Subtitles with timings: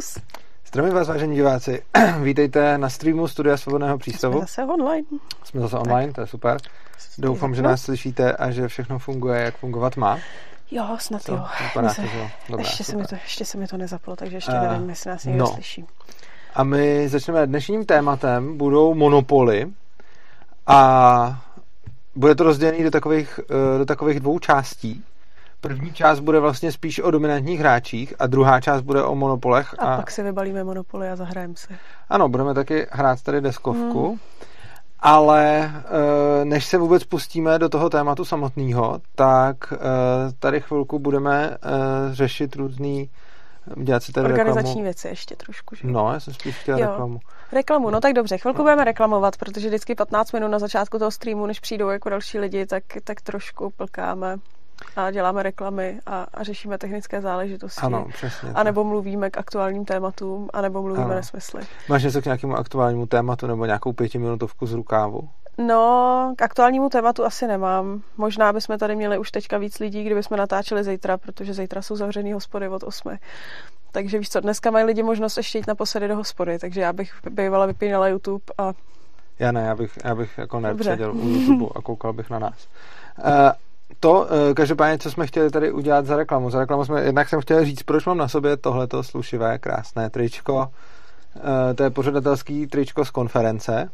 [0.00, 0.18] Servus.
[0.66, 1.82] Zdravím vás, vážení diváci.
[2.22, 4.34] Vítejte na streamu Studia Svobodného přístavu.
[4.34, 5.06] Jsme zase online.
[5.44, 6.58] Jsme zase online, to je super.
[7.18, 10.18] Doufám, že nás slyšíte a že všechno funguje, jak fungovat má.
[10.70, 11.32] Jo, snad Co?
[11.32, 11.44] jo.
[11.62, 12.30] Vypadá se, to, že.
[12.48, 15.10] Dobrá, ještě, se mi to, ještě se mi to nezaplo, takže ještě Eh, nevím, jestli
[15.10, 15.52] nás někdo no.
[15.52, 15.84] slyší.
[16.54, 19.66] A my začneme dnešním tématem, budou monopoly
[20.66, 21.42] a
[22.14, 25.04] bude to rozdělené do takových, eh, do takových dvou částí.
[25.66, 29.74] První část bude vlastně spíš o dominantních hráčích a druhá část bude o monopolech.
[29.78, 31.74] A, a pak si vybalíme monopoly a zahrajeme si.
[32.08, 34.18] Ano, budeme taky hrát tady deskovku, hmm.
[35.00, 39.76] ale eh, než se vůbec pustíme do toho tématu samotného, tak eh,
[40.38, 41.68] tady chvilku budeme eh,
[42.14, 43.10] řešit různý
[43.76, 44.84] dělat si tady Organizační reklamu.
[44.84, 45.74] věci ještě trošku.
[45.74, 45.88] Že?
[45.88, 46.86] No, já jsem spíš chtěl Jo.
[46.86, 47.18] reklamu.
[47.52, 51.46] Reklamu, no tak dobře, chvilku budeme reklamovat, protože vždycky 15 minut na začátku toho streamu,
[51.46, 54.36] než přijdou jako další lidi, tak, tak trošku plkáme
[54.96, 57.80] a děláme reklamy a, a řešíme technické záležitosti.
[57.80, 58.50] Ano, přesně.
[58.54, 61.14] A nebo mluvíme k aktuálním tématům, a nebo mluvíme Ano.
[61.14, 61.62] nesmysly.
[61.88, 65.28] Máš něco k nějakému aktuálnímu tématu nebo nějakou pětiminutovku z rukávu?
[65.58, 68.02] No, k aktuálnímu tématu asi nemám.
[68.16, 72.32] Možná bychom tady měli už teďka víc lidí, kdybychom natáčeli zítra, protože zítra jsou zavřený
[72.32, 73.16] hospody od 8.
[73.92, 77.12] Takže víš co, dneska mají lidi možnost ještě jít naposledy do hospody, takže já bych
[77.30, 78.72] bývala vypínala YouTube a
[79.38, 82.68] Já ne, já bych, já bych jako nepředěl u YouTube a koukal bych na nás.
[83.18, 83.50] Uh,
[84.00, 86.50] to, uh, každopádně, co jsme chtěli tady udělat za reklamu.
[86.50, 90.54] Za reklamu jsme, jednak jsem chtěl říct, proč mám na sobě tohleto slušivé, krásné tričko.
[91.34, 91.42] Uh,
[91.74, 93.90] to je pořadatelský tričko z konference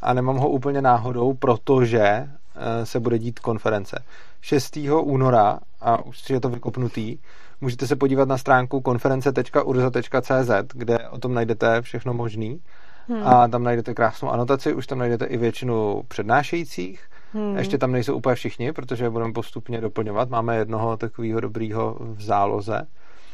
[0.00, 4.02] a nemám ho úplně náhodou, protože uh, se bude dít konference.
[4.40, 4.78] 6.
[5.00, 7.18] února, a už je to vykopnutý,
[7.60, 12.60] můžete se podívat na stránku konference.urza.cz, kde o tom najdete všechno možný
[13.08, 13.26] hmm.
[13.26, 17.09] a tam najdete krásnou anotaci, už tam najdete i většinu přednášejících.
[17.32, 17.56] Hmm.
[17.58, 20.28] Ještě tam nejsou úplně všichni, protože je budeme postupně doplňovat.
[20.30, 22.86] Máme jednoho takového dobrýho v záloze.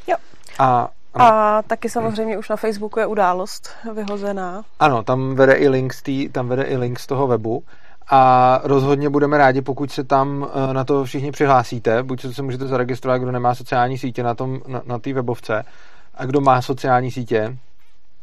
[0.07, 0.17] Jo.
[0.59, 4.65] A, A taky samozřejmě už na Facebooku je událost vyhozená.
[4.81, 7.63] ano, tam vede i link z, tý, tam vede i link z toho webu.
[8.11, 12.03] A rozhodně budeme rádi, pokud se tam eh, na to všichni přihlásíte.
[12.03, 15.65] Buď se můžete zaregistrovat, kdo nemá sociální sítě na tom na, na té webovce.
[16.15, 17.59] A kdo má sociální sítě,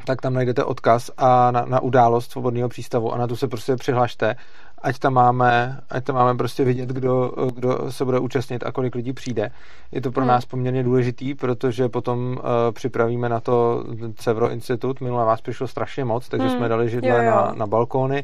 [0.06, 3.75] tak tam najdete odkaz a na, na událost svobodného přístavu a na tu se prostě
[3.75, 4.35] přihlašte,
[4.83, 8.95] ať tam máme, ať tam máme prostě vidět, kdo, kdo se bude účastnit a kolik
[8.95, 9.51] lidí přijde.
[9.91, 10.27] Je to pro Hmm.
[10.27, 13.83] nás poměrně důležitý, protože potom uh, připravíme na to
[14.16, 15.01] Cevro Institut.
[15.01, 16.57] Minule vás přišlo strašně moc, takže Hmm.
[16.57, 17.31] jsme dali židle Jo, jo.
[17.31, 18.23] Na, na balkóny,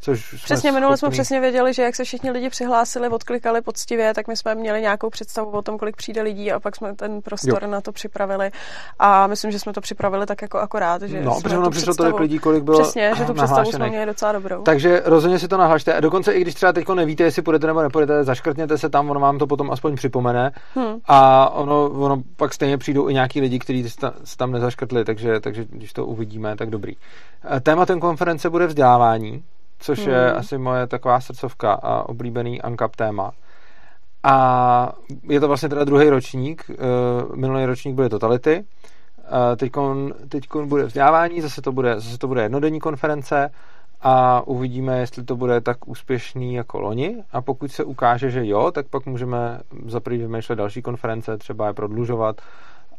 [0.00, 4.14] což jsme Přesně, minule jsme přesně věděli, že jak se všichni lidi přihlásili, odklikali poctivě,
[4.14, 7.22] tak my jsme měli nějakou představu o tom, kolik přijde lidí a pak jsme ten
[7.22, 7.70] prostor Jo.
[7.70, 8.50] na to připravili.
[8.98, 11.02] A myslím, že jsme to připravili tak jako akorát.
[11.02, 14.06] Že No, protože ono přišlo tolik lidí, kolik bylo Přesně, že tu představu jsme měli
[14.06, 14.62] docela dobrou.
[14.62, 15.94] Takže rozhodně si to nahlašte.
[15.94, 19.20] A dokonce i když třeba teď nevíte, jestli půjdete nebo nepůjdete, zaškrtněte se tam, ono
[19.20, 20.52] vám to potom aspoň připomene.
[20.74, 20.94] Hmm.
[21.04, 23.90] A ono, ono pak stejně přijdou i nějaký lidi, kteří
[24.24, 26.92] se tam nezaškrtli, takže, takže když to uvidíme, tak dobrý.
[27.56, 29.42] Eh, Tématem konference bude vzdělávání,
[29.80, 30.10] což hmm.
[30.10, 33.32] je asi moje taková srdcovka a oblíbený UNCAP téma.
[34.22, 34.92] A
[35.28, 36.74] je to vlastně teda druhý ročník, eh,
[37.36, 38.64] minulý ročník byly totality,
[39.56, 39.72] teď
[40.28, 43.50] teďkon bude vzdělávání, zase to bude, zase to bude jednodenní konference
[44.00, 48.70] a uvidíme, jestli to bude tak úspěšný jako loni a pokud se ukáže, že jo,
[48.70, 52.40] tak pak můžeme zaprvé vymýšlet další konference, třeba je prodlužovat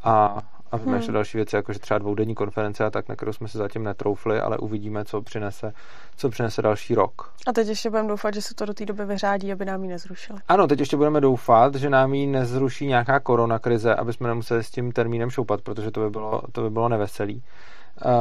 [0.04, 1.14] a, a vymýšlet Hmm.
[1.14, 4.58] další věci, jakože třeba dvoudenní konference a tak, na kterou jsme se zatím netroufli, ale
[4.58, 5.74] uvidíme, co přinese,
[6.18, 7.34] co přinese další rok.
[7.48, 9.90] A teď ještě budeme doufat, že se to do té doby vyřádí, aby nám ji
[9.90, 10.40] nezrušili.
[10.48, 14.64] Ano, teď ještě budeme doufat, že nám ji nezruší nějaká korona krize, aby jsme nemuseli
[14.64, 17.44] s tím termínem šoupat, protože to by bylo, to by bylo neveselý.
[18.06, 18.12] Uh,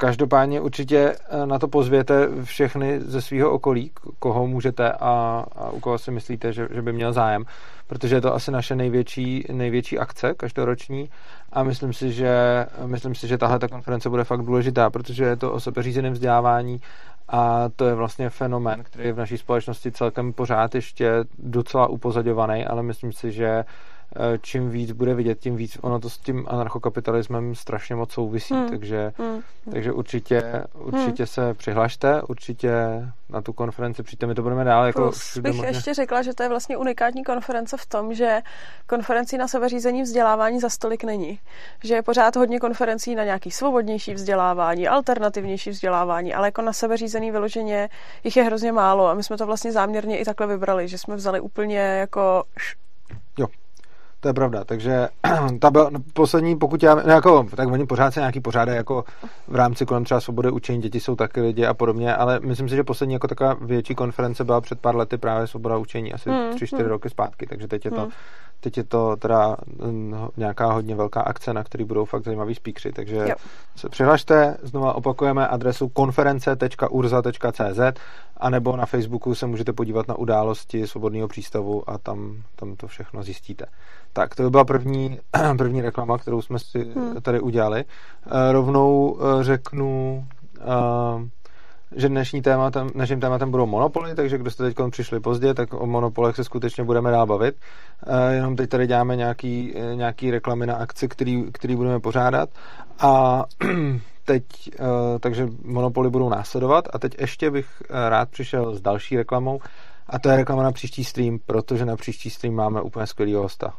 [0.00, 5.80] Každopádně určitě eh, na to pozvěte všechny ze svého okolí, koho můžete a, a u
[5.80, 7.44] koho si myslíte, že, že by měl zájem,
[7.88, 11.10] protože je to asi naše největší, největší akce každoroční
[11.52, 15.36] a myslím si, že, myslím si, že tahle ta konference bude fakt důležitá, protože je
[15.36, 16.80] to o sebeřízeném vzdělávání
[17.28, 22.66] a to je vlastně fenomén, který je v naší společnosti celkem pořád ještě docela upozaďovaný,
[22.66, 23.64] ale myslím si, že
[24.42, 28.68] čím víc bude vidět, tím víc ono to s tím anarchokapitalismem strašně moc souvisí, Hmm.
[28.68, 29.40] takže, Hmm.
[29.72, 32.72] takže určitě, určitě se přihlašte, určitě
[33.28, 35.68] na tu konferenci přijďte, my to budeme dál jako Plus bych možně.
[35.70, 38.40] ještě řekla, že to je vlastně unikátní konference v tom, že
[38.86, 41.40] konferencí na sebeřízení vzdělávání za stolik není.
[41.84, 47.30] Že je pořád hodně konferencí na nějaký svobodnější vzdělávání, alternativnější vzdělávání, ale jako na sebeřízený
[47.30, 47.88] vyloženě
[48.24, 51.16] jich je hrozně málo a my jsme to vlastně záměrně i takhle vybrali, že jsme
[51.16, 52.44] vzali úplně jako
[54.20, 55.08] To je pravda, takže
[55.60, 59.04] ta byla, no, poslední, pokud já, no jako, tak oni pořád se nějaký pořádají jako
[59.48, 62.76] v rámci kolem třeba svobody učení, děti jsou taky lidi a podobně, ale myslím si,
[62.76, 66.54] že poslední jako taková větší konference byla před pár lety právě svoboda učení, asi Hmm,
[66.54, 66.90] tři, čtyři hmm.
[66.90, 68.10] roky zpátky, takže teď je to, Hmm.
[68.60, 69.56] Teď je to teda
[70.36, 73.34] nějaká hodně velká akce, na který budou fakt zajímaví speakři, takže jo.
[73.76, 78.00] se přihlašte, znova opakujeme adresu konference.urza.cz
[78.36, 82.86] a nebo na Facebooku se můžete podívat na události Svobodného přístavu a tam, tam to
[82.86, 83.66] všechno zjistíte.
[84.12, 85.20] Tak, to by byla první,
[85.58, 87.14] první reklama, kterou jsme si hmm.
[87.22, 87.84] tady udělali.
[88.26, 90.24] Eh, rovnou eh, řeknu
[90.58, 91.22] uh,
[91.96, 95.86] že dnešní tématem, dnešním tématem budou monopoly, takže kdo jste teď přišli pozdě, tak o
[95.86, 97.56] monopolech se skutečně budeme dál bavit.
[98.06, 102.50] E, jenom teď tady děláme nějaký, eh, nějaký reklamy na akci, který, který budeme pořádat.
[102.98, 103.44] A
[104.24, 106.84] teď, e, takže monopoly budou následovat.
[106.92, 109.60] A teď ještě bych rád přišel s další reklamou.
[110.06, 113.74] A to je reklama na příští stream, protože na příští stream máme úplně skvělý hosta.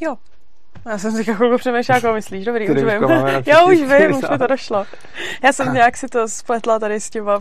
[0.00, 0.14] Jo,
[0.86, 2.86] já jsem si chvilku přemýšlela, jako myslíš, dobrý, už vím.
[3.46, 4.84] Já už vím, už mi to došlo.
[5.42, 7.38] Já jsem nějak si to spletla tady s těma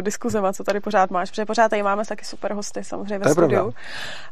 [0.00, 3.60] diskuzema, co tady pořád máš, protože pořád tady máme taky super hosty samozřejmě ve studiu.
[3.60, 3.72] Pravda.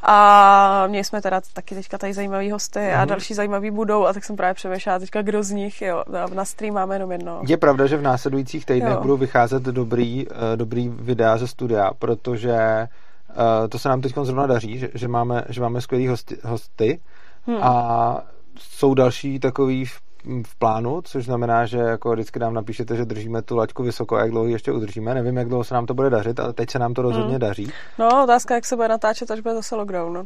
[0.03, 2.97] A měli jsme teda taky teďka tady zajímavý hosty mm-hmm.
[2.97, 3.09] a mhm.
[3.09, 6.05] další zajímavý budou a tak jsem právě přemýšlela teďka, kdo z nich, jo,
[6.35, 7.43] na stream máme jenom jedno.
[7.47, 9.01] Je pravda, že v následujících týdnech jo.
[9.01, 12.89] budou vycházet dobrý, uh, dobrý videa ze studia, protože
[13.29, 17.01] uh, to se nám teď zrovna daří, že, že, máme, že máme skvělý hosty, hosty
[17.47, 17.59] Hmm.
[17.63, 18.23] A
[18.59, 20.01] jsou další takový v,
[20.47, 24.21] v plánu, což znamená, že jako vždycky nám napíšete, že držíme tu laťku vysoko a
[24.21, 25.15] jak dlouho ještě udržíme.
[25.15, 27.41] Nevím, jak dlouho se nám to bude dařit, ale teď se nám to rozhodně hmm.
[27.41, 27.73] daří.
[27.99, 30.13] No, otázka, jak se bude natáčet, až bude zase lockdown.
[30.13, 30.25] No,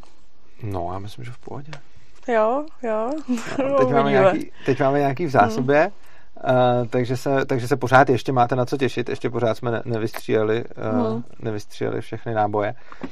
[0.62, 1.72] no já myslím, že v pohodě.
[2.28, 3.11] Jo, jo.
[3.69, 5.81] No, teď, máme nějaký, teď máme nějaký v zásobě.
[5.81, 5.93] Hmm.
[6.50, 9.82] Uh, takže, se, takže se pořád ještě máte na co těšit, ještě pořád jsme ne,
[9.85, 11.25] nevystříleli, uh, hmm.
[11.43, 12.75] nevystříleli všechny náboje.
[13.02, 13.06] Uh,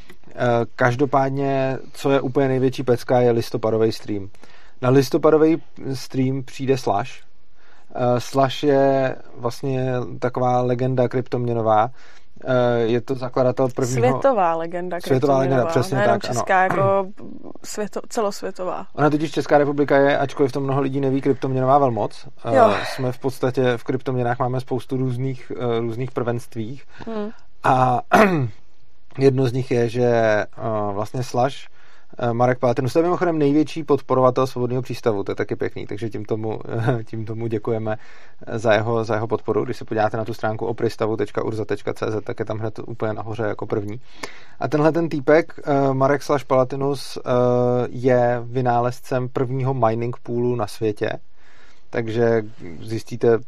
[0.77, 4.29] každopádně, co je úplně největší pecka, je listopadový stream.
[4.83, 5.63] Na listopadový
[5.95, 7.11] stream přijde Slash.
[7.11, 11.91] Uh, Slash je vlastně taková legenda kryptoměnová,
[12.83, 14.09] je to zakladatel prvního...
[14.09, 15.01] Světová legenda.
[15.01, 16.75] Světová legenda, přesně Nejenom tak, česká, ano.
[16.75, 17.07] jako
[17.65, 18.87] světo, celosvětová.
[18.95, 22.29] Ona totiž Česká republika je, ačkoliv to mnoho lidí neví, kryptoměnová velmoc.
[22.53, 22.75] Jo.
[22.95, 26.85] Jsme v podstatě v kryptoměnách máme spoustu různých, různých prvenstvích.
[27.07, 27.31] Hmm.
[27.65, 28.01] A
[29.19, 30.45] jedno z nich je, že
[30.93, 31.72] vlastně Slash Eh,
[32.33, 32.93] Marek Pátinus.
[32.93, 36.61] To je mimochodem největší podporovatel svobodného přístavu, to je taky pěkný, takže tím tomu,
[37.05, 37.97] tím tomu děkujeme
[38.53, 39.65] za jeho, za jeho podporu.
[39.65, 44.01] Když se podíváte na tu stránku opristavu.urza.cz, tak je tam hned úplně nahoře jako první.
[44.61, 47.31] A tenhle ten týpek, eh, Marek Slash Palatinus, eh,
[47.89, 51.11] je vynálezcem prvního mining poolu na světě,
[51.91, 52.43] takže
[52.81, 53.39] zjistíte,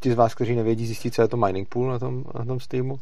[0.00, 2.60] ti z vás, kteří nevědí, zjistíte, co je to mining pool na tom, na tom
[2.60, 3.00] Steamu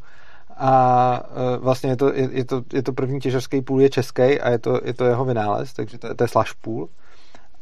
[0.59, 1.23] a
[1.55, 4.49] e, vlastně je to, je, je to, je to první těžařský půl je český a
[4.49, 6.89] je to, je to jeho vynález, takže to, to je slash půl.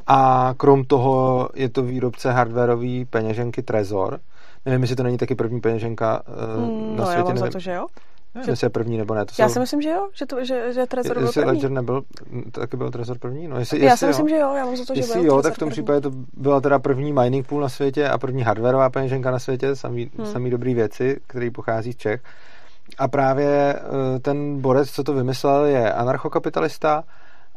[0.06, 4.20] A krom toho je to výrobce hardwareový peněženky Trezor.
[4.66, 6.22] Nevím, jestli to není taky první peněženka
[6.56, 7.18] mm, na no, světě.
[7.18, 7.86] Já mám nevím, za to, že jo.
[8.34, 9.24] Nevím, jestli je první nebo ne.
[9.24, 9.52] To já jsou...
[9.52, 11.54] si myslím, že jo, že, to, že, že Trezor byl jestli první.
[11.56, 12.02] Ledger nebyl,
[12.50, 13.48] taky byl Trezor první?
[13.48, 14.36] No, jestli, já jestli si myslím, jo.
[14.36, 16.10] že jo, já mám za to, že jestli byl jo, tak v tom případě to
[16.32, 20.26] byla teda první mining pool na světě a první hardwareová peněženka na světě, samý, hmm.
[20.26, 22.22] samý dobrý věci, který pochází z Čech.
[22.98, 27.04] A právě eh, ten borec, co to vymyslel, je anarchokapitalista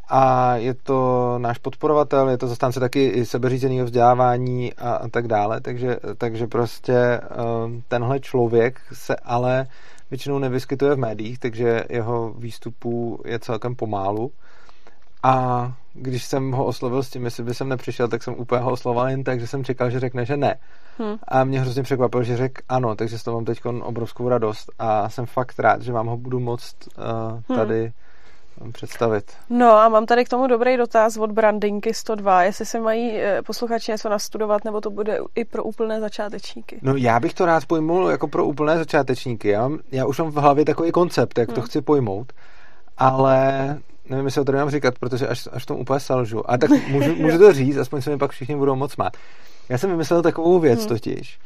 [0.08, 5.28] a je to náš podporovatel, je to zastánce taky i sebeřízeného vzdělávání a, a tak
[5.28, 7.20] dále, takže, takže prostě eh,
[7.88, 9.66] tenhle člověk se ale
[10.10, 14.32] většinou nevyskytuje v médiích, takže jeho výstupů je celkem pomálu.
[15.22, 18.72] A když jsem ho oslovil s tím, jestli by jsem nepřišel, tak jsem úplně ho
[18.72, 20.58] oslovoval jen tak, že jsem čekal, že řekne, že ne.
[20.98, 21.16] Hmm.
[21.28, 25.08] A mě hrozně překvapilo, že řekl ano, takže s toho mám teď obrovskou radost a
[25.08, 26.76] jsem fakt rád, že vám ho budu moct
[27.48, 27.92] uh, tady
[28.60, 28.72] hmm.
[28.72, 29.32] představit.
[29.50, 33.42] No a mám tady k tomu dobrý dotaz od Brandinky 102, jestli se mají eh,
[33.42, 36.78] posluchači něco nastudovat, nebo to bude i pro úplné začátečníky.
[36.82, 39.48] No já bych to rád pojmul jako pro úplné začátečníky.
[39.48, 41.54] Já, mám, já už mám v hlavě takový koncept, jak hmm.
[41.54, 42.32] to chci pojmout,
[42.98, 43.78] ale
[44.08, 46.50] nevím, jestli to mám říkat, protože až, až tomu úplně selžu.
[46.50, 49.16] A tak můžu, můžu to říct, aspoň se mi pak všichni budou moc smát.
[49.68, 50.88] Já jsem vymyslel takovou věc hmm.
[50.88, 51.38] totiž,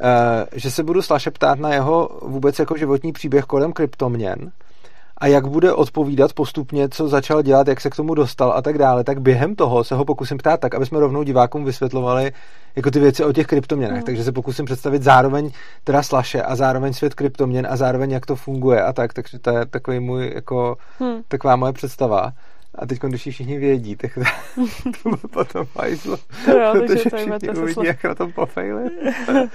[0.00, 0.06] uh,
[0.52, 4.52] že se budu Slaše ptát na jeho vůbec jako životní příběh kolem kryptoměn
[5.18, 8.78] a jak bude odpovídat postupně, co začal dělat, jak se k tomu dostal a tak
[8.78, 12.32] dále, tak během toho se ho pokusím ptát tak, aby jsme rovnou divákům vysvětlovali
[12.76, 13.96] jako ty věci o těch kryptoměnách.
[13.96, 14.04] Hmm.
[14.04, 15.50] Takže se pokusím představit zároveň
[15.84, 19.12] teda slaše a zároveň svět kryptoměn a zároveň jak to funguje a tak.
[19.12, 21.22] Takže to je takový můj, jako, hmm.
[21.28, 22.32] taková moje představa.
[22.74, 24.18] A teď, když všichni vědí, tak
[25.02, 26.16] to potom hajzlo.
[26.48, 28.90] No, protože všichni uvidí, jak na tom pofejli.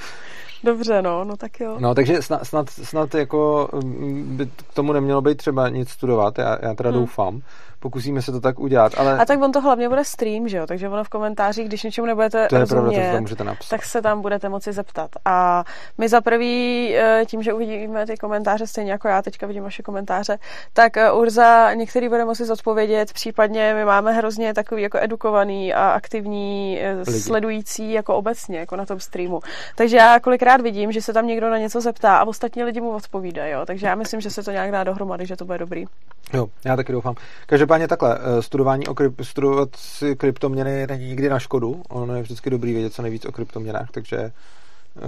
[0.63, 1.77] Dobře, no, no tak jo.
[1.79, 6.37] No, takže snad, snad, snad jako mm, by k tomu nemělo být třeba nic studovat,
[6.37, 6.99] já, já teda hmm.
[6.99, 7.41] doufám,
[7.83, 8.93] pokusíme se to tak udělat.
[8.97, 9.17] Ale...
[9.17, 10.67] A tak on to hlavně bude stream, že jo?
[10.67, 13.69] Takže ono v komentářích, když něčemu nebudete to je rozumět, pravda, to můžete napsat.
[13.69, 15.09] tak se tam budete moci zeptat.
[15.25, 15.63] A
[15.97, 19.83] my za prvý, eh, tím, že uvidíme ty komentáře, stejně jako já teďka vidím vaše
[19.83, 20.39] komentáře,
[20.73, 25.89] tak eh, Urza některý bude moci zodpovědět, případně my máme hrozně takový jako edukovaný a
[25.89, 27.19] aktivní eh, Lidi.
[27.19, 29.39] sledující jako obecně, jako na tom streamu.
[29.75, 32.89] Takže já kolikrát vidím, že se tam někdo na něco zeptá a ostatní lidi mu
[32.89, 33.65] odpovídají, jo?
[33.65, 35.85] takže já myslím, že se to nějak dá dohromady, že to bude dobrý.
[36.33, 37.15] Jo, já taky doufám.
[37.45, 41.81] Každopádně takhle, eh, studování o kryp, studovat si kryptoměny není nikdy na škodu.
[41.89, 44.31] Ono je vždycky dobrý vědět co nejvíc o kryptoměnách, takže eh,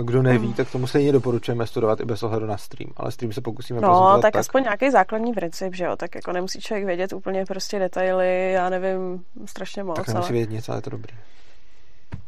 [0.03, 0.53] kdo neví, Mm.
[0.53, 2.91] tak tomu stejně doporučujeme studovat i bez ohledu na stream.
[2.97, 6.31] Ale stream se pokusíme No, tak, tak aspoň nějaký základní princip, že jo, tak jako
[6.31, 10.13] nemusí člověk vědět úplně prostě detaily, já nevím, strašně moc, tak ale...
[10.13, 11.15] nemusí vědět nic, ale je to dobrý.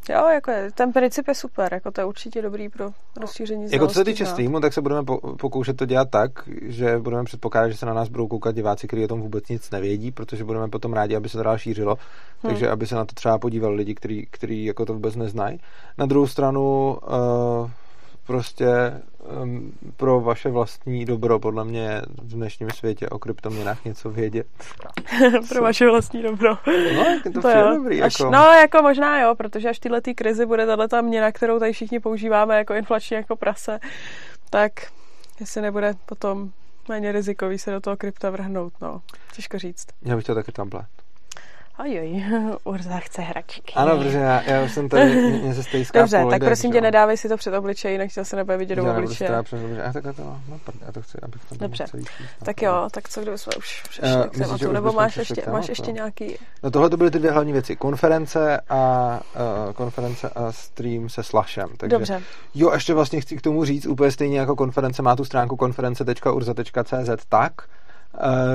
[0.10, 2.90] Jo, jako je, ten princip je super, jako to je určitě dobrý pro
[3.22, 4.30] rozšíření Jako co se týče no.
[4.30, 7.94] streamu, tak se budeme po- pokoušet to dělat tak, že budeme předpokládat, že se na
[7.94, 11.30] nás budou koukat diváci, kteří o tom vůbec nic nevědí, protože budeme potom rádi, aby
[11.30, 11.98] se to dál šířilo,
[12.44, 12.52] Hmm.
[12.52, 15.60] takže aby se na to třeba podívali lidi, kteří, kteří jako to vůbec neznají.
[15.98, 17.70] Na druhou stranu uh,
[18.28, 18.68] prostě
[19.42, 24.48] um, pro vaše vlastní dobro, podle mě je v dnešním světě o kryptoměnách něco vědět.
[25.50, 26.58] pro vaše vlastní dobro.
[26.68, 27.76] No, je to, To jo.
[27.76, 28.02] dobrý.
[28.02, 28.32] Až, jako.
[28.32, 31.74] No, jako možná jo, protože až tyhle ty krizi bude tahle ta měna, kterou tady
[31.74, 33.80] všichni používáme jako inflační jako prase,
[34.50, 34.72] tak
[35.40, 36.52] jestli nebude potom
[36.90, 39.02] méně rizikový se do toho krypta vrhnout, no.
[39.36, 39.88] Těžko říct.
[40.02, 40.86] Já bych to taky tamhle.
[41.78, 42.24] Ajoj,
[42.64, 43.74] Urza chce hračky.
[43.76, 47.30] Ano, protože já, já jsem tady, mě- se stejská Dobře, tak prosím tě, nedávej si
[47.30, 49.28] to před obličej, jinak se nebude vidět do Já obličeje.
[49.28, 49.86] strát přes obličej.
[49.86, 51.86] A takhle to, no, já to chci, abych to Dobře.
[51.90, 52.04] celý
[52.46, 55.14] Tak jo, tak co, kdyby jsme už přešli Eh, k myslíš, že tématu, nebo máš
[55.14, 55.72] k ještě, máš tématu?
[55.72, 56.36] ještě nějaký...
[56.64, 57.76] No tohle to byly ty dvě hlavní věci.
[57.76, 59.20] Konference a
[59.68, 61.70] uh, konference a stream se Slashem.
[61.78, 62.22] Takže, Dobře,
[62.56, 67.26] Jo, ještě vlastně chci k tomu říct, úplně stejně jako konference má tu stránku konference.urza.cz,
[67.30, 67.77] tak uh,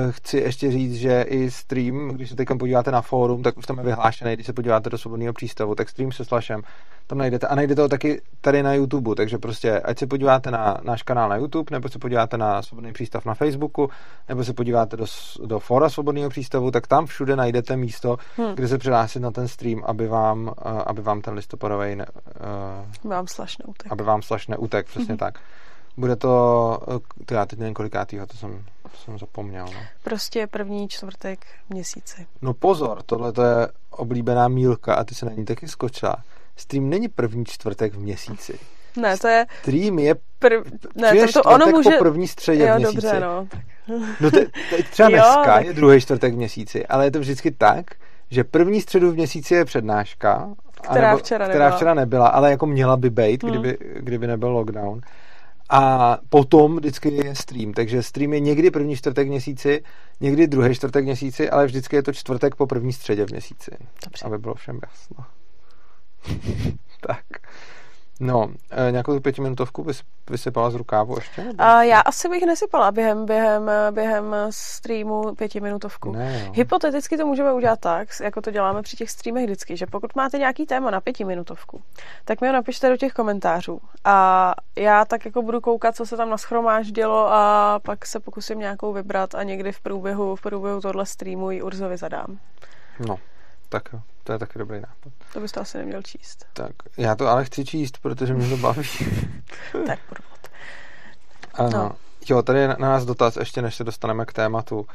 [0.09, 3.77] chci ještě říct, že i stream, když se teď podíváte na fórum, tak už tam
[3.77, 6.61] je vyhlášený, když se podíváte do svobodného přístavu, tak stream se Slashem
[7.07, 7.47] tam najdete.
[7.47, 11.29] A najdete ho taky tady na YouTube, takže prostě ať se podíváte na náš kanál
[11.29, 13.89] na YouTube, nebo se podíváte na svobodný přístav na Facebooku,
[14.29, 15.05] nebo se podíváte do,
[15.45, 18.55] do fora svobodného přístavu, tak tam všude najdete místo, Hm.
[18.55, 23.27] kde se přihlásit na ten stream, aby vám, uh, aby vám ten listopadový uh, mám
[23.27, 23.73] slašnou.
[23.77, 23.91] Tak.
[23.91, 25.39] aby vám slash neutek, přesně tak.
[25.97, 28.72] Bude to, eh, to já teď nevím kolikátýho, to jsem, to
[29.03, 29.65] jsem zapomněl.
[29.65, 29.79] No.
[30.03, 32.27] Prostě první čtvrtek v měsíci.
[32.41, 36.15] no pozor, tohle to je oblíbená mílka a ty se na ní taky skočila.
[36.55, 38.59] Stream není první čtvrtek v měsíci.
[38.97, 40.63] Ne, to je Stream je prv...
[40.95, 41.89] Ne, to, to ono může...
[41.89, 43.01] po první středě Jo, v měsíci.
[43.01, 43.47] dobře, no.
[43.51, 43.61] Tak.
[44.21, 47.19] No te, teď třeba Jo, dneska tak- je druhý čtvrtek v měsíci, ale je to
[47.19, 47.85] vždycky tak,
[48.29, 50.49] že první středu v měsíci je přednáška,
[50.81, 51.75] Která anebo- včera která nebyla.
[51.77, 53.51] včera nebyla, ale jako měla by být, Hmm.
[53.51, 55.01] kdyby, kdyby nebyl lockdown.
[55.75, 59.83] A potom vždycky je stream, takže stream je někdy první čtvrtek měsíci,
[60.19, 63.71] někdy druhý čtvrtek měsíci, ale vždycky je to čtvrtek po první středě v měsíci,
[64.05, 64.25] Dobře.
[64.25, 65.25] aby bylo všem jasno.
[67.07, 67.25] tak.
[68.19, 71.45] No, e, nějakou tu pětiminutovku vys, vysypala z rukávu ještě?
[71.57, 76.11] A já asi bych nesypala během, během, během streamu pětiminutovku.
[76.11, 76.51] Ne, jo.
[76.55, 80.37] Hypoteticky to můžeme udělat tak, jako to děláme při těch streamech vždycky, že pokud máte
[80.37, 81.81] nějaký téma na pětiminutovku,
[82.25, 83.79] tak mi ho napište do těch komentářů.
[84.03, 88.93] A já tak jako budu koukat, co se tam naschromáždilo a pak se pokusím nějakou
[88.93, 92.39] vybrat a někdy v průběhu, v průběhu tohle streamu ji Urzovi zadám.
[93.07, 93.17] No,
[93.73, 95.13] tak jo, to je taky dobrý nápad.
[95.33, 96.45] To byste asi neměl číst.
[96.53, 98.83] Tak, já to ale chci číst, protože mě to baví.
[99.71, 100.39] To je podvod.
[101.53, 101.69] Ano.
[101.73, 101.91] No.
[102.29, 104.85] Jo, tady je na nás dotaz, ještě než se dostaneme k tématu.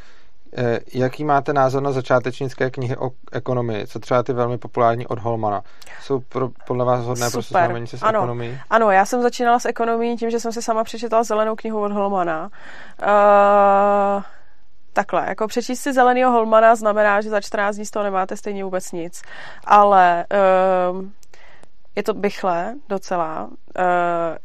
[0.56, 5.18] Eh, Jaký máte názor na začátečnické knihy o ekonomii, co třeba ty velmi populární od
[5.18, 5.62] Holmana?
[6.02, 8.18] Jsou pro, podle vás hodné pro seznámení se s Ano.
[8.18, 8.58] ekonomií?
[8.70, 11.92] Ano, já jsem začínala s ekonomií tím, že jsem si sama přečetla zelenou knihu od
[11.92, 12.50] Holmana.
[13.02, 14.22] Uh,
[14.92, 18.64] takhle, jako přečíst si zeleného Holmana znamená, že za 14 dní z toho nemáte stejně
[18.64, 19.22] vůbec nic.
[19.64, 20.26] Ale
[20.92, 21.04] uh,
[21.96, 23.52] je to bychle docela, uh,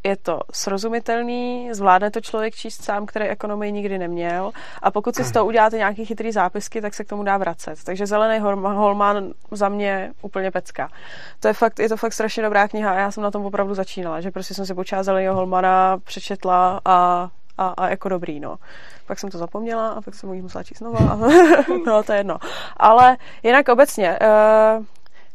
[0.04, 5.24] je to srozumitelný, zvládne to člověk číst sám, který ekonomii nikdy neměl a pokud si
[5.24, 7.84] z toho uděláte nějaký chytrý zápisky, tak se k tomu dá vracet.
[7.84, 10.88] Takže Zelený Holman, Holman za mě úplně pecka.
[11.40, 13.74] To je fakt, je to fakt strašně dobrá kniha a já jsem na tom opravdu
[13.74, 18.56] začínala, že prostě jsem si počala Zeleného Holmana, přečetla a a, a jako dobrý, no.
[19.06, 20.98] Pak jsem to zapomněla a pak jsem ho musela číst znova.
[20.98, 21.16] A,
[21.86, 22.38] no, to je jedno.
[22.76, 24.18] Ale jinak obecně,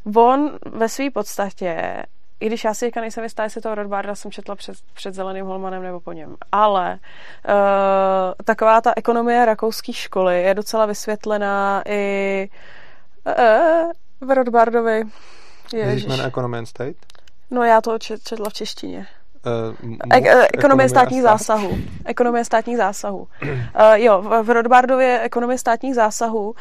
[0.05, 2.03] uh, on ve své podstatě,
[2.39, 5.45] i když já si teďka nejsem jistá, jestli toho Rothbarda jsem četla před, před Zeleným
[5.45, 6.99] Holmanem nebo po něm, ale
[7.47, 12.49] uh, taková ta ekonomie rakouské školy je docela vysvětlená i
[13.25, 15.03] uh, v Rothbardovi.
[15.73, 16.03] Ježiš.
[16.03, 16.95] Ježíš Economy and State?
[17.51, 19.07] No já to čet, četla v češtině.
[20.13, 21.31] E- ekonomie státních stát.
[21.31, 21.77] zásahů.
[22.05, 23.27] Ekonomie státních zásahů.
[23.41, 26.55] Uh, jo, v, Rodbardově ekonomie státních zásahů, uh,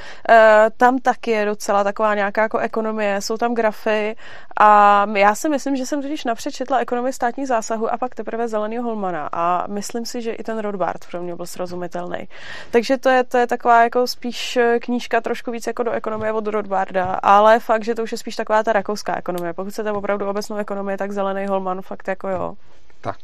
[0.76, 4.16] tam taky je docela taková nějaká jako ekonomie, jsou tam grafy
[4.60, 8.48] a já si myslím, že jsem totiž napřed četla ekonomii státních zásahů a pak teprve
[8.48, 12.28] Zelenýho Holmana a myslím si, že i ten Rodbard pro mě byl srozumitelný.
[12.70, 16.46] Takže to je, to je taková jako spíš knížka trošku víc jako do ekonomie od
[16.46, 19.52] Rodbarda, ale fakt, že to už je spíš taková ta rakouská ekonomie.
[19.52, 22.54] Pokud chcete opravdu obecnou ekonomii, tak Zelený Holman fakt jako jo.
[23.00, 23.18] Tak.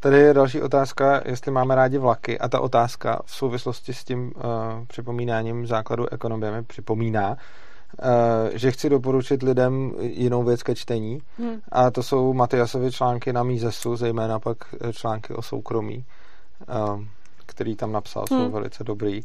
[0.00, 4.32] Tady je další otázka, jestli máme rádi vlaky a ta otázka v souvislosti s tím
[4.36, 4.42] uh,
[4.86, 7.36] připomínáním základu ekonomie mi připomíná, uh,
[8.52, 11.60] že chci doporučit lidem jinou věc ke čtení hmm.
[11.72, 16.04] a to jsou Matyasovy články na Mízesu, zejména pak eh, články o soukromí,
[16.68, 17.04] uh,
[17.46, 18.40] který tam napsal, hmm.
[18.40, 19.20] jsou velice dobrý.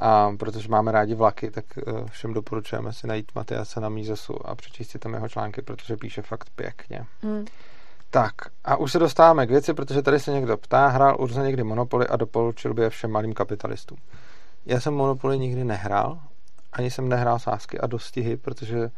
[0.00, 1.64] A protože máme rádi vlaky, tak
[2.10, 6.22] všem doporučujeme si najít Matyase na Mízesu a přečíst si tam jeho články, protože píše
[6.22, 7.06] fakt pěkně.
[7.22, 7.44] Hmm.
[8.12, 11.64] Tak, a už se dostáváme k věci, protože tady se někdo ptá, hrál Urza někdy
[11.64, 13.98] Monopoly a doporučil by je všem malým kapitalistům.
[14.66, 16.20] Já jsem Monopoly nikdy nehrál,
[16.72, 18.90] ani jsem nehrál sásky a dostihy, protože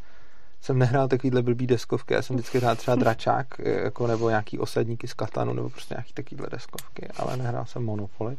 [0.60, 5.08] jsem nehrál takovýhle blbý deskovky, já jsem vždycky hrál třeba dračák, jako, nebo nějaký osadníky
[5.08, 8.36] z Katanu, nebo prostě nějaký takovýhle deskovky, ale nehrál jsem Monopoly.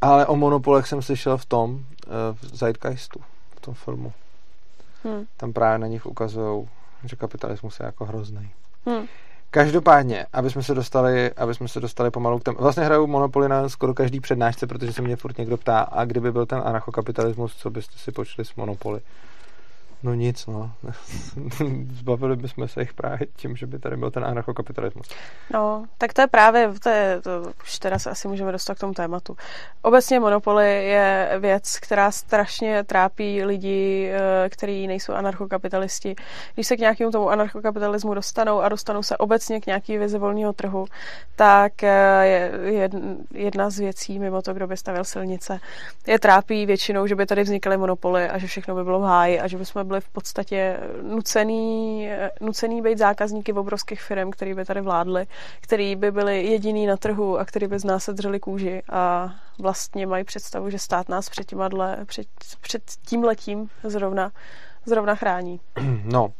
[0.00, 3.20] Ale o Monopolech jsem slyšel v tom, eh, v Zeitgeistu,
[3.56, 4.12] v tom filmu.
[5.04, 5.26] Hmm.
[5.36, 6.68] Tam právě na nich ukazují,
[7.04, 8.50] že kapitalismus je jako hrozný.
[8.86, 9.06] Hmm.
[9.50, 12.58] Každopádně, aby jsme se dostali, aby jsme se dostali pomalu k tomu.
[12.60, 16.32] Vlastně hraju Monopoly na skoro každý přednášce, protože se mě furt někdo ptá, a kdyby
[16.32, 19.00] byl ten anarchokapitalismus, co byste si počli s Monopoly?
[20.02, 20.70] No nic, no.
[21.92, 25.08] Zbavili bychom se jich právě tím, že by tady byl ten anarchokapitalismus.
[25.54, 28.80] No, tak to je právě, to je, to, už teda se asi můžeme dostat k
[28.80, 29.36] tomu tématu.
[29.82, 36.16] Obecně monopoly je věc, která strašně trápí lidi, eh, kteří nejsou anarchokapitalisti.
[36.54, 40.52] Když se k nějakému tomu anarchokapitalismu dostanou a dostanou se obecně k nějaký vizi volného
[40.52, 40.86] trhu,
[41.36, 42.26] tak eh,
[42.60, 42.90] je
[43.34, 45.60] jedna z věcí, mimo to, kdo by stavil silnice,
[46.06, 49.40] je trápí většinou, že by tady vznikaly monopoly a že všechno by bylo v háji
[49.40, 52.08] a že bychom byli v podstatě nucený,
[52.40, 55.26] nucený být zákazníky v obrovských firm, který by tady vládly,
[55.60, 60.06] který by byli jediný na trhu a který by z nás sedřeli kůži a vlastně
[60.06, 62.26] mají představu, že stát nás před, tímadle, před,
[62.60, 64.32] před tím letím zrovna,
[64.86, 65.60] zrovna chrání.
[66.04, 66.32] No,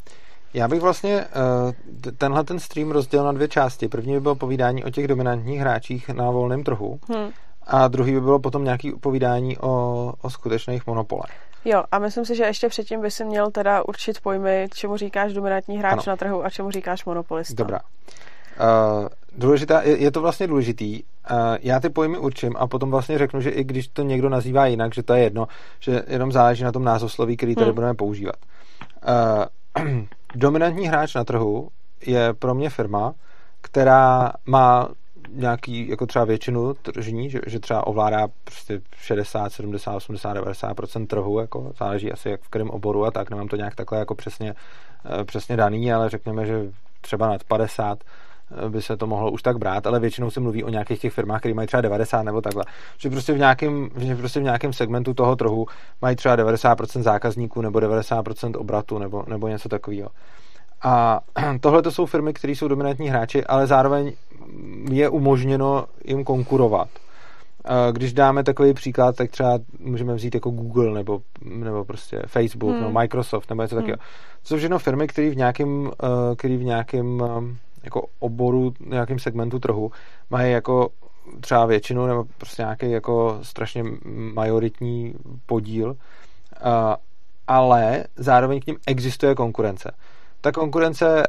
[0.55, 1.73] já bych vlastně uh,
[2.19, 3.89] tenhle ten stream rozdělil na dvě části.
[3.89, 7.31] První by bylo povídání o těch dominantních hráčích na volném trhu hmm.
[7.67, 11.31] a druhý by bylo potom nějaký povídání o, o skutečných monopolech.
[11.69, 15.33] Jo, a myslím si, že ještě předtím by si měl teda určit pojmy, čemu říkáš
[15.33, 16.05] dominantní hráč ano.
[16.07, 17.55] na trhu a čemu říkáš monopolista.
[17.57, 17.81] Dobrá.
[17.81, 21.03] Uh, důležitá, je, je to vlastně důležitý.
[21.03, 24.67] Uh, já ty pojmy určím a potom vlastně řeknu, že i když to někdo nazývá
[24.67, 25.49] jinak, že to je jedno,
[25.81, 27.75] že jenom záleží na tom názosloví, který tady hmm.
[27.75, 28.37] budeme používat.
[29.77, 29.85] Uh,
[30.35, 31.69] dominantní hráč na trhu
[32.07, 33.15] je pro mě firma,
[33.61, 34.89] která má
[35.33, 41.39] nějaký, jako třeba většinu tržní, že, že třeba ovládá prostě 60, 70, 80, 90% trhu,
[41.39, 44.55] jako záleží asi jak v kterém oboru a tak, nemám to nějak takhle jako přesně,
[45.21, 48.05] eh, přesně daný, ale řekněme, že třeba nad 50
[48.67, 51.13] eh, by se to mohlo už tak brát, ale většinou se mluví o nějakých těch
[51.13, 52.65] firmách, které mají třeba 90 nebo takhle.
[52.99, 55.67] Že prostě v nějakém, že prostě v nějakém segmentu toho trhu
[56.03, 60.09] mají třeba 90% zákazníků nebo 90% obratu nebo, nebo něco takového.
[60.83, 61.21] A
[61.61, 64.13] tohle to jsou firmy, které jsou dominantní hráči, ale zároveň
[64.91, 66.89] je umožněno jim konkurovat.
[67.93, 72.81] Když dáme takový příklad, tak třeba můžeme vzít jako Google nebo, nebo prostě Facebook hmm.
[72.81, 73.83] nebo Microsoft nebo něco hmm.
[73.83, 73.99] takového.
[74.43, 79.19] To jsou všechno firmy, které v nějakém, eh, který v nějakém eh, jako oboru, nějakém
[79.19, 79.91] segmentu trhu
[80.31, 80.89] mají jako
[81.41, 83.85] třeba většinu nebo prostě nějaký jako strašně
[84.35, 85.15] majoritní
[85.47, 85.97] podíl,
[86.57, 86.97] eh,
[87.47, 89.91] ale zároveň k ním existuje konkurence.
[90.41, 91.23] Ta konkurence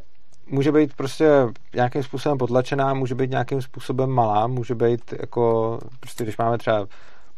[0.48, 1.30] může být prostě
[1.76, 6.88] nějakým způsobem potlačená, může být nějakým způsobem malá, může být jako, prostě když máme třeba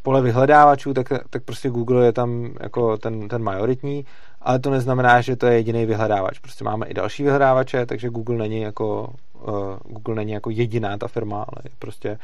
[0.02, 4.04] pole vyhledávačů, tak, tak prostě Google je tam jako ten, ten majoritní,
[4.40, 6.38] ale to neznamená, že to je jediný vyhledávač.
[6.38, 11.08] Prostě máme i další vyhledávače, takže Google není jako, uh, Google není jako jediná ta
[11.08, 12.18] firma, ale je prostě,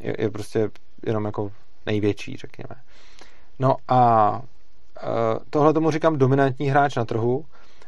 [0.00, 0.70] je, je prostě
[1.06, 1.50] jenom jako
[1.86, 2.80] největší, řekněme.
[3.58, 7.44] No a uh, tohle tomu říkám dominantní hráč na trhu,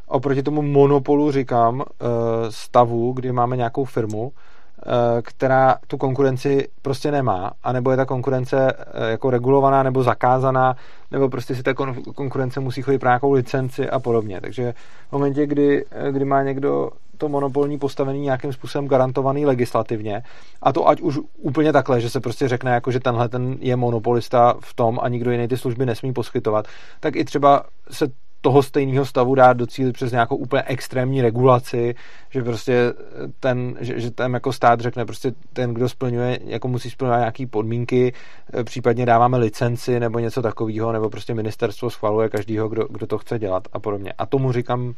[0.08, 2.04] oproti tomu monopolu říkám eh,
[2.50, 8.72] stavu, kdy máme nějakou firmu, eh, která tu konkurenci prostě nemá, anebo je ta konkurence
[8.72, 10.76] eh, jako regulovaná nebo zakázaná,
[11.10, 11.74] nebo prostě si ta
[12.14, 14.40] konkurence musí chodit pro nějakou licenci a podobně.
[14.40, 14.74] Takže
[15.08, 20.22] v momentě, kdy, kdy má někdo to monopolní postavení nějakým způsobem garantovaný legislativně.
[20.62, 23.76] A to ať už úplně takhle, že se prostě řekne, jako, že tenhle ten je
[23.76, 26.66] monopolista v tom a nikdo jiný ty služby nesmí poskytovat,
[27.00, 28.06] tak i třeba se
[28.40, 31.94] toho stejného stavu dát docílit přes nějakou úplně extrémní regulaci,
[32.30, 32.92] že prostě
[33.40, 37.46] ten, že, že ten jako stát řekne prostě ten, kdo splňuje, jako musí splňovat nějaké
[37.46, 38.12] podmínky,
[38.54, 43.18] eh, případně dáváme licenci nebo něco takového, nebo prostě ministerstvo schvaluje každýho, kdo, kdo to
[43.18, 44.12] chce dělat a podobně.
[44.18, 44.94] A tomu říkám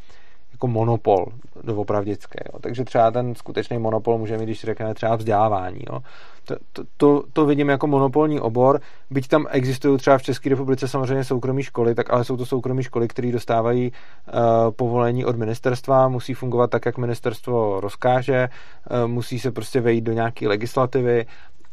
[0.60, 1.26] jako monopol
[1.64, 2.44] doopravdické.
[2.52, 2.58] Jo.
[2.60, 5.80] Takže třeba ten skutečný monopol může mít, když řekneme třeba vzdělávání.
[5.92, 6.00] Jo.
[6.44, 10.88] To, to, to, to vidím jako monopolní obor, byť tam existují třeba v České republice
[10.88, 16.08] samozřejmě soukromé školy, tak ale jsou to soukromé školy, které dostávají uh, povolení od ministerstva,
[16.08, 21.26] musí fungovat tak, jak ministerstvo rozkáže, uh, musí se prostě vejít do nějaké legislativy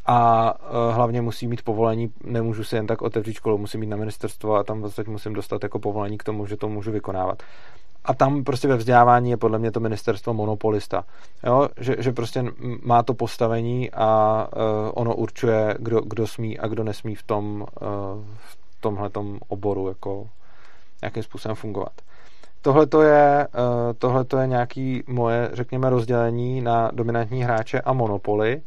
[0.06, 3.98] a uh, hlavně musí mít povolení, nemůžu si jen tak otevřít školu, musím mít na
[3.98, 7.44] ministerstvo a tam vlastně musím dostat jako povolení k tomu, že to můžu vykonávat
[8.08, 11.04] a tam prostě ve vzdělávání je podle mě to ministerstvo monopolista.
[11.44, 11.70] Jo?
[11.80, 12.46] Že, že prostě
[12.84, 17.62] má to postavení a uh, ono určuje, kdo, kdo smí a kdo nesmí v tom
[17.62, 17.88] uh,
[18.36, 20.28] v tomhletom oboru jako
[21.04, 21.92] jakým způsobem fungovat.
[22.62, 28.62] Tohle to je, uh, tohleto je nějaký moje, řekněme, rozdělení na dominantní hráče a monopoly.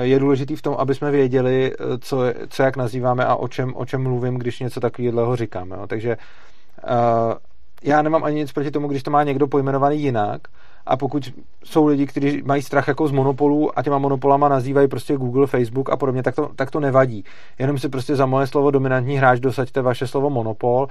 [0.00, 3.86] Je důležitý v tom, aby jsme věděli, co, co jak nazýváme a o čem, o
[3.86, 5.70] čem mluvím, když něco takového říkám.
[5.70, 5.86] Jo?
[5.86, 7.34] Takže uh,
[7.82, 10.40] já nemám ani nic proti tomu, když to má někdo pojmenovaný jinak.
[10.86, 11.32] A pokud
[11.64, 15.90] jsou lidi, kteří mají strach jako z monopolů a těma monopolama nazývají prostě Google, Facebook
[15.90, 17.24] a podobně, tak to, tak to nevadí.
[17.58, 20.88] Jenom si prostě za moje slovo dominantní hráč dosaďte vaše slovo monopol.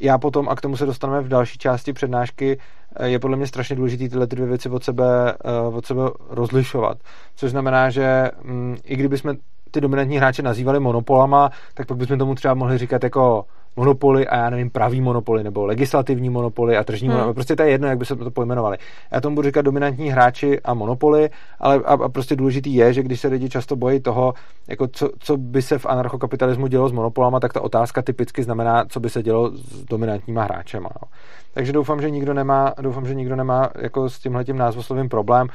[0.00, 2.58] Já potom, a k tomu se dostaneme v další části přednášky,
[2.96, 6.98] eh, je podle mě strašně důležité tyhle dvě věci od sebe, eh, od sebe rozlišovat.
[7.36, 9.34] Což znamená, že mm, i kdyby jsme
[9.70, 13.44] ty dominantní hráče nazývali monopolama, tak pak bychom tomu třeba mohli říkat jako
[13.76, 17.16] monopoly a já nevím, pravý monopoly nebo legislativní monopoly a tržní hmm.
[17.16, 17.34] monopoly.
[17.34, 18.78] Prostě to je jedno, jak by se to pojmenovali.
[19.10, 23.02] Já tomu budu říkat dominantní hráči a monopoly, ale a, a prostě důležitý je, že
[23.02, 24.34] když se lidi často bojí toho,
[24.68, 28.84] jako co, co by se v anarchokapitalismu dělo s monopolama, tak ta otázka typicky znamená,
[28.84, 30.88] co by se dělo s dominantníma hráčema.
[31.02, 31.08] No.
[31.54, 35.48] Takže doufám, že nikdo nemá, doufám, že nikdo nemá jako s tímhletím názvoslovým problém.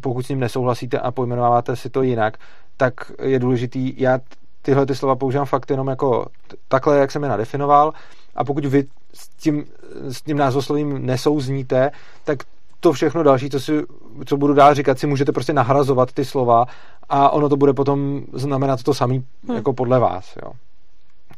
[0.00, 2.36] Pokud s ním nesouhlasíte a pojmenováváte si to jinak,
[2.76, 4.18] tak je důležitý, já
[4.64, 6.26] tyhle ty slova používám fakt jenom jako
[6.68, 7.92] takhle, jak jsem je nadefinoval
[8.34, 11.90] a pokud vy s tím, s tím názvoslovím nesouzníte,
[12.24, 12.38] tak
[12.80, 13.82] to všechno další, co, si,
[14.26, 16.64] co budu dál říkat, si můžete prostě nahrazovat ty slova
[17.08, 19.56] a ono to bude potom znamenat to samé hmm.
[19.56, 20.36] jako podle vás.
[20.42, 20.52] Jo.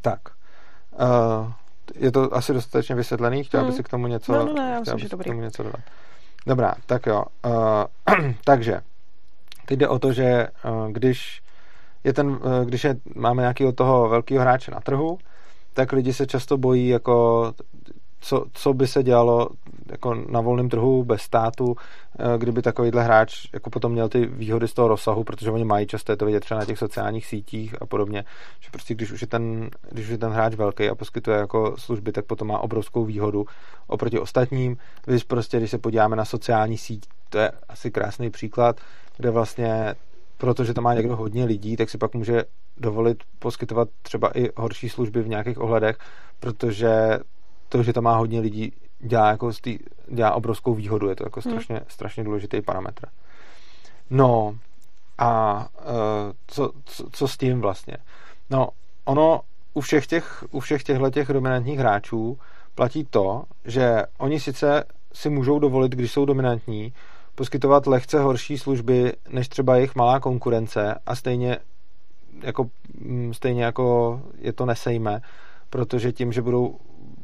[0.01, 0.19] Tak.
[0.99, 1.51] Uh,
[1.95, 3.43] je to asi dostatečně vysvětlený?
[3.43, 3.71] Chtěla hmm.
[3.71, 5.23] by si k tomu něco, no, no, ne, já myslím, že dobrý.
[5.23, 5.81] K tomu něco dodat.
[6.47, 7.23] Dobrá, tak jo.
[7.45, 8.81] Uh, takže,
[9.65, 11.41] teď jde o to, že uh, když
[12.07, 15.17] je ten, eh, když je, máme nějakého toho velkého hráče na trhu,
[15.73, 17.53] tak lidi se často bojí, jako
[18.19, 19.49] co, co by se dělalo
[19.91, 21.75] jako na volném trhu bez státu,
[22.19, 25.87] eh, kdyby takovýhle hráč jako potom měl ty výhody z toho rozsahu, protože oni mají
[25.87, 28.23] často je to vidět třeba na těch sociálních sítích a podobně,
[28.59, 31.75] že prostě když už je ten, když už je ten hráč velký a poskytuje jako
[31.77, 33.45] služby, tak potom má obrovskou výhodu
[33.87, 34.77] oproti ostatním.
[35.05, 38.79] Když prostě, když se podíváme na sociální síť, to je asi krásný příklad,
[39.17, 39.95] kde vlastně
[40.37, 42.43] protože to má někdo hodně lidí, tak si pak může
[42.77, 45.97] dovolit poskytovat třeba i horší služby v nějakých ohledech,
[46.39, 47.19] protože
[47.69, 51.09] to, že to má hodně lidí, dělá, jako tý, dělá obrovskou výhodu.
[51.09, 51.51] Je to jako hmm.
[51.51, 53.07] strašně, strašně důležitý parametr.
[54.09, 54.57] No
[55.17, 57.97] a uh, co, co, co s tím vlastně?
[58.49, 58.69] No,
[59.05, 59.41] ono
[59.73, 62.39] u všech těch, u všech těchto těch dominantních hráčů
[62.75, 66.93] platí to, že oni sice si můžou dovolit, když jsou dominantní,
[67.37, 71.57] poskytovat lehce horší služby než třeba jejich malá konkurence a stejně
[72.41, 72.69] jako,
[73.01, 75.21] mm, stejně jako je to nesejme,
[75.69, 76.75] protože tím, že budou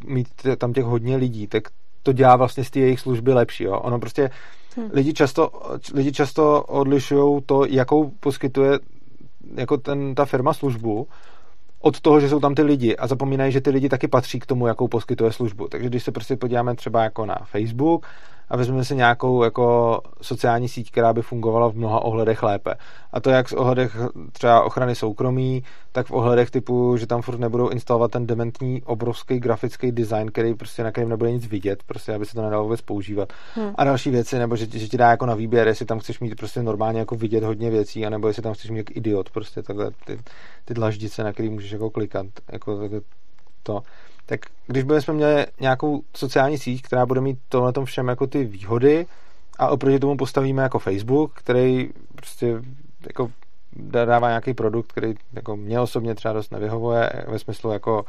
[0.05, 1.63] mít tam těch hodně lidí, tak
[2.03, 3.63] to dělá vlastně z té jejich služby lepší.
[3.63, 3.79] Jo?
[3.79, 4.29] Ono prostě
[4.75, 4.89] hmm.
[4.93, 5.49] lidi často,
[5.93, 8.79] lidi často odlišují to, jakou poskytuje
[9.55, 11.07] jako ten, ta firma službu
[11.79, 14.45] od toho, že jsou tam ty lidi a zapomínají, že ty lidi taky patří k
[14.45, 15.67] tomu, jakou poskytuje službu.
[15.67, 18.05] Takže když se prostě podíváme třeba jako na Facebook
[18.53, 22.73] a vezmeme si nějakou jako sociální síť, která by fungovala v mnoha ohledech lépe.
[23.13, 23.97] A to jak z ohledech
[24.31, 29.39] třeba ochrany soukromí, tak v ohledech typu, že tam furt nebudou instalovat ten dementní obrovský
[29.39, 32.81] grafický design, který prostě na kterém nebude nic vidět, prostě aby se to nedalo vůbec
[32.81, 33.33] používat.
[33.55, 33.73] Hmm.
[33.75, 36.35] A další věci, nebo že, že ti dá jako na výběr, jestli tam chceš mít
[36.35, 39.91] prostě normálně jako vidět hodně věcí, anebo jestli tam chceš mít jako idiot, prostě takhle
[40.05, 40.19] ty,
[40.65, 42.79] ty dlaždice, na který můžeš jako klikat, jako
[43.63, 43.81] to
[44.25, 49.05] tak když bychom měli nějakou sociální síť, která bude mít tohle všem jako ty výhody
[49.59, 52.61] a oproti tomu postavíme jako Facebook, který prostě
[53.07, 53.31] jako
[53.75, 58.05] dává nějaký produkt, který jako mě osobně třeba dost nevyhovuje ve smyslu jako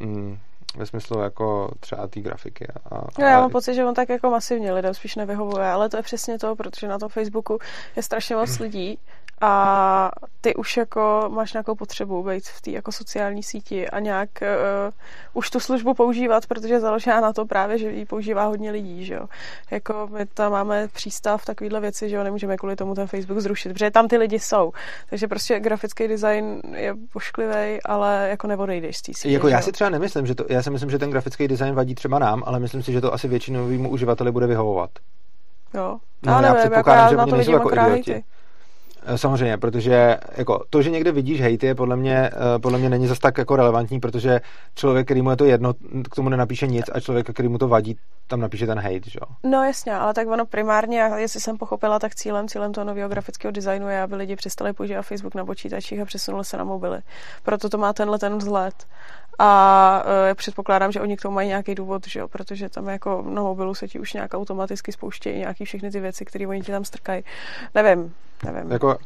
[0.00, 0.38] mm,
[0.76, 2.66] ve smyslu jako třeba té grafiky.
[2.90, 5.96] A, no, já mám pocit, že on tak jako masivně lidem spíš nevyhovuje, ale to
[5.96, 7.58] je přesně to, protože na tom Facebooku
[7.96, 8.98] je strašně moc lidí
[9.40, 14.28] a ty už jako máš nějakou potřebu být v té jako sociální síti a nějak
[14.42, 14.92] uh,
[15.34, 19.04] už tu službu používat, protože je založená na to právě, že ji používá hodně lidí,
[19.04, 19.26] že jo.
[19.70, 23.72] Jako my tam máme přístav, takovýhle věci, že jo, nemůžeme kvůli tomu ten Facebook zrušit,
[23.72, 24.72] protože tam ty lidi jsou.
[25.10, 29.30] Takže prostě grafický design je pošklivý, ale jako neodejdeš z té sítě.
[29.30, 31.94] Jako já si třeba nemyslím, že to, já si myslím, že ten grafický design vadí
[31.94, 34.90] třeba nám, ale myslím si, že to asi většinovému uživateli bude vyhovovat.
[35.74, 35.98] Jo.
[36.26, 38.12] No, já já nevím, jako předpokládám, já že na to nejsou jako idioti.
[38.12, 38.24] hejty.
[39.10, 42.90] Eh, Samozřejmě, protože jako to, že někde vidíš hejty, je podle mě, eh, podle mě
[42.90, 44.40] není zas tak jako relevantní, protože
[44.74, 45.74] člověk, který mu je to jedno,
[46.10, 47.96] k tomu nenapíše nic a člověk, který mu to vadí,
[48.26, 49.50] tam napíše ten hate, že jo.
[49.50, 53.52] No jasně, ale tak ono primárně, jestli jsem pochopila, tak cílem, cílem toho nového grafického
[53.52, 56.98] designu je, aby lidi přestali používat Facebook na počítačích a přesunuli se na mobily.
[57.42, 58.74] Proto to má tenhle ten vzhled.
[59.38, 62.28] A e, předpokládám, že oni k tomu mají nějaký důvod, že jo?
[62.28, 66.24] protože tam jako na mobilu se ti už nějak automaticky spouštějí nějaký všechny ty věci,
[66.24, 67.24] které oni ti tam strkají.
[67.74, 68.70] Nevím, nevím.
[68.70, 68.96] Jako,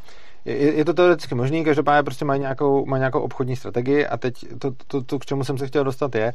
[0.45, 4.45] je, je to teoreticky možný, každopádně prostě mají nějakou, mají nějakou obchodní strategii a teď
[4.59, 6.33] to, to, to, k čemu jsem se chtěl dostat je,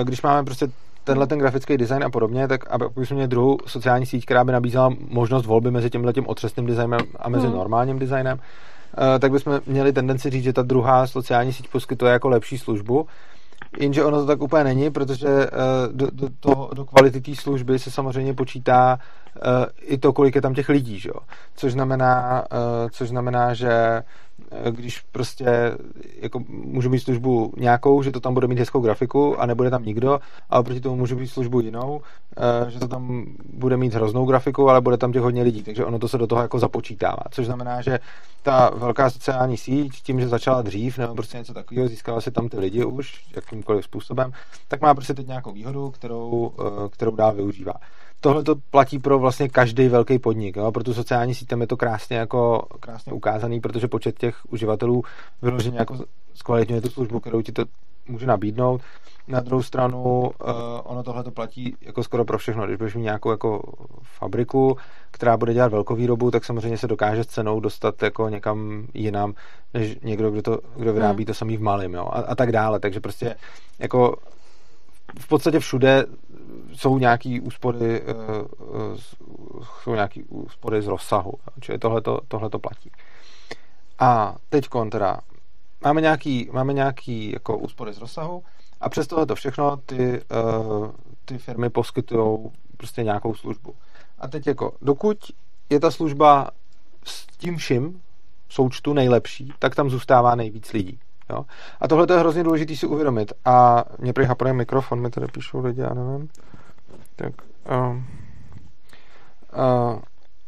[0.00, 0.66] eh, když máme prostě
[1.04, 4.52] tenhle ten grafický design a podobně, tak aby jsme měli druhou sociální síť, která by
[4.52, 7.56] nabízela možnost volby mezi tímhle tím otřesným designem a mezi Hmm.
[7.56, 12.28] normálním designem, eh, tak bychom měli tendenci říct, že ta druhá sociální síť poskytuje jako
[12.28, 13.06] lepší službu.
[13.78, 15.48] Jenže ono to tak úplně není, protože eh,
[15.92, 18.98] do, do, to, do kvality té služby se samozřejmě počítá
[19.36, 21.10] eh, i to, kolik je tam těch lidí, že?
[21.56, 24.02] Což znamená, eh, což znamená, že
[24.70, 25.46] když prostě
[26.20, 29.84] jako můžu mít službu nějakou, že to tam bude mít hezkou grafiku a nebude tam
[29.84, 32.00] nikdo, ale proti tomu můžu mít službu jinou,
[32.36, 35.84] eh, že to tam bude mít hroznou grafiku, ale bude tam těch hodně lidí, takže
[35.84, 37.22] ono to se do toho jako započítává.
[37.30, 37.98] Což znamená, že
[38.42, 42.48] ta velká sociální síť tím, že začala dřív nebo prostě něco takového, získala si tam
[42.48, 44.32] ty lidi už jakýmkoliv způsobem,
[44.68, 47.74] tak má prostě teď nějakou výhodu, kterou, eh, kterou dál využívá.
[48.20, 50.56] Tohle to platí pro vlastně každý velký podnik.
[50.56, 50.72] Jo?
[50.72, 55.02] Pro tu sociální síť tam je to krásně, jako, krásně ukázaný, protože počet těch uživatelů
[55.42, 55.98] vyloženě jako
[56.34, 57.64] zkvalitňuje tu službu, kterou ti to
[58.08, 58.80] může nabídnout.
[59.28, 60.30] Na druhou stranu uh,
[60.84, 62.66] ono tohle to platí jako skoro pro všechno.
[62.66, 63.62] Když budeš mít nějakou jako
[64.02, 64.76] fabriku,
[65.10, 69.34] která bude dělat velkou výrobu, tak samozřejmě se dokáže s cenou dostat jako někam jinam,
[69.74, 72.08] než někdo, kdo, to, kdo vyrábí to samý v malém, jo?
[72.12, 72.80] A, a tak dále.
[72.80, 73.36] Takže prostě
[73.78, 74.16] jako
[75.18, 76.04] v podstatě všude
[76.74, 78.98] jsou nějaký úspory, eh, eh,
[79.82, 81.32] jsou nějaký úspory z rozsahu.
[81.60, 81.78] Čili
[82.28, 82.90] tohle to platí.
[83.98, 85.20] A teď teda
[85.84, 88.42] máme nějaký, máme nějaký jako úspory z rozsahu
[88.80, 90.22] a přes tohle všechno ty,
[90.78, 90.90] uh,
[91.24, 92.38] ty firmy poskytují
[92.76, 93.74] prostě nějakou službu.
[94.18, 95.18] A teď jako, dokud
[95.70, 96.50] je ta služba
[97.04, 98.02] s tím vším
[98.48, 100.98] součtu nejlepší, tak tam zůstává nejvíc lidí.
[101.30, 101.44] Jo?
[101.80, 103.32] A tohle je hrozně důležité si uvědomit.
[103.44, 106.28] A mě prý hapruje mikrofon, mi tady píšou lidi, já nevím.
[107.16, 107.32] Tak,
[107.70, 108.06] um,
[109.52, 110.00] uh,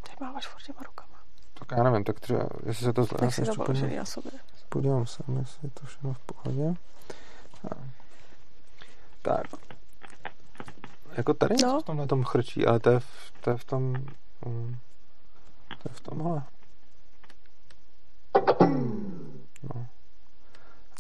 [0.03, 1.19] Ty máváš furt těma rukama.
[1.59, 3.97] tak já nevím, tak třeba, jestli se to zle, já Tak jsem si to položený
[3.97, 4.31] na sobě.
[4.69, 6.75] Podívám se, jestli je to všechno v pohodě.
[7.71, 7.75] A.
[9.23, 9.43] Tak.
[11.17, 11.81] Jako tady No.
[11.81, 13.95] v tomhle tom chrčí, ale to je v, to je v tom...
[14.47, 14.79] Um,
[15.83, 16.43] to je v tomhle.
[19.75, 19.87] No.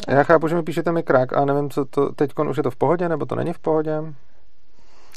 [0.08, 2.76] Já chápu, že mi píšete mikrák, a nevím, co to, teď už je to v
[2.76, 4.02] pohodě, nebo to není v pohodě.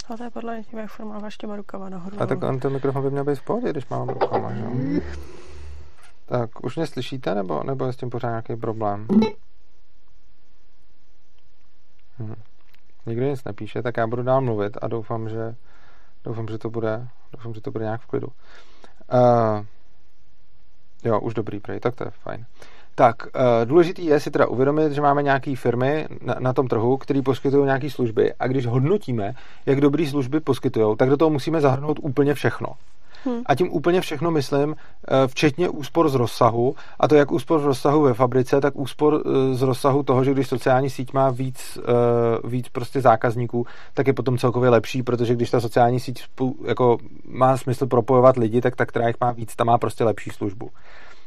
[0.09, 2.21] A to je podle mě tím, jak furt máváš těma rukama nahoru.
[2.21, 4.63] A tak on ten mikrofon by měl být v pohodě, když mám rukama, že?
[4.63, 5.01] jo?
[6.25, 9.07] Tak, už mě slyšíte, nebo, nebo je s tím pořád nějaký problém?
[12.19, 12.35] Hm.
[13.05, 15.55] Nikdo nic nepíše, tak já budu dál mluvit a doufám, že
[16.23, 18.27] doufám, že to bude, doufám, že to bude nějak v klidu.
[19.13, 19.65] Uh,
[21.03, 22.45] jo, už dobrý prej, tak to je fajn.
[22.95, 26.97] Tak, uh, důležitý je si teda uvědomit, že máme nějaké firmy na, na tom trhu,
[26.97, 29.34] které poskytují nějaké služby a když hodnotíme,
[29.65, 32.67] jak dobré služby poskytují, tak do toho musíme zahrnout úplně všechno.
[33.25, 33.41] Hmm.
[33.45, 37.63] A tím úplně všechno myslím, eh, včetně úspor z rozsahu, a to jak úspor z
[37.63, 41.77] rozsahu ve fabrice, tak úspor eh, z rozsahu toho, že když sociální síť má víc,
[41.77, 46.23] eh, víc prostě zákazníků, tak je potom celkově lepší, protože když ta sociální síť
[46.65, 50.29] jako má smysl propojovat lidi, tak ta, která jich má víc, ta má prostě lepší
[50.29, 50.69] službu.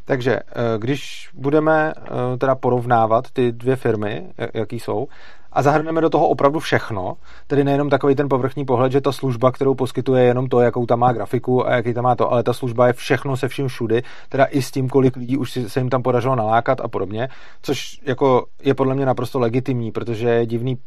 [0.09, 0.43] Takže eh,
[0.79, 5.09] když budeme eh, teda porovnávat ty dvě firmy, jak- jaký jsou,
[5.53, 7.17] a zahrneme do toho opravdu všechno,
[7.47, 10.87] tedy nejenom takový ten povrchní pohled, že ta služba, kterou poskytuje, je jenom to, jakou
[10.87, 13.69] tam má grafiku a jaký tam má to, ale ta služba je všechno se vším
[13.69, 17.29] všudy, teda i s tím, kolik lidí už se jim tam podařilo nalákat a podobně,
[17.63, 20.79] což jako je podle mě naprosto legitimní, protože je divný,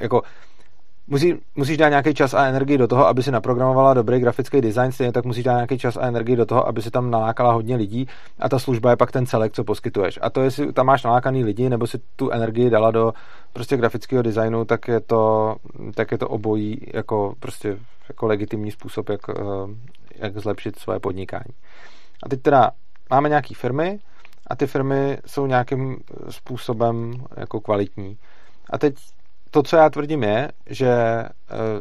[0.00, 0.22] jako
[1.06, 4.92] musí, musíš dát nějaký čas a energii do toho, aby si naprogramovala dobrý grafický design,
[4.92, 7.76] stejně tak musíš dát nějaký čas a energii do toho, aby si tam nalákala hodně
[7.76, 8.06] lidí
[8.38, 10.18] a ta služba je pak ten celek, co poskytuješ.
[10.22, 13.12] A to, jestli tam máš nalákaný lidi, nebo si tu energii dala do
[13.52, 15.56] prostě grafického designu, tak je to,
[15.94, 19.42] tak je to obojí jako prostě jako legitimní způsob, jak, eh,
[20.14, 21.54] jak zlepšit své podnikání.
[22.22, 22.70] A teď teda
[23.10, 23.98] máme nějaké firmy
[24.46, 25.96] a ty firmy jsou nějakým
[26.30, 28.18] způsobem jako kvalitní.
[28.70, 28.94] A teď
[29.56, 31.28] to, co já tvrdím, je, že eh,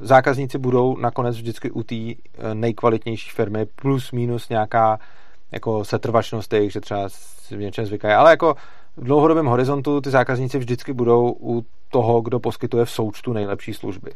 [0.02, 2.16] zákazníci budou nakonec vždycky u té eh,
[2.54, 5.00] nejkvalitnější firmy plus minus nějaká
[5.52, 7.08] jako setrvačnost jejich, že třeba
[7.52, 8.14] v něčem zvykají.
[8.14, 8.56] Ale jako
[8.98, 14.12] v dlouhodobém horizontu ty zákazníci vždycky budou u toho, kdo poskytuje v součtu nejlepší služby.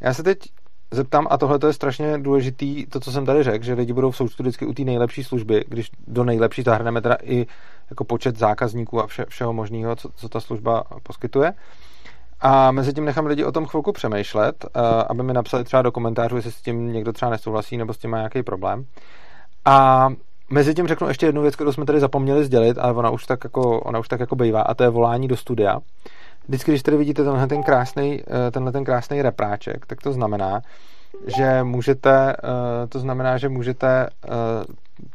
[0.00, 0.38] Já se teď
[0.90, 4.16] zeptám, a tohle je strašně důležitý, to, co jsem tady řekl, že lidi budou v
[4.16, 7.46] součtu vždycky u té nejlepší služby, když do nejlepší zahrneme teda i
[7.90, 11.52] jako počet zákazníků a vše, všeho možného, co, co ta služba poskytuje.
[12.40, 15.92] A mezi tím nechám lidi o tom chvilku přemýšlet, eh, aby mi napsali třeba do
[15.92, 18.84] komentářů, jestli s tím někdo třeba nesouhlasí nebo s tím má nějaký problém.
[19.64, 20.08] A
[20.50, 23.44] mezi tím řeknu ještě jednu věc, kterou jsme tady zapomněli sdělit, ale ona už tak
[23.44, 25.78] jako, ona už tak jako bývá, a to je volání do studia.
[26.48, 30.60] Vždycky, když tady vidíte tenhle ten krásný, eh, tenhle ten krásný repráček, tak to znamená,
[31.26, 34.08] že můžete, eh, to znamená, že můžete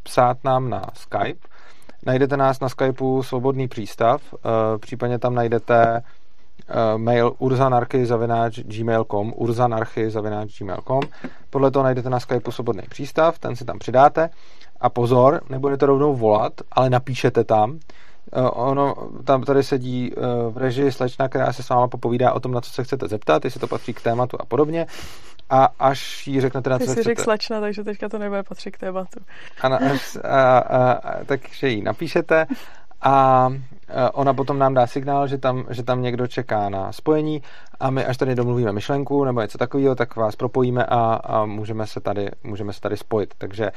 [0.02, 1.48] psát nám na Skype.
[2.06, 4.22] Najdete nás na Skypeu Svobodný přístav,
[4.80, 6.02] případně tam najdete
[6.68, 11.00] uh, mail urzanarchy.gmail.com urzanarchy.gmail.com
[11.50, 14.30] Podle toho najdete na Skypeu svobodný přístav, ten si tam přidáte
[14.80, 17.70] a pozor, nebudete rovnou volat, ale napíšete tam.
[17.70, 17.78] Uh,
[18.52, 20.24] ono, tam tady sedí uh,
[20.54, 23.44] v režii slečna, která se s váma popovídá o tom, na co se chcete zeptat,
[23.44, 24.86] jestli to patří k tématu a podobně.
[25.50, 28.70] A až jí řeknete, na co Ty jsi řekl slečna, takže teďka to nebude patřit
[28.70, 29.20] k tématu.
[29.60, 32.46] A, na, až, a, a, a, takže jí napíšete
[33.04, 33.48] a
[34.12, 37.42] ona potom nám dá signál, že tam, že tam někdo čeká na spojení
[37.80, 41.86] a my až tady domluvíme myšlenku nebo něco takového, tak vás propojíme a, a můžeme,
[41.86, 43.34] se tady, můžeme se tady spojit.
[43.38, 43.70] Takže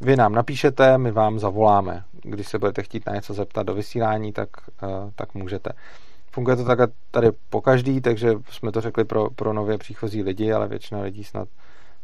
[0.00, 2.04] vy nám napíšete, my vám zavoláme.
[2.22, 4.48] Když se budete chtít na něco zeptat do vysílání, tak,
[5.14, 5.70] tak můžete.
[6.30, 10.52] Funguje to tak tady po každý, takže jsme to řekli pro, pro nově příchozí lidi,
[10.52, 11.48] ale většina lidí snad,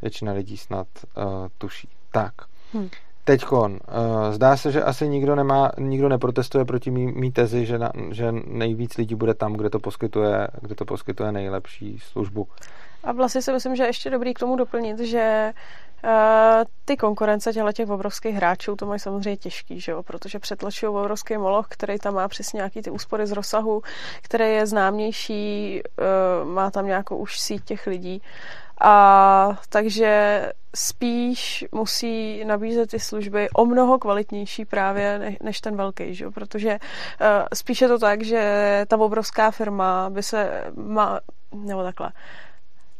[0.02, 1.24] většina lidí snad uh,
[1.58, 1.88] tuší.
[2.12, 2.34] Tak.
[2.72, 2.88] Hmm.
[3.30, 3.78] Teďkon, uh,
[4.32, 8.32] zdá se, že asi nikdo, nemá, nikdo neprotestuje proti mý, mý tezi, že, na, že
[8.32, 12.48] nejvíc lidí bude tam, kde to poskytuje, kde to poskytuje nejlepší službu.
[13.04, 15.52] A vlastně si myslím, že ještě dobrý k tomu doplnit, že
[16.04, 16.10] uh,
[16.84, 20.02] ty konkurence těchto těch obrovských hráčů to mají samozřejmě těžký, že jo?
[20.02, 23.82] protože přetlačují obrovský moloch, který tam má přesně nějaký ty úspory z rozsahu,
[24.22, 28.22] který je známější, uh, má tam nějakou už síť těch lidí
[28.80, 30.42] a takže
[30.74, 36.30] spíš musí nabízet ty služby o mnoho kvalitnější právě než ten velký, že?
[36.30, 41.20] protože uh, spíš je to tak, že ta obrovská firma by se má,
[41.54, 42.12] nebo takhle,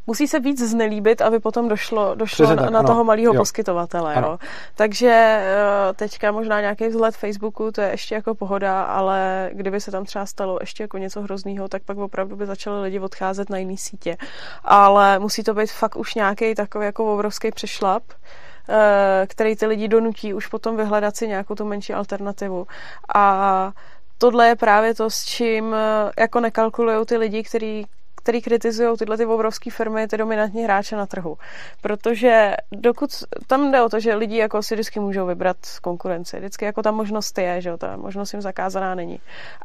[0.07, 4.15] musí se víc znelíbit, aby potom došlo, došlo na, tak, na toho malého poskytovatele.
[4.17, 4.39] Jo.
[4.75, 9.91] Takže eh, teďka možná nějaký vzhled Facebooku, to je ještě jako pohoda, ale kdyby se
[9.91, 13.59] tam třeba stalo ještě jako něco hroznýho, tak pak opravdu by začali lidi odcházet na
[13.59, 14.17] jiný sítě.
[14.65, 18.03] Ale musí to být fakt už nějaký takový jako obrovský přešlap,
[18.69, 22.67] eh, který ty lidi donutí už potom vyhledat si nějakou tu menší alternativu.
[23.15, 23.73] A
[24.19, 27.87] tohle je právě to, s čím eh, jako nekalkulují ty lidi, kteří
[28.23, 31.39] který kritizují tyhle ty obrovské firmy, ty dominantní hráče na trhu.
[31.81, 33.11] Protože dokud
[33.47, 36.91] tam jde o to, že lidi jako si vždycky můžou vybrat konkurenci, vždycky jako ta
[36.91, 39.21] možnost je, že ta možnost jim zakázaná není.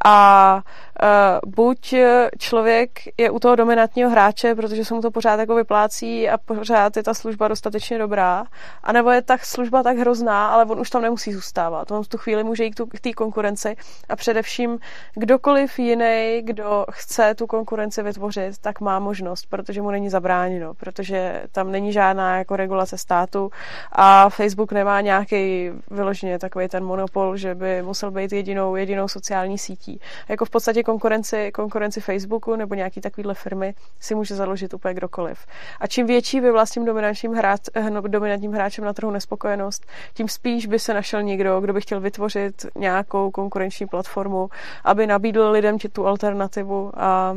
[0.05, 1.95] A uh, buď
[2.37, 6.97] člověk je u toho dominantního hráče, protože se mu to pořád jako vyplácí a pořád
[6.97, 8.45] je ta služba dostatečně dobrá,
[8.83, 11.91] anebo je ta služba tak hrozná, ale on už tam nemusí zůstávat.
[11.91, 13.75] On v tu chvíli může jít k té konkurenci
[14.09, 14.79] a především
[15.15, 20.73] kdokoliv jiný, kdo chce tu konkurenci vytvořit, vytvořit, tak má možnost, protože mu není zabráněno,
[20.73, 23.51] protože tam není žádná jako regulace státu
[23.91, 29.57] a Facebook nemá nějaký vyloženě takový ten monopol, že by musel být jedinou, jedinou sociální
[29.57, 29.99] sítí.
[30.29, 35.45] Jako v podstatě konkurenci, konkurenci Facebooku nebo nějaký takovýhle firmy si může založit úplně kdokoliv.
[35.79, 40.65] A čím větší by vlastním dominantním, hráč, no, dominantním hráčem na trhu nespokojenost, tím spíš
[40.65, 44.49] by se našel někdo, kdo by chtěl vytvořit nějakou konkurenční platformu,
[44.83, 47.35] aby nabídl lidem tu alternativu a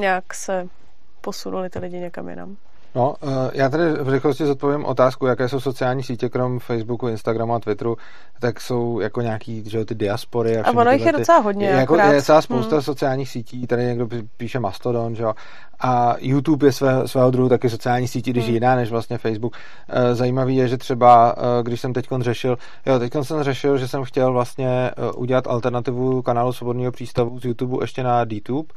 [0.00, 0.68] nějak se
[1.20, 2.56] posunuli ty lidi někam jinam.
[2.96, 7.54] No, eh, já tady v rychlosti zodpovím otázku, jaké jsou sociální sítě, krom Facebooku, Instagramu
[7.54, 7.96] a Twitteru,
[8.40, 10.58] tak jsou jako nějaký, že ty diaspory.
[10.58, 11.66] A, a ono jich je docela hodně.
[11.66, 12.82] Je, jako, je celá spousta hmm.
[12.82, 15.34] sociálních sítí, tady někdo píše Mastodon, že jo,
[15.80, 18.54] a YouTube je své, svého druhu taky sociální sítí, když hmm.
[18.54, 19.56] jiná než vlastně Facebook.
[19.88, 23.88] Eh, zajímavý je, že třeba, eh, když jsem teď řešil, jo, teď jsem řešil, že
[23.88, 28.74] jsem chtěl vlastně udělat alternativu kanálu Svobodného přístavu z YouTube ještě na DTube,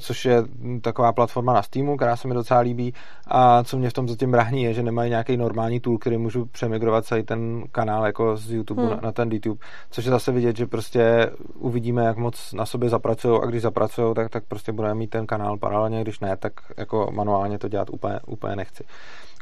[0.00, 0.42] což je
[0.80, 2.94] taková platforma na Steamu, která se mi docela líbí
[3.26, 6.46] a co mě v tom zatím brání je, že nemají nějaký normální tool, který můžu
[6.46, 8.90] přemigrovat celý ten kanál jako z YouTube hmm.
[8.90, 9.60] na, na ten YouTube,
[9.90, 14.14] což je zase vidět, že prostě uvidíme, jak moc na sobě zapracují a když zapracují,
[14.14, 17.90] tak, tak prostě budeme mít ten kanál paralelně, když ne, tak jako manuálně to dělat
[17.90, 18.84] úplně, úplně nechci.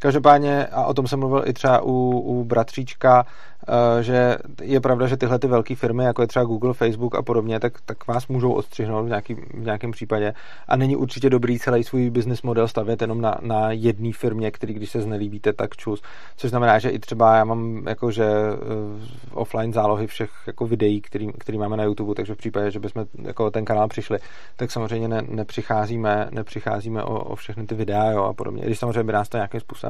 [0.00, 3.26] Každopádně, a o tom jsem mluvil i třeba u, u bratříčka,
[3.68, 7.22] Eh, že je pravda, že tyhle ty velké firmy, jako je třeba Google, Facebook a
[7.22, 10.34] podobně, tak, tak vás můžou odstřihnout v, nějaký, v nějakém případě.
[10.68, 14.74] A není určitě dobrý celý svůj business model stavět jenom na, na jedné firmě, který
[14.74, 16.02] když se znelíbíte, tak čus.
[16.36, 21.32] Což znamená, že i třeba já mám jakože uh, offline zálohy všech jako videí, který,
[21.38, 24.18] který máme na YouTube, takže v případě, že bychom jako ten kanál přišli,
[24.56, 28.62] tak samozřejmě ne, nepřicházíme, nepřicházíme o, o všechny ty videa jo, a podobně.
[28.64, 29.83] Když samozřejmě by nás to nějakým způsobem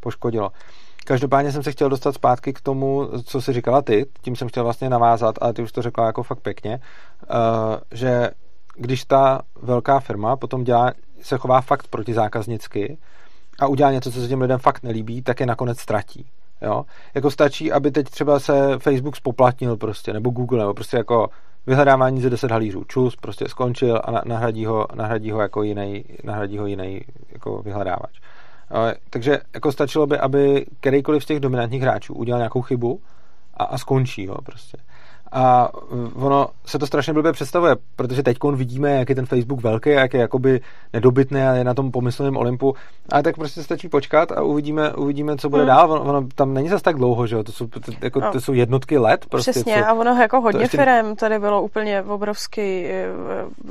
[0.00, 0.50] poškodilo.
[1.04, 4.64] Každopádně jsem se chtěl dostat zpátky k tomu, co jsi říkala ty, tím jsem chtěl
[4.64, 6.80] vlastně navázat, ale ty už to řekla jako fakt pěkně,
[7.30, 8.30] uh, že
[8.74, 12.98] když ta velká firma potom dělá, se chová fakt protizákaznicky
[13.60, 16.26] a udělá něco, co se těm lidem fakt nelíbí, tak je nakonec ztratí.
[16.62, 16.84] Jo?
[17.14, 21.28] Jako stačí, aby teď třeba se Facebook spoplatnil prostě, nebo Google, nebo prostě jako
[21.66, 22.84] vyhledávání ze 10 halířů.
[22.84, 27.00] Čus prostě skončil a nahradí ho, nahradí ho jako jiný, nahradí ho jiný
[27.32, 28.20] jako vyhledávač.
[29.10, 33.00] Takže jako stačilo by, aby kterýkoliv z těch dominantních hráčů udělal nějakou chybu
[33.54, 34.78] a, a skončí ho prostě.
[35.32, 35.70] A
[36.14, 40.14] ono se to strašně blbě představuje, protože teď vidíme, jak je ten Facebook velký jak
[40.14, 40.60] je jakoby
[40.92, 42.74] nedobytný a je na tom pomyslném Olympu.
[43.12, 45.68] A tak prostě stačí počkat a uvidíme, uvidíme co bude hmm.
[45.68, 45.92] dál.
[45.92, 47.44] Ono, ono, tam není zase tak dlouho, že jo?
[47.44, 48.32] To jsou, to, jako, no.
[48.32, 49.26] to jsou jednotky let.
[49.26, 50.76] Prostě, Přesně, co, a ono jako hodně ještě...
[50.76, 53.06] firm tady bylo úplně obrovský, eh,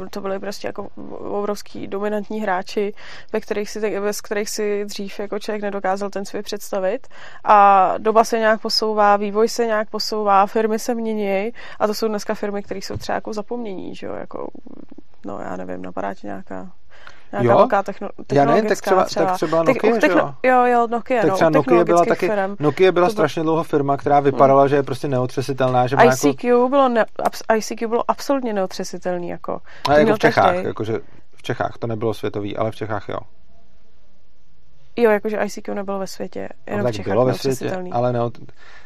[0.09, 0.87] to byly prostě jako
[1.19, 2.93] obrovský dominantní hráči,
[3.33, 7.07] ve kterých si, bez kterých si dřív jako člověk nedokázal ten svět představit.
[7.43, 11.46] A doba se nějak posouvá, vývoj se nějak posouvá, firmy se mění
[11.79, 14.47] a to jsou dneska firmy, které jsou třeba jako zapomnění, že jo, jako,
[15.25, 16.71] no já nevím, napadá ti nějaká
[17.31, 17.57] nějaká jo?
[17.57, 20.51] velká techno, Já nevím, tak třeba, třeba, tak třeba Nokia, techno, jo?
[20.51, 22.55] Jo, jo, Nokia, tak no, třeba Nokia byla taky, firm.
[22.59, 24.69] Nokia byla to strašně dlouho firma, která vypadala, hmm.
[24.69, 25.87] že je prostě neotřesitelná.
[25.87, 26.69] Že má ICQ, jako...
[26.69, 27.05] bylo ne,
[27.57, 29.29] ICQ bylo absolutně neotřesitelný.
[29.29, 30.99] Jako, a jako v Čechách, jakože
[31.35, 33.19] v Čechách, to nebylo světový, ale v Čechách jo.
[34.95, 38.13] Jo, jakože ICQ nebylo ve světě, jenom no, tak v Čechách bylo ve světě, ale
[38.13, 38.19] ne,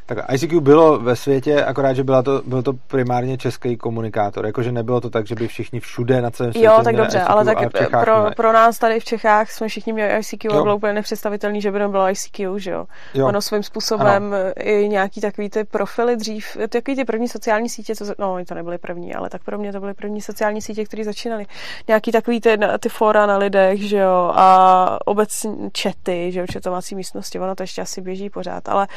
[0.06, 4.72] tak ICQ bylo ve světě, akorát, že byla to, byl to primárně český komunikátor, jakože
[4.72, 7.46] nebylo to tak, že by všichni všude na celém světě Jo, tak dobře, ICQ, ale
[7.46, 10.60] tak ale Čechách, pro, pro, nás tady v Čechách jsme všichni měli ICQ jo.
[10.60, 12.86] a bylo úplně nepředstavitelný, že by nebylo ICQ, že jo.
[13.14, 13.28] jo.
[13.28, 14.54] Ono svým způsobem ano.
[14.60, 18.78] i nějaký takový ty profily dřív, takový ty první sociální sítě, co, no to nebyly
[18.78, 21.46] první, ale tak pro mě to byly první sociální sítě, které začínaly.
[21.88, 26.96] Nějaký takový ty, ty fora na lidech, že jo, a obecně čety, že jo, četovací
[26.96, 28.88] místnosti, ono to ještě asi běží pořád, ale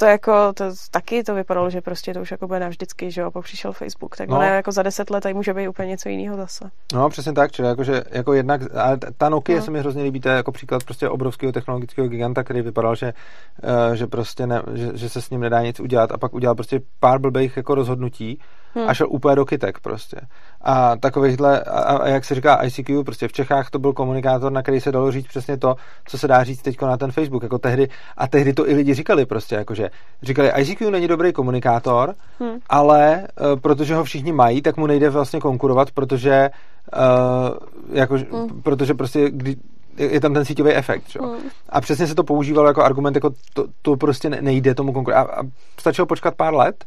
[0.00, 3.30] to jako, to taky to vypadalo, že prostě to už jako bude navždycky, že jo,
[3.30, 4.36] pak přišel Facebook, tak no.
[4.36, 6.70] ono jako za deset let tady může být úplně něco jiného zase.
[6.92, 9.64] No, přesně tak, čili jakože, jako jednak, ale ta Nokia no.
[9.64, 13.12] se mi hrozně líbí, to je jako příklad prostě obrovského technologického giganta, který vypadal, že,
[13.88, 16.54] uh, že prostě ne, že, že, se s ním nedá nic udělat a pak udělal
[16.54, 18.40] prostě pár blbých jako rozhodnutí
[18.74, 18.88] hmm.
[18.88, 20.16] a šel úplně do kytek prostě.
[20.60, 24.62] A takovýchhle, a, a jak se říká ICQ, prostě v Čechách to byl komunikátor, na
[24.62, 27.58] který se dalo říct přesně to, co se dá říct teď na ten Facebook, jako
[27.58, 29.90] tehdy, a tehdy to i lidi říkali prostě, jakože
[30.22, 32.58] říkali, ICQ není dobrý komunikátor, hmm.
[32.68, 36.50] ale uh, protože ho všichni mají, tak mu nejde vlastně konkurovat, protože
[36.96, 38.62] uh, jako, hmm.
[38.62, 39.56] protože prostě kdy,
[39.98, 41.08] je tam ten síťový efekt.
[41.08, 41.22] Čo?
[41.22, 41.38] Hmm.
[41.68, 45.30] A přesně se to používalo jako argument, jako to, to prostě nejde tomu konkurovat.
[45.30, 45.42] A, a
[45.80, 46.84] stačilo počkat pár let,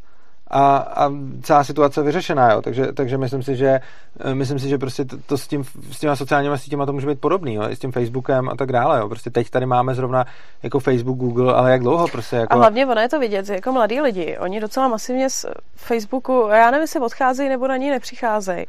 [0.52, 2.62] a, a celá situace vyřešená, jo.
[2.62, 3.80] Takže, takže myslím si, že
[4.20, 7.06] eh, myslím si, že prostě to, to s, tím, s těma sociálními sítěma to může
[7.06, 9.08] být podobný, jo, i s tím Facebookem a tak dále, jo.
[9.08, 10.24] Prostě teď tady máme zrovna
[10.62, 12.54] jako Facebook, Google, ale jak dlouho prostě jako...
[12.54, 15.46] A hlavně ono je to vidět, jako mladí lidi, oni docela masivně z
[15.76, 18.66] Facebooku, já nevím, jestli odcházejí nebo na ní nepřicházejí,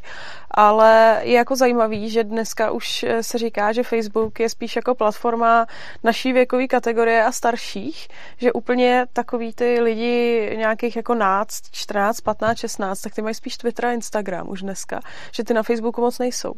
[0.51, 4.95] ale je jako zajímavý, že dneska už eh, se říká, že Facebook je spíš jako
[4.95, 5.65] platforma
[6.03, 8.07] naší věkové kategorie a starších,
[8.37, 13.57] že úplně takový ty lidi nějakých jako náct, 14, 15, 16, tak ty mají spíš
[13.57, 14.99] Twitter a Instagram už dneska,
[15.31, 16.53] že ty na Facebooku moc nejsou.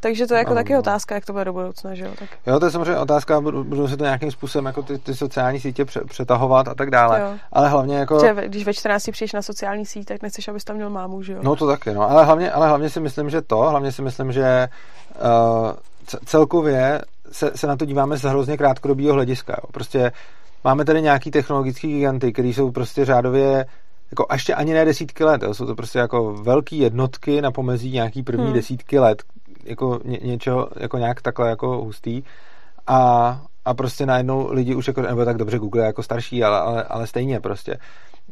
[0.00, 0.78] Takže to je jako no, taky no.
[0.78, 2.10] otázka, jak to bude do budoucna, že jo?
[2.18, 2.28] Tak.
[2.46, 5.84] Jo, to je samozřejmě otázka, budou se to nějakým způsobem jako ty, ty sociální sítě
[5.84, 7.20] přetahovat a tak dále.
[7.20, 7.38] Jo.
[7.52, 8.20] Ale hlavně jako...
[8.20, 11.32] Že, když ve 14 přijdeš na sociální síť, tak nechceš, abys tam měl mámu, že
[11.32, 11.38] jo?
[11.42, 12.10] No to taky, no.
[12.10, 14.68] Ale hlavně, ale hlavně si myslím, že to, hlavně si myslím, že
[15.14, 15.72] uh,
[16.24, 17.02] celkově
[17.32, 19.52] se, se na to díváme z hrozně krátkodobého hlediska.
[19.52, 19.68] Jo.
[19.72, 20.12] Prostě
[20.64, 23.66] máme tady nějaký technologický giganty, který jsou prostě řádově
[24.10, 25.54] jako ještě ani ne desítky let, jo.
[25.54, 28.54] jsou to prostě jako velké jednotky na pomezí nějaký první hmm.
[28.54, 29.22] desítky let,
[29.64, 32.22] jako ně, něčeho jako nějak takhle jako hustý
[32.86, 36.60] a, a prostě najednou lidi už jako, nebo tak dobře Google je jako starší, ale,
[36.60, 37.76] ale, ale stejně prostě.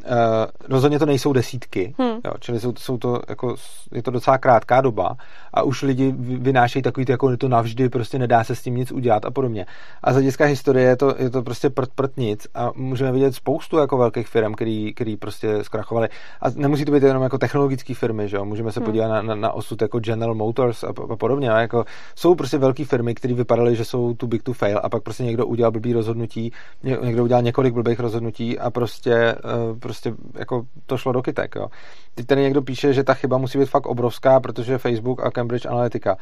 [0.05, 2.11] Uh, rozhodně to nejsou desítky, hmm.
[2.25, 3.55] jo, čili jsou, jsou to jako,
[3.93, 5.17] je to docela krátká doba
[5.55, 8.93] a už lidi vynášejí takový ty, jako to navždy, prostě nedá se s tím nic
[8.93, 9.67] udělat a podobně.
[10.03, 13.35] A z hlediska historie je to, je to prostě prd, prd nic a můžeme vidět
[13.35, 16.09] spoustu jako velkých firm, který, který prostě zkrachovaly.
[16.43, 18.45] A nemusí to být jenom jako technologické firmy, že jo?
[18.45, 18.85] můžeme se hmm.
[18.85, 21.51] podívat na, na, na osud jako General Motors a, a podobně.
[21.51, 21.85] A jako,
[22.15, 25.25] jsou prostě velké firmy, které vypadaly, že jsou too big to fail a pak prostě
[25.25, 29.35] někdo udělal blbý rozhodnutí, někdo udělal několik blbých rozhodnutí a prostě,
[29.71, 31.55] uh, prostě jako to šlo do kytek.
[31.57, 31.67] Jo.
[32.15, 35.67] Teď tady někdo píše, že ta chyba musí být fakt obrovská, protože Facebook a Cambridge
[35.67, 36.17] Analytica.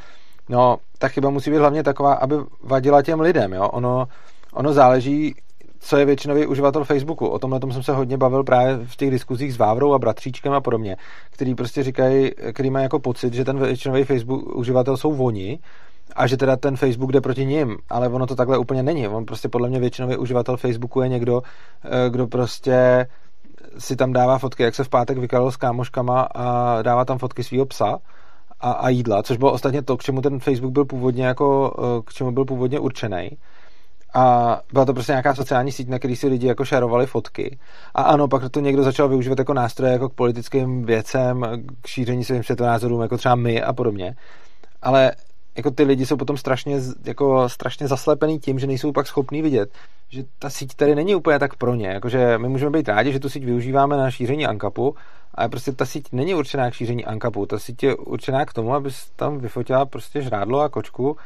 [0.49, 3.53] No, ta chyba musí být hlavně taková, aby vadila těm lidem.
[3.53, 3.69] Jo.
[3.69, 4.09] Ono,
[4.53, 5.35] ono záleží,
[5.81, 7.27] co je většinový uživatel Facebooku.
[7.27, 10.53] O tomhle tom jsem se hodně bavil právě v těch diskuzích s Vávrou a bratříčkem
[10.53, 10.97] a podobně,
[11.31, 15.59] který prostě říkají, který mají jako pocit, že ten většinový Facebook uživatel jsou oni
[16.17, 19.09] a že teda ten Facebook jde proti ním, ale ono to takhle úplně není.
[19.09, 21.43] On prostě podle mě většinový uživatel Facebooku je někdo,
[21.85, 23.07] eh, kdo prostě
[23.79, 27.45] si tam dává fotky, jak se v pátek vykalil s kámoškama a dává tam fotky
[27.45, 27.99] svého psa
[28.61, 32.03] a, a jídla, což bylo ostatně to, k čemu ten Facebook byl původně jako, eh,
[32.07, 33.31] k čemu byl původně určený.
[34.15, 37.59] A byla to prostě nějaká sociální síť, na který si lidi jako šarovali fotky.
[37.95, 41.43] A ano, pak to někdo začal využívat jako nástroje jako k politickým věcem,
[41.83, 44.17] k šíření svým světonázorům, jako třeba my a podobně.
[44.83, 45.13] Ale
[45.57, 49.71] jako ty lidi jsou potom strašně, jako strašně zaslepený tím, že nejsou pak schopní vidět,
[50.09, 51.89] že ta síť tady není úplně tak pro ně.
[51.89, 54.95] Jakože my můžeme být rádi, že tu síť využíváme na šíření ankapu,
[55.35, 57.47] ale prostě ta síť není určená k šíření ankapu.
[57.47, 61.17] Ta síť je určená k tomu, aby tam vyfotila prostě žrádlo a kočku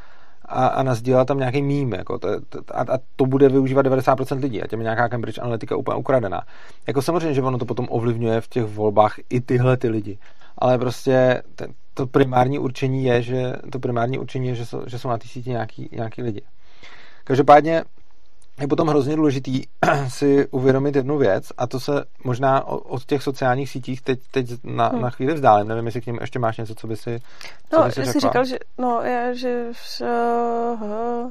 [0.45, 1.93] a, a nazdílela tam nějaký mím.
[1.93, 5.39] Jako to, to, a, a, to bude využívat 90% lidí a těm je nějaká Cambridge
[5.39, 6.43] Analytica úplně ukradená.
[6.87, 10.19] Jako samozřejmě, že ono to potom ovlivňuje v těch volbách i tyhle ty lidi.
[10.59, 14.99] Ale prostě ten, to primární určení je, že to primární určení je, že jsou, že
[14.99, 16.43] jsou na té síti nějaký, nějaký lidi.
[17.25, 17.85] Každopádně
[18.61, 19.63] je potom hrozně důležitý
[20.09, 24.89] si uvědomit jednu věc a to se možná od těch sociálních sítích teď, teď na,
[24.89, 25.03] hmm.
[25.03, 25.69] na chvíli vzdálím.
[25.69, 27.21] Nevím, jestli k ním ještě máš něco, co by si
[27.71, 29.67] co No, by si jsi říkal, že, no, je, že
[30.03, 31.31] uh,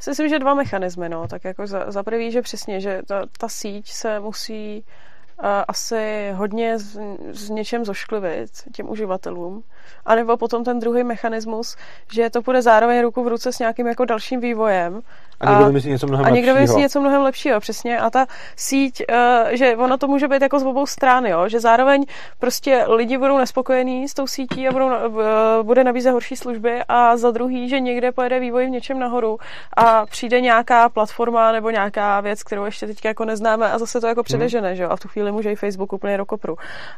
[0.00, 3.22] si myslím, že dva mechanismy, no, tak jako za, za prvý, že přesně, že ta,
[3.38, 4.84] ta síť se musí
[5.68, 7.00] asi hodně z,
[7.32, 9.62] z něčem zošklivit těm uživatelům.
[10.06, 11.76] A nebo potom ten druhý mechanismus,
[12.12, 15.02] že to bude zároveň ruku v ruce s nějakým jako dalším vývojem.
[15.40, 17.98] A, a někdo vymyslí něco mnohem A někdo vymyslí něco mnohem lepšího, přesně.
[17.98, 18.26] A ta
[18.56, 21.48] síť, uh, že ono to může být jako z obou stran, jo?
[21.48, 22.04] že zároveň
[22.38, 25.22] prostě lidi budou nespokojení s tou sítí a budou, uh,
[25.62, 29.38] bude nabízet horší služby a za druhý, že někde pojede vývoj v něčem nahoru
[29.76, 34.06] a přijde nějaká platforma nebo nějaká věc, kterou ještě teď jako neznáme a zase to
[34.06, 34.76] jako předežene, hmm.
[34.76, 34.84] že?
[34.86, 36.56] a v tu chvíli může i Facebook úplně do kopru.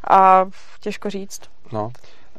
[0.09, 0.45] A
[0.79, 1.41] těžko říct.
[1.71, 1.91] No.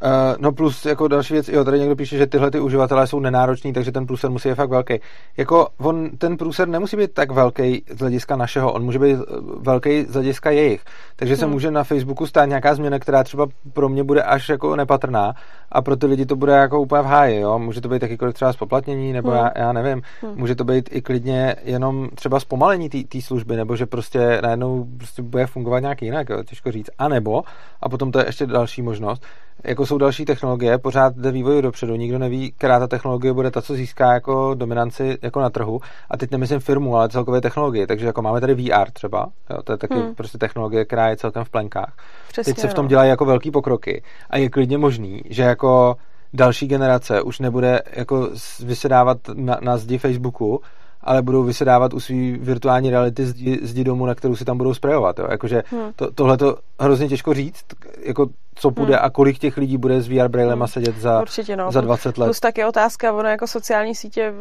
[0.02, 3.20] Uh, no plus jako další věc, jo, tady někdo píše, že tyhle ty uživatelé jsou
[3.20, 5.00] nenároční, takže ten průser musí být fakt velký.
[5.36, 9.34] Jako on, ten průser nemusí být tak velký z hlediska našeho, on může být eh,
[9.60, 10.82] velký z hlediska jejich.
[11.16, 11.52] Takže se hmm.
[11.52, 15.34] může na Facebooku stát nějaká změna, která třeba pro mě bude až jako nepatrná
[15.72, 17.58] a pro ty lidi to bude jako úplně v háji, jo.
[17.58, 19.38] Může to být jakýkoliv třeba spoplatnění, nebo hmm.
[19.38, 20.32] já, já nevím, hmm.
[20.36, 25.22] může to být i klidně jenom třeba zpomalení té služby, nebo že prostě najednou prostě
[25.22, 26.90] bude fungovat nějak jinak, jo, těžko říct.
[26.98, 27.42] A nebo,
[27.80, 29.22] a potom to je ještě další možnost,
[29.64, 33.62] jako jsou další technologie, pořád jde vývoj dopředu, nikdo neví, která ta technologie bude ta,
[33.62, 35.80] co získá jako dominanci jako na trhu.
[36.10, 37.86] A teď nemyslím firmu, ale celkové technologie.
[37.86, 40.14] Takže jako máme tady VR třeba, jo, to je taky hmm.
[40.14, 41.96] prostě technologie, která je celkem v plenkách.
[42.28, 42.88] Přesně, teď se v tom no.
[42.88, 45.96] dělají jako velký pokroky a je klidně možný, že jako
[46.32, 48.30] další generace už nebude jako
[48.64, 50.60] vysedávat na, na zdi Facebooku,
[51.00, 54.74] ale budou vysedávat u své virtuální reality zdi, zdi domu, na kterou si tam budou
[54.74, 55.18] sprejovat.
[55.18, 55.26] Jo.
[55.30, 55.92] Jakože hmm.
[55.96, 57.64] to, tohle to hrozně těžko říct,
[58.02, 59.04] jako co bude hmm.
[59.04, 60.72] a kolik těch lidí bude s VR brailema hmm.
[60.72, 61.72] sedět za, Určitě, no.
[61.72, 62.26] za 20 let.
[62.26, 64.32] Plus taky otázka, ono jako sociální sítě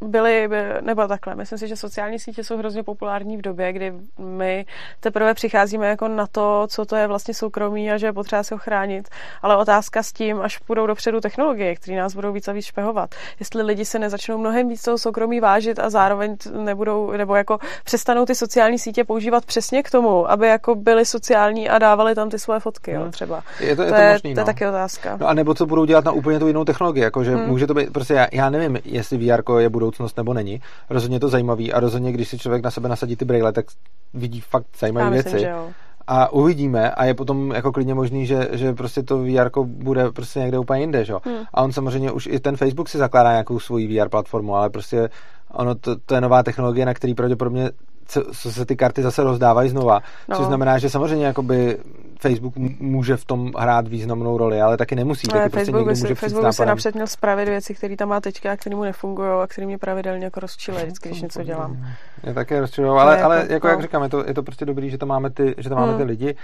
[0.00, 0.48] byly,
[0.80, 4.66] nebo takhle, myslím si, že sociální sítě jsou hrozně populární v době, kdy my
[5.00, 8.54] teprve přicházíme jako na to, co to je vlastně soukromí a že je potřeba se
[8.54, 9.08] ochránit.
[9.42, 13.14] Ale otázka s tím, až půjdou dopředu technologie, které nás budou víc a víc špehovat.
[13.40, 18.24] Jestli lidi se nezačnou mnohem víc toho soukromí vážit a zároveň nebudou, nebo jako přestanou
[18.24, 22.38] ty sociální sítě používat přesně k tomu, aby jako byly sociální a dávali tam ty
[22.38, 23.10] svoje fotky, jo, hmm.
[23.10, 23.42] třeba.
[23.60, 24.46] Je to, je to, to, je, možný, to je no.
[24.46, 25.16] taky otázka.
[25.20, 27.48] No a nebo co budou dělat na úplně tu jinou technologii, jakože hmm.
[27.48, 30.60] může to být, prostě já, já nevím, jestli VR je budou budoucnost nebo není.
[30.90, 33.66] Rozhodně to zajímavý a rozhodně, když si člověk na sebe nasadí ty brýle, tak
[34.14, 35.38] vidí fakt zajímavé věci.
[35.38, 35.68] Že jo.
[36.06, 40.40] A uvidíme a je potom jako klidně možný, že, že prostě to VR bude prostě
[40.40, 41.14] někde úplně jinde, že?
[41.24, 41.36] Hmm.
[41.54, 45.10] A on samozřejmě už i ten Facebook si zakládá nějakou svoji VR platformu, ale prostě
[45.52, 47.70] ono to, to je nová technologie, na který pravděpodobně
[48.06, 50.00] co, co se ty karty zase rozdávají znova.
[50.28, 50.36] No.
[50.36, 51.78] Což znamená, že samozřejmě jakoby
[52.20, 55.28] Facebook může v tom hrát významnou roli, ale taky nemusí.
[55.32, 58.08] Ale taky Facebook, prostě by si, Facebook by se napřed měl spravit věci, které tam
[58.08, 61.42] má teďka a které mu nefungují a které mě pravidelně jako rozčilují, vždycky, když něco
[61.42, 61.86] dělám.
[62.24, 63.70] Je také rozčilují, ale, ale jako, jako no.
[63.70, 65.88] jak říkám, je to, je to prostě dobrý, že to máme ty, že to máme
[65.88, 65.96] Hmm.
[65.96, 66.36] ty lidi,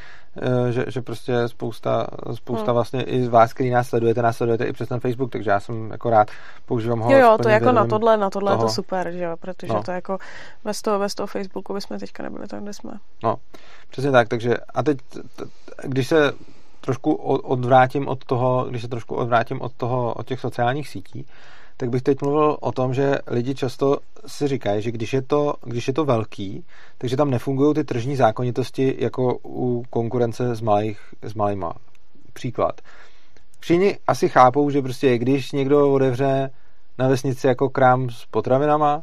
[0.69, 2.75] eh, že, že prostě spousta, spousta Hmm.
[2.75, 5.61] vlastně i z vás, který nás sledujete, nás sledujete i přes ten Facebook, takže já
[5.61, 6.29] jsem jako rád,
[6.67, 7.13] používám ho.
[7.13, 8.69] Jo, jo, to plným jako na tohle, na tohle je toho.
[8.69, 9.83] to super, že jo, protože No.
[9.83, 10.19] to jako
[10.65, 12.93] bez toho, bez toho Facebooku bychom teďka nebyli tam, kde jsme.
[13.25, 13.37] No,
[13.93, 14.99] přesně tak, takže a teď,
[15.83, 16.33] když se
[16.81, 21.27] trošku odvrátím od toho, když se trošku odvrátím od toho, od těch sociálních sítí,
[21.77, 25.55] tak bych teď mluvil o tom, že lidi často si říkají, že když je to,
[25.65, 26.65] když je to velký,
[26.99, 31.73] takže tam nefungují ty tržní zákonitosti jako u konkurence s, malých, s malýma.
[32.33, 32.81] Příklad.
[33.61, 36.51] Všichni asi chápou, že prostě když někdo otevře
[36.99, 39.03] na vesnici jako krám s potravinama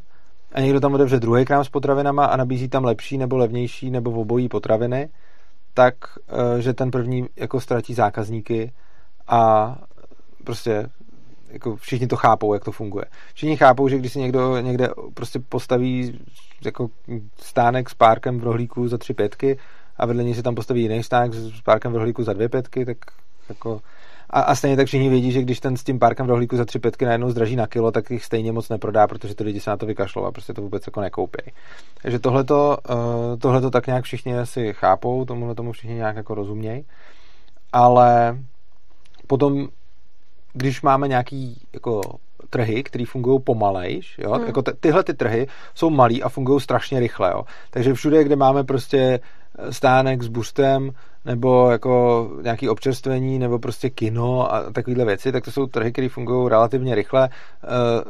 [0.52, 4.12] a někdo tam otevře druhý krám s potravinama a nabízí tam lepší nebo levnější nebo
[4.12, 5.10] obojí potraviny,
[5.74, 5.95] tak
[6.28, 8.72] eh, že ten první jako ztratí zákazníky
[9.28, 9.76] a
[10.43, 10.89] prostě
[11.50, 13.06] jako všichni to chápou, jak to funguje.
[13.34, 16.20] Všichni chápou, že když si někdo někde prostě postaví
[16.66, 16.89] jako
[17.38, 19.58] stánek s párkem v rohlíku za tři pětky
[19.97, 22.86] a vedle něj si tam postaví jiný stánek s párkem v rohlíku za dvě pětky,
[22.86, 22.97] tak
[23.50, 23.82] jako
[24.30, 26.66] a, a stejně tak všichni vědí, že když ten s tím párkem v rohlíku za
[26.66, 29.70] tři pětky najednou zdraží na kilo, tak jich stejně moc neprodá, protože ty lidi se
[29.70, 31.52] na to vykašlou a prostě to vůbec jako nekoupí.
[32.02, 32.96] Takže tohleto, uh,
[33.40, 36.86] tohleto tak nějak všichni asi chápou, tomuhle tomu všichni nějak jako rozumějí,
[37.74, 38.38] ale
[39.28, 39.68] potom,
[40.54, 42.02] když máme nějaký jako
[42.50, 44.32] trhy, které fungují pomalejš, jo?
[44.32, 44.46] Hmm.
[44.46, 47.44] Jako t- tyhle ty trhy jsou malý a fungují strašně rychle, jo?
[47.70, 49.20] takže všude, kde máme prostě
[49.70, 50.91] stánek s buřtem,
[51.26, 56.10] nebo jako nějaký občerstvení, nebo prostě kino a takovéhle věci, tak to jsou trhy, které
[56.10, 57.30] fungují relativně rychle.
[57.30, 57.68] Eh,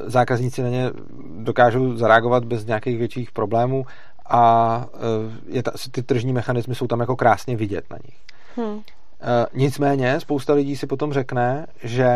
[0.10, 0.92] Zákazníci na ně
[1.38, 3.86] dokážou zareagovat bez nějakých větších problémů
[4.30, 5.00] a eh,
[5.48, 8.18] je ta, ty tržní mechanismy jsou tam jako krásně vidět na nich.
[8.58, 8.80] Hm.
[9.22, 12.10] Eh, Nicméně spousta lidí si potom řekne, že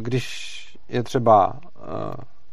[0.00, 0.56] když
[0.88, 1.60] je třeba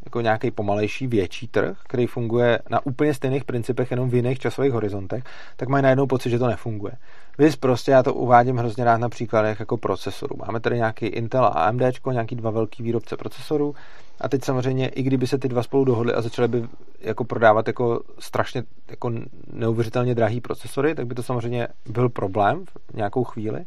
[0.06, 4.72] jako nějaký pomalejší větší trh, který funguje na úplně stejných principech, jenom v jiných časových
[4.72, 5.24] horizontech,
[5.56, 6.94] tak mají najednou pocit, že to nefunguje.
[7.38, 10.36] Vys prostě, já to uvádím hrozně rád na příkladech jako procesorů.
[10.46, 11.82] Máme tady nějaký Intel a AMD,
[12.12, 13.76] nějaký dva velký výrobce procesorů
[14.22, 16.64] a teď samozřejmě, i kdyby se ty dva spolu dohodli a začaly by
[17.00, 19.12] jako prodávat jako strašně jako
[19.54, 23.66] neuvěřitelně drahý procesory, tak by to samozřejmě byl problém v nějakou chvíli.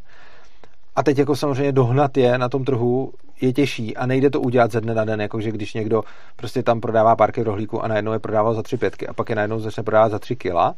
[0.97, 4.73] A teď jako samozřejmě dohnat je na tom trhu je těžší a nejde to udělat
[4.73, 6.03] ze dne na den, jakože když někdo
[6.37, 9.37] prostě tam prodává párky rohlíku a najednou je prodával za tři pětky a pak je
[9.37, 10.75] najednou začne prodávat za tři kila,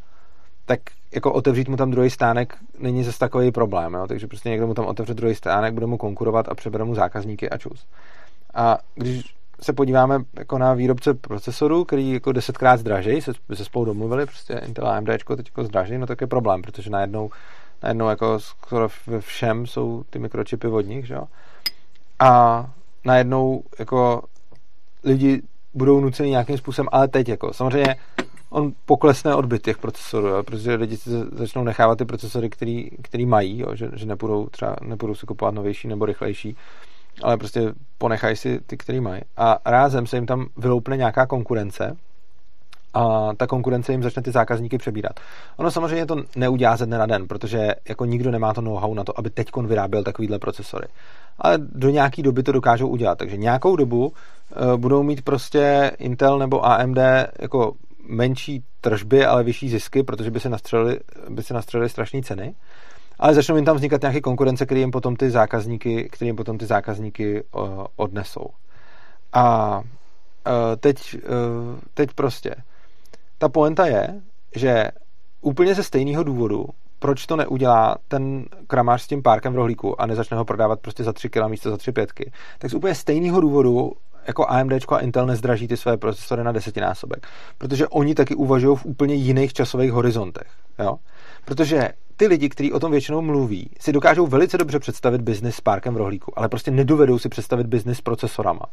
[0.67, 0.81] tak
[1.15, 4.07] jako otevřít mu tam druhý stánek není zase takový problém, jo?
[4.07, 7.51] takže prostě někdo mu tam otevře druhý stánek, bude mu konkurovat a přebere mu zákazníky
[7.51, 7.87] a čus.
[8.55, 13.85] A když se podíváme jako na výrobce procesorů, který jako desetkrát zdraží, se, se spolu
[13.85, 17.31] domluvili, prostě Intel a AMD teď jako zdraží, no tak je problém, protože najednou,
[17.83, 21.25] najednou jako skoro ve všem jsou ty mikročipy od nich, že jo?
[22.19, 22.65] A
[23.05, 24.23] najednou jako
[25.05, 25.43] lidi
[25.75, 27.97] budou nuceni nějakým způsobem, ale teď jako, samozřejmě
[28.51, 33.27] on poklesne odbyt těch procesorů, jo, protože lidi si začnou nechávat ty procesory, který, který
[33.27, 36.57] mají, jo, že, že nepůjdou třeba nepůjdou si kupovat novější nebo rychlejší,
[37.23, 39.23] ale prostě ponechají si ty, který mají.
[39.37, 41.97] A rázem se jim tam vyloupne nějaká konkurence
[42.95, 45.21] a ta konkurence jim začne ty zákazníky přebírat.
[45.57, 49.05] Ono samozřejmě to neudělá ze dne na den, protože jako nikdo nemá to know-how na
[49.05, 50.87] to, aby teď vyráběl takovýhle procesory.
[51.39, 53.19] Ale do nějaký doby to dokážou udělat.
[53.19, 56.99] Takže nějakou dobu uh, budou mít prostě Intel nebo AMD
[57.41, 57.73] jako
[58.09, 62.55] menší tržby, ale vyšší zisky, protože by se nastřelili, by se nastřelili strašné ceny.
[63.19, 66.59] Ale začnou jim tam vznikat nějaké konkurence, které jim potom ty zákazníky, které jim potom
[66.59, 68.47] ty zákazníky uh, odnesou.
[69.33, 69.83] A uh,
[70.81, 71.17] teď,
[71.95, 72.55] teď prostě
[73.39, 74.21] ta poenta je,
[74.55, 74.89] že
[75.41, 76.67] úplně ze stejného důvodu,
[76.99, 81.05] proč to neudělá ten kramář s tím párkem v rohlíku a nezačne ho prodávat prostě
[81.05, 83.93] za 3 kg místo za 3 pětky, tak z úplně stejného důvodu
[84.27, 87.27] jako AMD a Intel nezdraží ty své procesory na desetinásobek.
[87.59, 90.47] Protože oni taky uvažují v úplně jiných časových horizontech.
[90.79, 90.97] Jo?
[91.45, 95.61] Protože ty lidi, kteří o tom většinou mluví, si dokážou velice dobře představit biznis s
[95.61, 98.65] párkem v rohlíku, ale prostě nedovedou si představit biznis s procesorama.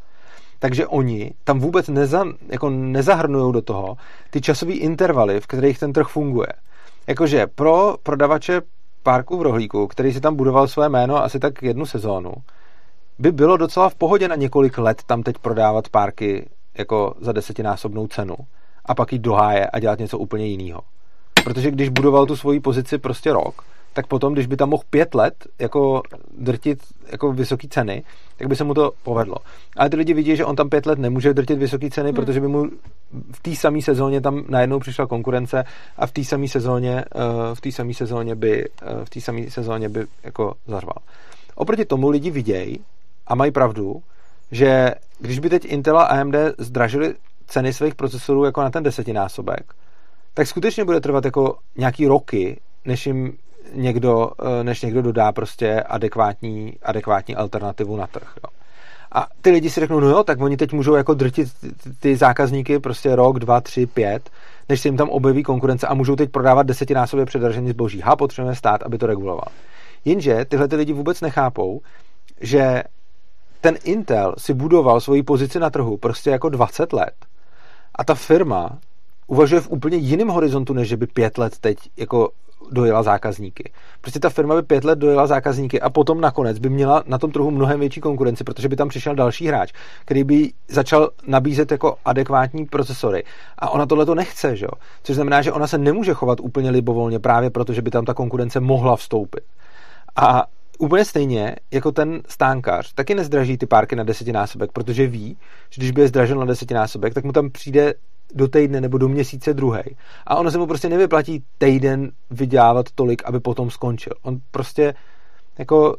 [0.58, 3.96] Takže oni tam vůbec neza, jako nezahrnují do toho
[4.30, 6.48] ty časové intervaly, v kterých ten trh funguje.
[7.06, 8.60] Jakože pro prodavače
[9.02, 12.32] párku v rohlíku, který si tam budoval své jméno asi tak jednu sezónu,
[13.18, 16.48] by bylo docela v pohodě na několik let tam teď prodávat párky
[16.78, 18.34] jako za desetinásobnou cenu
[18.84, 20.80] a pak jít do háje a dělat něco úplně jiného.
[21.44, 23.62] Protože když budoval tu svoji pozici prostě rok,
[23.96, 26.02] tak potom, když by tam mohl pět let jako
[26.38, 26.78] drtit
[27.12, 28.02] jako vysoké ceny,
[28.36, 29.36] tak by se mu to povedlo.
[29.76, 32.16] Ale ty lidi vidí, že on tam pět let nemůže drtit vysoké ceny, hmm.
[32.16, 32.64] protože by mu
[33.32, 35.64] v té samé sezóně tam najednou přišla konkurence
[35.96, 39.50] a v té samé sezóně, uh, v té samé sezóně by, uh, v té samé
[39.50, 40.96] sezóně by jako zařval.
[41.54, 42.80] Oproti tomu lidi vidějí
[43.26, 44.02] a mají pravdu,
[44.52, 47.14] že když by teď Intel a AMD zdražili
[47.46, 49.74] ceny svých procesorů jako na ten desetinásobek,
[50.34, 53.32] tak skutečně bude trvat jako nějaký roky, než jim
[53.72, 58.34] někdo, eh, než někdo dodá prostě adekvátní, adekvátní alternativu na trh.
[58.44, 58.50] Jo.
[59.12, 61.48] A ty lidi si řeknou, no jo, tak oni teď můžou jako drtit
[62.00, 64.30] ty zákazníky prostě rok, dva, tři, pět,
[64.68, 68.00] než se jim tam objeví konkurence a můžou teď prodávat desetinásobně předražený zboží.
[68.00, 69.48] Ha, potřebujeme stát, aby to reguloval.
[70.04, 71.80] Jenže tyhle ty lidi vůbec nechápou,
[72.40, 72.82] že
[73.60, 77.14] ten Intel si budoval svoji pozici na trhu prostě jako 20 let
[77.94, 78.78] a ta firma
[79.26, 82.30] uvažuje v úplně jiném horizontu, než že by pět let teď jako
[82.70, 83.72] dojela zákazníky.
[84.00, 87.30] Prostě ta firma by pět let dojela zákazníky a potom nakonec by měla na tom
[87.30, 89.72] trhu mnohem větší konkurenci, protože by tam přišel další hráč,
[90.04, 93.24] který by začal nabízet jako adekvátní procesory.
[93.58, 94.66] A ona tohle to nechce, že?
[95.02, 98.14] což znamená, že ona se nemůže chovat úplně libovolně právě proto, že by tam ta
[98.14, 99.44] konkurence mohla vstoupit.
[100.16, 100.44] A
[100.78, 105.36] úplně stejně jako ten stánkař taky nezdraží ty párky na desetinásobek, protože ví,
[105.70, 107.94] že když by je zdražil na desetinásobek, tak mu tam přijde
[108.34, 109.82] do týdne nebo do měsíce druhý.
[110.26, 114.12] A ono se mu prostě nevyplatí týden vydělávat tolik, aby potom skončil.
[114.22, 114.94] On prostě
[115.58, 115.96] jako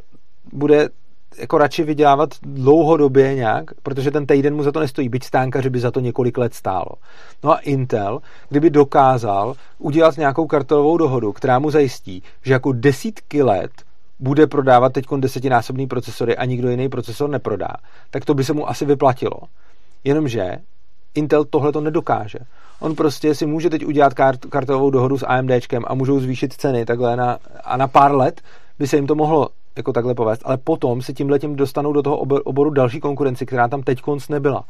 [0.53, 0.89] bude
[1.37, 5.69] jako radši vydělávat dlouhodobě nějak, protože ten týden mu za to nestojí, byť stánka, že
[5.69, 6.89] by za to několik let stálo.
[7.43, 8.19] No a Intel,
[8.49, 13.71] kdyby dokázal udělat nějakou kartelovou dohodu, která mu zajistí, že jako desítky let
[14.19, 17.71] bude prodávat teď desetinásobný procesory a nikdo jiný procesor neprodá,
[18.09, 19.39] tak to by se mu asi vyplatilo.
[20.03, 20.57] Jenomže
[21.17, 22.39] Intel tohle to nedokáže.
[22.79, 26.85] On prostě si může teď udělat kart, kartovou dohodu s AMDčkem a můžou zvýšit ceny
[26.85, 28.41] takhle na, a na pár let
[28.79, 32.01] by se jim to mohlo jako takhle povést, ale potom se tím letím dostanou do
[32.01, 34.63] toho oboru další konkurenci, která tam teď konc nebyla.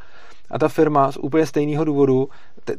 [0.52, 2.30] A ta firma z úplně stejného důvodu,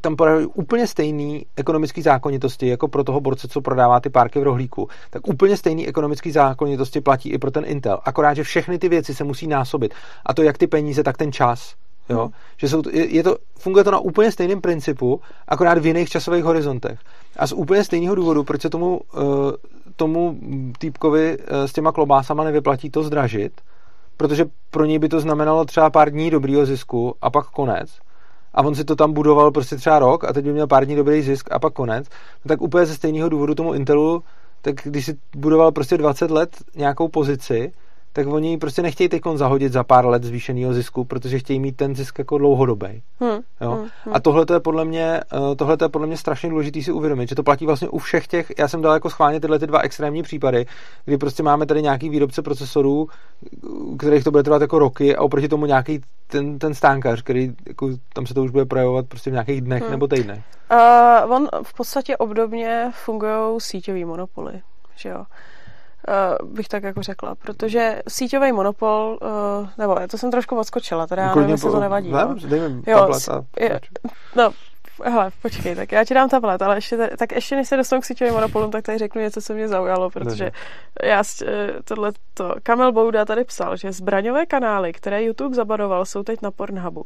[0.01, 4.43] tam podají úplně stejný ekonomický zákonitosti, jako pro toho borce, co prodává ty párky v
[4.43, 4.89] rohlíku.
[5.11, 7.99] Tak úplně stejný ekonomický zákonitosti platí i pro ten Intel.
[8.05, 9.95] Akorát, že všechny ty věci se musí násobit.
[10.27, 11.75] A to jak ty peníze, tak ten čas.
[12.09, 12.29] Jo?
[12.57, 16.45] Že jsou, je, je to, funguje to na úplně stejném principu, akorát v jiných časových
[16.45, 16.99] horizontech.
[17.37, 19.23] A z úplně stejného důvodu, proč se tomu, uh,
[19.97, 20.39] tomu
[20.79, 23.53] týpkovi uh, s těma klobásama nevyplatí to zdražit,
[24.17, 27.99] protože pro něj by to znamenalo třeba pár dní dobrýho zisku a pak konec.
[28.55, 30.97] A on si to tam budoval prostě třeba rok a teď by měl pár dní
[30.97, 32.07] dobrý zisk a pak konec.
[32.45, 34.23] No tak úplně ze stejného důvodu tomu Intelu,
[34.63, 37.73] tak když si budoval prostě 20 let nějakou pozici,
[38.19, 41.97] tak oni prostě nechtějí teď zahodit za pár let zvýšeného zisku, protože chtějí mít ten
[41.97, 43.03] zisk jako dlouhodobý.
[43.21, 43.71] Hmm, jo?
[43.71, 44.15] Hmm, hmm.
[44.15, 47.35] A tohle je podle mě, eh, tohle je podle mě strašně důležité si uvědomit, že
[47.35, 50.23] to platí vlastně u všech těch, já jsem dal jako schválně tyhle ty dva extrémní
[50.23, 50.67] případy,
[51.05, 53.09] kdy prostě máme tady nějaký výrobce procesorů,
[53.99, 57.91] kterých to bude trvat jako roky a oproti tomu nějaký ten, ten stánkař, který jako,
[58.15, 59.91] tam se to už bude projevovat prostě v nějakých dnech hmm.
[59.91, 60.43] nebo týdnech.
[60.71, 64.61] Uh, on v podstatě obdobně fungují síťový monopoly,
[64.97, 65.25] že jo
[66.45, 71.35] bych tak jako řekla, protože síťový monopol, uh, nebo to jsem trošku odskočila, teda já
[71.35, 72.13] nevím, jestli to nevadí.
[72.13, 73.43] Ne, dej mi jo, tablet a...
[73.61, 73.81] Je,
[74.37, 74.51] no,
[75.05, 78.05] hele, počkej, tak já ti dám tablet, ale ještě, tak ještě než se dostanu k
[78.05, 80.51] síťovým monopolům, tak tady řeknu něco, co mě zaujalo, protože ne.
[81.09, 86.23] já eh, tohle to, Kamel Bouda tady psal, že zbraňové kanály, které YouTube zabadoval, jsou
[86.23, 87.05] teď na Pornhubu.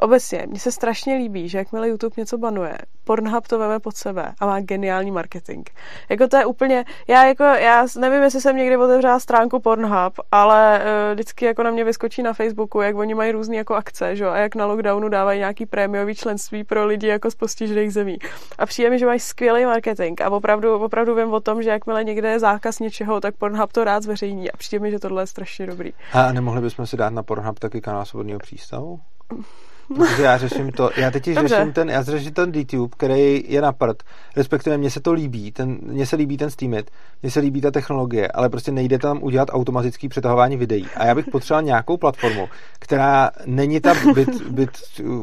[0.00, 4.34] Obecně, mně se strašně líbí, že jakmile YouTube něco banuje, Pornhub to veme pod sebe
[4.40, 5.68] a má geniální marketing.
[6.08, 10.80] Jako to je úplně, já jako, já nevím, jestli jsem někdy otevřela stránku Pornhub, ale
[10.80, 14.26] uh, vždycky jako na mě vyskočí na Facebooku, jak oni mají různé jako akce, že?
[14.26, 18.18] a jak na lockdownu dávají nějaký prémiový členství pro lidi jako z postižených zemí.
[18.58, 22.04] A přijde mi, že mají skvělý marketing a opravdu, opravdu vím o tom, že jakmile
[22.04, 25.26] někde je zákaz něčeho, tak Pornhub to rád zveřejní a přijde mi, že tohle je
[25.26, 25.92] strašně dobrý.
[26.12, 29.00] A nemohli bychom si dát na Pornhub taky kanál svobodného přístavu?
[29.96, 33.72] Protože já řeším to, já teď řeším ten, já řeším ten DTube, který je na
[33.72, 34.02] prd,
[34.36, 36.90] respektive mně se to líbí, ten, mně se líbí ten Steamit,
[37.22, 40.86] mně se líbí ta technologie, ale prostě nejde tam udělat automatický přetahování videí.
[40.96, 44.14] A já bych potřeboval nějakou platformu, která není ta bit,
[44.50, 44.50] bit,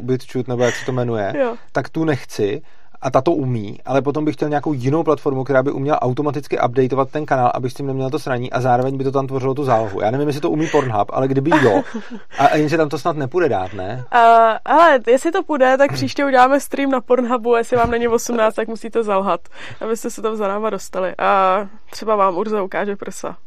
[0.02, 1.56] bit, bit nebo jak se to jmenuje, jo.
[1.72, 2.62] tak tu nechci,
[3.06, 6.60] a ta to umí, ale potom bych chtěl nějakou jinou platformu, která by uměla automaticky
[6.60, 9.54] updateovat ten kanál, abych s tím neměl to sraní a zároveň by to tam tvořilo
[9.54, 10.02] tu zálohu.
[10.02, 11.84] Já nevím, jestli to umí Pornhub, ale kdyby jo,
[12.38, 14.06] a jenže tam to snad nepůjde dát, ne?
[14.16, 14.20] Uh,
[14.66, 18.68] ale jestli to půjde, tak příště uděláme stream na Pornhubu, jestli vám není 18, tak
[18.68, 19.42] musíte zalhat,
[19.82, 21.14] abyste se tam za náma dostali.
[21.18, 21.60] A
[21.92, 23.38] třeba vám Urza ukáže prsa.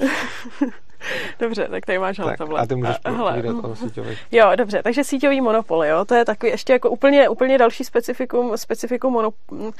[1.38, 2.60] Dobře, tak tady máš tak, tablet.
[2.60, 4.18] A ty můžeš a, hele, o síťový.
[4.32, 8.56] Jo, dobře, takže síťový monopol, jo, to je takový ještě jako úplně, úplně další specifikum,
[8.56, 9.72] specifikum monopol.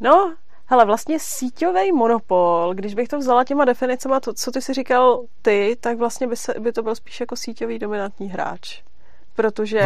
[0.00, 0.34] No,
[0.70, 5.24] Hele, vlastně síťový monopol, když bych to vzala těma definicema, to, co ty si říkal
[5.42, 8.82] ty, tak vlastně by, se, by to byl spíš jako síťový dominantní hráč
[9.38, 9.82] protože,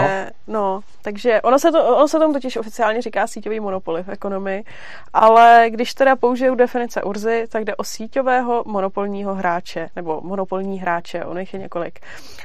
[0.47, 0.55] no.
[0.61, 4.65] no, takže ono se, to, ono se tomu totiž oficiálně říká síťový monopoly v ekonomii,
[5.13, 11.25] ale když teda použiju definice Urzy, tak jde o síťového monopolního hráče, nebo monopolní hráče,
[11.25, 12.01] on jich je několik.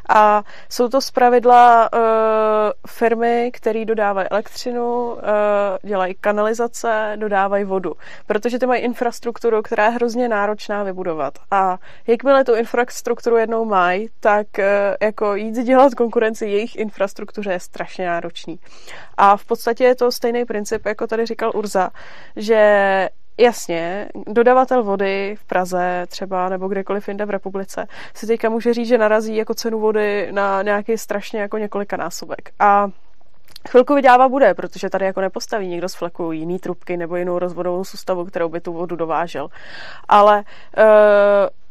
[0.09, 1.99] A jsou to zpravidla uh,
[2.87, 5.19] firmy, které dodávají elektřinu, uh,
[5.83, 7.93] dělají kanalizace, dodávají vodu,
[8.25, 11.33] protože ty mají infrastrukturu, která je hrozně náročná vybudovat.
[11.51, 11.77] A
[12.07, 14.65] jakmile tu infrastrukturu jednou mají, tak uh,
[15.01, 18.59] jako jít dělat konkurenci jejich infrastruktury infrastruktuře je strašně náročný.
[19.17, 21.89] A v podstatě je to stejný princip, jako tady říkal Urza,
[22.35, 28.73] že Jasně, dodavatel vody v Praze třeba nebo kdekoliv jinde v republice si teďka může
[28.73, 32.51] říct, že narazí jako cenu vody na nějaký strašně jako několika násobek.
[32.59, 32.89] A
[33.69, 37.83] chvilku vydávat bude, protože tady jako nepostaví někdo z fleku jiný trubky nebo jinou rozvodovou
[37.83, 39.47] soustavu, kterou by tu vodu dovážel.
[40.07, 40.43] Ale
[40.77, 40.83] uh,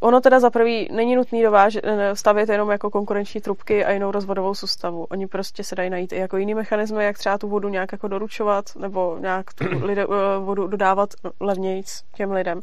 [0.06, 1.78] Ono teda za prvý není nutný dováž,
[2.14, 5.04] stavět jenom jako konkurenční trubky a jinou rozvodovou soustavu.
[5.10, 8.08] Oni prostě se dají najít i jako jiný mechanismy, jak třeba tu vodu nějak jako
[8.08, 12.60] doručovat nebo nějak tu lide, eh, vodu dodávat levnějc těm lidem.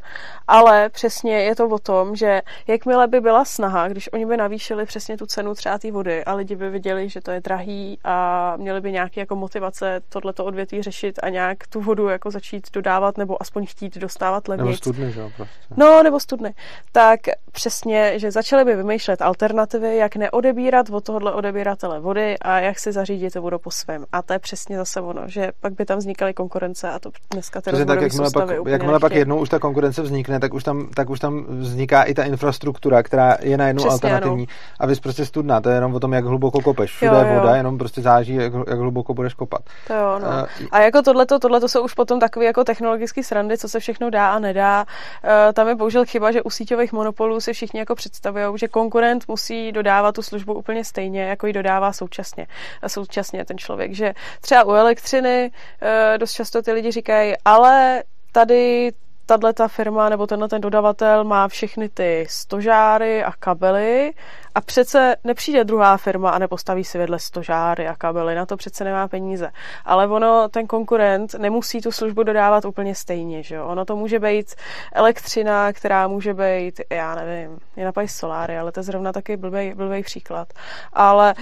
[0.47, 4.85] Ale přesně je to o tom, že jakmile by byla snaha, když oni by navýšili
[4.85, 8.53] přesně tu cenu třeba té vody a lidi by viděli, že to je drahý a
[8.57, 13.17] měli by nějaké jako motivace tohleto odvětví řešit a nějak tu vodu jako začít dodávat
[13.17, 14.85] nebo aspoň chtít dostávat levnějc.
[14.85, 15.73] Nebo studny, že jo, prostě.
[15.77, 16.53] No, nebo studny.
[16.91, 17.19] Tak
[17.51, 22.91] přesně, že začali by vymýšlet alternativy, jak neodebírat od tohohle odebíratele vody a jak si
[22.91, 24.05] zařídit vodu po svém.
[24.11, 27.61] A to je přesně zase ono, že pak by tam vznikaly konkurence a to dneska
[27.61, 31.09] ty tak, jakmile pak, jakmile pak jednou už ta konkurence vznikne, tak už, tam, tak
[31.09, 34.47] už tam vzniká i ta infrastruktura, která je na jednu alternativní.
[34.47, 34.57] Ano.
[34.79, 36.91] A vy prostě studná, to je jenom o tom, jak hluboko kopeš.
[36.91, 37.25] Všude jo, jo.
[37.25, 39.61] je voda, jenom prostě záží, jak, jak hluboko budeš kopat.
[39.87, 40.27] To jo, no.
[40.27, 44.09] uh, a jako tohleto, tohleto jsou už potom takové jako technologické srandy, co se všechno
[44.09, 44.85] dá a nedá.
[45.23, 48.67] Uh, tam je bohužel chyba, že u síťových monopolů monopolů si všichni jako představují, že
[48.67, 52.47] konkurent musí dodávat tu službu úplně stejně, jako ji dodává současně,
[52.87, 53.93] současně ten člověk.
[53.93, 55.51] Že třeba u elektřiny
[55.81, 58.91] eh, dost často ty lidi říkají, ale tady
[59.25, 64.13] tahle ta firma nebo tenhle ten dodavatel má všechny ty stožáry a kabely
[64.55, 68.83] a přece nepřijde druhá firma a nepostaví si vedle stožáry a kabely, na to přece
[68.83, 69.51] nemá peníze.
[69.85, 73.67] Ale ono, ten konkurent nemusí tu službu dodávat úplně stejně, že jo?
[73.67, 74.55] Ono to může být
[74.93, 79.73] elektřina, která může být, já nevím, je napají soláry, ale to je zrovna taky blbej,
[79.73, 80.47] blbej příklad.
[80.93, 81.35] Ale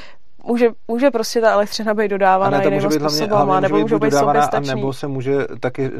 [0.43, 4.71] může, může prostě ta elektřina být dodávána ne, jinými způsobama, nebo může být soběstačný.
[4.71, 5.91] A nebo se může taky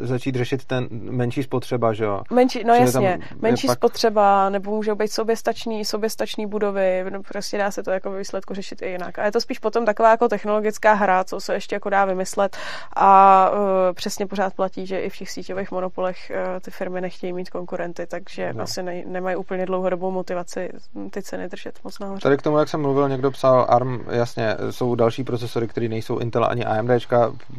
[0.00, 2.22] začít řešit ten menší spotřeba, že jo?
[2.30, 3.76] Menší, no Čili jasně, menší pak...
[3.76, 8.82] spotřeba, nebo může být soběstačný, soběstačný budovy, no prostě dá se to jako výsledku řešit
[8.82, 9.18] i jinak.
[9.18, 12.56] A je to spíš potom taková jako technologická hra, co se ještě jako dá vymyslet
[12.96, 13.58] a uh,
[13.92, 18.06] přesně pořád platí, že i v těch síťových monopolech uh, ty firmy nechtějí mít konkurenty,
[18.06, 18.62] takže no.
[18.62, 20.70] asi ne, nemají úplně dlouhodobou motivaci
[21.10, 22.22] ty ceny držet moc nahoře.
[22.22, 26.18] Tady k tomu, jak jsem mluvil, někdo psal ARM, jasně, jsou další procesory, které nejsou
[26.18, 26.90] Intel ani AMD,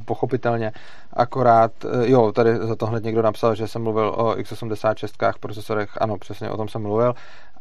[0.06, 0.72] pochopitelně,
[1.14, 5.90] akorát, eh, jo, tady za to hned někdo napsal, že jsem mluvil o x86 procesorech,
[6.02, 7.14] ano, přesně o tom jsem mluvil,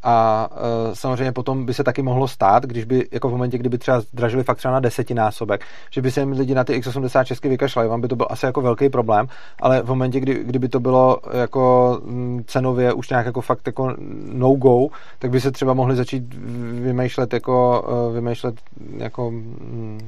[0.03, 0.49] a
[0.93, 4.01] e, samozřejmě potom by se taky mohlo stát, když by jako v momentě, kdyby třeba
[4.01, 8.01] zdražili fakt třeba na desetinásobek, že by se jim lidi na ty x86 vykašlali, vám
[8.01, 9.27] by to byl asi jako velký problém,
[9.61, 13.95] ale v momentě, kdy, kdyby to bylo jako mm, cenově už nějak jako fakt jako
[14.33, 14.87] no go,
[15.19, 16.35] tak by se třeba mohli začít
[16.83, 18.55] vymýšlet jako, e, vymýšlet
[18.97, 19.99] jako mm,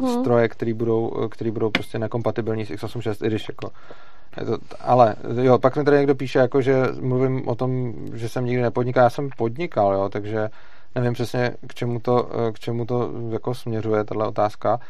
[0.00, 0.08] hmm.
[0.08, 3.70] stroje, které budou, který budou prostě nekompatibilní s x86, i když jako
[4.46, 8.44] to, ale jo, pak mi tady někdo píše, jako, že mluvím o tom, že jsem
[8.44, 9.04] nikdy nepodnikal.
[9.04, 10.50] Já jsem podnikal, jo, takže
[10.94, 14.80] nevím přesně, k čemu to, k čemu to jako směřuje, tahle otázka.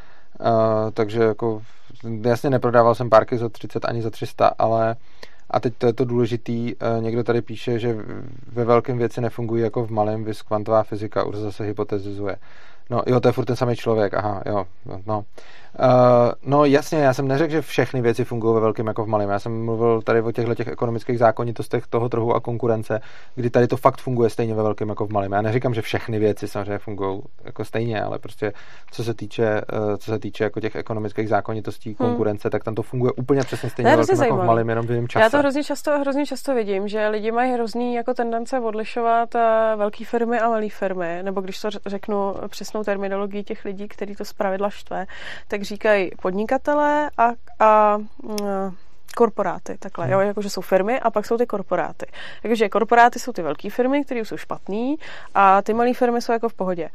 [0.41, 1.63] Uh, takže jako
[2.23, 4.97] jasně neprodával jsem párky za 30 ani za 300, ale
[5.51, 7.97] a teď to je to důležitý, uh, někdo tady píše, že
[8.53, 12.37] ve velkém věci nefungují jako v malém, vys kvantová fyzika, už zase hypotezizuje.
[12.91, 14.65] No jo, to je furt ten samý člověk, aha, jo,
[15.07, 15.25] no.
[15.79, 19.31] Uh, no jasně, já jsem neřekl, že všechny věci fungují ve velkém jako v malém.
[19.31, 23.01] Já jsem mluvil tady o těchto těch ekonomických zákonitostech toho trhu a konkurence,
[23.35, 25.33] kdy tady to fakt funguje stejně ve velkém jako v malém.
[25.33, 28.53] Já neříkám, že všechny věci samozřejmě fungují jako stejně, ale prostě
[28.91, 31.97] co se týče, uh, co se týče jako těch ekonomických zákonitostí hmm.
[31.97, 34.91] konkurence, tak tam to funguje úplně přesně stejně ve velkém jako v malém, jenom v
[34.91, 35.23] jiném čase.
[35.23, 39.41] Já to hrozně často, hrozně často vidím, že lidi mají hrozný jako tendence odlišovat uh,
[39.79, 44.25] velké firmy a malé firmy, nebo když to řeknu přesnou terminologii těch lidí, kteří to
[44.25, 45.07] zpravidla štve,
[45.49, 48.77] tak říkají podnikatelé a, a mm,
[49.17, 50.27] korporáty, takhle, jo, hmm.
[50.29, 52.07] jakože jsou firmy a pak jsou ty korporáty.
[52.43, 54.95] Takže korporáty jsou ty velké firmy, které jsou špatné
[55.35, 56.91] a ty malé firmy jsou jako v pohodě.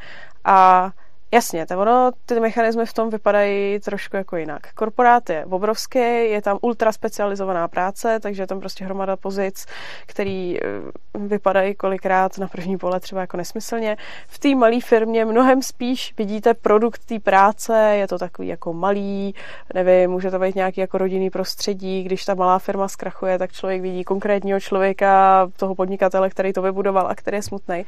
[0.46, 0.92] A
[1.32, 4.74] Jasně, to ono, ty mechanismy v tom vypadají trošku jako jinak.
[4.74, 6.00] Korporát je obrovský,
[6.30, 9.66] je tam ultra specializovaná práce, takže je tam prostě hromada pozic,
[10.06, 10.68] který eh,
[11.14, 13.98] vypadají kolikrát na první pole třeba jako nesmyslně.
[14.28, 19.36] V té malé firmě mnohem spíš vidíte produkt té práce, je to takový jako malý,
[19.74, 23.82] nevím, může to být nějaký jako rodinný prostředí, když ta malá firma zkrachuje, tak člověk
[23.82, 27.86] vidí konkrétního člověka, toho podnikatele, který to vybudoval a který je smutný.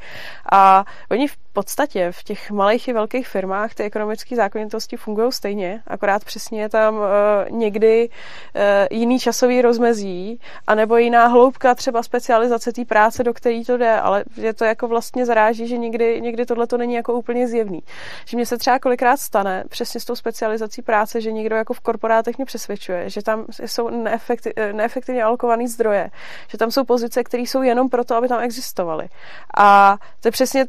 [0.52, 5.82] A oni v podstatě v těch malých i velkých firmách ty ekonomické zákonitosti fungují stejně,
[5.86, 7.02] akorát přesně je tam uh,
[7.50, 13.76] někdy uh, jiný časový rozmezí, anebo jiná hloubka třeba specializace té práce, do které to
[13.76, 17.48] jde, ale je to jako vlastně zaráží, že někdy, někdy tohle to není jako úplně
[17.48, 17.82] zjevný.
[18.26, 21.80] Že mě se třeba kolikrát stane přesně s tou specializací práce, že někdo jako v
[21.80, 26.10] korporátech mě přesvědčuje, že tam jsou neefektiv, eh, neefektivně alokované zdroje,
[26.48, 29.08] že tam jsou pozice, které jsou jenom proto, aby tam existovaly.
[29.56, 30.66] A to je přesně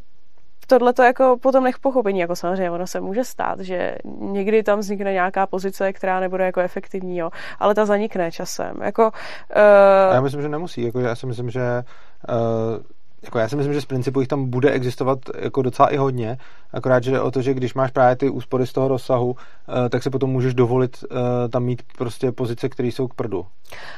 [0.68, 4.80] tohle to jako potom nech pochopení, jako samozřejmě ono se může stát, že někdy tam
[4.80, 8.74] vznikne nějaká pozice, která nebude jako efektivní, jo, ale ta zanikne časem.
[8.82, 10.14] Jako, uh...
[10.14, 11.84] Já myslím, že nemusí, jako já si myslím, že
[12.30, 12.84] uh
[13.24, 16.38] jako já si myslím, že z principu jich tam bude existovat jako docela i hodně,
[16.74, 19.36] akorát, že jde o to, že když máš právě ty úspory z toho rozsahu,
[19.86, 23.46] eh, tak se potom můžeš dovolit eh, tam mít prostě pozice, které jsou k prdu.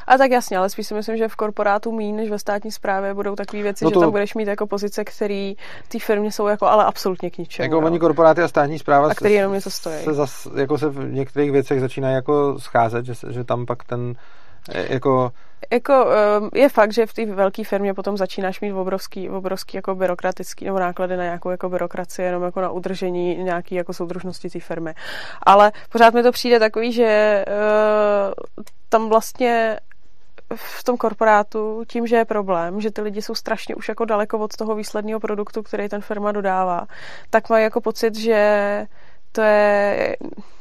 [0.07, 3.13] A tak jasně, ale spíš si myslím, že v korporátu méně než ve státní správě
[3.13, 3.99] budou takové věci, no to...
[3.99, 5.53] že tam budeš mít jako pozice, které
[5.87, 7.63] ty firmě jsou jako ale absolutně k ničemu.
[7.63, 10.03] Jako oni korporáty a státní zpráva a který jenom něco stojí.
[10.03, 14.13] Se zas, jako se v některých věcech začínají jako scházet, že, že tam pak ten
[14.73, 15.31] jako...
[15.71, 19.95] Jako ehm, je fakt, že v té velké firmě potom začínáš mít obrovský, obrovský jako
[19.95, 24.59] byrokratický nebo náklady na nějakou jako byrokracii, jenom jako na udržení nějaký jako soudržnosti té
[24.59, 24.93] firmy.
[25.43, 29.79] Ale pořád mi to přijde takový, že uh, tam vlastně
[30.55, 34.39] v tom korporátu tím, že je problém, že ty lidi jsou strašně už jako daleko
[34.39, 36.85] od toho výsledného produktu, který ten firma dodává,
[37.29, 38.87] tak mají jako pocit, že
[39.35, 40.17] to je,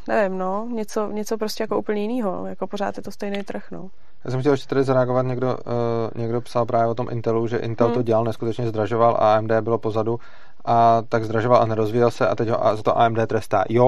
[0.08, 3.88] nevím, no, něco, něco prostě jako úplně jiného, jako pořád je to stejný trh, no.
[4.24, 7.56] Já jsem chtěl ještě tady zareagovat, někdo, uh, někdo psal právě o tom Intelu, že
[7.56, 7.94] Intel hmm.
[7.94, 10.20] to dělal, neskutečně zdražoval a AMD bylo pozadu
[10.64, 13.64] a tak zdražoval a nerozvíjel se a teď ho a za to AMD trestá.
[13.68, 13.86] Jo,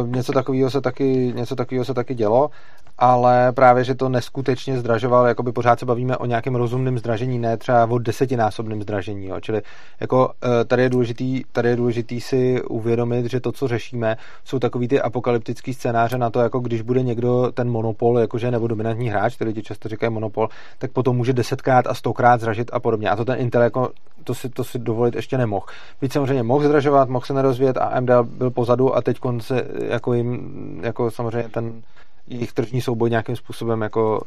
[0.00, 2.50] uh, něco takového se taky, něco takového se taky dělo
[2.98, 7.38] ale právě, že to neskutečně zdražoval, jako by pořád se bavíme o nějakém rozumném zdražení,
[7.38, 9.26] ne třeba o desetinásobném zdražení.
[9.26, 9.40] Jo.
[9.40, 9.62] Čili
[10.00, 14.58] jako eh, tady je, důležitý, tady je důležitý si uvědomit, že to, co řešíme, jsou
[14.58, 19.08] takový ty apokalyptický scénáře na to, jako když bude někdo ten monopol, jakože nebo dominantní
[19.08, 23.10] hráč, který ti často říkají monopol, tak potom může desetkrát a stokrát zdražit a podobně.
[23.10, 23.90] A to ten Intel jako
[24.24, 25.66] to si, to si dovolit ještě nemohl.
[26.02, 30.14] Víc samozřejmě mohl zdražovat, mohl se nerozvíjet a AMD byl pozadu a teď se jako
[30.14, 31.82] jim, jako samozřejmě ten
[32.28, 34.20] jejich tržní souboj nějakým způsobem jako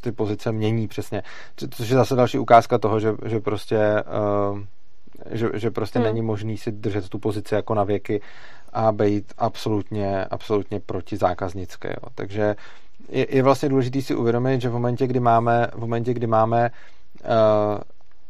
[0.00, 1.22] ty pozice mění přesně.
[1.70, 4.04] Což je zase další ukázka toho, že, že prostě
[4.50, 4.60] uh,
[5.30, 6.06] že, že prostě hmm.
[6.08, 8.20] není možný si držet tu pozici jako na věky
[8.72, 11.88] a být absolutně, absolutně protizákaznické.
[11.88, 12.10] Jo.
[12.14, 12.56] Takže
[13.08, 16.70] je, je vlastně důležité si uvědomit, že v momentě, kdy máme, v momentě, kdy máme
[17.24, 17.28] uh,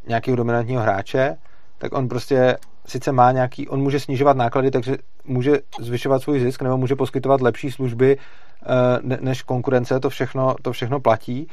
[0.07, 1.37] nějakého dominantního hráče,
[1.79, 2.57] tak on prostě
[2.89, 7.41] sice má nějaký, on může snižovat náklady, takže může zvyšovat svůj zisk nebo může poskytovat
[7.41, 11.49] lepší služby eh, než konkurence, to všechno, to všechno platí,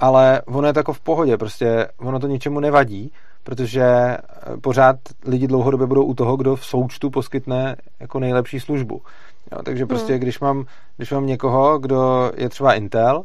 [0.00, 3.12] ale ono je to jako v pohodě, prostě ono to ničemu nevadí,
[3.44, 4.16] protože eh,
[4.60, 9.02] pořád lidi dlouhodobě budou u toho, kdo v součtu poskytne jako nejlepší službu.
[9.52, 10.20] Jo, takže prostě, hmm.
[10.20, 10.64] když, mám,
[10.96, 13.22] když mám někoho, kdo je třeba Intel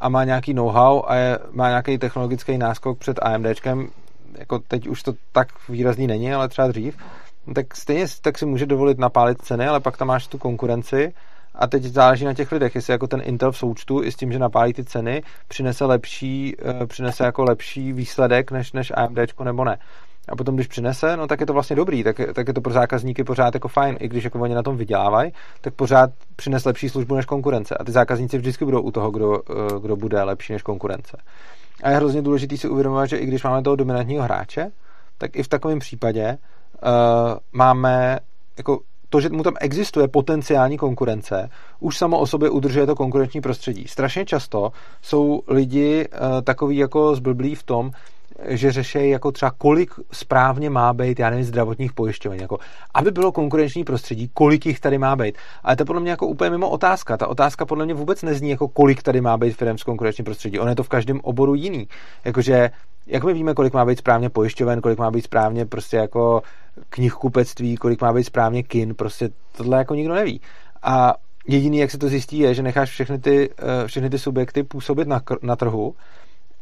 [0.00, 3.88] a má nějaký know-how a je, má nějaký technologický náskok před AMDčkem,
[4.38, 6.96] jako teď už to tak výrazný není, ale třeba dřív,
[7.54, 11.12] tak stejně tak si může dovolit napálit ceny, ale pak tam máš tu konkurenci
[11.54, 14.32] a teď záleží na těch lidech, jestli jako ten Intel v součtu i s tím,
[14.32, 19.64] že napálí ty ceny, přinese lepší, eh, přinese jako lepší výsledek než, než AMD nebo
[19.64, 19.78] ne.
[20.28, 22.72] A potom, když přinese, no tak je to vlastně dobrý, tak, tak je to pro
[22.72, 26.88] zákazníky pořád jako fajn, i když jako oni na tom vydělávají, tak pořád přines lepší
[26.88, 27.76] službu než konkurence.
[27.76, 31.16] A ty zákazníci vždycky budou u toho, kdo, eh, kdo bude lepší než konkurence.
[31.82, 34.70] A je hrozně důležité si uvědomovat, že i když máme toho dominantního hráče,
[35.18, 36.88] tak i v takovém případě uh,
[37.52, 38.18] máme
[38.58, 41.50] jako to, že mu tam existuje potenciální konkurence,
[41.80, 43.84] už samo o sobě udržuje to konkurenční prostředí.
[43.88, 44.72] Strašně často
[45.02, 47.90] jsou lidi uh, takový jako zblblí v tom,
[48.44, 52.58] že řeší jako třeba kolik správně má být, já nevím, zdravotních pojišťoven, jako
[52.94, 55.38] aby bylo konkurenční prostředí, kolik jich tady má být.
[55.62, 57.16] Ale to podle mě jako úplně mimo otázka.
[57.16, 60.58] Ta otázka podle mě vůbec nezní jako kolik tady má být firm z konkurenčním prostředí.
[60.58, 61.88] Ono je to v každém oboru jiný.
[62.24, 62.70] Jakože
[63.06, 66.42] jak my víme, kolik má být správně pojišťoven, kolik má být správně prostě jako
[66.88, 70.40] knihkupectví, kolik má být správně kin, prostě tohle jako nikdo neví.
[70.82, 71.14] A
[71.48, 75.08] jediný, jak se to zjistí, je, že necháš všechny ty, eh, všechny ty subjekty působit
[75.08, 75.94] na, na trhu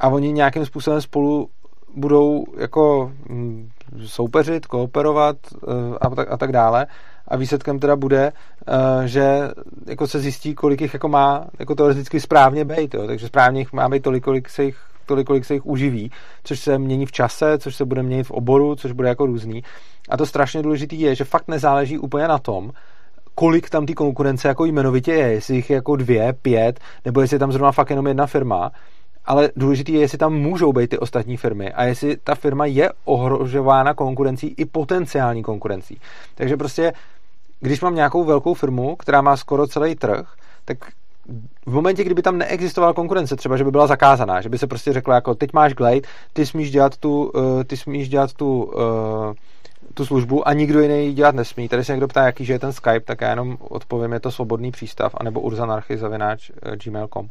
[0.00, 1.48] a oni nějakým způsobem spolu
[1.96, 3.70] budou jako mm,
[4.06, 6.86] soupeřit, kooperovat eh, a tak, a tak dále
[7.28, 8.32] a výsledkem teda bude,
[8.68, 9.40] uh, že
[9.86, 13.06] jako se zjistí, kolik jich jako má jako teoreticky správně být, jo?
[13.06, 16.10] takže správně jich má být tolik, kolik se jich tolik, kolik se jich uživí,
[16.44, 19.62] což se mění v čase, což se bude měnit v oboru, což bude jako různý.
[20.08, 22.70] A to strašně důležité je, že fakt nezáleží úplně na tom,
[23.34, 27.34] kolik tam ty konkurence jako jmenovitě je, jestli jich je jako dvě, pět, nebo jestli
[27.34, 28.72] je tam zrovna fakt jenom jedna firma,
[29.26, 32.90] ale důležité je, jestli tam můžou být ty ostatní firmy a jestli ta firma je
[33.04, 36.00] ohrožována konkurencí i potenciální konkurencí.
[36.34, 36.92] Takže prostě,
[37.60, 40.78] když mám nějakou velkou firmu, která má skoro celý trh, tak
[41.66, 44.92] v momentě, kdyby tam neexistovala konkurence, třeba, že by byla zakázaná, že by se prostě
[44.92, 46.00] řeklo, jako teď máš Glade,
[46.32, 49.34] ty smíš dělat tu, uh, ty smíš dělat tu, uh,
[49.94, 51.68] tu službu a nikdo jiný ji dělat nesmí.
[51.68, 54.30] Tady se někdo ptá, jaký že je ten Skype, tak já jenom odpovím, je to
[54.30, 56.68] svobodný přístav, anebo urzanarchy.gmail.com.
[56.68, 57.28] Uh, gmail.com.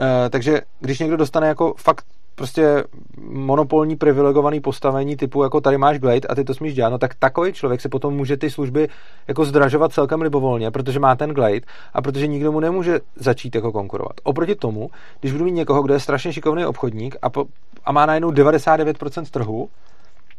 [0.00, 2.04] Eh, takže když někdo dostane jako fakt
[2.36, 2.84] prostě
[3.20, 7.14] monopolní privilegovaný postavení typu jako tady máš Glade a ty to smíš dělat, no tak
[7.14, 8.88] takový člověk se potom může ty služby
[9.28, 11.60] jako zdražovat celkem libovolně, protože má ten Glade
[11.94, 14.12] a protože nikdo mu nemůže začít jako konkurovat.
[14.22, 17.44] Oproti tomu, když budu mít někoho, kdo je strašně šikovný obchodník a, po,
[17.84, 19.68] a má najednou 99% trhu,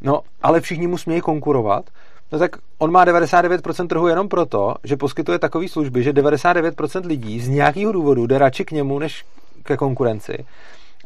[0.02, 1.90] no ale všichni mu smějí konkurovat,
[2.32, 7.40] No tak on má 99% trhu jenom proto, že poskytuje takové služby, že 99% lidí
[7.40, 9.26] z nějakého důvodu jde radši k němu než
[9.64, 10.46] ke konkurenci.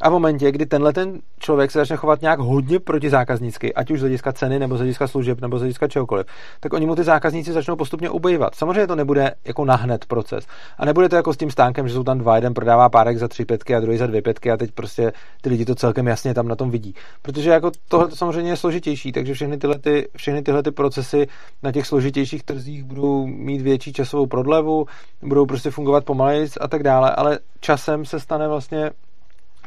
[0.02, 3.98] A v momentě, kdy tenhle ten člověk se začne chovat nějak hodně protizákaznicky, ať už
[3.98, 6.26] z hlediska ceny, nebo z hlediska služeb, nebo z hlediska čehokoliv,
[6.60, 8.54] tak oni mu ty zákazníci začnou postupně ubývat.
[8.54, 10.46] Samozřejmě to nebude jako nahned proces.
[10.78, 13.28] A nebude to jako s tím stánkem, že jsou tam dva, jeden prodává párek za
[13.28, 16.34] tři pětky a druhý za dvě pětky a teď prostě ty lidi to celkem jasně
[16.34, 16.94] tam na tom vidí.
[17.22, 21.26] Protože jako tohle to samozřejmě je složitější, takže všechny tyhle, ty, všechny tyhle ty procesy
[21.62, 24.86] na těch složitějších trzích budou mít větší časovou prodlevu,
[25.22, 28.90] budou prostě fungovat pomaleji a tak dále, ale časem se stane vlastně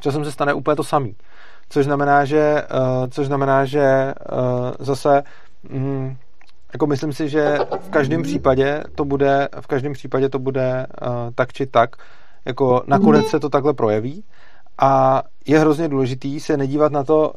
[0.06, 1.16] časem se stane úplně to samý.
[1.70, 5.24] Což znamená, že, uh, což znamená, že uh, zase
[5.70, 6.18] um,
[6.74, 11.08] jako myslím si, že v každém případě to bude, v každém případě to bude uh,
[11.36, 11.96] tak či tak,
[12.46, 14.24] jako nakonec se to takhle projeví
[14.78, 17.34] a je hrozně důležitý se nedívat na to,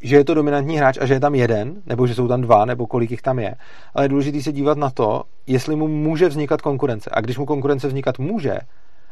[0.00, 2.64] že je to dominantní hráč a že je tam jeden, nebo že jsou tam dva,
[2.64, 3.54] nebo kolik jich tam je.
[3.94, 7.10] Ale je důležité se dívat na to, jestli mu může vznikat konkurence.
[7.12, 8.58] A když mu konkurence vznikat může,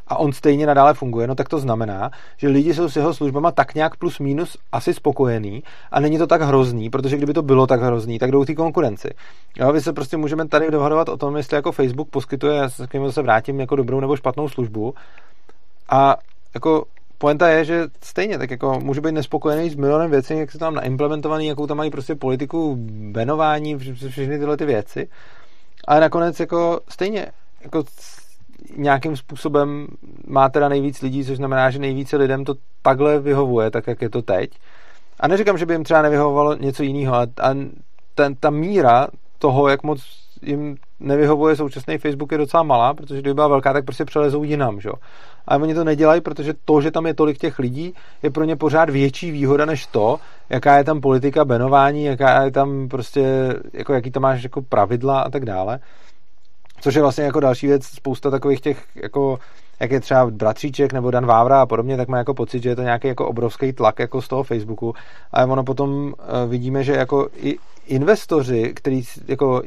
[0.09, 3.51] a on stejně nadále funguje, no tak to znamená, že lidi jsou s jeho službama
[3.51, 7.67] tak nějak plus minus asi spokojený a není to tak hrozný, protože kdyby to bylo
[7.67, 9.11] tak hrozný, tak jdou ty konkurenci.
[9.57, 12.87] Jo, vy se prostě můžeme tady dohadovat o tom, jestli jako Facebook poskytuje, já se
[12.87, 14.95] k němu zase vrátím, jako dobrou nebo špatnou službu.
[15.89, 16.17] A
[16.55, 16.85] jako
[17.19, 20.75] poenta je, že stejně, tak jako může být nespokojený s milionem věcí, jak se tam
[20.75, 22.77] naimplementovaný, jakou tam mají prostě politiku
[23.13, 23.79] benování,
[24.09, 25.09] všechny tyhle ty věci.
[25.89, 27.27] Ale nakonec jako stejně,
[27.63, 27.85] jako
[28.77, 29.87] nějakým způsobem
[30.27, 34.11] má teda nejvíc lidí, což znamená, že nejvíce lidem to takhle vyhovuje, tak jak je
[34.11, 34.51] to teď.
[35.21, 37.29] A neříkám, že by jim třeba nevyhovovalo něco jiného, ale
[38.15, 39.07] ten, ta míra
[39.39, 40.01] toho, jak moc
[40.43, 44.81] jim nevyhovuje současný Facebook je docela malá, protože kdyby byla velká, tak prostě přelezou jinam,
[44.81, 44.91] že?
[45.49, 48.57] A oni to nedělají, protože to, že tam je tolik těch lidí, je pro ně
[48.57, 50.19] pořád větší výhoda než to,
[50.51, 55.21] jaká je tam politika benování, jaká je tam prostě, jako jaký tam máš jako pravidla
[55.21, 55.79] a tak dále.
[56.81, 59.39] Což je vlastně jako další věc, spousta takových těch, jako,
[59.81, 62.77] jak je třeba Bratříček nebo Dan Vávra a podobně, tak má jako pocit, že je
[62.77, 64.95] to nějaký jako obrovský tlak jako z toho Facebooku.
[65.33, 66.13] Ale ono potom uh,
[66.49, 67.57] vidíme, že jako i
[67.87, 69.63] investoři, který, jako,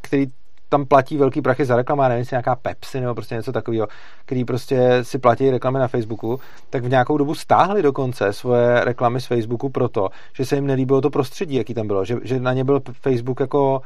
[0.00, 0.26] který
[0.68, 3.88] tam platí velký prachy za reklamu, nevím, jestli nějaká Pepsi nebo prostě něco takového,
[4.24, 6.40] který prostě si platí reklamy na Facebooku,
[6.70, 11.00] tak v nějakou dobu stáhli dokonce svoje reklamy z Facebooku proto, že se jim nelíbilo
[11.00, 13.80] to prostředí, jaký tam bylo, že, že na ně byl Facebook jako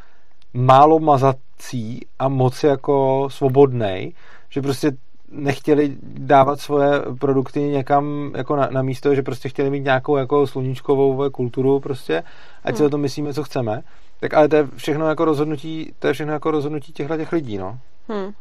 [0.54, 4.12] málo mazací a moc jako svobodnej,
[4.50, 4.92] že prostě
[5.32, 10.46] nechtěli dávat svoje produkty někam jako na, na místo, že prostě chtěli mít nějakou jako
[10.46, 12.22] sluníčkovou kulturu prostě,
[12.64, 12.86] ať si hmm.
[12.86, 13.82] o tom myslíme, co chceme.
[14.20, 17.58] Tak ale to je všechno jako rozhodnutí, to je všechno jako rozhodnutí těchto těch lidí,
[17.58, 17.78] no.
[18.08, 18.32] Hmm.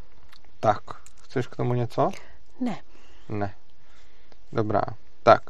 [0.59, 0.79] Tak,
[1.23, 2.09] chceš k tomu něco?
[2.59, 2.77] Ne.
[3.29, 3.53] Ne.
[4.53, 4.81] Dobrá.
[5.23, 5.41] Tak.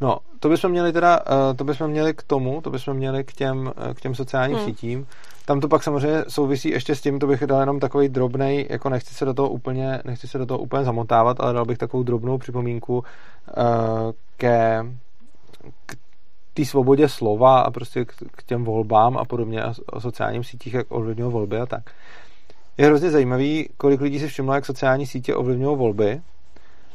[0.00, 3.32] No, to bychom měli teda, uh, to bychom měli k tomu, to bychom měli k
[3.32, 4.66] těm, uh, k těm sociálním hmm.
[4.66, 5.06] sítím.
[5.50, 8.88] Tam to pak samozřejmě souvisí ještě s tím, to bych dal jenom takový drobný, jako
[8.88, 12.02] nechci se do toho úplně, nechci se do toho úplně zamotávat, ale dal bych takovou
[12.02, 13.04] drobnou připomínku uh,
[14.36, 14.86] ke
[15.86, 15.96] k
[16.54, 20.74] té svobodě slova a prostě k, k těm volbám a podobně a o sociálním sítích,
[20.74, 21.90] jak ovlivňují volby a tak.
[22.78, 26.20] Je hrozně zajímavý, kolik lidí si všimlo, jak sociální sítě ovlivňují volby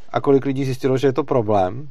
[0.10, 1.89] a kolik lidí zjistilo, že je to problém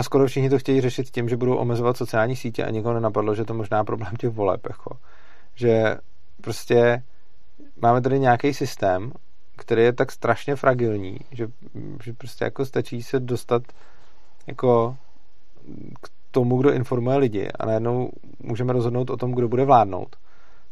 [0.00, 3.34] a skoro všichni to chtějí řešit tím, že budou omezovat sociální sítě a nikoho nenapadlo,
[3.34, 4.60] že to možná problém těch voleb.
[4.68, 4.96] Jako.
[5.54, 5.96] Že
[6.40, 7.02] prostě
[7.82, 9.12] máme tady nějaký systém,
[9.56, 11.46] který je tak strašně fragilní, že,
[12.02, 13.62] že prostě jako stačí se dostat
[14.46, 14.96] jako
[16.02, 18.10] k tomu, kdo informuje lidi a najednou
[18.42, 20.16] můžeme rozhodnout o tom, kdo bude vládnout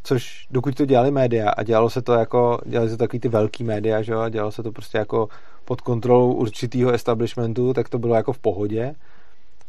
[0.02, 3.28] což dokud to dělali média a dělalo se to jako, dělali se to takový ty
[3.28, 5.28] velký média, že jo, a dělalo se to prostě jako
[5.64, 8.94] pod kontrolou určitého establishmentu, tak to bylo jako v pohodě.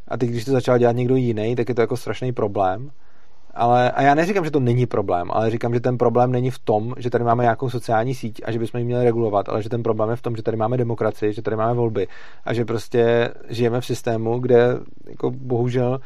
[0.10, 2.92] A teď, když to začal dělat někdo jiný, tak je to jako strašný problém.
[3.54, 6.60] Ale, a já neříkám, že to není problém, ale říkám, že ten problém není v
[6.60, 9.70] tom, že tady máme nějakou sociální síť a že bychom ji měli regulovat, ale že
[9.70, 12.08] ten problém je v tom, že tady máme demokracii, že tady máme volby
[12.46, 14.78] a že prostě žijeme v systému, kde
[15.10, 16.00] jako bohužel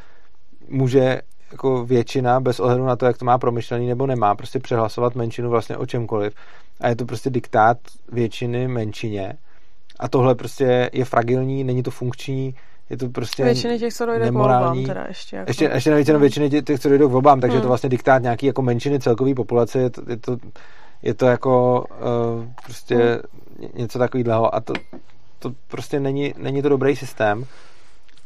[0.70, 1.22] může
[1.52, 5.50] jako většina, bez ohledu na to, jak to má promyšlený nebo nemá, prostě přehlasovat menšinu
[5.50, 6.34] vlastně o čemkoliv.
[6.82, 7.78] A je to prostě diktát
[8.12, 9.34] většiny menšině.
[10.00, 12.56] A tohle prostě je fragilní, není to funkční,
[12.90, 14.84] je to prostě Většiny těch, co dojde nemorální.
[14.84, 15.36] k volbám teda ještě.
[15.36, 15.50] Jako...
[15.50, 17.58] Ještě, ještě navíc jenom většiny těch, co dojde k volbám, takže hmm.
[17.58, 17.70] je to hmm.
[17.70, 20.38] vlastně diktát nějaký jako menšiny celkové populace, je to, je to,
[21.02, 23.70] je to jako uh, prostě hmm.
[23.74, 24.74] něco takového a to,
[25.40, 27.46] to prostě není, není to dobrý systém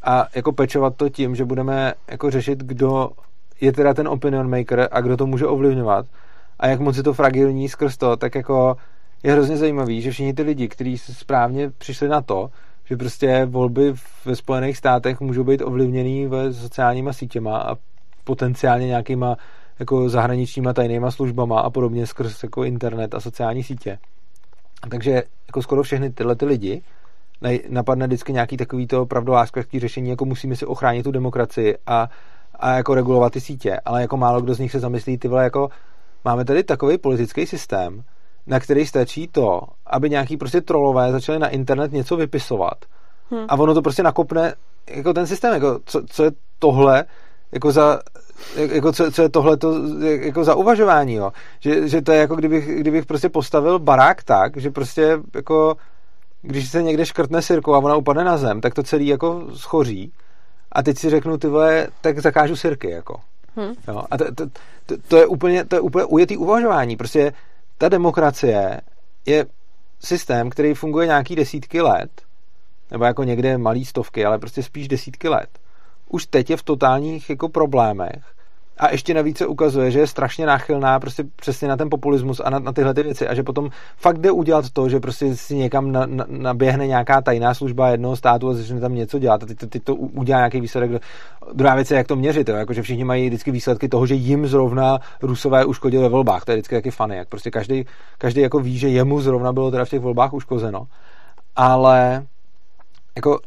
[0.04, 3.10] a jako pečovat to tím, že budeme jako řešit, kdo
[3.62, 6.06] je teda ten opinion maker a kdo to může ovlivňovat
[6.60, 8.78] a jak moc je to fragilní skrz to, tak jako
[9.24, 12.50] je hrozně zajímavý, že všichni ty lidi, kteří správně přišli na to,
[12.90, 13.94] že prostě volby
[14.26, 17.76] ve Spojených státech můžou být ovlivněný ve sociálníma sítěma a
[18.24, 19.38] potenciálně nějakýma
[19.80, 23.98] jako zahraničníma tajnýma službama a podobně skrz jako internet a sociální sítě.
[24.90, 26.82] Takže jako skoro všechny tyhle ty lidi
[27.70, 32.10] napadne vždycky nějaký takový to pravdoláskařský řešení, jako musíme si ochránit tu demokracii a,
[32.56, 35.44] a jako regulovat ty sítě, ale jako málo kdo z nich se zamyslí, ty vole,
[35.44, 35.70] jako
[36.26, 38.04] máme tady takový politický systém,
[38.48, 42.86] na který stačí to, aby nějaký prostě trolové začali na internet něco vypisovat
[43.32, 43.46] hmm.
[43.50, 44.54] a ono to prostě nakopne
[44.90, 47.06] jako ten systém, jako co, co je tohle
[47.52, 48.00] jako za
[48.56, 51.32] jako co, co je tohle to, jako za uvažování, jo?
[51.60, 55.76] Že, že to je jako kdybych, kdybych prostě postavil barák tak, že prostě jako
[56.42, 60.14] když se někde škrtne sirkou a ona upadne na zem, tak to celý jako schoří
[60.72, 63.20] a teď si řeknu, ty vole, tak zakážu sirky, jako.
[63.56, 63.74] Hmm.
[63.88, 64.04] Jo?
[64.12, 64.46] A to, to,
[64.86, 66.98] to, to, je úplně, to je úplně ujetý uvažování.
[66.98, 67.34] Prostě
[67.78, 68.82] ta demokracie
[69.26, 69.46] je
[70.00, 72.22] systém, který funguje nějaký desítky let,
[72.92, 75.60] nebo jako někde malý stovky, ale prostě spíš desítky let.
[76.10, 78.37] Už teď je v totálních jako problémech
[78.80, 82.50] a ještě navíc se ukazuje, že je strašně náchylná prostě přesně na ten populismus a
[82.50, 85.56] na, na tyhle ty věci a že potom fakt jde udělat to, že prostě si
[85.56, 89.46] někam na, na, naběhne nějaká tajná služba jednoho státu a začne tam něco dělat a
[89.46, 91.02] to, teď to udělá nějaký výsledek.
[91.54, 92.56] Druhá věc je, jak to měřit, jo?
[92.56, 96.46] Jako, že všichni mají vždycky výsledky toho, že jim zrovna Rusové uškodili ve volbách.
[96.46, 97.86] To je vždycky taky fany, jak prostě každý,
[98.18, 100.88] každý jako ví, že jemu zrovna bylo teda v těch volbách uškozeno.
[101.56, 102.26] Ale
[103.16, 103.40] jako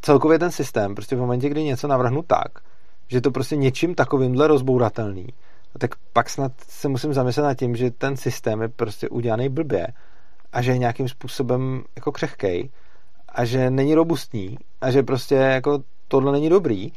[0.00, 2.48] celkově ten systém, prostě v momentě, kdy něco navrhnu tak,
[3.08, 5.26] že to prostě něčím takovýmhle rozbouratelný,
[5.78, 9.86] tak pak snad se musím zamyslet nad tím, že ten systém je prostě udělaný blbě
[10.52, 12.70] a že je nějakým způsobem jako křehkej
[13.28, 16.92] a že není robustní a že prostě jako tohle není dobrý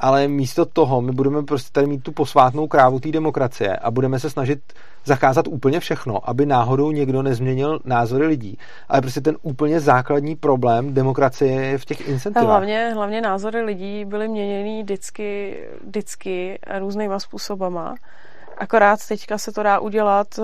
[0.00, 4.18] ale místo toho my budeme prostě tady mít tu posvátnou krávu té demokracie a budeme
[4.18, 4.58] se snažit
[5.04, 8.58] zakázat úplně všechno, aby náhodou někdo nezměnil názory lidí.
[8.88, 12.48] Ale prostě ten úplně základní problém demokracie je v těch incentivách.
[12.48, 17.94] Hlavně, hlavně názory lidí byly měněny vždycky, vždycky různýma způsobama.
[18.58, 20.42] Akorát teďka se to dá udělat eh,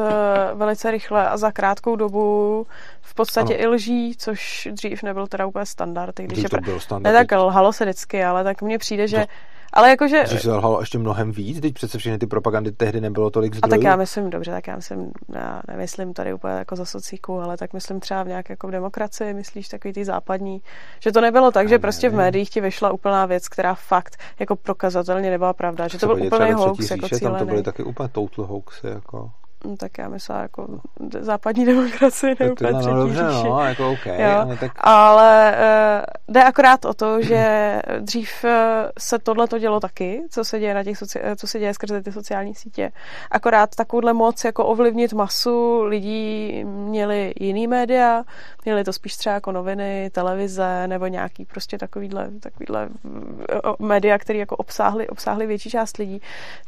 [0.54, 2.66] velice rychle a za krátkou dobu
[3.00, 3.64] v podstatě ano.
[3.64, 6.20] i lží, což dřív nebyl teda úplně standard.
[6.20, 7.12] Když je to byl standard.
[7.12, 9.26] Ne, tak lhalo se vždycky, ale tak mně přijde, že...
[9.72, 10.26] Ale jakože...
[10.26, 13.74] Že se lhalo ještě mnohem víc, teď přece všechny ty propagandy tehdy nebylo tolik zdrojů.
[13.74, 17.40] A tak já myslím, dobře, tak já myslím, já nemyslím tady úplně jako za socíku,
[17.40, 20.62] ale tak myslím třeba v nějaké jako v demokracii, myslíš takový ty západní,
[21.00, 21.82] že to nebylo tak, já že nevím.
[21.82, 26.06] prostě v médiích ti vyšla úplná věc, která fakt jako prokazatelně nebyla pravda, že to
[26.06, 27.36] byl úplný hoax, jako cílený.
[27.36, 29.30] Tam to byly taky úplně total hoaxy, jako...
[29.64, 30.66] No, tak já myslím, jako
[31.20, 34.30] západní demokracie ne úplně no, dobře, no, jako okay, jo.
[34.30, 34.72] Ale, tak...
[34.76, 38.50] ale uh, jde akorát o to, že dřív uh,
[38.98, 41.20] se tohle to dělo taky, co se děje na těch soci...
[41.36, 42.92] co se děje skrze ty sociální sítě.
[43.30, 48.22] Akorát takovouhle moc jako ovlivnit masu lidí měli jiný média,
[48.64, 54.38] měli to spíš třeba jako noviny, televize nebo nějaký prostě takovýhle, takovýhle uh, média, které
[54.38, 56.22] jako obsáhly, obsáhly větší část lidí.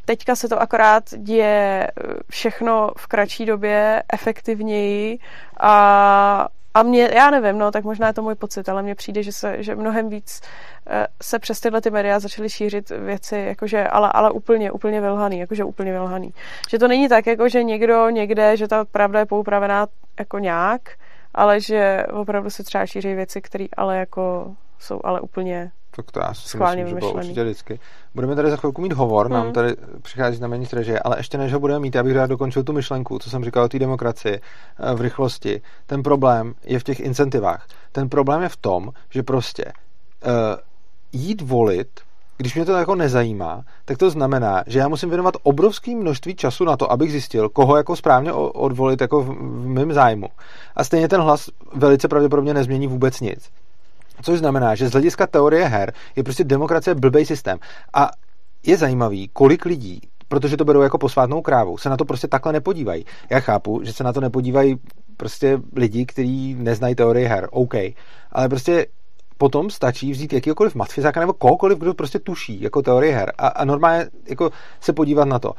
[0.05, 1.89] Teďka se to akorát děje
[2.31, 5.19] všechno v kratší době efektivněji
[5.61, 9.23] a a mě, já nevím, no, tak možná je to můj pocit, ale mně přijde,
[9.23, 10.41] že, se, že mnohem víc
[10.87, 15.39] eh, se přes tyhle ty média začaly šířit věci, jakože, ale, ale úplně, úplně vylhaný,
[15.39, 16.35] jakože úplně vylhaný.
[16.71, 19.87] Že to není tak, jako že někdo někde, že ta pravda je poupravená
[20.19, 20.81] jako nějak,
[21.35, 26.21] ale že opravdu se třeba šíří věci, které ale jako jsou ale úplně tak to
[26.21, 27.81] já si myslím, že bylo určitě vždycky.
[28.15, 29.35] Budeme tady za chvilku mít hovor, hmm.
[29.35, 32.63] nám tady přichází znamení režie, ale ještě než ho budeme mít, já bych rád dokončil
[32.63, 35.63] tu myšlenku, co jsem říkal o té demokracii eh, v rychlosti.
[35.87, 37.67] Ten problém je v těch incentivách.
[37.93, 40.31] Ten problém je v tom, že prostě uh,
[41.13, 41.89] jít volit
[42.43, 46.65] když mě to jako nezajímá, tak to znamená, že já musím věnovat obrovské množství času
[46.65, 50.27] na to, abych zjistil, koho jako správně odvolit jako v, v mém zájmu.
[50.77, 53.51] A stejně ten hlas velice pravděpodobně nezmění vůbec nic.
[54.23, 57.59] Což znamená, že z hlediska teorie her je prostě demokracie blbej systém.
[57.95, 58.11] A
[58.67, 60.01] je zajímavý, kolik lidí
[60.33, 63.05] protože to berou jako posvátnou krávu, se na to prostě takhle nepodívají.
[63.31, 64.77] Já chápu, že se na to nepodívají
[65.17, 67.75] prostě lidi, kteří neznají teorii her, OK,
[68.33, 68.87] ale prostě
[69.39, 73.65] potom stačí vzít jakýkoliv matfizáka nebo kohokoliv, kdo prostě tuší jako teorie her a, a
[73.65, 75.53] normálně jako se podívat na to,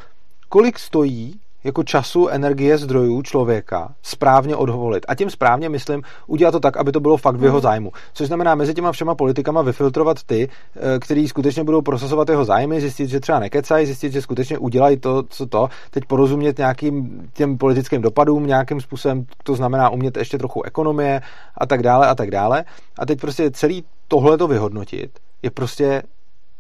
[0.50, 5.06] kolik stojí jako času, energie, zdrojů člověka správně odvolit.
[5.08, 7.62] A tím správně myslím udělat to tak, aby to bylo fakt v jeho hmm.
[7.62, 7.92] zájmu.
[8.14, 12.82] Což znamená mezi těma všema politikama vyfiltrovat ty, eh, kteří skutečně budou prosazovat jeho zájmy,
[12.82, 17.58] zjistit, že třeba nekecají, zjistit, že skutečně udělají to, co to, teď porozumět nějakým těm
[17.58, 21.22] politickým dopadům nějakým způsobem, to znamená umět ještě trochu ekonomie
[21.58, 22.66] a tak dále a tak dále.
[23.00, 26.04] A teď prostě celý tohle to vyhodnotit je prostě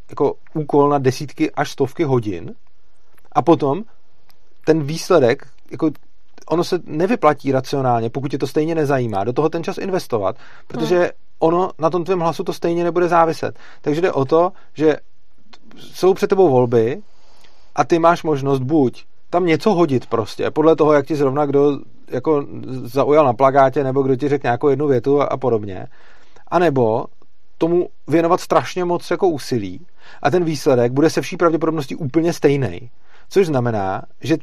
[0.10, 2.56] jako úkol na desítky až stovky hodin
[3.32, 3.84] a potom
[4.66, 5.92] ten výsledek, jako
[6.48, 10.36] ono se nevyplatí racionálně, pokud tě to stejně nezajímá, do toho ten čas investovat,
[10.68, 11.10] protože hmm.
[11.40, 13.60] ono na tom tvém hlasu to stejně nebude záviset.
[13.82, 14.98] Takže jde o to, že
[15.78, 17.02] jsou před tebou volby
[17.76, 21.80] a ty máš možnost buď tam něco hodit prostě, podle toho, jak ti zrovna kdo
[22.08, 22.46] jako
[22.84, 25.88] zaujal na plagátě, nebo kdo ti řekl nějakou jednu větu a, a podobně,
[26.48, 27.06] anebo
[27.58, 29.86] tomu věnovat strašně moc jako úsilí
[30.22, 32.90] a ten výsledek bude se vší pravděpodobností úplně stejný.
[33.30, 34.38] Což znamená, že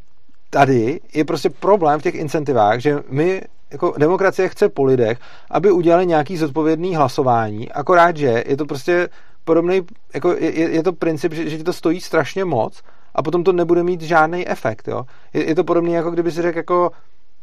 [0.51, 5.19] tady je prostě problém v těch incentivách, že my jako demokracie chce po lidech,
[5.51, 9.09] aby udělali nějaký zodpovědný hlasování, akorát, že je to prostě
[9.45, 9.81] podobný,
[10.15, 12.83] jako je, je to princip, že, že ti to stojí strašně moc
[13.15, 15.03] a potom to nebude mít žádný efekt, jo.
[15.35, 16.91] Je, je to podobný, jako kdyby si řekl jako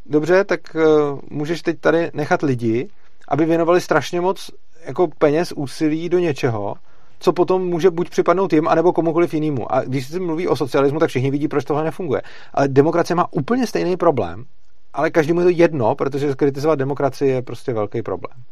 [0.06, 2.90] dobře, tak uh, můžeš teď tady nechat lidi,
[3.28, 4.52] aby věnovali strašně moc
[4.86, 6.76] jako peněz, úsilí do něčeho,
[7.20, 9.72] co potom může buď připadnout jim, anebo komukoliv jinému.
[9.72, 12.22] A když se mluví o socialismu, tak všichni vidí, proč tohle nefunguje.
[12.54, 14.46] Ale demokracie má úplně stejný problém,
[14.94, 18.44] ale každému je to jedno, protože kritizovat demokracii je prostě velký problém.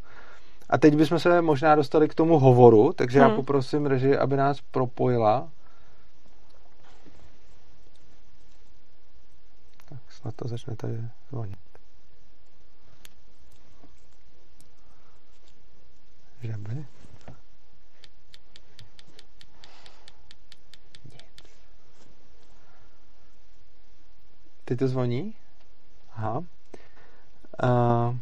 [0.69, 3.29] A teď bychom se možná dostali k tomu hovoru, takže hmm.
[3.29, 5.49] já poprosím režii, aby nás propojila.
[9.89, 11.55] Tak snad to začne tady zvonit.
[16.41, 16.85] Že by?
[24.65, 25.33] Teď to zvoní?
[26.15, 26.43] Aha.
[27.63, 28.15] Uh,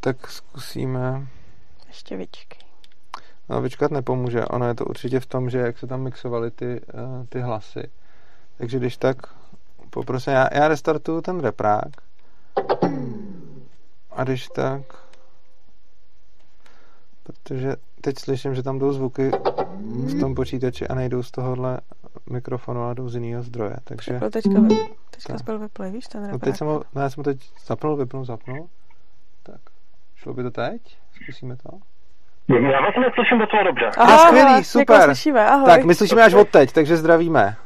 [0.00, 1.26] tak zkusíme...
[1.86, 2.60] Ještě vyčkej.
[3.48, 4.44] No, vyčkat nepomůže.
[4.44, 7.90] Ono je to určitě v tom, že jak se tam mixovaly ty, uh, ty hlasy.
[8.58, 9.16] Takže když tak
[9.90, 11.90] poprosím, já, já restartuju ten reprák.
[14.10, 14.82] A když tak...
[17.22, 19.30] Protože teď slyším, že tam jdou zvuky
[19.82, 21.80] v tom počítači a nejdou z tohohle
[22.30, 23.76] mikrofonu a jdou z jiného zdroje.
[23.84, 24.12] Takže...
[24.12, 24.74] Byl teďka, vy,
[25.10, 27.96] teďka byl vyplay, víš, ten no, teď jsem ho, no, já jsem ho teď zapnul,
[27.96, 28.68] vypnul, zapnul.
[29.42, 29.60] Tak,
[30.16, 30.98] šlo by to teď?
[31.22, 31.70] Zkusíme to.
[32.48, 33.90] Já vás neslyším docela dobře.
[33.98, 35.02] Aha, skvělý, super.
[35.02, 35.66] Slyšíme, ahoj.
[35.66, 37.56] Tak, my slyšíme až od teď, takže zdravíme.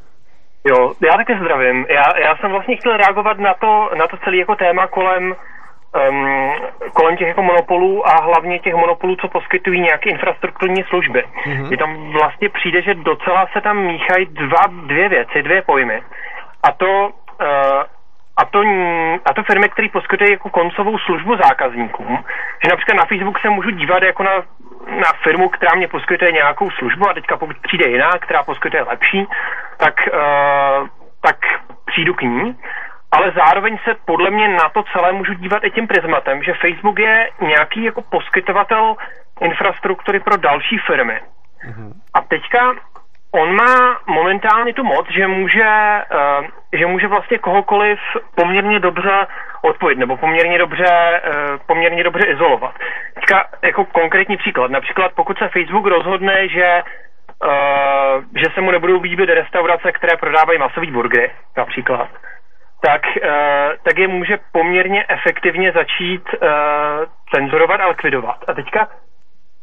[0.65, 1.87] Jo, já taky zdravím.
[1.89, 5.35] Já, já jsem vlastně chtěl reagovat na to, na to celé jako téma kolem
[6.09, 6.53] um,
[6.93, 11.25] kolem těch jako monopolů a hlavně těch monopolů, co poskytují nějaké infrastrukturní služby.
[11.25, 11.71] Mm-hmm.
[11.71, 16.03] Je tam vlastně přijde, že docela se tam míchají dva, dvě věci, dvě pojmy.
[16.63, 17.11] A to,
[17.41, 17.83] uh,
[18.37, 18.61] a to,
[19.25, 22.25] a to firmy, které poskytují jako koncovou službu zákazníkům,
[22.65, 24.33] že například na Facebook se můžu dívat jako na,
[24.87, 29.27] na firmu, která mě poskytuje nějakou službu a teďka pokud přijde jiná, která poskytuje lepší,
[29.77, 30.89] tak, uh,
[31.21, 31.37] tak
[31.85, 32.57] přijdu k ní
[33.13, 36.99] ale zároveň se podle mě na to celé můžu dívat i tím prismatem, že Facebook
[36.99, 38.97] je nějaký jako poskytovatel
[39.41, 41.21] infrastruktury pro další firmy.
[41.69, 41.93] Mm-hmm.
[42.15, 42.75] A teďka
[43.31, 47.99] on má momentálně tu moc, že může, uh, že může vlastně kohokoliv
[48.35, 49.27] poměrně dobře
[49.63, 52.75] odpojit, nebo poměrně dobře, uh, poměrně dobře izolovat.
[53.15, 56.83] Teďka jako konkrétní příklad, například pokud se Facebook rozhodne, že
[57.45, 62.09] Uh, že se mu nebudou líbit restaurace, které prodávají masový burgery, například,
[62.81, 63.31] tak, uh,
[63.83, 66.49] tak je může poměrně efektivně začít uh,
[67.35, 68.37] cenzurovat a likvidovat.
[68.49, 68.89] A teďka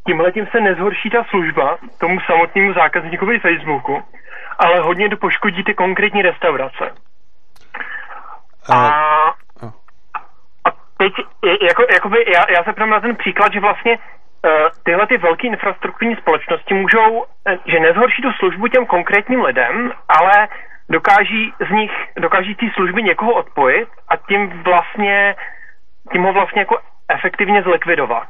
[0.08, 4.04] tímhle tím se nezhorší ta služba tomu samotnému zákazníkovi Facebooku,
[4.60, 6.92] ale hodně to poškodí ty konkrétní restaurace.
[8.70, 8.78] A,
[10.66, 11.14] a teď,
[11.62, 14.52] jako, jakoby, já, já se ptám na ten příklad, že vlastně uh,
[14.84, 17.26] tyhle ty velké infrastrukturní společnosti můžou,
[17.66, 20.48] že nezhorší tu službu těm konkrétním lidem, ale
[20.94, 21.92] dokáží z nich,
[22.22, 25.36] dokáží ty služby někoho odpojit a tím vlastně,
[26.12, 26.76] tím ho vlastně jako
[27.18, 28.28] efektivně zlikvidovat?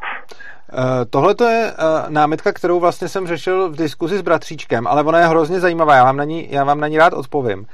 [1.10, 1.74] Tohle to je
[2.10, 6.04] námitka, kterou vlastně jsem řešil v diskuzi s bratříčkem, ale ona je hrozně zajímavá, já
[6.04, 7.66] vám na ní, já vám na ní rád odpovím.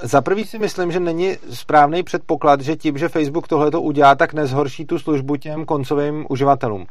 [0.00, 4.14] Za prvý si myslím, že není správný předpoklad, že tím, že Facebook tohle to udělá,
[4.14, 6.86] tak nezhorší tu službu těm koncovým uživatelům.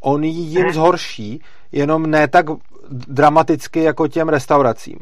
[0.00, 1.42] On ji jim zhorší,
[1.72, 2.46] jenom ne tak
[2.90, 4.98] dramaticky jako těm restauracím.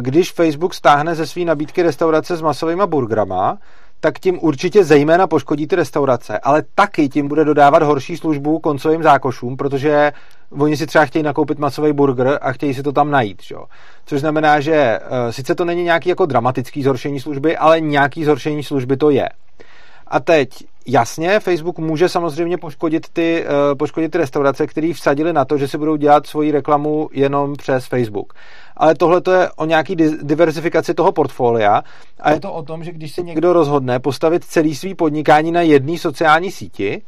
[0.00, 3.58] Když Facebook stáhne ze své nabídky restaurace s masovými burgerama,
[4.00, 9.02] tak tím určitě zejména poškodí ty restaurace, ale taky tím bude dodávat horší službu koncovým
[9.02, 10.12] zákošům, protože
[10.58, 13.42] oni si třeba chtějí nakoupit masový burger a chtějí si to tam najít.
[13.42, 13.64] Čo?
[14.06, 18.62] Což znamená, že uh, sice to není nějaký jako dramatický zhoršení služby, ale nějaký zhoršení
[18.62, 19.28] služby to je.
[20.06, 20.48] A teď,
[20.86, 25.68] jasně, Facebook může samozřejmě poškodit ty, uh, poškodit ty restaurace, které vsadili na to, že
[25.68, 28.32] si budou dělat svoji reklamu jenom přes Facebook.
[28.76, 31.82] Ale tohle to je o nějaký diversifikaci toho portfolia
[32.20, 35.60] a je to o tom, že když se někdo rozhodne postavit celý svý podnikání na
[35.60, 37.02] jedné sociální síti,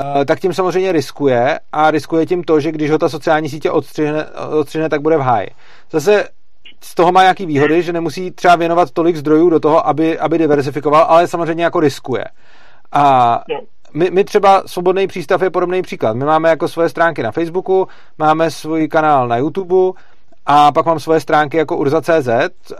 [0.00, 3.70] uh, tak tím samozřejmě riskuje a riskuje tím to, že když ho ta sociální sítě
[3.70, 4.26] odstřihne,
[4.58, 5.48] odstřihne tak bude v háji.
[5.90, 6.28] Zase
[6.82, 10.38] z toho má nějaký výhody, že nemusí třeba věnovat tolik zdrojů do toho, aby, aby
[10.38, 12.24] diversifikoval, ale samozřejmě jako riskuje.
[12.92, 13.42] A
[13.94, 16.16] my, my třeba Svobodný přístav je podobný příklad.
[16.16, 17.88] My máme jako svoje stránky na Facebooku,
[18.18, 19.92] máme svůj kanál na YouTube
[20.46, 22.28] a pak mám svoje stránky jako urza.cz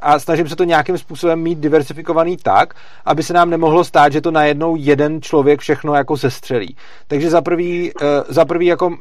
[0.03, 2.74] a snažím se to nějakým způsobem mít diversifikovaný tak,
[3.05, 6.77] aby se nám nemohlo stát, že to najednou jeden člověk všechno jako sestřelí.
[7.07, 8.95] Takže za prvý, uh, za prvý jako uh,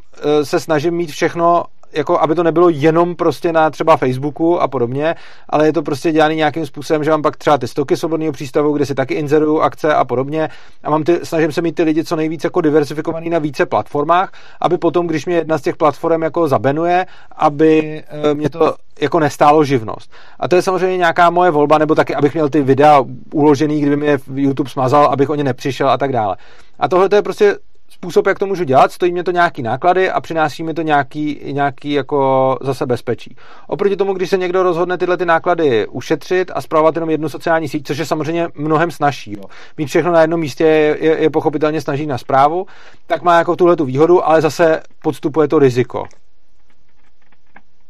[0.44, 1.64] se snažím mít všechno
[1.94, 5.16] jako aby to nebylo jenom prostě na třeba Facebooku a podobně,
[5.50, 8.74] ale je to prostě dělané nějakým způsobem, že mám pak třeba ty stoky svobodného přístavu,
[8.74, 10.50] kde si taky inzeruju akce a podobně
[10.84, 14.32] a mám ty, snažím se mít ty lidi co nejvíce jako diversifikovaný na více platformách,
[14.62, 17.06] aby potom, když mě jedna z těch platform jako zabenuje,
[17.36, 20.12] aby eh, mě to jako nestálo živnost.
[20.40, 23.04] A to je samozřejmě nějaká moje volba, nebo taky, abych měl ty videa
[23.34, 26.38] uložený, kdyby mě YouTube smazal, abych o ně nepřišel a tak dále.
[26.80, 27.56] A tohle to je prostě
[27.90, 31.40] způsob, jak to můžu dělat, stojí mě to nějaký náklady a přináší mi to nějaký,
[31.52, 33.36] nějaký jako zase bezpečí.
[33.68, 37.70] Oproti tomu, když se někdo rozhodne tyhle ty náklady ušetřit a zpravovat jenom jednu sociální
[37.70, 39.32] síť, což je samozřejmě mnohem snažší.
[39.32, 39.44] Jo.
[39.78, 42.66] Mít všechno na jednom místě je, je, je pochopitelně snaží na zprávu,
[43.08, 46.04] tak má jako tuhle tu výhodu, ale zase podstupuje to riziko.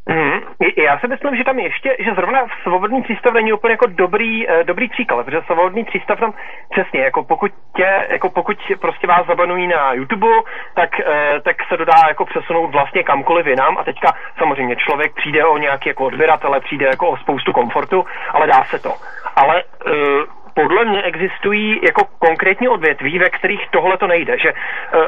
[0.10, 0.40] Mm,
[0.78, 4.54] já si myslím, že tam ještě, že zrovna svobodný přístav není úplně jako dobrý, uh,
[4.64, 6.34] dobrý příklad, protože svobodný přístav tam
[6.70, 10.28] přesně, jako pokud tě, jako pokud prostě vás zabanují na YouTube,
[10.76, 15.46] tak, uh, tak se dodá jako přesunout vlastně kamkoliv jinam a teďka samozřejmě člověk přijde
[15.46, 18.94] o nějaký jako odběratele, přijde jako o spoustu komfortu, ale dá se to.
[19.36, 24.38] Ale uh, podle mě existují jako konkrétní odvětví, ve kterých tohle to nejde.
[24.38, 25.06] Že uh,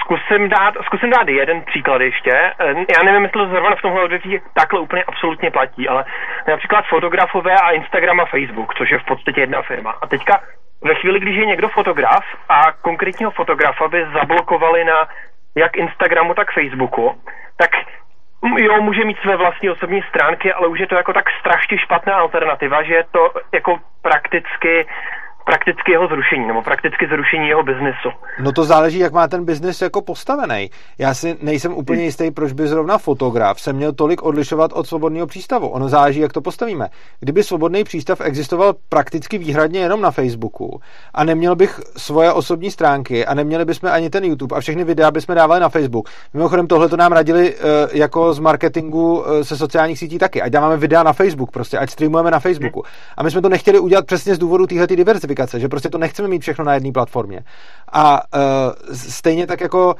[0.00, 2.32] zkusím, dát, zkusím dát jeden příklad ještě.
[2.32, 6.04] Uh, já nevím, jestli to zrovna v tomhle odvětví takhle úplně absolutně platí, ale
[6.48, 9.90] například fotografové a Instagram a Facebook, což je v podstatě jedna firma.
[10.02, 10.40] A teďka
[10.84, 15.08] ve chvíli, když je někdo fotograf a konkrétního fotografa by zablokovali na
[15.56, 17.20] jak Instagramu, tak Facebooku,
[17.56, 17.70] tak
[18.42, 22.14] Jo, může mít své vlastní osobní stránky, ale už je to jako tak strašně špatná
[22.14, 24.86] alternativa, že je to jako prakticky
[25.44, 28.08] prakticky jeho zrušení, nebo prakticky zrušení jeho biznesu.
[28.42, 30.70] No to záleží, jak má ten biznis jako postavený.
[30.98, 35.26] Já si nejsem úplně jistý, proč by zrovna fotograf se měl tolik odlišovat od svobodného
[35.26, 35.68] přístavu.
[35.68, 36.88] Ono záleží, jak to postavíme.
[37.20, 40.80] Kdyby svobodný přístav existoval prakticky výhradně jenom na Facebooku
[41.14, 45.10] a neměl bych svoje osobní stránky a neměli bychom ani ten YouTube a všechny videa
[45.10, 46.08] bychom dávali na Facebook.
[46.34, 47.60] Mimochodem tohle to nám radili uh,
[47.92, 50.42] jako z marketingu uh, se sociálních sítí taky.
[50.42, 52.82] Ať dáváme videa na Facebook, prostě ať streamujeme na Facebooku.
[53.16, 55.98] A my jsme to nechtěli udělat přesně z důvodu téhle diversifikace aplikace, že prostě to
[55.98, 57.40] nechceme mít všechno na jedné platformě.
[57.92, 59.94] A uh, stejně tak jako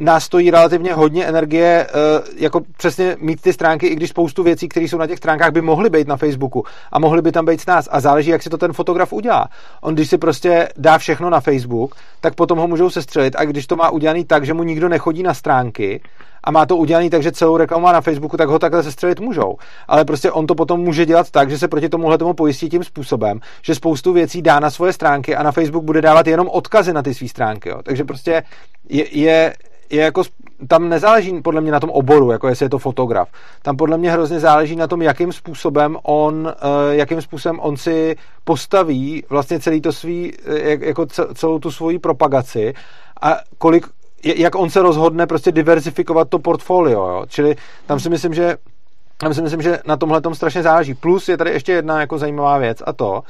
[0.00, 4.68] nás stojí relativně hodně energie uh, jako přesně mít ty stránky, i když spoustu věcí,
[4.68, 7.60] které jsou na těch stránkách, by mohly být na Facebooku a mohly by tam být
[7.60, 7.88] s nás.
[7.90, 9.48] A záleží, jak si to ten fotograf udělá.
[9.80, 13.36] On, když si prostě dá všechno na Facebook, tak potom ho můžou sestřelit.
[13.36, 16.00] A když to má udělaný tak, že mu nikdo nechodí na stránky,
[16.44, 19.20] a má to udělaný tak, že celou reklamu má na Facebooku, tak ho takhle sestřelit
[19.20, 19.56] můžou.
[19.88, 22.84] Ale prostě on to potom může dělat tak, že se proti tomuhle tomu pojistí tím
[22.84, 26.92] způsobem, že spoustu věcí dá na svoje stránky a na Facebook bude dávat jenom odkazy
[26.92, 27.68] na ty své stránky.
[27.68, 27.80] Jo.
[27.82, 28.42] Takže prostě
[28.88, 29.54] je, je,
[29.90, 30.22] je jako,
[30.68, 33.28] tam nezáleží podle mě na tom oboru, jako jestli je to fotograf.
[33.62, 36.52] Tam podle mě hrozně záleží na tom, jakým způsobem on, uh,
[36.90, 42.74] jakým způsobem on si postaví vlastně celý to svý, eh, jako celou tu svoji propagaci
[43.22, 43.86] a kolik
[44.24, 47.26] jak on se rozhodne prostě diversifikovat to portfolio, jo?
[47.28, 48.56] čili tam si myslím, že
[49.16, 50.94] tam si myslím, že na tomhle tom strašně záleží.
[50.94, 53.22] Plus je tady ještě jedna jako zajímavá věc a to,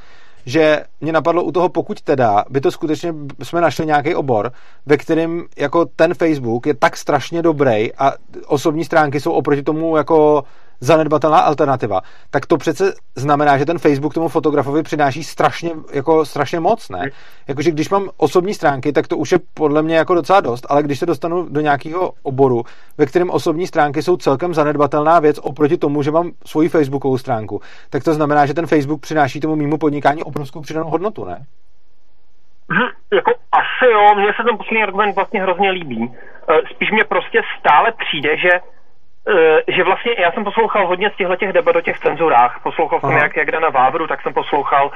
[0.47, 4.53] že mě napadlo u toho, pokud teda by to skutečně jsme našli nějaký obor,
[4.87, 8.13] ve kterém jako ten Facebook je tak strašně dobrý a
[8.47, 10.45] osobní stránky jsou oproti tomu jako
[10.81, 12.01] zanedbatelná alternativa,
[12.31, 17.11] tak to přece znamená, že ten Facebook tomu fotografovi přináší strašně, jako strašně moc, ne?
[17.49, 20.83] Jakože když mám osobní stránky, tak to už je podle mě jako docela dost, ale
[20.83, 22.63] když se dostanu do nějakého oboru,
[22.99, 27.61] ve kterém osobní stránky jsou celkem zanedbatelná věc oproti tomu, že mám svoji Facebookovou stránku,
[27.91, 31.47] tak to znamená, že ten Facebook přináší tomu mýmu podnikání obrovskou přidanou hodnotu, ne?
[32.73, 36.15] Hm, jako asi jo, mně se ten poslední argument vlastně hrozně líbí.
[36.51, 38.51] Eh, spíš mě prostě stále přijde, že
[39.69, 42.61] že vlastně já jsem poslouchal hodně z těchto těch debat o těch cenzurách.
[42.63, 44.91] Poslouchal jsem jak, jak Dana Vávru, tak jsem poslouchal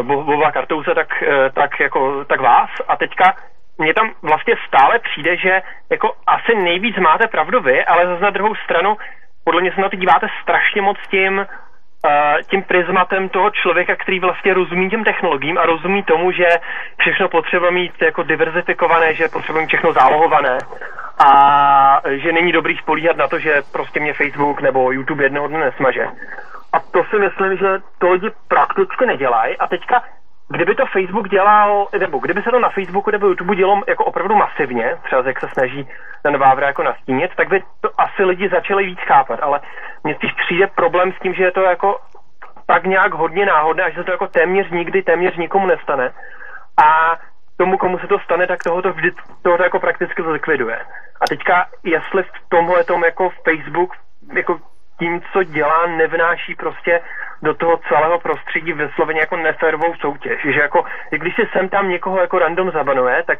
[0.00, 2.70] uh, Boba Kartouse, tak, uh, tak, jako, tak vás.
[2.88, 3.34] A teďka
[3.78, 8.30] mně tam vlastně stále přijde, že jako asi nejvíc máte pravdu vy, ale zase na
[8.30, 8.96] druhou stranu
[9.44, 11.46] podle mě se na to díváte strašně moc tím
[12.50, 16.46] tím prismatem toho člověka, který vlastně rozumí těm technologiím a rozumí tomu, že
[16.98, 20.58] všechno potřeba mít jako diverzifikované, že potřeba mít všechno zálohované
[21.18, 25.58] a že není dobrý spolíhat na to, že prostě mě Facebook nebo YouTube jednoho dne
[25.58, 26.08] nesmaže.
[26.72, 27.66] A to si myslím, že
[27.98, 30.02] to lidi prakticky nedělají a teďka
[30.50, 34.34] Kdyby to Facebook dělal, nebo kdyby se to na Facebooku nebo YouTube dělalo jako opravdu
[34.34, 35.88] masivně, třeba jak se snaží
[36.22, 39.60] ten Vávra jako nastínit, tak by to asi lidi začali víc chápat, ale
[40.04, 42.00] mně spíš přijde problém s tím, že je to jako
[42.66, 46.10] tak nějak hodně náhodné a že se to jako téměř nikdy, téměř nikomu nestane.
[46.84, 47.16] A
[47.58, 49.10] tomu, komu se to stane, tak toho to vždy
[49.42, 50.78] toho to jako prakticky zlikviduje.
[51.20, 53.92] A teďka, jestli v tomhle tom jako Facebook
[54.32, 54.60] jako
[54.98, 57.00] tím, co dělá, nevnáší prostě
[57.42, 60.40] do toho celého prostředí vysloveně jako neférovou soutěž.
[60.42, 63.38] Že jako, když si sem tam někoho jako random zabanuje, tak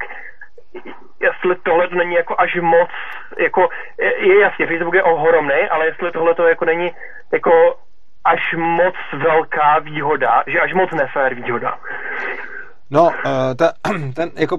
[1.21, 2.91] jestli tohle není jako až moc,
[3.39, 3.69] jako
[4.19, 6.91] je jasně, Facebook je ohromný, ale jestli tohle to jako není
[7.33, 7.79] jako
[8.25, 11.79] až moc velká výhoda, že až moc nefér výhoda.
[12.91, 13.11] No, uh,
[13.57, 13.73] ta,
[14.15, 14.59] ten jako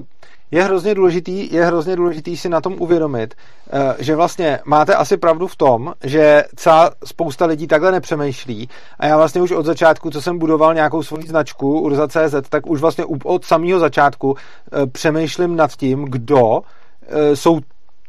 [0.50, 3.34] je hrozně důležitý, je hrozně důležitý si na tom uvědomit,
[3.72, 8.68] eh, že vlastně máte asi pravdu v tom, že celá spousta lidí takhle nepřemýšlí.
[8.98, 12.80] A já vlastně už od začátku, co jsem budoval nějakou svoji značku Urza.cz, tak už
[12.80, 16.60] vlastně od samého začátku eh, přemýšlím nad tím, kdo
[17.02, 17.60] eh, jsou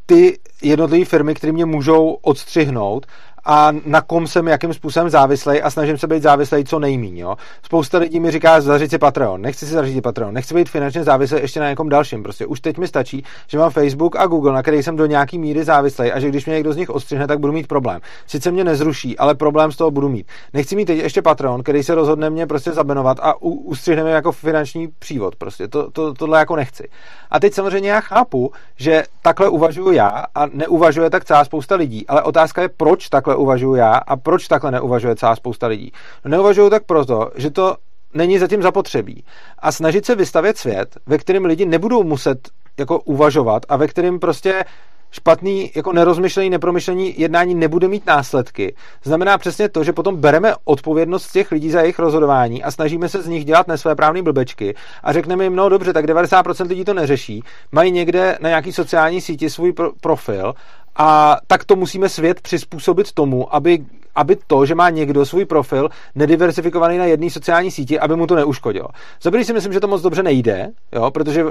[0.06, 3.06] ty jednotlivé firmy, které mě můžou odstřihnout
[3.46, 7.18] a na kom jsem jakým způsobem závislej a snažím se být závislej co nejmíň.
[7.18, 7.36] Jo?
[7.64, 11.42] Spousta lidí mi říká, zařiď si Patreon, nechci si zařídit Patreon, nechci být finančně závislý
[11.42, 12.24] ještě na někom dalším.
[12.24, 15.40] Prostě už teď mi stačí, že mám Facebook a Google, na který jsem do nějaký
[15.40, 18.02] míry závislý a že když mě někdo z nich ostřihne, tak budu mít problém.
[18.28, 20.28] Sice mě nezruší, ale problém z toho budu mít.
[20.54, 24.32] Nechci mít teď ještě Patreon, který se rozhodne mě prostě zabenovat a ustřihne mě jako
[24.32, 25.36] finanční přívod.
[25.36, 26.90] Prostě to, to, tohle jako nechci.
[27.32, 32.08] A teď samozřejmě já chápu, že takhle uvažuji já a neuvažuje tak celá spousta lidí,
[32.08, 35.92] ale otázka je, proč takhle takhle uvažuji já a proč takhle neuvažuje celá spousta lidí.
[36.26, 37.76] No neuvažuju tak proto, že to
[38.14, 39.24] není zatím zapotřebí.
[39.60, 42.40] A snažit se vystavět svět, ve kterém lidi nebudou muset
[42.80, 44.64] jako uvažovat a ve kterém prostě
[45.12, 48.76] špatný, jako nerozmyšlený, nepromyšlený jednání nebude mít následky.
[49.04, 53.22] Znamená přesně to, že potom bereme odpovědnost těch lidí za jejich rozhodování a snažíme se
[53.22, 57.44] z nich dělat nesvéprávné blbečky a řekneme jim, no dobře, tak 90% lidí to neřeší,
[57.72, 60.54] mají někde na nějaký sociální síti svůj pro- profil
[60.96, 63.86] a tak to musíme svět přizpůsobit tomu, aby,
[64.16, 68.36] aby to, že má někdo svůj profil nediversifikovaný na jedné sociální síti, aby mu to
[68.36, 68.88] neuškodilo.
[69.22, 71.46] Za si myslím, že to moc dobře nejde, jo, protože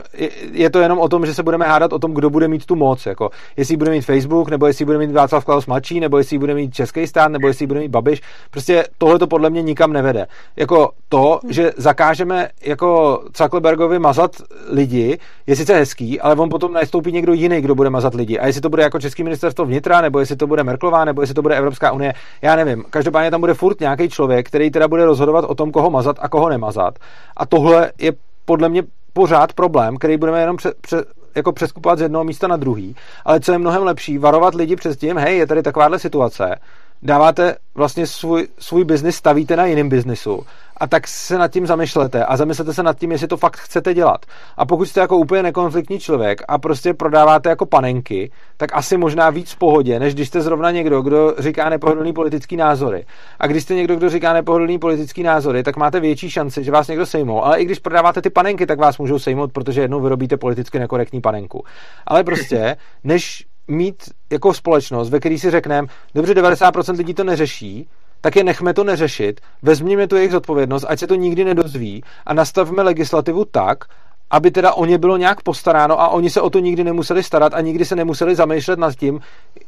[0.52, 2.76] je to jenom o tom, že se budeme hádat o tom, kdo bude mít tu
[2.76, 6.38] moc, jako jestli bude mít Facebook, nebo jestli bude mít Václav Klaus mladší, nebo jestli
[6.38, 8.22] bude mít Český stát, nebo jestli bude mít Babiš.
[8.50, 10.26] Prostě tohle to podle mě nikam nevede.
[10.56, 14.30] Jako to, že zakážeme jako Zuckerbergovi mazat
[14.70, 18.38] lidi, je sice hezký, ale on potom nastoupí někdo jiný, kdo bude mazat lidi.
[18.38, 21.34] A jestli to bude jako český ministerstvo vnitra, nebo jestli to bude Merklová, nebo jestli
[21.34, 22.84] to bude Evropská unie, já nevím.
[22.90, 26.28] Každopádně tam bude furt nějaký člověk, který teda bude rozhodovat o tom, koho mazat a
[26.28, 26.98] koho nemazat.
[27.36, 28.12] A tohle je
[28.44, 28.82] podle mě
[29.12, 31.04] pořád problém, který budeme jenom pře, pře,
[31.34, 32.96] jako přeskupovat z jednoho místa na druhý.
[33.24, 36.56] Ale co je mnohem lepší, varovat lidi přes tím, hej, je tady takováhle situace,
[37.02, 40.46] dáváte vlastně svůj, svůj biznis, stavíte na jiném biznisu
[40.80, 43.94] a tak se nad tím zamýšlete a zamyslete se nad tím, jestli to fakt chcete
[43.94, 44.26] dělat.
[44.56, 49.30] A pokud jste jako úplně nekonfliktní člověk a prostě prodáváte jako panenky, tak asi možná
[49.30, 53.06] víc v pohodě, než když jste zrovna někdo, kdo říká nepohodlný politický názory.
[53.38, 56.88] A když jste někdo, kdo říká nepohodlný politický názory, tak máte větší šanci, že vás
[56.88, 57.44] někdo sejmou.
[57.44, 61.20] Ale i když prodáváte ty panenky, tak vás můžou sejmout, protože jednou vyrobíte politicky nekorektní
[61.20, 61.64] panenku.
[62.06, 63.96] Ale prostě, než mít
[64.30, 67.88] jako společnost, ve který si řekneme, dobře, 90% lidí to neřeší,
[68.20, 72.34] tak je nechme to neřešit, vezměme tu jejich zodpovědnost, ať se to nikdy nedozví a
[72.34, 73.84] nastavme legislativu tak,
[74.30, 77.54] aby teda o ně bylo nějak postaráno a oni se o to nikdy nemuseli starat
[77.54, 79.20] a nikdy se nemuseli zamýšlet nad tím,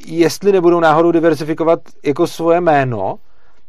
[0.06, 3.18] jestli nebudou náhodou diversifikovat jako svoje jméno,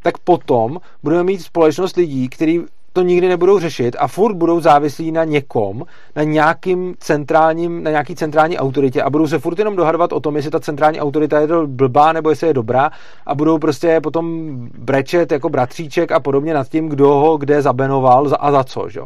[0.03, 2.61] tak potom budeme mít společnost lidí, který
[2.93, 5.83] to nikdy nebudou řešit a furt budou závislí na někom,
[6.15, 10.35] na nějakým centrálním, na nějaký centrální autoritě a budou se furt jenom dohadovat o tom,
[10.35, 12.91] jestli ta centrální autorita je blbá nebo jestli je dobrá
[13.25, 18.31] a budou prostě potom brečet jako bratříček a podobně nad tím, kdo ho kde zabenoval
[18.39, 18.99] a za co, že?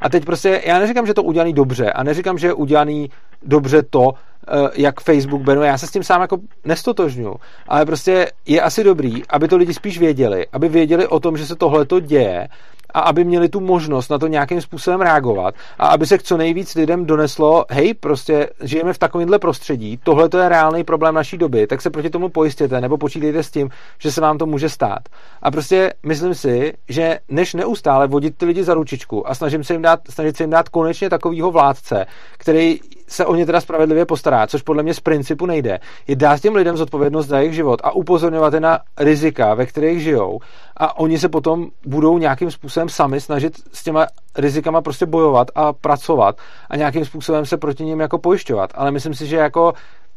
[0.00, 3.10] A teď prostě, já neříkám, že to udělaný dobře a neříkám, že je udělaný
[3.42, 4.10] dobře to,
[4.48, 5.68] eh, jak Facebook benuje.
[5.68, 7.34] Já se s tím sám jako nestotožňu,
[7.68, 11.46] ale prostě je asi dobrý, aby to lidi spíš věděli, aby věděli o tom, že
[11.46, 12.48] se tohle to děje
[12.94, 16.36] a aby měli tu možnost na to nějakým způsobem reagovat a aby se k co
[16.36, 21.38] nejvíc lidem doneslo, hej, prostě žijeme v takovémhle prostředí, tohle to je reálný problém naší
[21.38, 24.68] doby, tak se proti tomu pojistěte nebo počítejte s tím, že se vám to může
[24.68, 25.00] stát.
[25.42, 29.72] A prostě myslím si, že než neustále vodit ty lidi za ručičku a snažím se
[29.72, 32.06] jim dát, snažit se jim dát konečně takovýho vládce,
[32.38, 32.80] který
[33.12, 36.54] se o ně teda spravedlivě postará, což podle mě z principu nejde, je dát těm
[36.54, 40.40] lidem zodpovědnost za jejich život a upozorňovat je na rizika, ve kterých žijou
[40.76, 44.06] a oni se potom budou nějakým způsobem sami snažit s těma
[44.36, 46.36] rizikama prostě bojovat a pracovat
[46.70, 48.70] a nějakým způsobem se proti ním jako pojišťovat.
[48.74, 49.72] Ale myslím si, že jako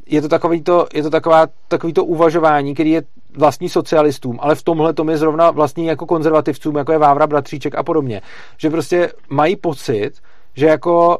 [0.06, 3.04] je to, takový to, je to taková, takový to uvažování, který je
[3.38, 7.76] vlastní socialistům, ale v tomhle tom je zrovna vlastní jako konzervativcům, jako je Vávra, Bratříček
[7.76, 8.22] a podobně.
[8.58, 10.12] Že prostě mají pocit,
[10.56, 11.18] že jako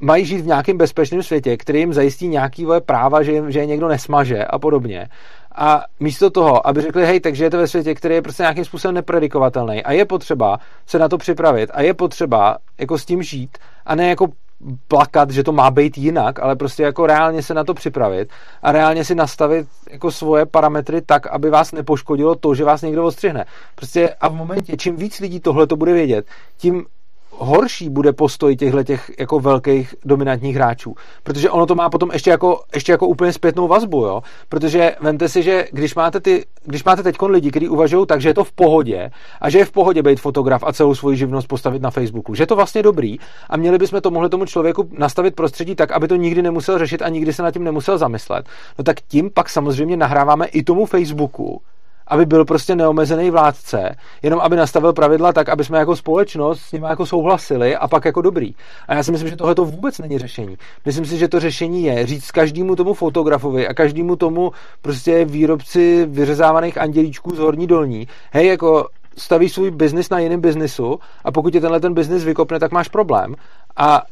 [0.00, 3.66] mají žít v nějakém bezpečném světě, který jim zajistí nějaký práva, že, jim, že je
[3.66, 5.08] někdo nesmaže a podobně.
[5.54, 8.64] A místo toho, aby řekli, hej, takže je to ve světě, který je prostě nějakým
[8.64, 13.22] způsobem nepredikovatelný a je potřeba se na to připravit a je potřeba jako s tím
[13.22, 14.28] žít a ne jako
[14.88, 18.28] plakat, že to má být jinak, ale prostě jako reálně se na to připravit
[18.62, 23.04] a reálně si nastavit jako svoje parametry tak, aby vás nepoškodilo to, že vás někdo
[23.04, 23.44] odstřihne.
[23.74, 26.84] Prostě a v momentě, čím víc lidí tohle to bude vědět, tím
[27.30, 30.94] horší bude postoj těchto těch jako velkých dominantních hráčů.
[31.22, 34.22] Protože ono to má potom ještě jako, ještě jako úplně zpětnou vazbu, jo.
[34.48, 38.28] Protože vemte si, že když máte, ty, když máte teď lidi, kteří uvažují tak, že
[38.28, 41.48] je to v pohodě a že je v pohodě být fotograf a celou svoji živnost
[41.48, 43.16] postavit na Facebooku, že je to vlastně dobrý
[43.50, 47.02] a měli bychom to mohli tomu člověku nastavit prostředí tak, aby to nikdy nemusel řešit
[47.02, 48.46] a nikdy se nad tím nemusel zamyslet.
[48.78, 51.62] No tak tím pak samozřejmě nahráváme i tomu Facebooku,
[52.10, 56.72] aby byl prostě neomezený vládce, jenom aby nastavil pravidla tak, aby jsme jako společnost s
[56.72, 58.54] nimi jako souhlasili a pak jako dobrý.
[58.88, 60.56] A já si myslím, že tohle to vůbec není řešení.
[60.84, 66.06] Myslím si, že to řešení je říct každému tomu fotografovi a každému tomu prostě výrobci
[66.06, 71.54] vyřezávaných andělíčků z horní dolní, hej, jako staví svůj biznis na jiném biznisu a pokud
[71.54, 73.34] je tenhle ten biznis vykopne, tak máš problém.
[73.76, 74.02] A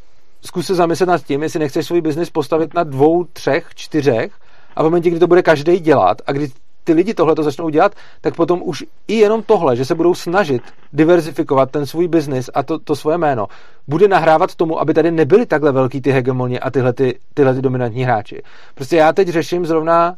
[0.43, 4.33] zkus se zamyslet nad tím, jestli nechceš svůj biznis postavit na dvou, třech, čtyřech
[4.77, 6.49] a v momentě, kdy to bude každý dělat a kdy
[6.89, 10.15] ty lidi tohle to začnou dělat, tak potom už i jenom tohle, že se budou
[10.15, 10.63] snažit
[10.93, 13.47] diverzifikovat ten svůj biznis a to, to svoje jméno,
[13.89, 17.63] bude nahrávat tomu, aby tady nebyly takhle velký ty hegemonie a tyhle, ty, tyhle ty
[17.63, 18.43] dominantní hráči.
[18.75, 20.17] Prostě já teď řeším zrovna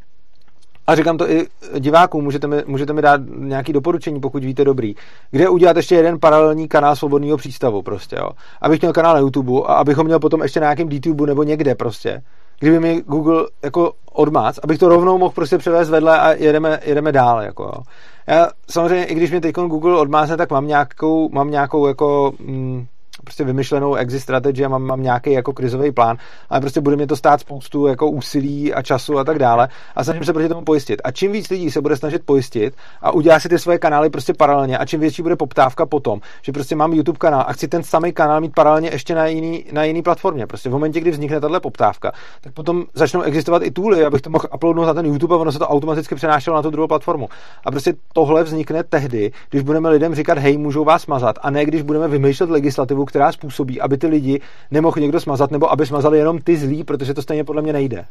[0.87, 1.47] a říkám to i
[1.79, 4.95] divákům, můžete mi, můžete mi dát nějaké doporučení, pokud víte dobrý,
[5.31, 8.31] kde udělat ještě jeden paralelní kanál svobodného přístavu prostě, jo.
[8.61, 11.43] Abych měl kanál na YouTube a abych ho měl potom ještě na nějakém DTube nebo
[11.43, 12.23] někde prostě
[12.61, 17.13] kdyby mi Google jako odmác, abych to rovnou mohl prostě převést vedle a jedeme, jedeme
[17.13, 17.43] dál.
[17.43, 17.83] Jako.
[18.27, 22.87] Já samozřejmě, i když mě teď Google odmázne, tak mám nějakou, mám nějakou jako, mm,
[23.25, 26.17] prostě vymyšlenou exit strategy a mám, mám nějaký jako krizový plán,
[26.51, 30.05] ale prostě bude mě to stát spoustu jako úsilí a času a tak dále a
[30.05, 31.01] snažím se proti tomu pojistit.
[31.05, 34.35] A čím víc lidí se bude snažit pojistit a udělá si ty svoje kanály prostě
[34.35, 37.83] paralelně a čím větší bude poptávka potom, že prostě mám YouTube kanál a chci ten
[37.83, 40.47] samý kanál mít paralelně ještě na jiný, na jiný platformě.
[40.47, 44.31] Prostě v momentě, kdy vznikne tahle poptávka, tak potom začnou existovat i tooly, abych to
[44.31, 47.29] mohl uploadnout na ten YouTube a ono se to automaticky přenášelo na tu druhou platformu.
[47.65, 51.65] A prostě tohle vznikne tehdy, když budeme lidem říkat, hej, můžou vás smazat, a ne
[51.65, 56.19] když budeme vymýšlet legislativu, která způsobí, aby ty lidi nemohl někdo smazat, nebo aby smazali
[56.19, 58.05] jenom ty zlí, protože to stejně podle mě nejde.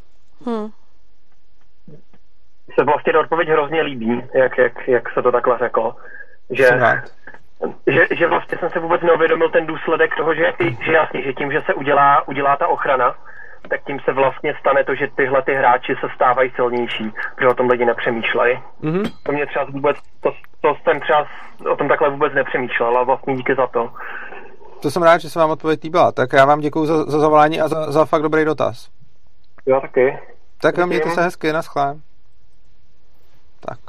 [0.45, 0.67] Hmm.
[2.76, 5.95] Se vlastně ta odpověď hrozně líbí, jak, jak, jak se to takhle řeklo.
[6.49, 6.69] Že,
[7.88, 10.53] že, že vlastně jsem se vůbec neuvědomil ten důsledek toho, že,
[10.85, 13.15] že jasně, že tím, že se udělá, udělá ta ochrana,
[13.69, 17.53] tak tím se vlastně stane to, že tyhle ty hráči se stávají silnější, protože o
[17.53, 18.59] tom lidi nepřemýšlejí.
[18.84, 19.11] Mm-hmm.
[19.23, 20.31] To mě třeba vůbec, to,
[20.61, 21.27] to jsem třeba
[21.71, 23.91] o tom takhle vůbec nepřemýšlel a vlastně díky za to.
[24.80, 26.11] To jsem rád, že se vám odpověď líbila.
[26.11, 28.89] Tak já vám děkuji za, za zavolání a za, za fakt dobrý dotaz.
[29.65, 30.19] Já taky.
[30.61, 30.89] Tak Děkujeme.
[30.89, 31.97] mějte se hezky, naschle.
[33.60, 33.80] Tak,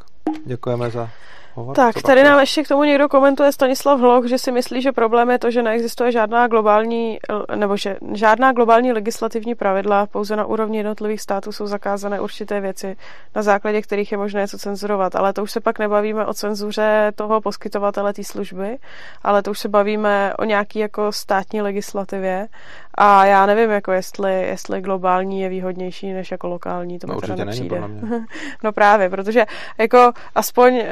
[0.47, 1.11] děkujeme za
[1.55, 1.77] hovor.
[1.77, 5.31] Tak, tady nám ještě k tomu někdo komentuje Stanislav Hloch, že si myslí, že problém
[5.31, 7.19] je to, že neexistuje žádná globální,
[7.55, 12.97] nebo že žádná globální legislativní pravidla, pouze na úrovni jednotlivých států jsou zakázané určité věci,
[13.35, 15.17] na základě kterých je možné něco cenzurovat.
[15.17, 18.79] Ale to už se pak nebavíme o cenzuře toho poskytovatele té služby,
[19.23, 22.49] ale to už se bavíme o nějaký jako státní legislativě.
[22.95, 27.21] A já nevím, jako jestli, jestli globální je výhodnější než jako lokální, to no, mi
[27.21, 27.83] teda nepřijde.
[28.65, 29.47] no právě, protože
[29.79, 30.83] jako aspoň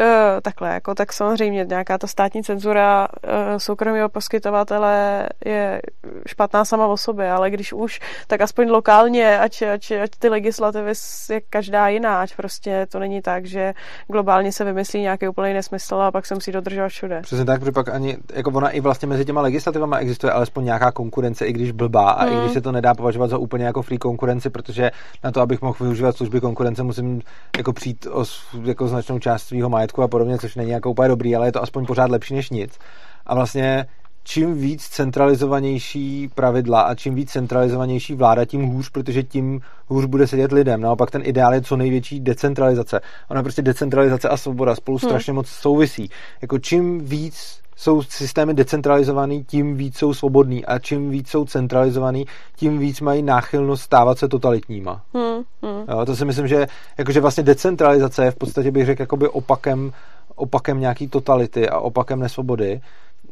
[0.00, 5.82] Uh, takhle, jako tak samozřejmě nějaká ta státní cenzura uh, soukromého poskytovatele je
[6.26, 10.92] špatná sama o sobě, ale když už, tak aspoň lokálně, ať, ať, ať ty legislativy
[11.30, 13.74] je každá jiná, ať prostě to není tak, že
[14.08, 17.20] globálně se vymyslí nějaký úplný nesmysl a pak se musí dodržovat všude.
[17.20, 20.92] Přesně tak, protože pak ani, jako ona i vlastně mezi těma legislativama existuje alespoň nějaká
[20.92, 22.38] konkurence, i když blbá a hmm.
[22.38, 24.90] i když se to nedá považovat za úplně jako free konkurenci, protože
[25.24, 27.20] na to, abych mohl využívat služby konkurence, musím
[27.56, 28.24] jako přijít o
[28.62, 31.62] jako značnou část svého majetku a podobně, což není jako úplně dobrý, ale je to
[31.62, 32.78] aspoň pořád lepší než nic.
[33.26, 33.86] A vlastně
[34.24, 40.26] čím víc centralizovanější pravidla a čím víc centralizovanější vláda, tím hůř, protože tím hůř bude
[40.26, 40.80] sedět lidem.
[40.80, 43.00] Naopak ten ideál je co největší decentralizace.
[43.28, 45.08] Ona prostě decentralizace a svoboda spolu hmm.
[45.10, 46.10] strašně moc souvisí.
[46.42, 52.26] Jako čím víc jsou systémy decentralizovaný, tím víc jsou svobodný a čím víc jsou centralizovaný,
[52.56, 55.02] tím víc mají náchylnost stávat se totalitníma.
[55.14, 55.84] Hmm, hmm.
[55.88, 56.66] Jo, to si myslím, že
[56.98, 59.92] jakože vlastně decentralizace je v podstatě bych řekl jakoby opakem,
[60.34, 62.80] opakem nějaký totality a opakem nesvobody.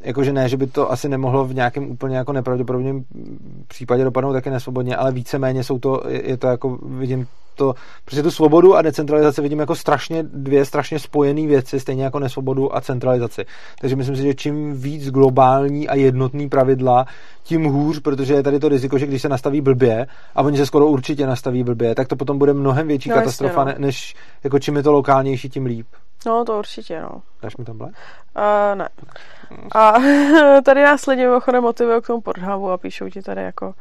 [0.02, 3.04] Jakože ne, že by to asi nemohlo v nějakém úplně jako nepravděpodobném
[3.68, 7.74] případě dopadnout taky nesvobodně, ale víceméně jsou to, je to jako, vidím to,
[8.04, 12.76] protože tu svobodu a decentralizaci vidím jako strašně dvě strašně spojené věci, stejně jako nesvobodu
[12.76, 13.44] a centralizaci.
[13.80, 17.06] Takže myslím si, že čím víc globální a jednotný pravidla,
[17.42, 20.66] tím hůř, protože je tady to riziko, že když se nastaví blbě, a oni se
[20.66, 23.86] skoro určitě nastaví blbě, tak to potom bude mnohem větší no, katastrofa, jasně, no.
[23.86, 24.14] než
[24.44, 25.86] jako čím je to lokálnější, tím líp.
[26.24, 27.22] No, to určitě, no.
[27.42, 27.94] Dáš mi tablet?
[28.36, 28.88] Uh, ne.
[29.74, 29.92] A
[30.64, 33.74] tady nás lidi mimochodem motivují k tomu Pornhubu a píšou ti tady jako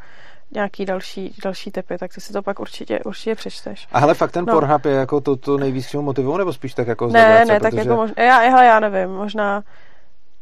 [0.52, 3.88] nějaký další, další typy, tak ty si to pak určitě, určitě přečteš.
[3.92, 4.54] A hele, fakt ten no.
[4.54, 7.74] Pornhub je jako to, to nejvíc k motivu, nebo spíš tak jako Ne, ne, tak
[7.74, 9.64] jako možná, já, já, já nevím, možná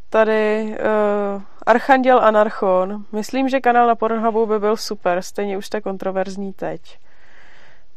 [0.10, 0.64] tady
[1.36, 3.06] uh, Archanděl Anarchon.
[3.12, 6.82] Myslím, že kanál na Pornhubu by byl super, stejně už to kontroverzní teď.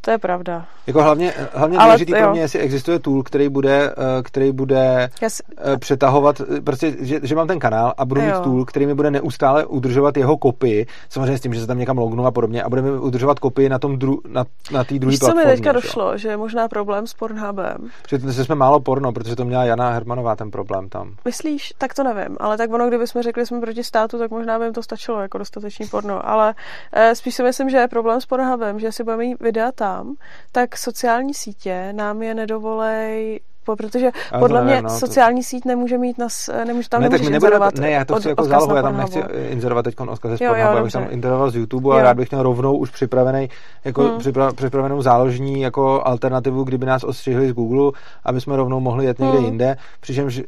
[0.05, 0.67] To je pravda.
[0.87, 5.11] Jako hlavně, hlavně Ale, důležitý pro mě, jestli existuje tool, který bude, eh, který bude
[5.29, 5.43] si...
[5.59, 8.27] Eh, přetahovat, eh, prostě, že, že, mám ten kanál a budu jo.
[8.27, 11.79] mít tool, který mi bude neustále udržovat jeho kopii, samozřejmě s tím, že se tam
[11.79, 14.99] někam lognu a podobně, a bude mi udržovat kopii na tom dru, na, na té
[14.99, 15.43] druhé platformě.
[15.43, 17.77] co mi teďka došlo, že je možná problém s Pornhubem.
[18.03, 21.15] Protože jsme málo porno, protože to měla Jana Hermanová ten problém tam.
[21.25, 21.73] Myslíš?
[21.79, 24.65] Tak to nevím, ale tak ono, kdybychom řekli, že jsme proti státu, tak možná by
[24.65, 26.55] jim to stačilo jako dostatečný porno, ale
[26.93, 30.15] eh, spíš si myslím, že je problém s Pornhubem, že si budeme mít videa tam
[30.53, 35.47] tak sociální sítě nám je nedovolej protože podle nevím, mě no, sociální to...
[35.47, 37.75] síť nemůže mít nas, nemůže tam ne, tak inzerovat.
[37.75, 40.83] Ne, já to chci jako zálohu, já tam nechci inzerovat teď odkaz z Pornhubu, já
[40.83, 43.49] bych tam inzeroval z YouTube, ale rád bych měl rovnou už připravený,
[43.85, 44.19] jako hmm.
[44.19, 47.93] připra, připravenou záložní jako alternativu, kdyby nás ostřihli z Google,
[48.25, 49.47] aby jsme rovnou mohli jet někde hmm.
[49.47, 50.45] jinde, přičemž eh,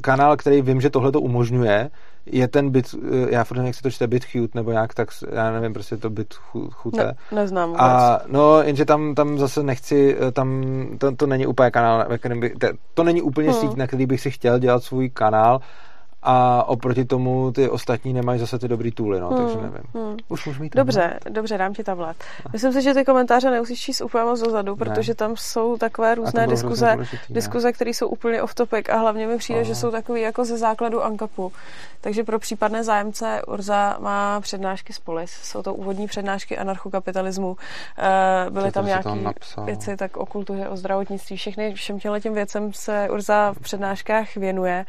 [0.00, 1.90] kanál, který vím, že tohle to umožňuje,
[2.26, 5.08] je ten bit, eh, já furt nevím, jak se to čte, BitChute, nebo nějak tak,
[5.32, 7.04] já nevím, prostě to BitChute.
[7.04, 7.82] Ne, neznám vůbec.
[7.82, 10.64] A no, jenže tam, tam zase nechci, eh, tam,
[10.98, 13.60] to, to není úplně kanál, ve kterém by, to, to není úplně hmm.
[13.60, 15.60] síť, na který bych si chtěl dělat svůj kanál,
[16.28, 19.82] a oproti tomu ty ostatní nemají zase ty dobrý tooly, no, hmm, takže nevím.
[19.94, 20.16] Hmm.
[20.28, 21.34] Už můžu mít Dobře, tablet?
[21.34, 22.16] dobře, dám ti tablet.
[22.52, 25.14] Myslím si, že ty komentáře nemusíš číst úplně moc dozadu, protože ne.
[25.14, 29.38] tam jsou takové různé diskuze, důležitý, diskuze, které jsou úplně off topic a hlavně mi
[29.38, 29.68] přijde, Aha.
[29.68, 31.52] že jsou takový jako ze základu ANKAPu.
[32.00, 35.30] Takže pro případné zájemce Urza má přednášky z Polis.
[35.30, 37.56] Jsou to úvodní přednášky anarchokapitalismu.
[37.98, 39.10] Eh, byly tam nějaké
[39.64, 44.86] věci tak o kultuře, o zdravotnictví, všechny, všem těm věcem se Urza v přednáškách věnuje.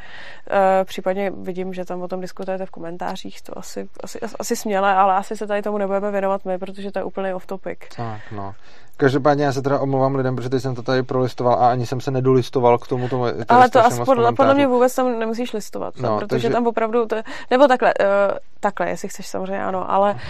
[0.50, 0.84] Eh,
[1.30, 5.36] vidím, že tam o tom diskutujete v komentářích, to asi, asi, asi směle, ale asi
[5.36, 7.78] se tady tomu nebudeme věnovat my, protože to je úplně off topic.
[7.96, 8.54] Tak, no.
[8.96, 12.00] Každopádně já se teda omlouvám lidem, protože teď jsem to tady prolistoval a ani jsem
[12.00, 13.08] se nedolistoval k tomu.
[13.08, 16.50] Tomu Ale to asi podle, podle mě vůbec tam nemusíš listovat, no, protože takže...
[16.50, 17.16] tam opravdu, to,
[17.50, 20.20] nebo takhle, uh, takhle, jestli chceš samozřejmě ano, ale uh,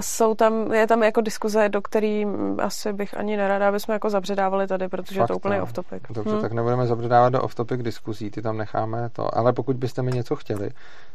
[0.00, 2.26] jsou tam, je tam jako diskuze, do který
[2.62, 5.62] asi bych ani nerada, aby jsme jako zabředávali tady, protože Fakt, je to úplně no.
[5.62, 6.02] off topic.
[6.10, 6.40] Dobře, hmm.
[6.40, 10.12] tak nebudeme zabředávat do off topic diskuzí, ty tam necháme to, ale pokud byste mi
[10.12, 10.70] něco chtěli,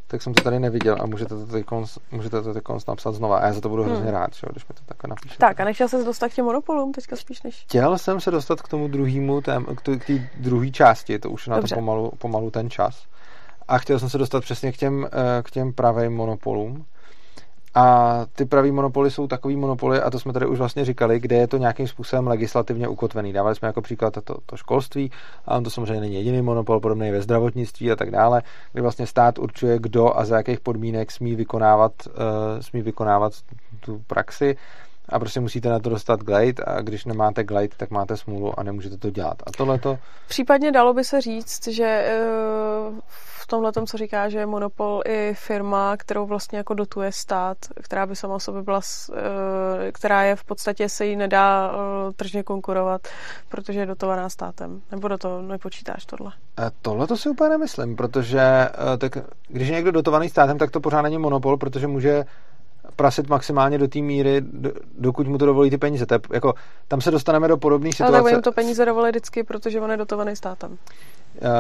[0.08, 1.66] tak jsem to tady neviděl a můžete to teď,
[2.12, 4.14] můžete to teď napsat znova a já za to budu hrozně hmm.
[4.14, 5.40] rád, že, když mi to takhle napíšete.
[5.40, 7.62] Tak a nechtěl se dostat k těm monopolům teďka spíš než...
[7.62, 9.42] Chtěl jsem se dostat k tomu druhému,
[9.76, 11.76] k té druhé části, to už na Dobře.
[11.76, 13.06] to pomalu, pomalu ten čas.
[13.72, 16.86] A chtěl jsem se dostat přesně k těm, eh, k těm pravým monopolům.
[17.76, 21.36] A ty pravý monopoly jsou takový monopoly, a to jsme tady už vlastně říkali, kde
[21.36, 23.34] je to nějakým způsobem legislativně ukotvený.
[23.34, 25.12] Dávali jsme jako příklad to, to školství,
[25.46, 28.42] a on to samozřejmě není jediný monopol, podobný ve zdravotnictví a tak dále,
[28.74, 32.14] kdy vlastně stát určuje, kdo a za jakých podmínek smí vykonávat, uh,
[32.62, 33.34] smí vykonávat
[33.80, 34.56] tu praxi
[35.12, 38.64] a prostě musíte na to dostat glade a když nemáte glade, tak máte smůlu a
[38.64, 39.38] nemůžete to dělat.
[39.46, 39.98] A tohle to...
[40.28, 42.20] Případně dalo by se říct, že eh,
[43.08, 47.58] v tomhle tom, co říká, že je monopol i firma, kterou vlastně jako dotuje stát,
[47.84, 48.82] která by sama sobě byla,
[49.14, 53.02] eh, která je v podstatě se jí nedá eh, tržně konkurovat,
[53.50, 54.82] protože je dotovaná státem.
[54.92, 56.32] Nebo do toho nepočítáš tohle?
[56.82, 58.42] Tohle to si úplně nemyslím, protože
[58.98, 59.18] tak,
[59.48, 62.26] když je někdo dotovaný státem, tak to pořád není monopol, protože může
[62.96, 64.42] prasit maximálně do té míry,
[65.00, 66.06] dokud mu to dovolí ty peníze.
[66.06, 66.54] To je, jako,
[66.88, 68.14] tam se dostaneme do podobných situací.
[68.14, 70.72] Ale tak jim to peníze dovolí vždycky, protože on je dotovaný státem.
[70.72, 70.78] Uh,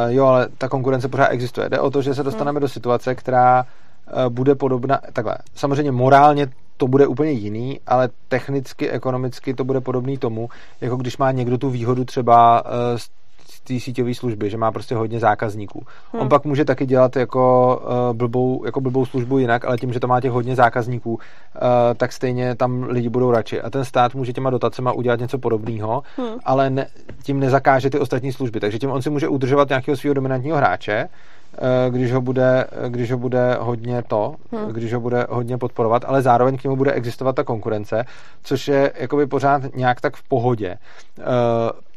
[0.07, 1.69] jo, ale ta konkurence pořád existuje.
[1.69, 2.61] Jde o to, že se dostaneme hmm.
[2.61, 6.47] do situace, která uh, bude podobná, takhle, samozřejmě morálně
[6.77, 10.49] to bude úplně jiný, ale technicky, ekonomicky to bude podobný tomu,
[10.81, 12.71] jako když má někdo tu výhodu třeba uh,
[13.63, 15.85] té síťové služby, že má prostě hodně zákazníků.
[16.11, 16.21] Hmm.
[16.21, 19.99] On pak může taky dělat jako, uh, blbou, jako blbou službu jinak, ale tím, že
[19.99, 21.19] to má těch hodně zákazníků, uh,
[21.97, 23.61] tak stejně tam lidi budou radši.
[23.61, 26.33] A ten stát může těma dotacema udělat něco podobného, hmm.
[26.45, 26.87] ale ne,
[27.23, 28.59] tím nezakáže ty ostatní služby.
[28.59, 31.09] Takže tím on si může udržovat nějakého svého dominantního hráče,
[31.89, 34.71] když ho bude, když ho bude hodně to, hmm.
[34.71, 38.05] když ho bude hodně podporovat, ale zároveň k němu bude existovat ta konkurence,
[38.43, 40.77] což je jakoby pořád nějak tak v pohodě.
[41.19, 41.23] Eh,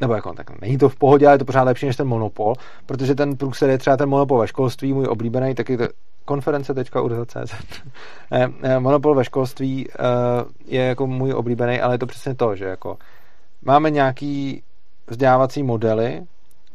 [0.01, 2.55] nebo jako tak není to v pohodě, ale je to pořád lepší než ten monopol,
[2.87, 5.85] protože ten průser je třeba ten monopol ve školství, můj oblíbený, taky to
[6.25, 7.55] konference.urza.cz
[8.63, 9.89] eh, Monopol ve školství
[10.67, 12.97] je jako můj oblíbený, ale je to přesně to, že jako
[13.63, 14.63] máme nějaký
[15.07, 16.23] vzdělávací modely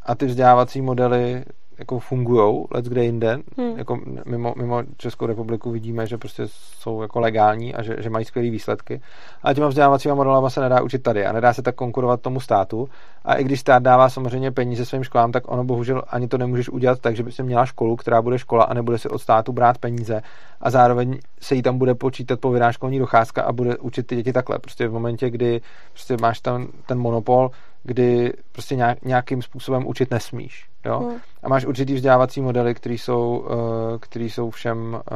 [0.03, 1.43] a ty vzdělávací modely
[1.79, 3.37] jako fungují let kde jinde.
[3.57, 3.77] Hmm.
[3.77, 8.25] Jako mimo, mimo Českou republiku vidíme, že prostě jsou jako legální a že, že mají
[8.25, 9.01] skvělé výsledky.
[9.43, 12.89] Ale těma vzdělávacíma modelama se nedá učit tady a nedá se tak konkurovat tomu státu.
[13.25, 16.69] A i když stát dává samozřejmě peníze svým školám, tak ono bohužel ani to nemůžeš
[16.69, 19.51] udělat tak, že by si měla školu, která bude škola a nebude si od státu
[19.51, 20.21] brát peníze
[20.61, 24.33] a zároveň se jí tam bude počítat povinná školní docházka a bude učit ty děti
[24.33, 24.59] takhle.
[24.59, 25.61] Prostě v momentě, kdy
[25.91, 27.51] prostě máš tam ten monopol,
[27.83, 30.69] kdy prostě nějakým způsobem učit nesmíš.
[30.85, 30.99] Jo?
[30.99, 31.17] Hmm.
[31.43, 35.15] A máš určitý vzdělávací modely, které jsou, eh, který jsou všem, eh,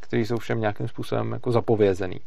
[0.00, 2.20] který jsou všem nějakým způsobem jako zapovězený.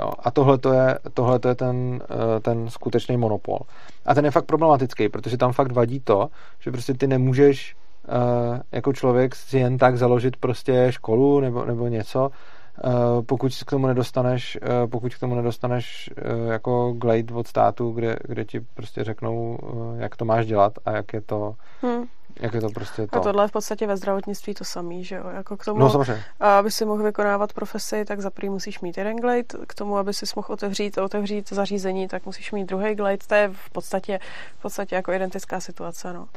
[0.00, 0.12] Jo?
[0.18, 3.58] A tohle je, tohleto je ten, eh, ten skutečný monopol.
[4.06, 6.28] A ten je fakt problematický, protože tam fakt vadí to,
[6.60, 7.76] že prostě ty nemůžeš
[8.72, 12.30] jako člověk si jen tak založit prostě školu nebo, nebo něco,
[13.26, 18.16] pokud k tomu nedostaneš, eh, pokud k tomu nedostaneš eh, jako glade od státu, kde,
[18.24, 19.58] kde ti prostě řeknou,
[19.98, 22.04] jak to máš dělat a jak je to, hmm.
[22.40, 23.16] Jak je to prostě to.
[23.16, 25.24] A tohle je v podstatě ve zdravotnictví to samý, že jo?
[25.34, 26.22] Jako k tomu, no, samozřejmě.
[26.40, 30.14] aby si mohl vykonávat profesi, tak za prvý musíš mít jeden glade, k tomu, aby
[30.14, 34.18] si mohl otevřít, otevřít zařízení, tak musíš mít druhý glade, to je v podstatě,
[34.58, 36.28] v podstatě jako identická situace, no.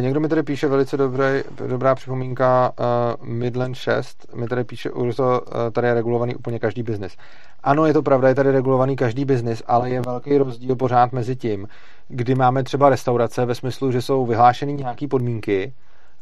[0.00, 1.24] Někdo mi tady píše velice dobrý,
[1.66, 2.72] dobrá připomínka
[3.20, 7.16] uh, Midland 6, mi tady píše Urzo, uh, tady je regulovaný úplně každý biznis.
[7.62, 11.36] Ano, je to pravda, je tady regulovaný každý biznis, ale je velký rozdíl pořád mezi
[11.36, 11.68] tím,
[12.08, 15.72] kdy máme třeba restaurace ve smyslu, že jsou vyhlášeny nějaké podmínky,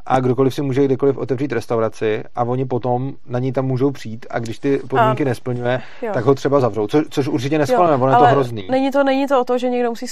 [0.07, 4.27] a kdokoliv si může kdekoliv otevřít restauraci a oni potom na ní tam můžou přijít
[4.31, 6.11] a když ty podmínky a, nesplňuje, jo.
[6.15, 8.67] tak ho třeba zavřou, co, což určitě neschválíme, ono je to hrozný.
[8.71, 10.07] Není to, není to o to, že někdo musí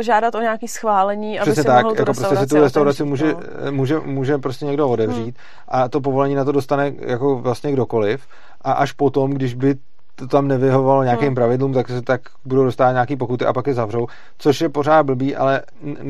[0.00, 3.34] žádat o nějaký schválení, Přesně aby si tak, mohl jako prostě si tu restauraci může,
[3.34, 3.72] no.
[3.72, 5.34] může, může prostě někdo otevřít hmm.
[5.68, 8.26] a to povolení na to dostane jako vlastně kdokoliv
[8.60, 9.74] a až potom, když by
[10.14, 11.34] to tam nevyhovovalo nějakým hmm.
[11.34, 14.06] pravidlům, tak se tak budou dostávat nějaký pokuty a pak je zavřou,
[14.38, 15.62] což je pořád blbý, ale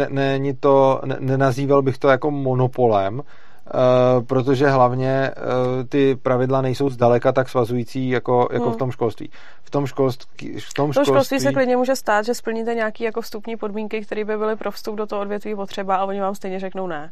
[0.09, 3.23] není ne, to, ne, nenazýval bych to jako monopolem,
[3.75, 8.73] Uh, protože hlavně uh, ty pravidla nejsou zdaleka tak svazující jako, jako hmm.
[8.73, 9.31] v tom školství.
[9.63, 11.13] V tom školství, v tom školství...
[11.13, 14.71] školství se klidně může stát, že splníte nějaké jako vstupní podmínky, které by byly pro
[14.71, 17.11] vstup do toho odvětví potřeba a oni vám stejně řeknou ne.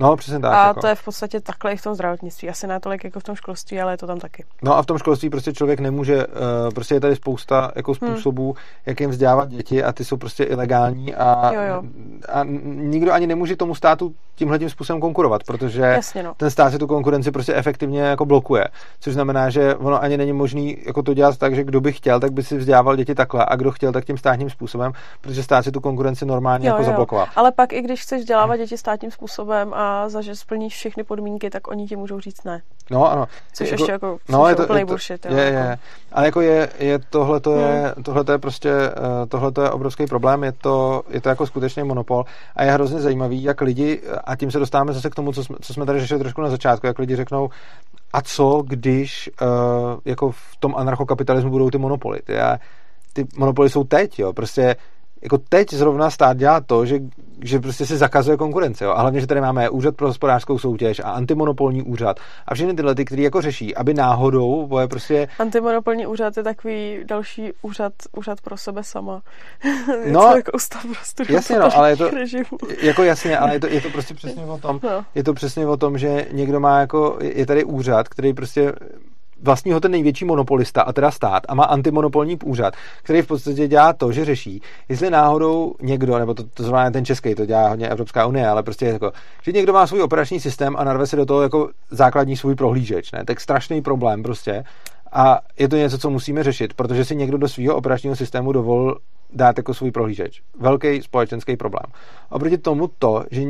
[0.00, 0.52] No, přesně tak.
[0.52, 0.80] A jako.
[0.80, 2.50] to je v podstatě takhle i v tom zdravotnictví.
[2.50, 4.44] Asi ne tolik jako v tom školství, ale je to tam taky.
[4.62, 6.32] No a v tom školství prostě člověk nemůže, uh,
[6.74, 8.10] prostě je tady spousta jako hmm.
[8.10, 8.62] způsobů, hmm.
[8.86, 11.82] jak jim vzdělávat děti a ty jsou prostě ilegální a, jo, jo.
[12.32, 16.34] a nikdo ani nemůže tomu státu tímhle tím způsobem konkurovat, protože Jasně, no.
[16.36, 18.64] ten stát si tu konkurenci prostě efektivně jako blokuje.
[19.00, 22.20] Což znamená, že ono ani není možný jako to dělat tak, že kdo by chtěl,
[22.20, 25.62] tak by si vzdělával děti takhle a kdo chtěl, tak tím státním způsobem, protože stát
[25.64, 26.86] si tu konkurenci normálně jo, jako jo.
[26.86, 27.26] zablokoval.
[27.36, 31.50] Ale pak i když chceš vzdělávat děti státním způsobem a za že splníš všechny podmínky,
[31.50, 32.62] tak oni ti můžou říct ne.
[32.90, 33.26] No ano.
[33.52, 35.26] Což jako, ještě jako no, je to, je to, bullshit.
[35.26, 35.52] Jo, je, je.
[35.52, 35.82] Jako.
[36.12, 38.04] Ale jako je, je tohle to je, hmm.
[38.04, 41.46] tohle to je prostě, eh, tohle to je obrovský problém, je to, je to jako
[41.46, 42.24] skutečně monopol
[42.56, 45.56] a je hrozně zajímavý, jak lidi, a tím se dostáváme zase k tomu, co jsme,
[45.60, 47.48] co jsme tady řešili trošku na začátku, jak lidi řeknou,
[48.12, 49.48] a co, když uh,
[50.04, 52.20] jako v tom anarchokapitalismu budou ty monopoly.
[52.24, 52.34] Ty,
[53.12, 54.76] ty monopoly jsou teď, jo, prostě
[55.22, 56.98] jako teď zrovna stát dělá to, že,
[57.42, 58.84] že prostě se zakazuje konkurence.
[58.84, 58.90] Jo?
[58.90, 62.94] A hlavně, že tady máme úřad pro hospodářskou soutěž a antimonopolní úřad a všechny tyhle,
[62.94, 65.28] ty, který jako řeší, aby náhodou boje prostě...
[65.38, 69.22] Antimonopolní úřad je takový další úřad, úřad pro sebe sama.
[70.10, 70.82] no, jako ústav
[71.16, 72.58] pro jasně, no, ale je to, režimu.
[72.82, 75.04] jako jasně, ale je to, je to prostě přesně o tom, no.
[75.14, 78.72] je to přesně o tom, že někdo má jako, je tady úřad, který prostě
[79.42, 83.92] vlastního ten největší monopolista, a teda stát, a má antimonopolní úřad, který v podstatě dělá
[83.92, 87.88] to, že řeší, jestli náhodou někdo, nebo to, to znamená ten český, to dělá hodně
[87.88, 89.12] Evropská unie, ale prostě jako,
[89.42, 93.12] že někdo má svůj operační systém a narve se do toho jako základní svůj prohlížeč,
[93.12, 93.24] ne?
[93.24, 94.64] Tak strašný problém prostě.
[95.12, 98.98] A je to něco, co musíme řešit, protože si někdo do svého operačního systému dovolil
[99.32, 100.42] dát jako svůj prohlížeč.
[100.60, 101.92] Velký společenský problém.
[102.30, 103.42] Oproti tomu to, že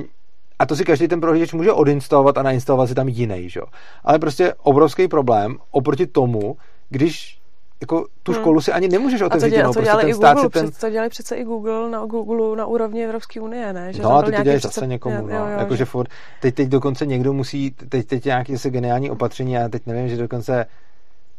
[0.63, 3.61] a to si každý ten prohlížeč může odinstalovat a nainstalovat si tam jiný, že?
[4.05, 6.57] Ale prostě obrovský problém oproti tomu,
[6.89, 7.39] když
[7.81, 8.41] jako tu hmm.
[8.41, 9.47] školu si ani nemůžeš otevřít.
[9.47, 10.71] A to, dělá, to dělali prostě i Google, ten...
[10.81, 13.93] to dělali přece i Google na Google na úrovni Evropské unie, ne?
[13.93, 14.75] Že no a ty to dělají přece...
[14.75, 15.37] zase někomu, jo, no.
[15.37, 15.85] Jo, jo, jako, že...
[15.85, 16.09] furt,
[16.41, 20.17] teď, teď dokonce někdo musí, teď, teď nějaké se geniální opatření, a teď nevím, že
[20.17, 20.67] dokonce,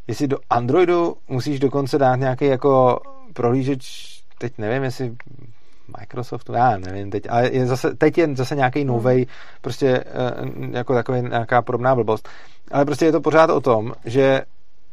[0.08, 3.00] jestli do Androidu musíš dokonce dát nějaký jako
[3.34, 5.16] prohlížeč, teď nevím, jestli
[6.00, 8.88] Microsoftu, já nevím teď, ale je zase, teď je zase nějaký hmm.
[8.88, 9.26] novej,
[9.62, 10.08] prostě eh,
[10.72, 12.30] jako takový nějaká podobná blbost.
[12.72, 14.42] Ale prostě je to pořád o tom, že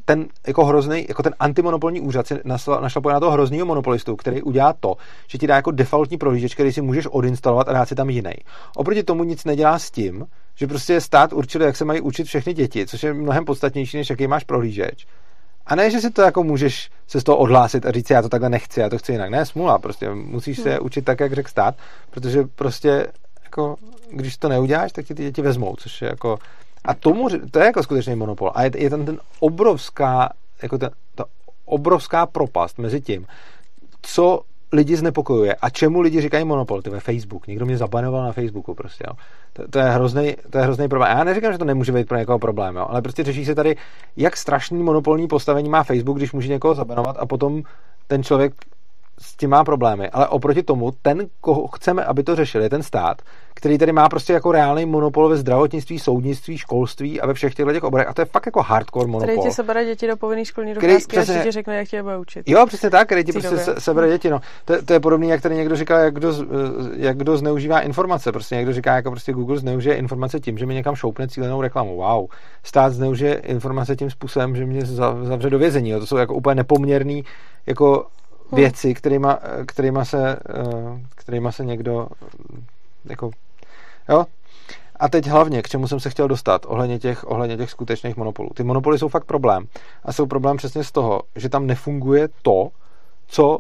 [0.04, 2.34] ten jako hrozný, jako ten antimonopolní úřad si
[2.80, 4.94] našlapuje na toho hroznýho monopolistu, který udělá to,
[5.28, 8.32] že ti dá jako defaultní prohlížeč, který si můžeš odinstalovat a dát si tam jiný.
[8.76, 12.54] Oproti tomu nic nedělá s tím, že prostě stát určil, jak se mají učit všechny
[12.54, 15.06] děti, což je mnohem podstatnější, než jaký máš prohlížeč.
[15.70, 18.28] A ne, že si to jako můžeš se z toho odhlásit a říct, já to
[18.28, 19.30] takhle nechci, já to chci jinak.
[19.30, 20.86] Ne, smula, prostě musíš se hmm.
[20.86, 21.74] učit tak, jak řekl stát,
[22.10, 23.06] protože prostě
[23.44, 23.76] jako,
[24.10, 26.38] když to neuděláš, tak ti ty děti vezmou, což je jako,
[26.84, 28.50] a tomu, to je jako skutečný monopol.
[28.54, 30.32] A je, je tam ten obrovská,
[30.62, 31.24] jako ta, ta
[31.64, 33.26] obrovská propast mezi tím,
[34.02, 34.42] co
[34.72, 35.54] lidi znepokojuje.
[35.54, 36.82] A čemu lidi říkají monopol?
[36.82, 37.46] Ty ve Facebook.
[37.46, 39.04] Někdo mě zabanoval na Facebooku prostě.
[39.08, 39.16] Jo.
[39.52, 41.18] To, to, je hrozný, to je hrozný problém.
[41.18, 43.76] Já neříkám, že to nemůže být pro někoho problém, jo, ale prostě řeší se tady,
[44.16, 47.62] jak strašný monopolní postavení má Facebook, když může někoho zabanovat a potom
[48.06, 48.52] ten člověk
[49.20, 52.82] s tím má problémy, ale oproti tomu, ten, koho chceme, aby to řešil, je ten
[52.82, 53.22] stát,
[53.54, 57.72] který tady má prostě jako reálný monopol ve zdravotnictví, soudnictví, školství a ve všech těchto
[57.72, 58.08] těch oborech.
[58.08, 59.34] A to je fakt jako hardcore monopol.
[59.34, 62.48] Který ti sebere děti do povinné školní docházky a ti řekne, jak tě bude učit.
[62.48, 64.30] Jo, přesně tak, který ti prostě se, sebere děti.
[64.30, 64.40] No.
[64.64, 66.34] To, to, je podobné, jak tady někdo říká, jak kdo,
[66.96, 68.32] jak kdo zneužívá informace.
[68.32, 71.96] Prostě někdo říká, jako prostě Google zneužije informace tím, že mi někam šoupne cílenou reklamu.
[71.96, 72.26] Wow.
[72.62, 74.86] Stát zneužije informace tím způsobem, že mě
[75.22, 75.90] zavře do vězení.
[75.90, 76.00] Jo.
[76.00, 77.24] To jsou jako úplně nepoměrný
[77.66, 78.06] jako.
[78.52, 82.08] Věci, kterýma, kterýma, se, eh, kterýma se někdo
[83.04, 83.30] jako,
[84.08, 84.24] jo,
[85.00, 88.50] a teď hlavně, k čemu jsem se chtěl dostat, ohledně těch, ohledně těch skutečných monopolů.
[88.54, 89.64] Ty monopoly jsou fakt problém.
[90.04, 92.68] A jsou problém přesně z toho, že tam nefunguje to,
[93.26, 93.58] co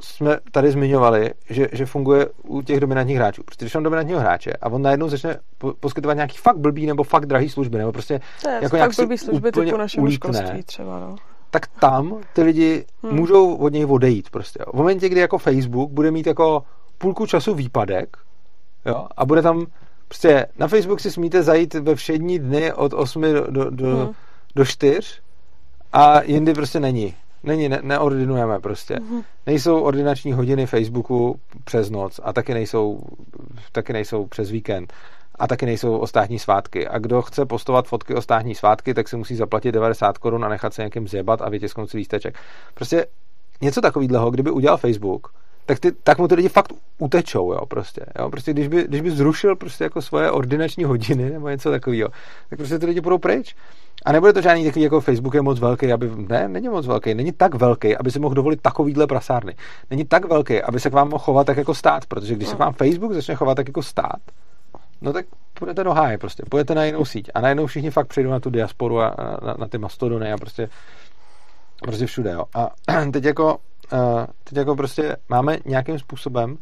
[0.00, 3.42] jsme tady zmiňovali, že, že funguje u těch dominantních hráčů.
[3.42, 5.36] Protože když mám dominantního hráče a on najednou začne
[5.80, 9.18] poskytovat nějaký fakt blbý nebo fakt drahý služby, nebo prostě to je, jako nějak blbý
[9.18, 11.16] služby typu našeho školství třeba, no
[11.50, 13.14] tak tam ty lidi hmm.
[13.14, 14.58] můžou od něj odejít prostě.
[14.66, 14.72] Jo.
[14.72, 16.62] V momentě, kdy jako Facebook bude mít jako
[16.98, 18.16] půlku času výpadek
[18.86, 19.66] jo, a bude tam
[20.08, 24.14] prostě na Facebook si smíte zajít ve všední dny od 8 do, do, do, hmm.
[24.56, 25.00] do 4
[25.92, 27.14] a jindy prostě není.
[27.42, 28.94] Není, ne, neordinujeme prostě.
[28.94, 33.00] hmm Nejsou ordinační hodiny Facebooku přes noc a taky nejsou,
[33.72, 34.92] taky nejsou přes víkend
[35.38, 36.88] a taky nejsou o státní svátky.
[36.88, 40.48] A kdo chce postovat fotky o státní svátky, tak si musí zaplatit 90 korun a
[40.48, 42.38] nechat se někým zjebat a vytisknout si lísteček.
[42.74, 43.06] Prostě
[43.60, 45.32] něco takového, kdyby udělal Facebook,
[45.66, 48.00] tak, ty, tak mu ty lidi fakt utečou, jo, prostě.
[48.18, 48.30] Jo?
[48.30, 52.08] prostě když, by, když by zrušil prostě jako svoje ordinační hodiny nebo něco takového,
[52.50, 53.54] tak prostě ty lidi budou pryč.
[54.04, 57.14] A nebude to žádný takový jako Facebook je moc velký, aby, ne, není moc velký,
[57.14, 59.54] není tak velký, aby si mohl dovolit takovýhle prasárny.
[59.90, 62.54] Není tak velký, aby se k vám mohl chovat tak jako stát, protože když se
[62.54, 64.20] k vám Facebook začne chovat tak jako stát,
[65.00, 68.30] no tak půjdete do háje prostě, půjdete na jinou síť a najednou všichni fakt přijdou
[68.30, 70.68] na tu diasporu a na, na ty mastodony a prostě
[71.82, 72.44] prostě všude, jo.
[72.54, 72.70] A
[73.12, 73.58] teď jako,
[73.92, 76.56] eh, teď jako prostě máme nějakým způsobem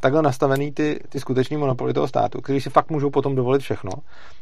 [0.00, 3.90] takhle nastavený ty, ty skuteční monopoly toho státu, který si fakt můžou potom dovolit všechno.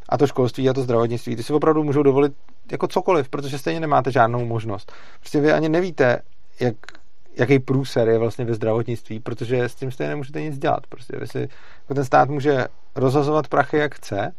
[0.09, 2.33] A to školství a to zdravotnictví, ty si opravdu můžou dovolit
[2.73, 4.93] jako cokoliv, protože stejně nemáte žádnou možnost.
[5.21, 6.19] Prostě vy ani nevíte,
[6.61, 6.75] jak,
[7.37, 10.87] jaký průser je vlastně ve zdravotnictví, protože s tím stejně nemůžete nic dělat.
[10.89, 11.49] Prostě vy si,
[11.95, 14.33] ten stát může rozhazovat prachy, jak chce,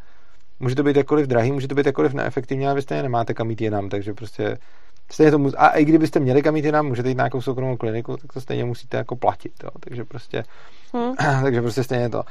[0.60, 3.50] může to být jakkoliv drahý, může to být jakkoliv neefektivní, ale vy stejně nemáte kam
[3.50, 4.58] jít jinam, takže prostě
[5.10, 7.76] stejně to mus- a i kdybyste měli kam jít jinam, můžete jít na nějakou soukromou
[7.76, 9.70] kliniku, tak to stejně musíte jako platit, jo.
[9.80, 10.44] takže prostě
[10.94, 11.14] hmm.
[11.42, 12.22] takže prostě stejně to.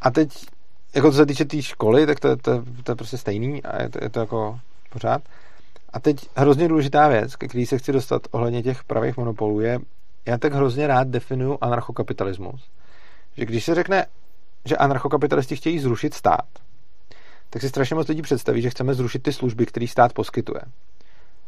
[0.00, 0.46] A teď,
[0.94, 3.82] jako co se týče té tý školy, tak to, to, to, je prostě stejný a
[3.82, 5.22] je to, je to jako pořád.
[5.92, 9.78] A teď hrozně důležitá věc, ke který se chci dostat ohledně těch pravých monopolů, je
[10.26, 12.70] já tak hrozně rád definuju anarchokapitalismus,
[13.36, 14.06] že když se řekne,
[14.66, 16.48] že anarchokapitalisti chtějí zrušit stát,
[17.50, 20.60] tak si strašně moc lidí představí, že chceme zrušit ty služby, které stát poskytuje.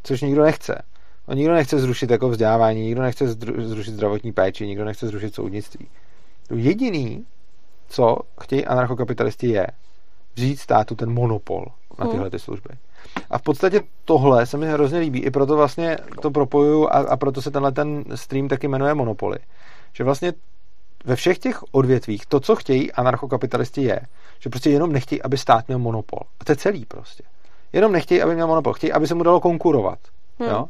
[0.03, 0.83] Což nikdo nechce.
[1.27, 3.29] On nikdo nechce zrušit jako vzdělávání, nikdo nechce
[3.59, 5.89] zrušit zdravotní péči, nikdo nechce zrušit soudnictví.
[6.55, 7.27] Jediný,
[7.89, 9.67] co chtějí anarchokapitalisti, je
[10.37, 11.65] vzít státu ten monopol
[11.99, 12.13] na hmm.
[12.13, 12.71] tyhle ty služby.
[13.31, 17.17] A v podstatě tohle se mi hrozně líbí, i proto vlastně to propojuju a, a
[17.17, 19.39] proto se tenhle ten stream taky jmenuje Monopoly.
[19.93, 20.33] Že vlastně
[21.09, 24.01] ve všech těch odvětvích to, co chtějí anarchokapitalisti je,
[24.39, 26.21] že prostě jenom nechtějí, aby stát měl monopol.
[26.41, 27.25] A to je celý prostě.
[27.73, 28.73] Jenom nechtějí, aby měl monopol.
[28.73, 29.99] Chtějí, aby se mu dalo konkurovat.
[30.39, 30.49] Hmm.
[30.49, 30.65] Jo?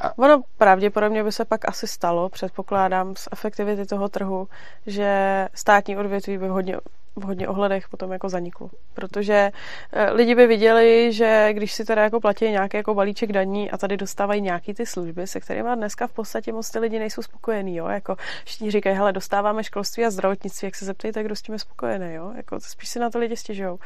[0.00, 0.18] A...
[0.18, 4.48] Ono pravděpodobně by se pak asi stalo, předpokládám, z efektivity toho trhu,
[4.86, 6.76] že státní odvětví by hodně
[7.16, 8.70] v hodně ohledech potom jako zaniklo.
[8.94, 9.50] Protože
[9.92, 13.78] eh, lidi by viděli, že když si teda jako platí nějaký jako balíček daní a
[13.78, 17.76] tady dostávají nějaký ty služby, se kterými dneska v podstatě moc ty lidi nejsou spokojení,
[17.76, 21.52] jo, jako všichni říkají, hele, dostáváme školství a zdravotnictví, jak se zeptejte, kdo s tím
[21.52, 23.78] je spokojený, jo, jako spíš si na to lidi stěžují.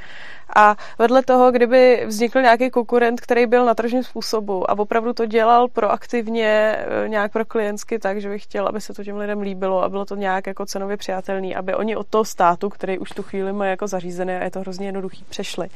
[0.57, 5.27] A vedle toho, kdyby vznikl nějaký konkurent, který byl na tržním způsobu a opravdu to
[5.27, 9.41] dělal proaktivně eh, nějak pro klientsky tak, že bych chtěl, aby se to těm lidem
[9.41, 13.16] líbilo a bylo to nějak jako cenově přijatelný, aby oni od toho státu, který už
[13.17, 15.69] tu chvíli mají jako zařízené a je to hrozně jednoduchý, přešli.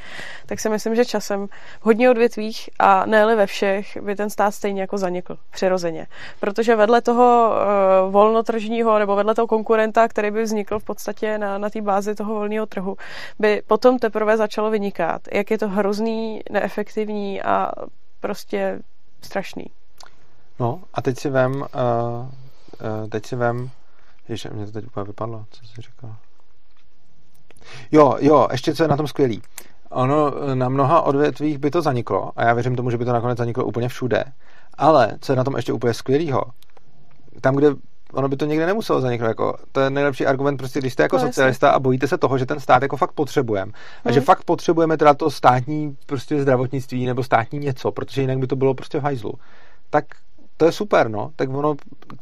[0.46, 1.46] Tak si myslím, že časem
[1.80, 6.06] v hodně odvětvích a ne ve všech by ten stát stejně jako zanikl přirozeně.
[6.40, 11.58] Protože vedle toho uh, volnotržního nebo vedle toho konkurenta, který by vznikl v podstatě na,
[11.58, 12.96] na té bázi toho volného trhu,
[13.38, 17.72] by potom teprve začalo vynikat, jak je to hrozný, neefektivní a
[18.20, 18.78] prostě
[19.22, 19.66] strašný.
[20.60, 23.70] No a teď si vem, uh, uh, teď si vem,
[24.28, 26.16] Ježiš, mě to teď úplně vypadlo, co jsi říkal.
[27.92, 29.42] Jo, jo, ještě co je na tom skvělý.
[29.90, 33.38] Ono na mnoha odvětvích by to zaniklo a já věřím tomu, že by to nakonec
[33.38, 34.24] zaniklo úplně všude.
[34.78, 36.42] Ale co je na tom ještě úplně skvělýho,
[37.40, 37.74] tam, kde
[38.12, 39.28] ono by to někde nemuselo zaniknout.
[39.28, 42.38] Jako, to je nejlepší argument, prostě, když jste jako no, socialista a bojíte se toho,
[42.38, 43.72] že ten stát jako fakt potřebujeme.
[43.72, 43.74] Hmm.
[44.04, 44.24] A že hmm.
[44.24, 48.74] fakt potřebujeme teda to státní prostě zdravotnictví nebo státní něco, protože jinak by to bylo
[48.74, 49.32] prostě v hajzlu.
[49.90, 50.04] Tak
[50.60, 51.30] to je super, no.
[51.36, 51.74] Tak ono,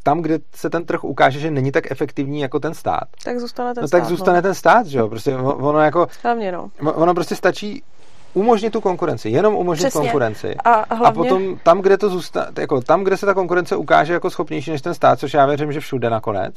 [0.03, 3.75] tam, kde se ten trh ukáže, že není tak efektivní jako ten stát, tak zůstane
[3.75, 3.99] ten no, stát.
[3.99, 4.43] tak zůstane no.
[4.43, 5.09] ten stát, že jo.
[5.09, 6.07] Prostě ono jako...
[6.23, 6.71] Hlavně, no.
[6.81, 7.83] Ono prostě stačí
[8.35, 10.01] umožnit tu konkurenci, jenom umožnit Přesně.
[10.01, 10.55] konkurenci.
[10.65, 11.07] A, hlavně...
[11.07, 14.71] a potom tam, kde to zůstane, jako tam, kde se ta konkurence ukáže jako schopnější
[14.71, 16.55] než ten stát, což já věřím, že všude nakonec,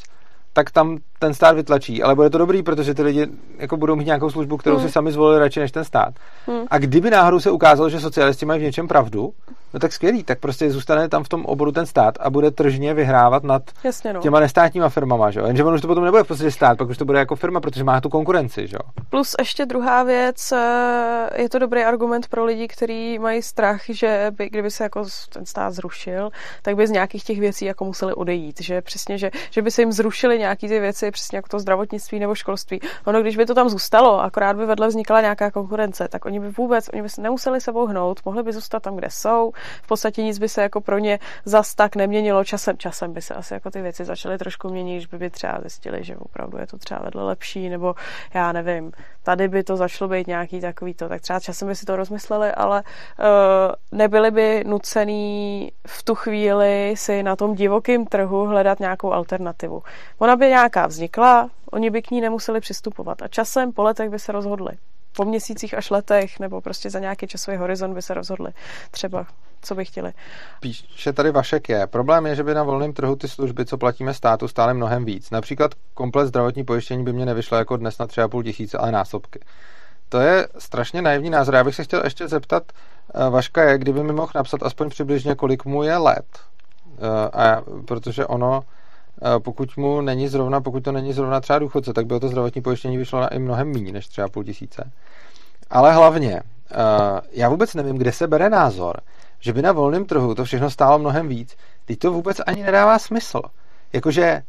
[0.53, 2.03] tak tam ten stát vytlačí.
[2.03, 3.27] Ale bude to dobrý, protože ty lidi
[3.57, 4.87] jako budou mít nějakou službu, kterou hmm.
[4.87, 6.13] si sami zvolili radši než ten stát.
[6.47, 6.63] Hmm.
[6.69, 9.33] A kdyby náhodou se ukázalo, že socialisti mají v něčem pravdu,
[9.73, 12.93] no tak skvělý, tak prostě zůstane tam v tom oboru ten stát a bude tržně
[12.93, 14.21] vyhrávat nad Jasně, no.
[14.21, 15.45] těma nestátníma firmama, že jo?
[15.45, 17.59] Jenže on už to potom nebude v podstatě stát, pak už to bude jako firma,
[17.59, 19.03] protože má tu konkurenci, že jo?
[19.09, 24.31] Plus ještě druhá věc, eh, je to dobrý argument pro lidi, kteří mají strach, že
[24.37, 26.29] by, kdyby se jako ten stát zrušil,
[26.61, 29.81] tak by z nějakých těch věcí jako museli odejít, že přesně, že, že by se
[29.81, 32.79] jim zrušily nějaký ty věci, přesně jako to zdravotnictví nebo školství.
[33.05, 36.49] Ono, když by to tam zůstalo, akorát by vedle vznikala nějaká konkurence, tak oni by
[36.49, 39.51] vůbec, oni by se nemuseli sebou hnout, mohli by zůstat tam, kde jsou.
[39.83, 42.77] V podstatě nic by se jako pro ně zas tak neměnilo časem.
[42.77, 46.03] Časem by se asi jako ty věci začaly trošku měnit, když by, by třeba zjistili,
[46.03, 47.95] že opravdu je to třeba vedle lepší, nebo
[48.33, 48.91] já nevím,
[49.23, 52.51] tady by to začalo být nějaký takový to, tak třeba časem by si to rozmysleli,
[52.51, 52.83] ale
[53.19, 53.25] uh,
[53.91, 59.83] nebyli by nucený v tu chvíli si na tom divokém trhu hledat nějakou alternativu.
[60.19, 64.19] Ona by nějaká vznikla, oni by k ní nemuseli přistupovat a časem po letech by
[64.19, 64.71] se rozhodli.
[65.15, 68.51] Po měsících až letech, nebo prostě za nějaký časový horizont by se rozhodli
[68.91, 69.25] třeba,
[69.61, 70.13] co by chtěli.
[70.59, 71.87] Píše tady Vašek je.
[71.87, 75.29] Problém je, že by na volném trhu ty služby, co platíme státu, stále mnohem víc.
[75.29, 79.39] Například komplet zdravotní pojištění by mě nevyšlo jako dnes na 3,5 tisíce, ale násobky.
[80.09, 81.55] To je strašně naivní názor.
[81.55, 82.63] Já bych se chtěl ještě zeptat
[83.15, 86.25] eh, Vaška je, kdyby mi mohl napsat aspoň přibližně, kolik mu je let.
[86.97, 88.63] Eh, a protože ono
[89.39, 92.97] pokud mu není zrovna, pokud to není zrovna třeba důchodce, tak by to zdravotní pojištění
[92.97, 94.91] vyšlo na i mnohem méně než třeba půl tisíce.
[95.69, 96.41] Ale hlavně,
[97.31, 99.01] já vůbec nevím, kde se bere názor,
[99.39, 101.55] že by na volném trhu to všechno stálo mnohem víc.
[101.85, 103.41] Teď to vůbec ani nedává smysl.
[103.93, 104.41] Jakože,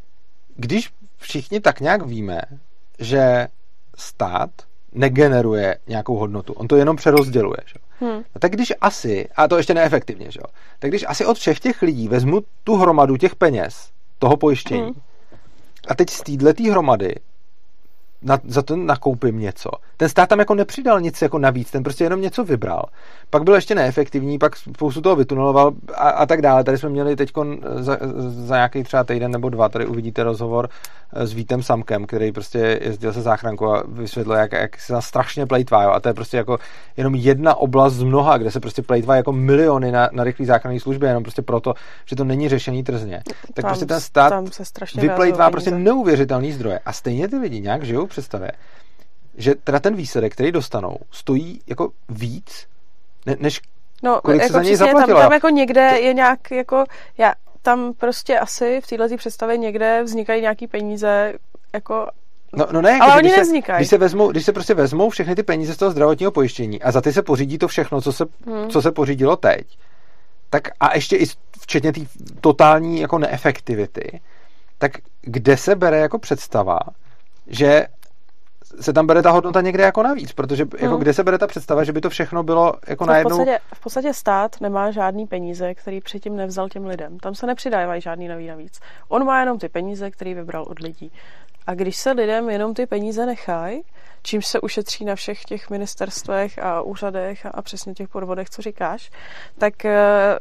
[0.57, 2.41] když všichni tak nějak víme,
[2.99, 3.49] že
[3.97, 4.51] stát
[4.93, 7.75] negeneruje nějakou hodnotu, on to jenom přerozděluje, že?
[8.01, 8.17] Hmm.
[8.17, 10.41] No tak když asi, a to ještě neefektivně, že?
[10.79, 13.92] tak když asi od všech těch lidí vezmu tu hromadu těch peněz,
[14.23, 14.81] toho pojištění.
[14.81, 15.01] Hmm.
[15.89, 17.15] A teď z této hromady
[18.23, 22.05] na, za to nakoupím něco, ten stát tam jako nepřidal nic jako navíc, ten prostě
[22.05, 22.85] jenom něco vybral.
[23.31, 26.65] Pak byl ještě neefektivní, pak spoustu toho vytuneloval a, a tak dále.
[26.65, 27.33] Tady jsme měli teď
[27.77, 30.69] za, za nějaký třeba týden nebo dva, tady uvidíte rozhovor
[31.13, 35.47] eh, s Vítem Samkem, který prostě jezdil se záchrankou a vysvětlil, jak, jak se strašně
[35.47, 35.83] plejtvá.
[35.83, 35.91] Jo.
[35.91, 36.59] A to je prostě jako
[36.97, 40.81] jenom jedna oblast z mnoha, kde se prostě plejtvá jako miliony na, na rychlý záchranné
[40.81, 41.75] službě, jenom prostě proto,
[42.07, 43.23] že to není řešení trzně.
[43.55, 44.35] Tak tam, prostě ten stát
[44.97, 46.79] vyplejtvá prostě neuvěřitelný zdroje.
[46.79, 48.53] A stejně ty lidi nějak žijou představě,
[49.37, 52.67] že teda ten výsledek, který dostanou, stojí jako víc,
[53.27, 53.61] ne, než
[54.03, 55.19] no, kolik jako se za něj zaplatilo.
[55.19, 56.85] Tam, tam jako někde je nějak jako,
[57.19, 57.33] já,
[57.63, 61.33] tam prostě asi v této představě někde vznikají nějaký peníze,
[61.73, 62.07] jako
[62.57, 63.77] No, no ne, ale jako, oni když nevznikají.
[63.77, 66.83] Se, když, se vezmou, když se prostě vezmou všechny ty peníze z toho zdravotního pojištění
[66.83, 68.71] a za ty se pořídí to všechno, co se, hmm.
[68.71, 69.79] co se pořídilo teď,
[70.51, 71.27] tak a ještě i
[71.61, 72.01] včetně té
[72.41, 74.21] totální jako neefektivity,
[74.79, 76.79] tak kde se bere jako představa,
[77.47, 77.87] že
[78.81, 81.01] se tam bere ta hodnota někde jako navíc, protože jako hmm.
[81.01, 83.37] kde se bere ta představa, že by to všechno bylo jako najednou...
[83.37, 87.19] V podstatě, v podstatě stát nemá žádný peníze, který předtím nevzal těm lidem.
[87.19, 88.81] Tam se nepřidávají žádný nový navíc.
[89.09, 91.13] On má jenom ty peníze, který vybral od lidí.
[91.67, 93.83] A když se lidem jenom ty peníze nechají,
[94.23, 98.63] čímž se ušetří na všech těch ministerstvech a úřadech a, a přesně těch podvodech, co
[98.63, 99.11] říkáš,
[99.59, 100.39] tak eh,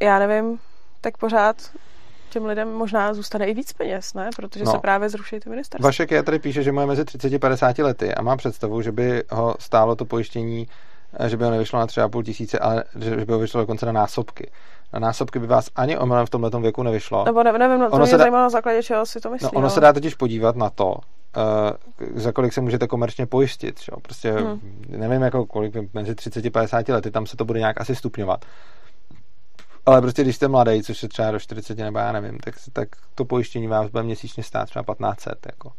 [0.00, 0.58] já nevím,
[1.00, 1.56] tak pořád
[2.36, 4.30] těm lidem možná zůstane i víc peněz, ne?
[4.36, 4.72] Protože no.
[4.72, 5.88] se právě zruší ty ministerstva.
[5.88, 8.92] Vašek je tady píše, že má mezi 30 a 50 lety a má představu, že
[8.92, 10.68] by ho stálo to pojištění,
[11.20, 13.92] eh, že by ho nevyšlo na 3,5 tisíce, ale že by ho vyšlo dokonce na
[13.92, 14.50] násobky.
[14.92, 17.24] Na násobky by vás ani omylem v tomhle věku nevyšlo.
[17.24, 18.30] Nebo ne, nevím, no, to ono mě se dá...
[18.30, 19.44] na základě čeho si to myslí.
[19.44, 19.70] No, ono no.
[19.70, 20.94] se dá totiž podívat na to,
[21.36, 23.80] Uh, za kolik se můžete komerčně pojistit.
[23.80, 23.92] Že?
[24.02, 24.60] Prostě hmm.
[24.88, 28.44] nevím, jako kolik mezi 30 a 50 lety, tam se to bude nějak asi stupňovat.
[29.86, 32.88] Ale prostě když jste mladý, což je třeba do 40 nebo já nevím, tak, tak
[33.14, 35.46] to pojištění vás bude měsíčně stát třeba 1500.
[35.46, 35.72] Jako.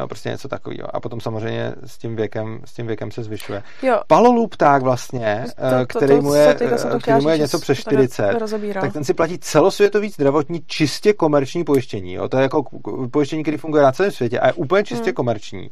[0.00, 0.96] No, prostě něco takového.
[0.96, 3.62] A potom samozřejmě s tím věkem, s tím věkem se zvyšuje.
[3.82, 4.00] Jo.
[4.06, 8.38] Palolub tak vlastně, to, to, který mu je, to který mu je něco přes 40,
[8.80, 12.12] tak ten si platí celosvětový zdravotní čistě komerční pojištění.
[12.12, 12.28] Jo?
[12.28, 12.62] To je jako
[13.10, 15.14] pojištění, který funguje na celém světě a je úplně čistě hmm.
[15.14, 15.70] komerční.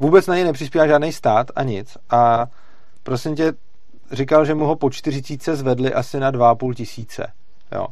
[0.00, 1.96] Vůbec na něj nepřispívá žádný stát a nic.
[2.10, 2.46] A
[3.02, 3.52] prosím tě,
[4.14, 7.32] říkal, že mu ho po 40 zvedli asi na 2,5 tisíce.
[7.72, 7.86] Jo.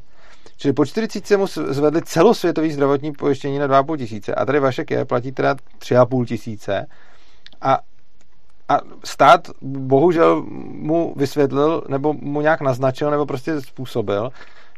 [0.57, 5.05] Čili po 40 mu zvedli celosvětový zdravotní pojištění na 2,5 tisíce a tady Vašek je,
[5.05, 6.87] platí teda 3,5 tisíce
[7.61, 7.79] a,
[8.69, 14.31] a stát bohužel mu vysvětlil nebo mu nějak naznačil nebo prostě způsobil,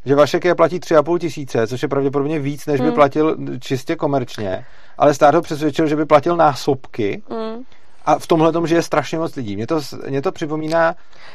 [0.05, 2.95] že Vašek je platí 3,5 tisíce, což je pravděpodobně víc, než by hmm.
[2.95, 4.65] platil čistě komerčně,
[4.99, 7.65] ale stát ho přesvědčil, že by platil násobky, hmm
[8.05, 9.57] a v tomhle tom, že je strašně moc lidí.
[9.57, 10.95] Mě to, mě to připomíná...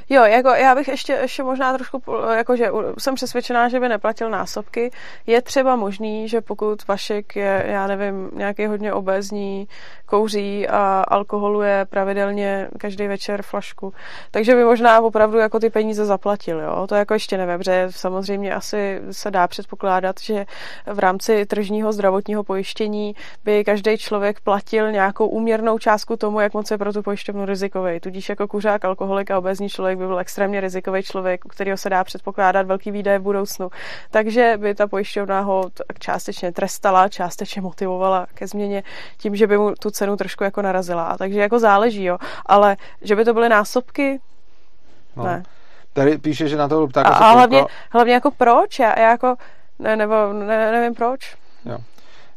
[0.10, 4.92] Jo, jako já bych ještě, ještě možná trošku, jakože jsem přesvědčená, že by neplatil násobky.
[5.28, 9.68] Je třeba možný, že pokud Vašek je, já nevím, nějaký hodně obézní,
[10.06, 13.94] kouří a alkoholuje pravidelně každý večer flašku,
[14.32, 16.88] takže by možná opravdu jako ty peníze zaplatil, jo.
[16.88, 20.46] To jako ještě nevím, protože samozřejmě asi se dá předpokládat, že
[20.86, 26.72] v rámci tržního zdravotního pojištění by každý člověk platil nějakou úměrnou částku tomu, jak moc
[26.72, 28.00] je pro tu pojišťovnu rizikový.
[28.00, 31.90] Tudíž jako kuřák, alkoholik a obezní člověk by byl extrémně rizikový člověk, u kterého se
[31.90, 33.70] dá předpokládat velký výdaje v budoucnu.
[34.12, 38.84] Takže by ta pojišťovna ho částečně trestala, částečně motivovala ke změně
[39.18, 41.04] tím, že by mu tu cenu trošku jako narazila.
[41.04, 42.18] A takže jako záleží, jo.
[42.46, 44.20] Ale že by to byly násobky,
[45.16, 45.24] no.
[45.24, 45.44] ne.
[45.94, 48.80] Tady píše, že na to ptáka a, a hlavně, hlavně jako proč?
[48.80, 49.36] Já, já jako,
[49.80, 51.36] ne, nebo ne, nevím proč.
[51.66, 51.78] Jo.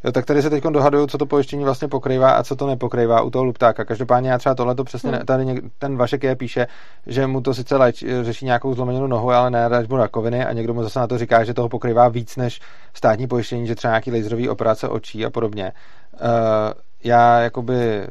[0.05, 3.23] Jo, tak tady se teď dohaduju, co to pojištění vlastně pokrývá a co to nepokrývá
[3.23, 3.85] u toho luptáka.
[3.85, 5.21] Každopádně já třeba tohle to přesně, hmm.
[5.27, 6.67] tady něk, ten Vašek je píše,
[7.07, 10.75] že mu to sice léč, řeší nějakou zlomenou nohu, ale ne léčbu rakoviny a někdo
[10.75, 12.61] mu zase na to říká, že toho pokrývá víc než
[12.95, 15.73] státní pojištění, že třeba nějaký laserový operace očí a podobně.
[16.13, 16.29] Uh,
[17.05, 18.07] já jakoby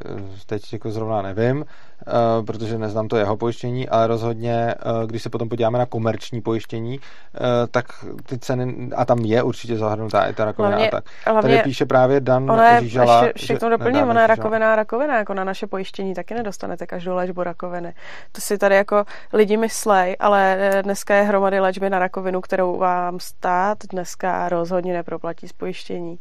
[0.46, 1.66] teď jako zrovna nevím,
[2.08, 6.42] uh, protože neznám to jeho pojištění, ale rozhodně, uh, když se potom podíváme na komerční
[6.42, 7.86] pojištění, uh, tak
[8.26, 11.06] ty ceny, a tam je určitě zahrnutá i ta rakovina hlavně, a tak.
[11.26, 13.24] Hlavně, Tady píše právě Dan ona je, Žížala.
[13.26, 16.88] Ještě, ještě k tomu doplním, ona je rakovina rakovina, jako na naše pojištění taky nedostanete
[16.88, 17.94] každou léčbu rakoviny.
[18.32, 23.20] To si tady jako lidi myslej, ale dneska je hromady léčby na rakovinu, kterou vám
[23.20, 26.20] stát dneska rozhodně neproplatí z pojištění.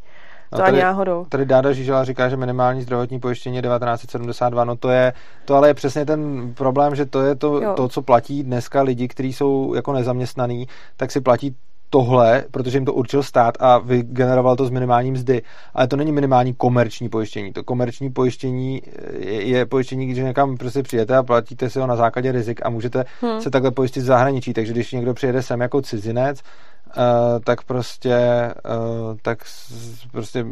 [0.52, 1.27] No, to tady, ani náhodou.
[1.28, 4.64] Tady Dáda Žížela říká, že minimální zdravotní pojištění je 1972.
[4.64, 5.12] No to je,
[5.44, 9.09] to ale je přesně ten problém, že to je to, to co platí dneska lidi,
[9.09, 11.56] kteří jsou jako nezaměstnaní, tak si platí
[11.90, 15.43] tohle, protože jim to určil stát a vygeneroval to z minimální mzdy.
[15.74, 17.52] Ale to není minimální komerční pojištění.
[17.52, 18.82] To komerční pojištění
[19.18, 22.70] je, je pojištění, když někam prostě přijete a platíte si ho na základě rizik a
[22.70, 23.40] můžete hmm.
[23.40, 24.52] se takhle pojistit v zahraničí.
[24.52, 26.43] Takže když někdo přijede sem jako cizinec
[27.44, 28.18] tak prostě
[28.64, 29.38] uh, tak
[30.12, 30.46] prostě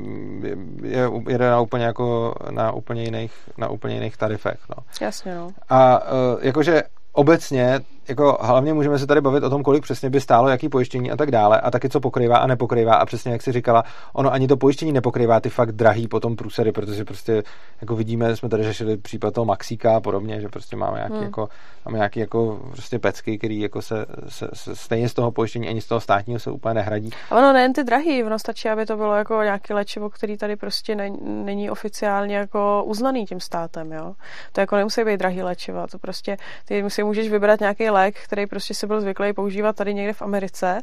[0.83, 4.59] je, jede na úplně jako na úplně jiných, na úplně jiných tarifech.
[4.69, 4.85] No.
[5.01, 5.51] Jasně, no.
[5.69, 6.83] A uh, jakože
[7.13, 11.11] obecně jako hlavně můžeme se tady bavit o tom, kolik přesně by stálo, jaký pojištění
[11.11, 12.95] a tak dále, a taky co pokrývá a nepokrývá.
[12.95, 16.73] A přesně jak si říkala, ono ani to pojištění nepokrývá ty fakt drahý potom průsedy,
[16.73, 17.43] protože prostě
[17.81, 21.23] jako vidíme, jsme tady řešili případ toho Maxíka a podobně, že prostě máme nějaký, hmm.
[21.23, 21.49] jako,
[21.87, 25.81] máme nějaký jako prostě pecky, který jako se, se, se, stejně z toho pojištění ani
[25.81, 27.11] z toho státního se úplně nehradí.
[27.31, 30.57] A ono nejen ty drahý, ono stačí, aby to bylo jako nějaký léčivo, který tady
[30.57, 34.15] prostě ne, není oficiálně jako uznaný tím státem, jo.
[34.53, 38.47] To jako nemusí být drahý léčiva, to prostě ty si můžeš vybrat nějaký lék, který
[38.47, 40.81] prostě si byl zvyklý používat tady někde v Americe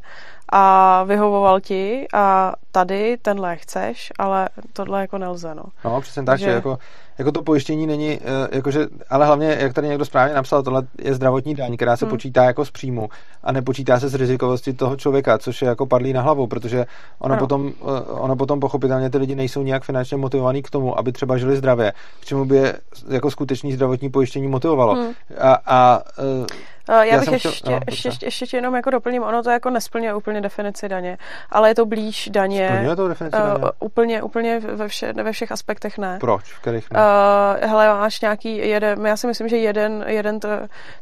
[0.52, 5.64] a vyhovoval ti a tady ten lék chceš, ale tohle jako nelze, no.
[5.86, 6.78] No, přesně tak, že, že jako
[7.18, 11.14] jako to pojištění není, eh, jakože, ale hlavně, jak tady někdo správně napsal, tohle je
[11.14, 12.10] zdravotní daň, která se hmm.
[12.10, 13.10] počítá jako z příjmu
[13.44, 16.86] a nepočítá se z rizikovosti toho člověka, což je jako padlý na hlavu, protože
[17.20, 21.12] ono, potom, eh, ono potom pochopitelně ty lidi nejsou nějak finančně motivovaní k tomu, aby
[21.12, 22.78] třeba žili zdravě, k čemu by je
[23.10, 24.96] jako skutečný zdravotní pojištění motivovalo.
[24.96, 25.14] Hmm.
[25.40, 26.46] A, a uh,
[26.90, 29.70] já, já bych ještě, chtěl, no, ještě, ještě, ještě jenom jako doplním, ono to jako
[29.70, 31.18] nesplňuje úplně definici daně,
[31.49, 32.68] ale je to blíž daně.
[32.68, 33.53] Splňuje to definici daně?
[33.53, 36.18] Uh, úplně, úplně ve, vše, ve všech aspektech ne.
[36.20, 36.44] Proč?
[36.53, 36.99] V kterých ne?
[36.99, 40.49] Uh, hele, máš nějaký jeden, já si myslím, že jeden, jeden to,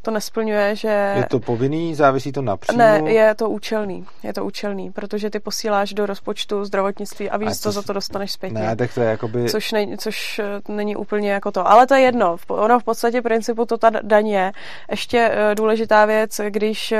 [0.01, 1.13] to nesplňuje, že...
[1.15, 2.79] Je to povinný, závisí to na příjmu?
[2.79, 7.49] Ne, je to účelný, je to účelný, protože ty posíláš do rozpočtu zdravotnictví a víš,
[7.49, 8.61] a co za to dostaneš zpětně.
[8.61, 9.49] Ne, tak to je jakoby...
[9.49, 13.21] Což, ne, což eh, není úplně jako to, ale to je jedno, ono v podstatě
[13.21, 14.51] principu to ta daň je.
[14.91, 16.97] Ještě uh, důležitá věc, když uh,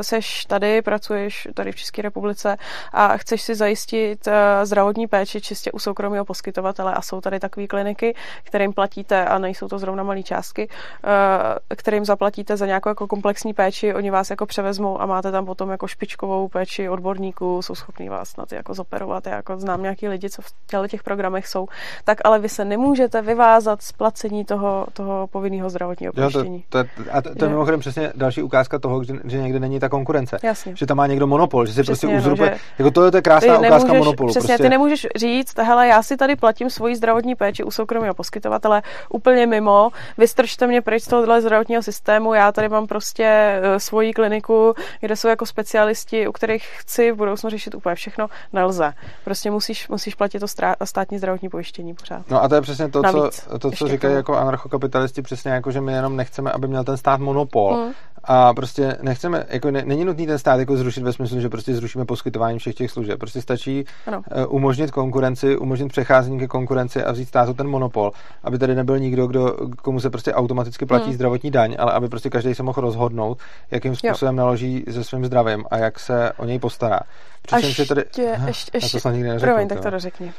[0.00, 2.56] seš tady, pracuješ tady v České republice
[2.92, 4.32] a chceš si zajistit uh,
[4.64, 9.68] zdravotní péči čistě u soukromého poskytovatele a jsou tady takové kliniky, kterým platíte, a nejsou
[9.68, 10.68] to zrovna malé částky,
[11.04, 15.46] eh, kterým zaplatíte za nějakou jako komplexní péči, oni vás jako převezmou a máte tam
[15.46, 19.26] potom jako špičkovou péči odborníků, jsou schopní vás na ty jako zoperovat.
[19.26, 21.66] Já jako znám nějaký lidi, co v těch programech jsou,
[22.04, 26.64] tak ale vy se nemůžete vyvázat z placení toho, toho povinného zdravotního pojištění.
[26.68, 29.80] to, to, a to, to je mimochodem přesně další ukázka toho, že, že někde není
[29.80, 30.38] ta konkurence.
[30.42, 30.76] Jasně.
[30.76, 32.50] Že tam má někdo monopol, že si přesně, prostě uzurpuje.
[32.50, 34.30] No, že jako to je to krásná ukázka monopolu.
[34.30, 34.62] Přesně, prostě.
[34.62, 39.46] ty nemůžeš říct, hele, já si tady platím svoji zdravotní péči u soukromého poskytovatele, úplně
[39.46, 44.74] mimo, vystržte mě pryč z tohohle zdravotního systému, já tady mám prostě uh, svoji kliniku,
[45.00, 48.92] kde jsou jako specialisti, u kterých chci v budoucnu řešit úplně všechno, nelze.
[49.24, 50.46] Prostě musíš, musíš platit to
[50.84, 52.30] státní zdravotní pojištění pořád.
[52.30, 55.70] No a to je přesně to, Navíc, co, to, co říkají jako anarchokapitalisti, přesně jako,
[55.70, 57.74] že my jenom nechceme, aby měl ten stát monopol.
[57.74, 57.91] Hmm.
[58.24, 61.74] A prostě nechceme, jako ne, není nutný ten stát jako zrušit ve smyslu, že prostě
[61.74, 63.18] zrušíme poskytování všech těch služeb.
[63.18, 64.22] Prostě stačí ano.
[64.30, 68.12] Eh, umožnit konkurenci, umožnit přecházení ke konkurenci a vzít státu ten monopol,
[68.44, 71.14] aby tady nebyl nikdo, kdo, komu se prostě automaticky platí hmm.
[71.14, 73.38] zdravotní daň, ale aby prostě každý se mohl rozhodnout,
[73.70, 74.38] jakým způsobem jo.
[74.38, 77.00] naloží se svým zdravím a jak se o něj postará.
[77.42, 78.04] Přičemž ještě, tady...
[78.46, 80.32] ještě, ještě, to nikdy neřeknu, promiň, tak to dořekni.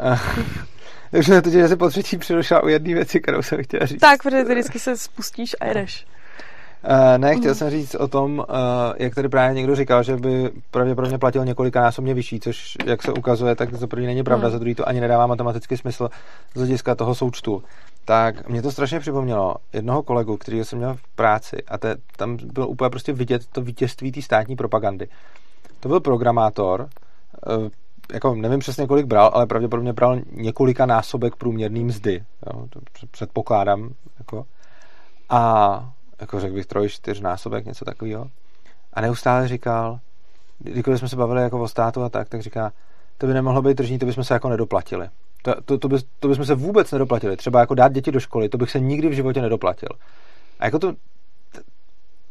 [1.10, 4.00] Takže to, že se po třetí přerušila u jedné věci, kterou jsem chtěla říct.
[4.00, 6.06] Tak, protože ty vždycky se spustíš a jedeš.
[6.84, 8.44] Uh, ne, chtěl jsem říct o tom, uh,
[8.98, 13.54] jak tady právě někdo říkal, že by pravděpodobně platil několikanásobně vyšší, což, jak se ukazuje,
[13.54, 14.52] tak za první není pravda, hmm.
[14.52, 16.08] za druhý to ani nedává matematický smysl
[16.54, 17.62] z hlediska toho součtu.
[18.04, 22.36] Tak mě to strašně připomnělo jednoho kolegu, který jsem měl v práci a te, tam
[22.36, 25.08] bylo úplně prostě vidět to vítězství té státní propagandy.
[25.80, 27.68] To byl programátor, uh,
[28.12, 32.24] jako nevím přesně, kolik bral, ale pravděpodobně bral několika násobek průměrný mzdy.
[32.46, 32.80] Jo, to
[33.10, 33.90] předpokládám.
[34.18, 34.44] Jako.
[35.28, 38.30] A jako řekl bych troj, čtyřnásobek, něco takového.
[38.92, 40.00] A neustále říkal,
[40.58, 42.72] když jsme se bavili jako o státu a tak, tak říká,
[43.18, 45.08] to by nemohlo být tržní, to bychom se jako nedoplatili.
[45.42, 47.36] To, to, to, by, to bychom se vůbec nedoplatili.
[47.36, 49.88] Třeba jako dát děti do školy, to bych se nikdy v životě nedoplatil.
[50.60, 50.94] A jako to,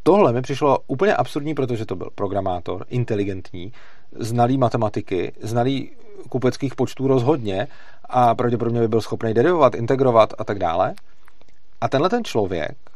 [0.03, 3.73] tohle mi přišlo úplně absurdní, protože to byl programátor, inteligentní,
[4.15, 5.91] znalý matematiky, znalý
[6.29, 7.67] kupeckých počtů rozhodně
[8.05, 10.93] a pravděpodobně by byl schopný derivovat, integrovat a tak dále.
[11.81, 12.90] A tenhle ten člověk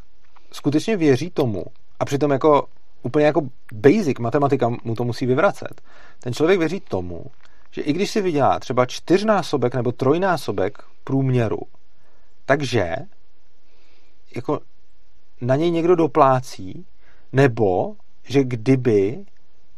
[0.52, 1.64] skutečně věří tomu
[2.00, 2.66] a přitom jako
[3.02, 3.40] úplně jako
[3.72, 5.82] basic matematika mu to musí vyvracet.
[6.20, 7.24] Ten člověk věří tomu,
[7.70, 11.60] že i když si vydělá třeba čtyřnásobek nebo trojnásobek průměru,
[12.46, 12.96] takže
[14.34, 14.60] jako
[15.40, 16.86] na něj někdo doplácí,
[17.32, 19.24] nebo že kdyby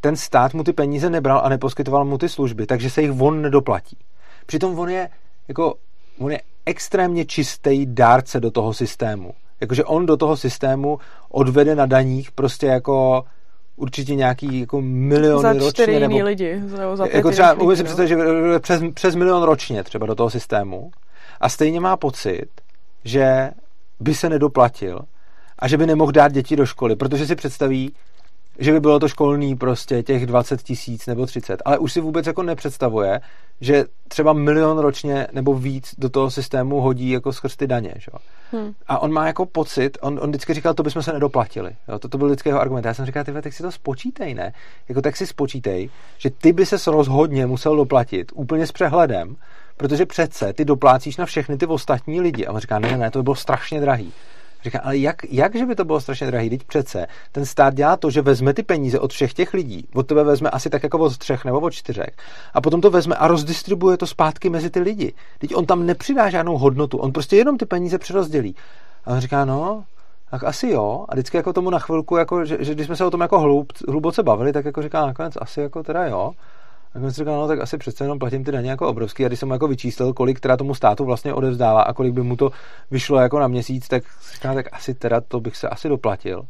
[0.01, 3.41] ten stát mu ty peníze nebral a neposkytoval mu ty služby, takže se jich on
[3.41, 3.97] nedoplatí.
[4.45, 5.09] Přitom on je
[5.47, 5.75] jako
[6.19, 9.33] on je extrémně čistý dárce do toho systému.
[9.61, 10.99] Jakože on do toho systému
[11.29, 13.23] odvede na daních prostě jako
[13.75, 15.99] určitě nějaký jako miliony za ročně.
[15.99, 16.61] nebo, lidi.
[16.65, 18.17] Za, za jako třeba, umím si představit, že
[18.59, 20.91] přes, přes milion ročně třeba do toho systému
[21.41, 22.47] a stejně má pocit,
[23.03, 23.51] že
[23.99, 24.99] by se nedoplatil
[25.59, 27.93] a že by nemohl dát děti do školy, protože si představí,
[28.59, 32.27] že by bylo to školný prostě těch 20 tisíc nebo 30, ale už si vůbec
[32.27, 33.21] jako nepředstavuje,
[33.61, 37.93] že třeba milion ročně nebo víc do toho systému hodí jako skrz ty daně.
[37.97, 38.11] Že?
[38.51, 38.73] Hmm.
[38.87, 41.71] A on má jako pocit, on, on vždycky říkal, to bychom se nedoplatili.
[41.87, 41.99] Jo?
[41.99, 42.85] To, to byl vždycky jeho argument.
[42.85, 44.53] Já jsem říkal, ty tak si to spočítej, ne?
[44.89, 49.35] Jako tak si spočítej, že ty by se rozhodně musel doplatit úplně s přehledem,
[49.77, 52.45] protože přece ty doplácíš na všechny ty ostatní lidi.
[52.45, 54.13] A on říká, ne, ne, to by bylo strašně drahý.
[54.63, 56.49] Říká, ale jak, jak, že by to bylo strašně drahý?
[56.49, 59.87] Teď přece ten stát dělá to, že vezme ty peníze od všech těch lidí.
[59.93, 62.21] Od tebe vezme asi tak jako od třech nebo od čtyřek.
[62.53, 65.13] A potom to vezme a rozdistribuje to zpátky mezi ty lidi.
[65.39, 66.97] Teď on tam nepřidá žádnou hodnotu.
[66.97, 68.55] On prostě jenom ty peníze přerozdělí.
[69.05, 69.83] A on říká, no,
[70.31, 71.05] tak asi jo.
[71.09, 73.39] A vždycky jako tomu na chvilku, jako, že, že když jsme se o tom jako
[73.39, 76.31] hlub, hluboce bavili, tak jako říká nakonec asi jako teda jo.
[76.95, 79.25] Si říkal, no tak asi přece jenom platím ty daně jako obrovský.
[79.25, 82.35] A když jsem jako vyčíslil, kolik teda tomu státu vlastně odevzdává a kolik by mu
[82.35, 82.51] to
[82.91, 84.03] vyšlo jako na měsíc, tak
[84.33, 86.45] říkám, tak asi teda to bych se asi doplatil.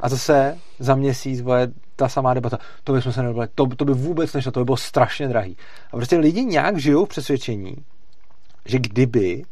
[0.00, 2.58] A zase za měsíc bude ta samá debata.
[2.84, 3.54] To bychom se nedoplatili.
[3.54, 5.56] To, to by vůbec nešlo, to by bylo strašně drahý.
[5.92, 7.76] A prostě lidi nějak žijou v přesvědčení,
[8.66, 9.42] že kdyby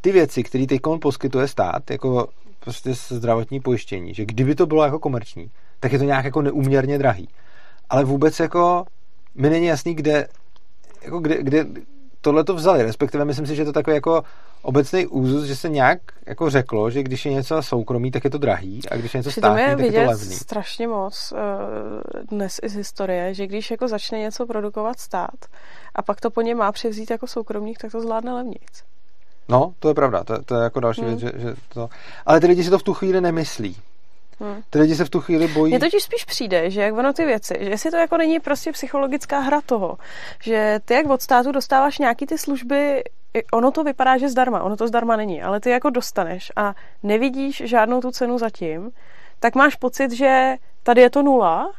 [0.00, 2.28] ty věci, které teď poskytuje stát, jako
[2.60, 5.50] prostě zdravotní pojištění, že kdyby to bylo jako komerční,
[5.80, 7.28] tak je to nějak jako neuměrně drahý.
[7.90, 8.84] Ale vůbec jako
[9.34, 10.28] mi není jasný, kde,
[11.02, 11.66] jako kde, kde
[12.20, 14.22] tohle to vzali, respektive myslím si, že to takový jako
[14.62, 18.38] obecný úzus, že se nějak jako řeklo, že když je něco soukromí, tak je to
[18.38, 20.34] drahý a když je něco státní, je tak je to levný.
[20.34, 25.46] strašně moc uh, dnes i z historie, že když jako začne něco produkovat stát
[25.94, 28.84] a pak to po něm má převzít jako soukromník, tak to zvládne levnic.
[29.48, 31.10] No, to je pravda, to, to je jako další hmm.
[31.10, 31.88] věc, že, že to...
[32.26, 33.76] Ale ty lidi si to v tu chvíli nemyslí.
[34.40, 34.62] Hmm.
[34.70, 35.72] Ty lidi se v tu chvíli bojí.
[35.72, 38.72] Mně totiž spíš přijde, že jak ono ty věci, že jestli to jako není prostě
[38.72, 39.98] psychologická hra toho,
[40.42, 43.02] že ty jak od státu dostáváš nějaký ty služby,
[43.52, 47.62] ono to vypadá, že zdarma, ono to zdarma není, ale ty jako dostaneš a nevidíš
[47.66, 48.90] žádnou tu cenu zatím,
[49.40, 51.72] tak máš pocit, že tady je to nula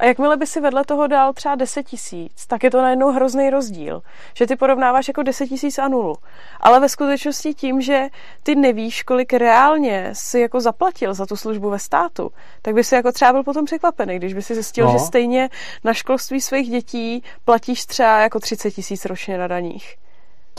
[0.00, 3.50] a jakmile by si vedle toho dal třeba 10 tisíc, tak je to najednou hrozný
[3.50, 4.02] rozdíl.
[4.34, 6.16] Že ty porovnáváš jako 10 tisíc a nulu.
[6.60, 8.08] Ale ve skutečnosti tím, že
[8.42, 12.30] ty nevíš, kolik reálně si jako zaplatil za tu službu ve státu,
[12.62, 14.92] tak by si jako třeba byl potom překvapený, když by si zjistil, no.
[14.92, 15.48] že stejně
[15.84, 19.96] na školství svých dětí platíš třeba jako 30 tisíc ročně na daních.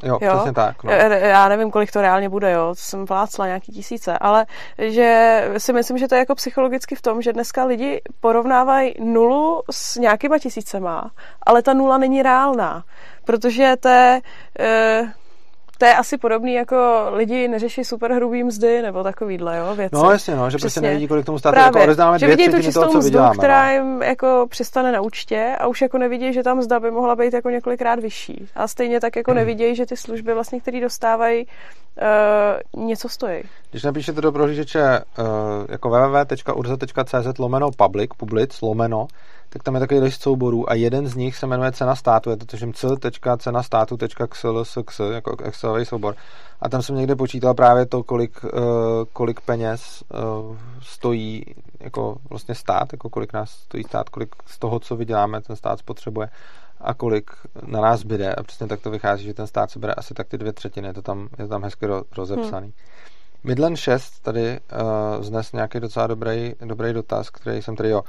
[0.03, 0.83] Jo, jo, přesně tak.
[0.83, 0.91] No.
[0.91, 4.45] Já nevím, kolik to reálně bude, jo, to jsem plácla nějaký tisíce, ale
[4.77, 9.61] že si myslím, že to je jako psychologicky v tom, že dneska lidi porovnávají nulu
[9.71, 11.11] s nějakýma tisícema,
[11.45, 12.83] ale ta nula není reálná,
[13.25, 14.21] protože to je,
[14.59, 15.03] e,
[15.81, 19.95] to je asi podobný, jako lidi neřeší super hrubý mzdy nebo takovýhle, jo, věci.
[19.95, 20.81] No jasně, no, že prostě Přesně.
[20.81, 23.67] prostě nevidí, kolik tomu státu Právě, jako že vidí tu čistou toho, mzdu, vyděláme, která
[23.67, 23.73] no.
[23.73, 27.33] jim jako přistane na účtě a už jako nevidí, že tam mzda by mohla být
[27.33, 28.47] jako několikrát vyšší.
[28.55, 29.37] A stejně tak jako hmm.
[29.37, 31.47] nevidějí, že ty služby vlastně, které dostávají,
[32.75, 33.43] uh, něco stojí.
[33.71, 35.25] Když napíšete do prohlížeče uh,
[35.69, 39.07] jako www.urza.cz lomeno public, public, lomeno,
[39.53, 42.37] tak tam je takový list souborů a jeden z nich se jmenuje cena státu, je
[42.37, 46.15] to tuším c.cenastátu.xlsx, jako Excelový soubor.
[46.61, 48.49] A tam jsem někde počítal právě to, kolik, uh,
[49.13, 50.19] kolik peněz uh,
[50.81, 51.45] stojí
[51.79, 55.79] jako vlastně stát, jako kolik nás stojí stát, kolik z toho, co vyděláme, ten stát
[55.79, 56.29] spotřebuje
[56.81, 57.31] a kolik
[57.65, 58.35] na nás byde.
[58.35, 60.87] A přesně tak to vychází, že ten stát se bere asi tak ty dvě třetiny,
[60.87, 61.85] je to tam, je to tam hezky
[62.17, 62.67] rozepsaný.
[62.67, 62.75] Hmm.
[63.43, 68.01] Midland 6 tady uh, znes nějaký docela dobrý, dobrý dotaz, který jsem tady, jo.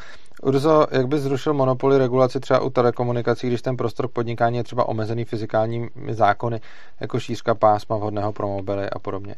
[0.43, 4.65] Urzo, jak by zrušil monopoly regulaci třeba u telekomunikací, když ten prostor k podnikání je
[4.65, 6.61] třeba omezený fyzikálními zákony,
[7.01, 9.35] jako šířka pásma vhodného pro mobily a podobně.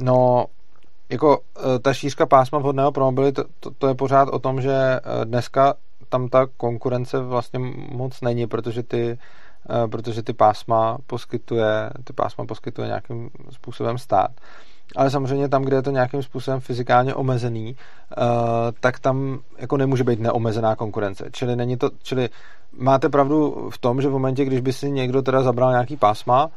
[0.00, 0.46] No,
[1.08, 4.60] jako uh, ta šířka pásma vhodného pro mobily, to, to, to je pořád o tom,
[4.60, 5.74] že uh, dneska
[6.08, 7.58] tam ta konkurence vlastně
[7.92, 9.18] moc není, protože ty
[9.90, 14.30] protože ty pásma poskytuje, ty pásma poskytuje nějakým způsobem stát
[14.96, 18.24] ale samozřejmě tam, kde je to nějakým způsobem fyzikálně omezený, uh,
[18.80, 21.28] tak tam jako nemůže být neomezená konkurence.
[21.32, 22.28] Čili, není to, čili
[22.78, 26.44] máte pravdu v tom, že v momentě, když by si někdo teda zabral nějaký pásma,
[26.44, 26.52] uh,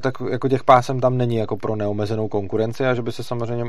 [0.00, 3.64] tak jako těch pásem tam není jako pro neomezenou konkurenci a že by se samozřejmě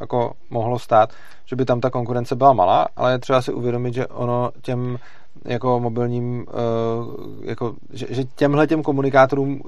[0.00, 1.10] jako mohlo stát,
[1.46, 4.98] že by tam ta konkurence byla malá, ale je třeba si uvědomit, že ono těm
[5.44, 9.60] jako mobilním, uh, jako, že, že těmhle těm komunikátorům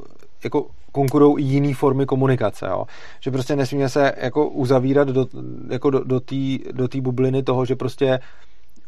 [0.44, 2.84] jako konkurují i jiné formy komunikace, jo?
[3.20, 5.26] že prostě nesmíme se jako uzavírat do,
[5.70, 6.36] jako do, do té
[6.72, 8.20] do tý bubliny toho, že prostě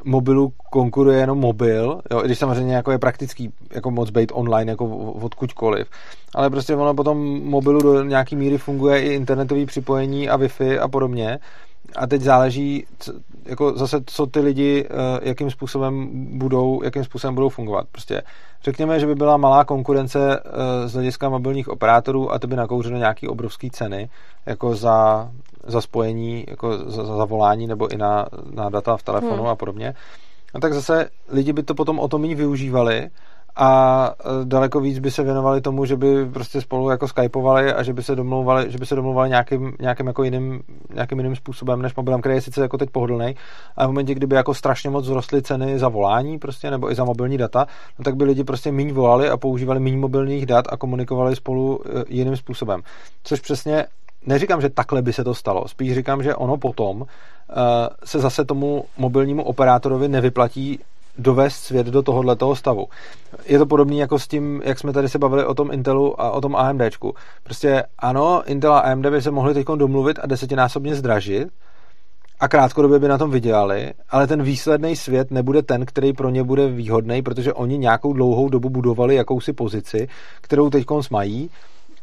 [0.04, 4.72] mobilu konkuruje jenom mobil, jo, i když samozřejmě jako je praktický jako moc být online
[4.72, 5.88] jako odkudkoliv,
[6.34, 10.88] ale prostě ono potom mobilu do nějaký míry funguje i internetové připojení a Wi-Fi a
[10.88, 11.38] podobně
[11.96, 12.86] a teď záleží
[13.44, 16.08] jako zase, co ty lidi, eh, jakým způsobem
[16.38, 17.86] budou, jakým způsobem budou fungovat.
[17.92, 18.22] Prostě
[18.64, 20.40] Řekněme, že by byla malá konkurence
[20.86, 24.08] z hlediska mobilních operátorů a to by nakouřilo nějaký obrovský ceny,
[24.46, 25.30] jako za,
[25.66, 29.46] za spojení, jako za, za volání nebo i na, na data v telefonu hmm.
[29.46, 29.94] a podobně.
[30.54, 33.10] No tak zase lidi by to potom o to méně využívali
[33.56, 37.82] a e, daleko víc by se věnovali tomu, že by prostě spolu jako skypovali a
[37.82, 40.62] že by se domlouvali, že by se domlouvali nějakým, nějakým jako jiným,
[40.94, 43.36] nějakým jiným způsobem než mobilem, který je sice jako teď pohodlný,
[43.76, 47.04] a v momentě, kdyby jako strašně moc zrostly ceny za volání prostě, nebo i za
[47.04, 47.66] mobilní data,
[47.98, 51.80] no tak by lidi prostě méně volali a používali méně mobilních dat a komunikovali spolu
[51.86, 52.82] e, jiným způsobem.
[53.22, 53.86] Což přesně
[54.26, 57.06] neříkám, že takhle by se to stalo, spíš říkám, že ono potom uh,
[58.04, 60.80] se zase tomu mobilnímu operátorovi nevyplatí
[61.18, 62.86] dovést svět do tohoto stavu.
[63.46, 66.30] Je to podobné jako s tím, jak jsme tady se bavili o tom Intelu a
[66.30, 67.14] o tom AMDčku.
[67.42, 71.48] Prostě ano, Intel a AMD by se mohli teď domluvit a desetinásobně zdražit
[72.40, 76.44] a krátkodobě by na tom vydělali, ale ten výsledný svět nebude ten, který pro ně
[76.44, 80.08] bude výhodný, protože oni nějakou dlouhou dobu budovali jakousi pozici,
[80.40, 81.50] kterou teď mají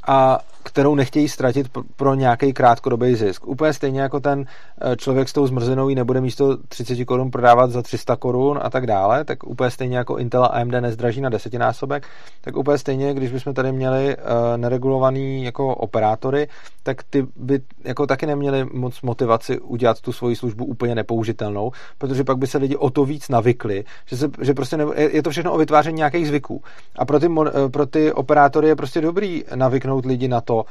[0.08, 3.48] a kterou nechtějí ztratit pro nějaký krátkodobý zisk.
[3.48, 4.46] Úplně stejně jako ten
[4.82, 8.70] eh, člověk s tou zmrzenou ji nebude místo 30 korun prodávat za 300 korun a
[8.70, 12.08] tak dále, tak úplně stejně jako Intel a AMD nezdraží na desetinásobek,
[12.42, 14.24] tak úplně stejně, když bychom tady měli uh,
[14.58, 16.48] neregulovaný jako operátory,
[16.84, 22.24] tak ty by jako taky neměli moc motivaci udělat tu svoji službu úplně nepoužitelnou, protože
[22.24, 25.30] pak by se lidi o to víc navykli, že, se, že prostě ne, je to
[25.30, 26.64] všechno o vytváření nějakých zvyků.
[26.96, 30.66] A pro ty, eh, pro ty operátory je prostě dobrý navyknout lidi na to,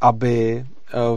[0.00, 0.64] aby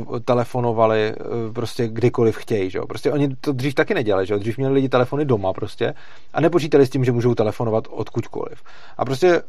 [0.07, 2.79] uh, telefonovali uh, prostě kdykoliv chtějí, že.
[2.87, 4.37] Prostě oni to dřív taky nedělali, že.
[4.37, 5.93] Dřív měli lidi telefony doma prostě
[6.33, 8.63] a nepočítali s tím, že můžou telefonovat odkudkoliv.
[8.97, 9.41] A prostě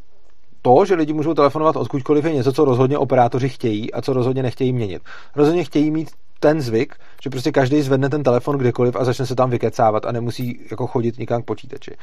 [0.62, 4.42] to, že lidi můžou telefonovat odkudkoliv, je něco, co rozhodně operátoři chtějí a co rozhodně
[4.42, 5.02] nechtějí měnit.
[5.36, 6.10] Rozhodně chtějí mít
[6.40, 10.12] ten zvyk, že prostě každý zvedne ten telefon kdekoliv a začne se tam vykecávat a
[10.12, 11.96] nemusí jako chodit nikam k počítači.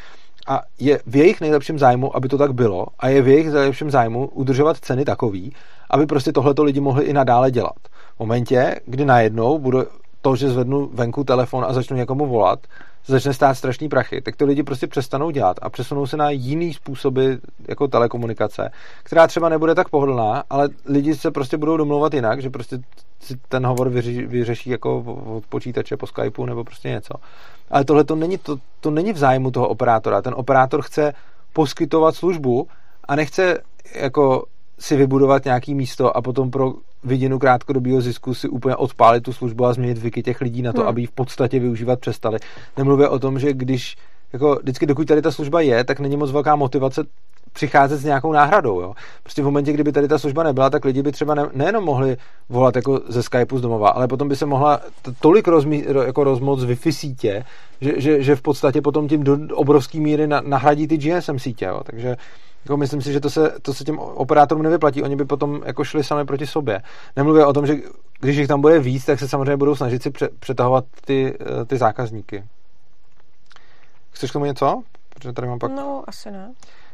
[0.48, 3.92] A je v jejich nejlepším zájmu, aby to tak bylo a je v jejich nejlepším
[3.92, 5.54] zájmu udržovat ceny takový,
[5.90, 7.80] aby prostě tohleto lidi mohli i nadále dělat.
[8.16, 9.86] V momentě, kdy najednou bude
[10.22, 12.60] to, že zvednu venku telefon a začnu někomu volat,
[13.06, 16.74] začne stát strašný prachy, tak to lidi prostě přestanou dělat a přesunou se na jiný
[16.74, 17.34] způsoby
[17.68, 18.72] jako telekomunikace,
[19.04, 22.80] která třeba nebude tak pohodlná, ale lidi se prostě budou domlouvat jinak, že prostě
[23.20, 27.14] si ten hovor vyřeší, vyřeší jako od počítače po Skypeu nebo prostě něco.
[27.72, 30.22] Ale tohle to není, to, to není v zájmu toho operátora.
[30.22, 31.14] Ten operátor chce
[31.54, 32.68] poskytovat službu
[33.08, 33.58] a nechce
[33.96, 34.46] jako
[34.80, 36.74] si vybudovat nějaký místo a potom pro
[37.04, 40.80] vidinu krátkodobého zisku si úplně odpálit tu službu a změnit zvyky těch lidí na to,
[40.80, 40.90] hmm.
[40.90, 42.40] aby ji v podstatě využívat přestali.
[42.78, 43.96] Nemluvě o tom, že když
[44.34, 47.04] jako vždycky, dokud tady ta služba je, tak není moc velká motivace
[47.54, 48.82] přicházet s nějakou náhradou.
[48.82, 48.94] Jo.
[49.24, 52.18] Prostě v momentě, kdyby tady ta služba nebyla, tak lidi by třeba ne, nejenom mohli
[52.50, 54.80] volat jako ze Skypeu z domova, ale potom by se mohla
[55.20, 57.46] tolik rozmí, jako rozmoc Wi-Fi sítě,
[57.82, 61.66] že, že, že v podstatě potom tím do obrovský míry na, nahradí ty GSM sítě.
[61.66, 61.82] Jo.
[61.86, 62.16] Takže
[62.66, 65.04] jako myslím si, že to se, to se těm operátorům nevyplatí.
[65.04, 66.82] Oni by potom jako šli sami proti sobě.
[67.16, 67.76] Nemluvě o tom, že
[68.20, 71.78] když jich tam bude víc, tak se samozřejmě budou snažit si přetahovat ty, eh, ty
[71.78, 72.44] zákazníky.
[74.12, 74.84] Chceš k tomu něco?
[75.10, 75.72] Protože tady mám pak...
[75.72, 76.54] No, asi ne.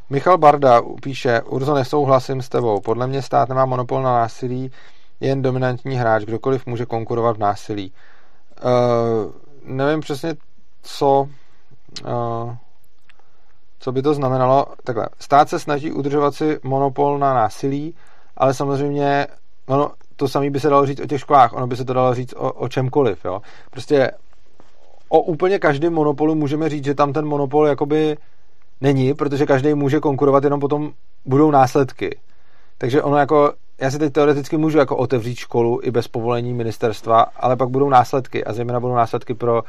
[0.10, 2.80] Michal Barda píše, Urzo, nesouhlasím s tebou.
[2.80, 4.72] Podle mě stát nemá monopol na násilí,
[5.20, 7.94] jen dominantní hráč, kdokoliv může konkurovat v násilí.
[8.64, 9.32] Uh,
[9.64, 10.36] nevím přesně,
[10.82, 11.28] co...
[12.06, 12.56] Uh,
[13.80, 14.66] co by to znamenalo?
[14.84, 17.96] Takhle, stát se snaží udržovat si monopol na násilí,
[18.38, 19.28] ale samozřejmě
[19.68, 22.14] ono, to samé by se dalo říct o těch školách, ono by se to dalo
[22.16, 23.42] říct o, o čemkoliv, jo.
[23.72, 24.12] Prostě
[25.10, 28.18] o úplně každém monopolu můžeme říct, že tam ten monopol jakoby
[28.82, 30.92] není, protože každý může konkurovat, jenom potom
[31.26, 32.20] budou následky.
[32.78, 37.26] Takže ono jako, já si teď teoreticky můžu jako otevřít školu i bez povolení ministerstva,
[37.36, 39.64] ale pak budou následky a zejména budou následky pro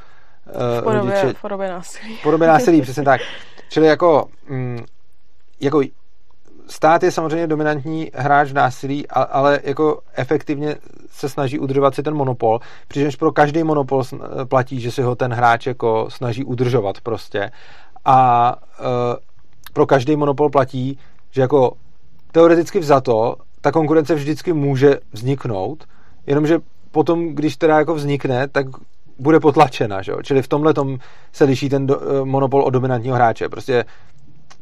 [0.47, 1.33] v podobě, rodiče.
[1.33, 2.17] V podobě násilí.
[2.17, 3.21] V podobě násilí, přesně tak.
[3.69, 4.85] Čili jako, mm,
[5.61, 5.81] jako
[6.67, 10.77] stát je samozřejmě dominantní hráč v násilí, ale jako efektivně
[11.11, 14.03] se snaží udržovat si ten monopol, přičemž pro každý monopol
[14.49, 17.51] platí, že si ho ten hráč jako snaží udržovat prostě.
[18.05, 19.17] A e,
[19.73, 20.99] pro každý monopol platí,
[21.31, 21.73] že jako
[22.33, 25.85] teoreticky vzato ta konkurence vždycky může vzniknout,
[26.27, 26.59] jenomže
[26.91, 28.67] potom, když teda jako vznikne, tak
[29.21, 30.19] bude potlačena, že jo?
[30.23, 30.99] Čili v tomhle tom
[31.33, 33.49] se liší ten do, e, monopol od dominantního hráče.
[33.49, 33.85] Prostě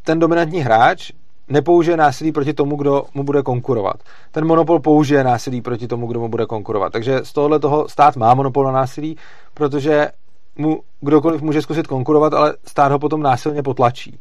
[0.05, 1.13] ten dominantní hráč
[1.49, 3.97] nepoužije násilí proti tomu, kdo mu bude konkurovat.
[4.31, 6.93] Ten monopol použije násilí proti tomu, kdo mu bude konkurovat.
[6.93, 9.17] Takže z tohohle toho stát má monopol na násilí,
[9.55, 10.09] protože
[10.57, 14.19] mu kdokoliv může zkusit konkurovat, ale stát ho potom násilně potlačí.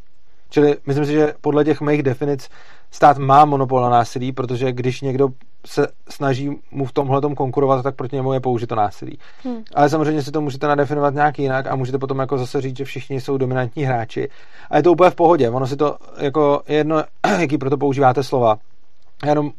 [0.49, 2.49] Čili myslím si, že podle těch mých definic
[2.91, 5.29] stát má monopol na násilí, protože když někdo
[5.65, 9.19] se snaží mu v tomhle konkurovat, tak proti němu je použito násilí.
[9.43, 9.63] Hmm.
[9.75, 12.85] Ale samozřejmě si to můžete nadefinovat nějak jinak a můžete potom jako zase říct, že
[12.85, 14.29] všichni jsou dominantní hráči.
[14.69, 15.49] A je to úplně v pohodě.
[15.49, 17.03] Ono si to jako jedno,
[17.39, 18.57] jaký proto používáte slova.
[19.25, 19.51] Jenom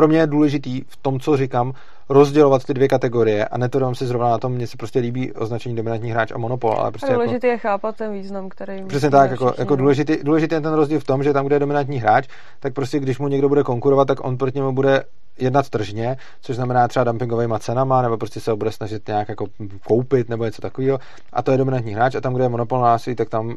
[0.00, 1.72] pro mě je důležitý v tom, co říkám,
[2.08, 5.76] rozdělovat ty dvě kategorie a netrvám si zrovna na tom, mně se prostě líbí označení
[5.76, 6.72] dominantní hráč a monopol.
[6.72, 8.84] Ale prostě a důležitý jako, je chápat ten význam, který.
[8.84, 11.60] Přesně tak, jako, jako důležitý, důležitý je ten rozdíl v tom, že tam, kde je
[11.60, 12.28] dominantní hráč,
[12.60, 15.04] tak prostě když mu někdo bude konkurovat, tak on proti němu bude
[15.38, 19.46] jednat tržně, což znamená třeba dumpingovými cenama, nebo prostě se ho bude snažit nějak jako
[19.86, 20.98] koupit nebo něco takového.
[21.32, 23.56] A to je dominantní hráč a tam, kde je monopol na tak tam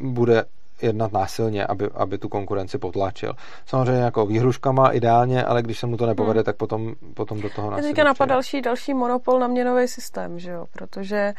[0.00, 0.44] bude
[0.82, 3.32] jednat násilně, aby, aby tu konkurenci potlačil.
[3.66, 6.44] Samozřejmě jako výhruškama ideálně, ale když se mu to nepovede, hmm.
[6.44, 7.88] tak potom, potom do toho násilí.
[7.88, 10.66] Teďka napadá další, další monopol na měnový systém, že jo?
[10.72, 11.34] protože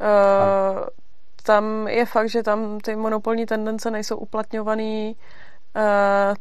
[0.00, 0.84] uh,
[1.42, 5.16] tam je fakt, že tam ty monopolní tendence nejsou uplatňovaný
[5.76, 5.82] uh,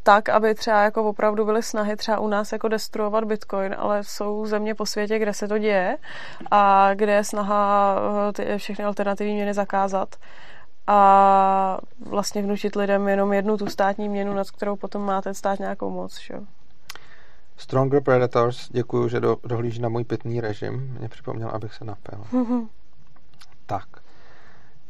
[0.03, 4.45] tak, aby třeba jako opravdu byly snahy třeba u nás jako destruovat Bitcoin, ale jsou
[4.45, 5.97] země po světě, kde se to děje
[6.51, 10.15] a kde je snaha uh, ty všechny alternativní měny zakázat
[10.91, 15.59] a vlastně vnučit lidem jenom jednu tu státní měnu, nad kterou potom má ten stát
[15.59, 16.19] nějakou moc.
[16.19, 16.35] Že?
[17.57, 20.95] Stronger Predators, děkuji, že do, dohlíží na můj pitný režim.
[20.99, 22.19] Mě připomněl, abych se napil.
[22.33, 22.67] Mm-hmm.
[23.65, 23.87] Tak.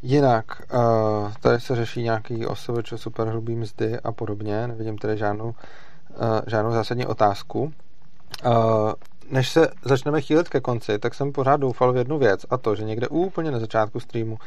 [0.01, 4.67] Jinak, uh, tady se řeší nějaký osobeč super hrubý mzdy a podobně.
[4.67, 5.55] Nevidím tady žádnou, uh,
[6.47, 7.73] žádnou zásadní otázku.
[8.45, 8.51] Uh,
[9.31, 12.75] než se začneme chýlit ke konci, tak jsem pořád doufal v jednu věc a to,
[12.75, 14.37] že někde úplně na začátku streamu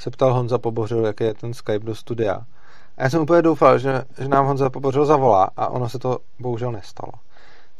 [0.00, 2.40] se ptal Honza Pobořil, jaký je ten Skype do studia.
[2.96, 6.18] A já jsem úplně doufal, že, že nám Honza Pobořil zavolá a ono se to
[6.38, 7.12] bohužel nestalo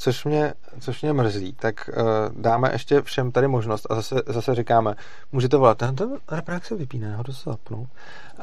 [0.01, 4.55] což mě, což mě mrzí, tak uh, dáme ještě všem tady možnost a zase, zase
[4.55, 4.94] říkáme,
[5.32, 7.89] můžete volat, ten, ten reprák se vypíne, ho to se zapnout.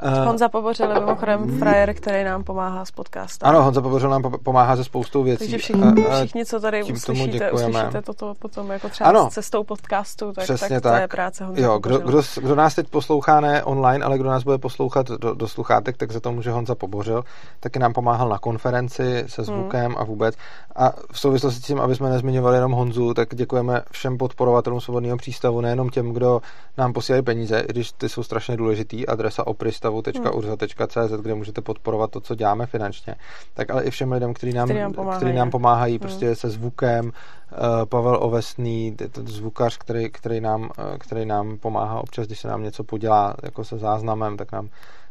[0.03, 3.49] Uh, Honza Pobořil je mimochodem frajer, který nám pomáhá s podcastem.
[3.49, 5.39] Ano, Honza Pobořil nám pomáhá se spoustou věcí.
[5.39, 10.33] Takže všichni, všichni co tady uslyšíte, uslyšíte toto potom jako třeba ano, s cestou podcastu,
[10.33, 13.63] tak, tak, tak, to je práce Honza Jo, kdo, kdo, kdo, nás teď poslouchá ne
[13.63, 17.23] online, ale kdo nás bude poslouchat do, do sluchátek, tak za to může Honza Pobořil.
[17.59, 19.95] Taky nám pomáhal na konferenci se zvukem hmm.
[19.97, 20.35] a vůbec.
[20.75, 25.17] A v souvislosti s tím, aby jsme nezmiňovali jenom Honzu, tak děkujeme všem podporovatelům svobodného
[25.17, 26.41] přístavu, nejenom těm, kdo
[26.77, 32.21] nám posílají peníze, i když ty jsou strašně důležitý, adresa opristavu.urza.cz, kde můžete podporovat to,
[32.21, 33.15] co děláme finančně,
[33.53, 35.99] tak ale i všem lidem, kteří nám, který nám pomáhají, který nám pomáhají hmm.
[35.99, 37.11] prostě se zvukem,
[37.51, 42.47] eh, Pavel Ovesný, ten zvukař, který, který, nám, eh, který nám pomáhá občas, když se
[42.47, 44.69] nám něco podělá jako se záznamem, tak nám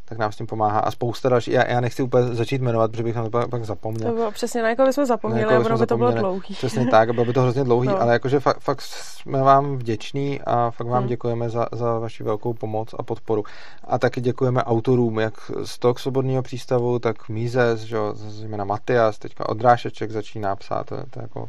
[0.09, 0.81] tak nám s tím pomáhá.
[0.81, 1.51] A spousta další.
[1.51, 4.11] Já, já nechci úplně začít jmenovat, protože bych na to pak, pak zapomněl.
[4.11, 6.55] To bylo přesně, na jako bychom zapomněli, jako ono by to bylo dlouhý.
[6.55, 8.03] Přesně tak, bylo by to hrozně dlouhý, no.
[8.03, 11.09] ale jakože fakt, fakt jsme vám vděční a fakt vám hmm.
[11.09, 13.45] děkujeme za, za vaši velkou pomoc a podporu.
[13.85, 19.49] A taky děkujeme autorům, jak z toho svobodného přístavu, tak Mízes, že zejména Matias, teďka
[19.49, 21.49] Odrášeček začíná psát, to, to je jako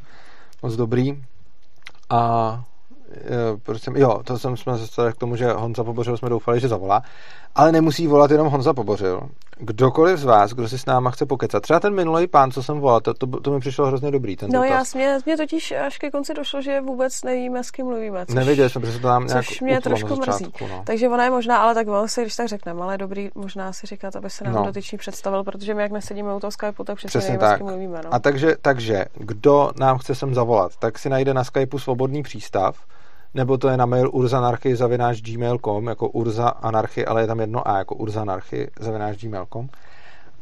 [0.63, 1.23] moc dobrý.
[2.09, 2.63] A
[3.63, 6.67] proč jsem, jo, to jsem jsme se k tomu, že Honza Pobořil jsme doufali, že
[6.67, 7.03] zavolá,
[7.57, 9.21] ale nemusí volat jenom Honza Pobořil.
[9.59, 12.79] Kdokoliv z vás, kdo si s náma chce pokecat, třeba ten minulý pán, co jsem
[12.79, 14.35] volal, to, to, to mi přišlo hrozně dobrý.
[14.35, 17.85] Ten no já, mě, mě totiž až ke konci došlo, že vůbec nevíme, s kým
[17.85, 18.25] mluvíme.
[18.25, 20.45] Což, Nevěděli jsme, protože to nám nějak Což mě trošku mrzí.
[20.61, 20.84] No.
[20.85, 24.15] Takže ona je možná, ale tak si, když tak řekneme, ale dobrý možná si říkat,
[24.15, 24.65] aby se nám no.
[24.65, 27.55] dotyčný představil, protože my jak nesedíme u toho Skypeu, tak přesně, přesně nevíme, tak.
[27.55, 28.01] s kým mluvíme.
[28.03, 28.13] No.
[28.13, 32.75] A takže, takže, kdo nám chce sem zavolat, tak si najde na Skypeu svobodný přístav,
[33.33, 37.67] nebo to je na mail urzanarchy zavináč gmail.com, jako urza anarchy, ale je tam jedno
[37.67, 39.69] a, jako urzanarchy zavináč gmail.com.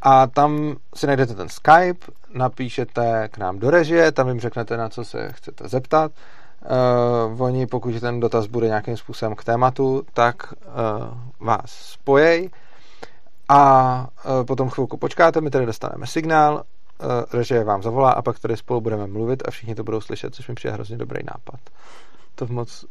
[0.02, 4.88] A tam si najdete ten Skype, napíšete k nám do režie, tam jim řeknete, na
[4.88, 6.12] co se chcete zeptat.
[7.32, 12.50] Uh, oni, pokud ten dotaz bude nějakým způsobem k tématu, tak uh, vás spojej
[13.48, 18.38] a uh, potom chvilku počkáte, my tady dostaneme signál, uh, režie vám zavolá a pak
[18.38, 21.60] tady spolu budeme mluvit a všichni to budou slyšet, což mi přijde hrozně dobrý nápad
[22.36, 22.84] to moc...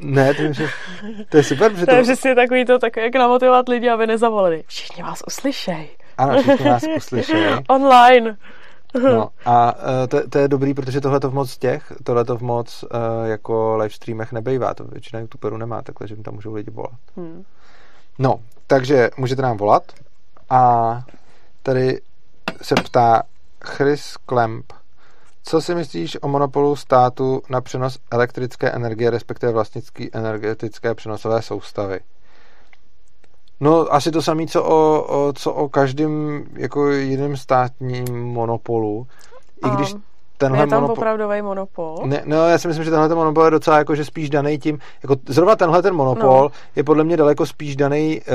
[0.00, 0.68] Ne, to, že...
[1.28, 1.94] to je super, protože to...
[1.94, 4.64] je přesně takový to, tak jak namotivovat lidi, aby nezavolali.
[4.66, 5.88] Všichni vás uslyšej.
[6.18, 7.56] Ano, všichni vás uslyšej.
[7.68, 8.36] Online.
[8.94, 12.36] No a uh, to, to, je dobrý, protože tohle to v moc těch, tohle to
[12.36, 16.54] v moc uh, jako live streamech nebejvá, to většina youtuberů nemá takhle, že tam můžou
[16.54, 16.98] lidi volat.
[17.16, 17.44] Hmm.
[18.18, 19.92] No, takže můžete nám volat
[20.50, 20.92] a
[21.62, 22.00] tady
[22.62, 23.22] se ptá
[23.64, 24.72] Chris Klemp,
[25.48, 32.00] co si myslíš o monopolu státu na přenos elektrické energie, respektive vlastnické energetické přenosové soustavy?
[33.60, 39.06] No, asi to samé, co o, o, co o každém jako jiném státním monopolu.
[39.66, 39.94] I když.
[40.38, 41.02] Tenhle je tam monopol...
[41.02, 41.96] opravdový monopol?
[42.04, 44.58] Ne, no, já si myslím, že tenhle ten monopol je docela jako, že spíš daný
[44.58, 46.48] tím, jako zrovna tenhle ten monopol no.
[46.76, 48.34] je podle mě daleko spíš daný uh,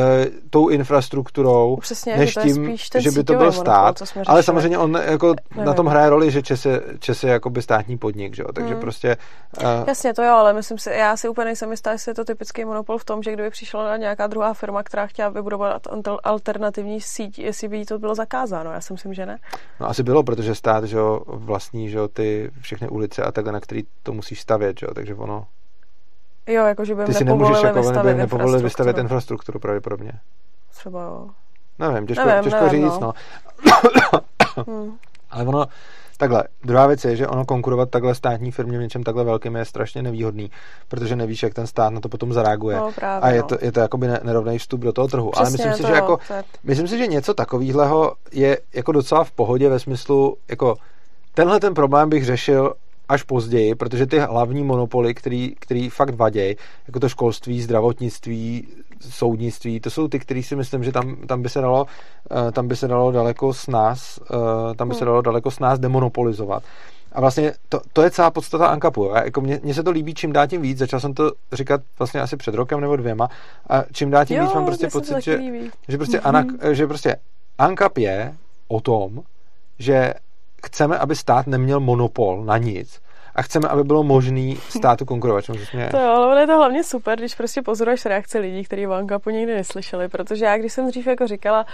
[0.50, 4.02] tou infrastrukturou, Přesně, než že tím, že by to byl stát.
[4.16, 5.66] Monopol, ale samozřejmě on jako Nevím.
[5.66, 8.48] na tom hraje roli, že Čes je, Čes je jakoby státní podnik, že jo?
[8.54, 8.82] takže hmm.
[8.82, 9.18] prostě...
[9.58, 12.26] Uh, Jasně, to jo, ale myslím si, já si úplně nejsem jistá, jestli je to
[12.26, 15.82] typický monopol v tom, že kdyby přišla na nějaká druhá firma, která chtěla vybudovat
[16.24, 18.72] alternativní síť, jestli by jí to bylo zakázáno.
[18.72, 19.38] Já si myslím, že ne.
[19.80, 23.53] No asi bylo, protože stát, že jo, vlastní, že jo, ty všechny ulice a takhle,
[23.53, 25.45] na který to musíš stavět, že jo, takže ono...
[26.48, 30.11] Jo, jakože by Ty si nemůžeš jako vystavit nepovolili vystavit infrastrukturu pravděpodobně.
[30.76, 31.30] Třeba jo.
[31.80, 33.14] Nevím, těžko, nevím, těžko nevím, říct, no.
[33.65, 34.64] no.
[34.68, 34.98] hmm.
[35.32, 35.65] Ale ono,
[36.18, 39.65] takhle, druhá věc je, že ono konkurovat takhle státní firmě v něčem takhle velkým je
[39.65, 40.52] strašně nevýhodný,
[40.88, 42.78] protože nevíš, jak ten stát na to potom zareaguje.
[42.78, 43.48] No, právě, a je no.
[43.48, 45.31] to, je to jakoby nerovný vstup do toho trhu.
[45.31, 46.20] Přesně Ale myslím si, že jako,
[46.63, 50.76] myslím si, že něco takového je jako docela v pohodě ve smyslu, jako
[51.34, 52.73] tenhle ten problém bych řešil
[53.10, 56.55] až později, protože ty hlavní monopoly, který, který fakt vadějí,
[56.87, 58.68] jako to školství, zdravotnictví,
[59.10, 62.68] soudnictví, to jsou ty, který si myslím, že tam, tam by se dalo, uh, tam
[62.68, 65.05] by se dalo daleko s nás, uh, tam by se hmm.
[65.05, 66.63] dalo daleko s nás demonopolizovat.
[67.13, 69.12] A vlastně to, to je celá podstata Ankapu.
[69.23, 70.78] Jako mně, mně se to líbí čím dál tím víc.
[70.78, 73.29] Začal jsem to říkat vlastně asi před rokem nebo dvěma.
[73.70, 75.39] A čím dál tím jo, víc mám prostě pocit, že,
[75.87, 76.29] že, prostě mm-hmm.
[76.29, 77.15] Anak, že prostě
[77.57, 78.34] Ankap je
[78.68, 79.21] o tom,
[79.79, 80.13] že
[80.66, 83.02] chceme, aby stát neměl monopol na nic
[83.36, 85.46] a chceme, aby bylo možné státu konkurovat.
[85.92, 88.88] To jo, ale je to hlavně super, když prostě pozoruješ reakce lidí, kteří
[89.24, 91.66] po nikdy neslyšeli, protože já, když jsem dřív jako říkala,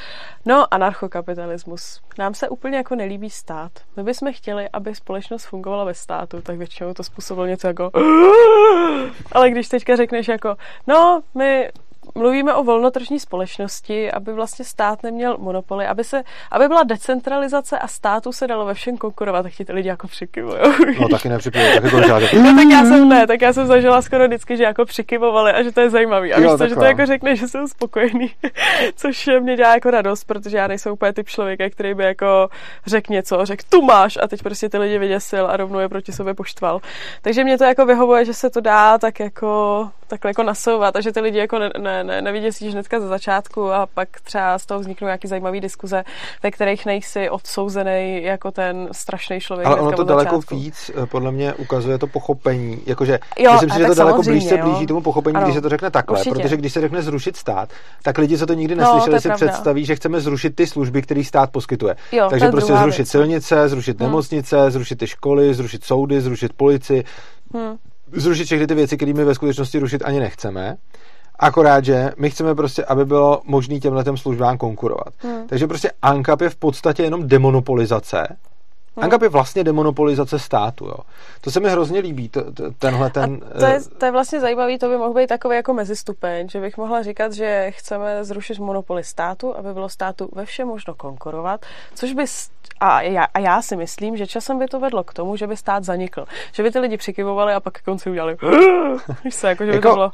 [0.46, 3.72] no anarchokapitalismus, nám se úplně jako nelíbí stát.
[3.98, 7.92] My bychom chtěli, aby společnost fungovala ve státu, tak většinou to způsobilo něco jako
[9.32, 10.56] ale když teďka řekneš jako,
[10.88, 11.70] no, my
[12.16, 17.88] mluvíme o volnotržní společnosti, aby vlastně stát neměl monopoly, aby, se, aby byla decentralizace a
[17.88, 20.58] státu se dalo ve všem konkurovat, tak ti ty lidi jako přikivují.
[21.02, 24.28] No taky nepřikivují, tak jako no, tak já jsem ne, tak já jsem zažila skoro
[24.28, 26.34] vždycky, že jako přikivovali a že to je zajímavý.
[26.34, 28.32] A víš co, že to jako řekne, že jsou spokojení,
[28.96, 32.50] což mě dělá jako radost, protože já nejsem úplně typ člověka, který by jako
[32.86, 36.12] řekl něco, řekl tu máš a teď prostě ty lidi vyděsil a rovnou je proti
[36.12, 36.80] sobě poštval.
[37.22, 41.02] Takže mě to jako vyhovuje, že se to dá tak jako takhle jako nasouvat a
[41.02, 44.66] že ty lidi jako ne, ne, ne, neviděsíš hnedka za začátku a pak třeba z
[44.66, 46.04] toho vzniknou nějaký zajímavý diskuze,
[46.44, 49.68] ve kterých nejsi odsouzený jako ten strašný člověk.
[49.68, 50.56] Ale ono to daleko začátku.
[50.56, 52.82] víc eh, podle mě ukazuje to pochopení.
[52.86, 55.62] Jakože jo, myslím si, že to daleko blíž se blíží tomu pochopení, ano, když se
[55.62, 56.20] to řekne takhle.
[56.20, 56.36] Určitě.
[56.36, 57.70] Protože když se řekne zrušit stát,
[58.04, 59.48] tak lidi, co to nikdy no, neslyšeli, no, si pravda.
[59.48, 61.96] představí, že chceme zrušit ty služby, které stát poskytuje.
[62.12, 63.10] Jo, Takže prostě zrušit věc.
[63.10, 64.10] silnice, zrušit hmm.
[64.10, 67.04] nemocnice, zrušit ty školy, zrušit soudy, zrušit policii.
[67.54, 67.78] Hmm
[68.14, 70.76] zrušit všechny ty věci, které my ve skutečnosti rušit ani nechceme.
[71.40, 75.14] Akorát, že my chceme prostě, aby bylo možné těmhle službám konkurovat.
[75.18, 75.48] Hmm.
[75.48, 78.28] Takže prostě ANCAP je v podstatě jenom demonopolizace
[79.00, 79.04] Hmm.
[79.04, 80.86] ANCAP je vlastně demonopolizace státu.
[80.86, 80.96] Jo.
[81.42, 83.42] To se mi hrozně líbí, to, to, tenhle ten...
[83.56, 86.62] A to, je, to je vlastně zajímavý, to by mohl být takový jako mezistupeň, že
[86.62, 91.66] bych mohla říkat, že chceme zrušit monopoly státu, aby bylo státu ve všem možno konkurovat,
[91.96, 92.26] což by
[92.80, 95.58] a já, a já si myslím, že časem by to vedlo k tomu, že by
[95.58, 96.26] stát zanikl.
[96.52, 98.38] Že by ty lidi přikivovali a pak k konci udělali
[99.24, 100.12] víš se, jako, že by jako, to bylo...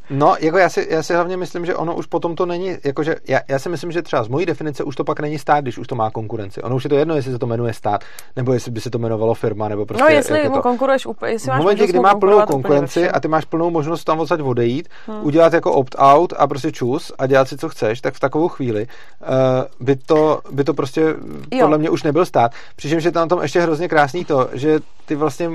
[0.10, 3.16] no, jako já si, já si hlavně myslím, že ono už potom to není, jakože
[3.28, 5.78] já, já si myslím, že třeba z mojí definice už to pak není stát, když
[5.78, 6.62] už to má konkurenci.
[6.62, 8.04] Ono už je to jedno, jestli se to jmenuje stát,
[8.36, 10.04] nebo jestli by se to jmenovalo firma, nebo prostě.
[10.04, 13.20] No, jestli jako mu konkuruješ úplně, jestli máš V momentě, kdy má plnou konkurenci a
[13.20, 15.24] ty máš plnou možnost tam odsaď odejít, hmm.
[15.26, 18.86] udělat jako opt-out a prostě čus a dělat si, co chceš, tak v takovou chvíli
[19.20, 21.60] uh, by, to, by to prostě jo.
[21.60, 22.52] podle mě už nebyl stát.
[22.76, 25.50] Přičemž je tam tom ještě hrozně krásný to, že ty vlastně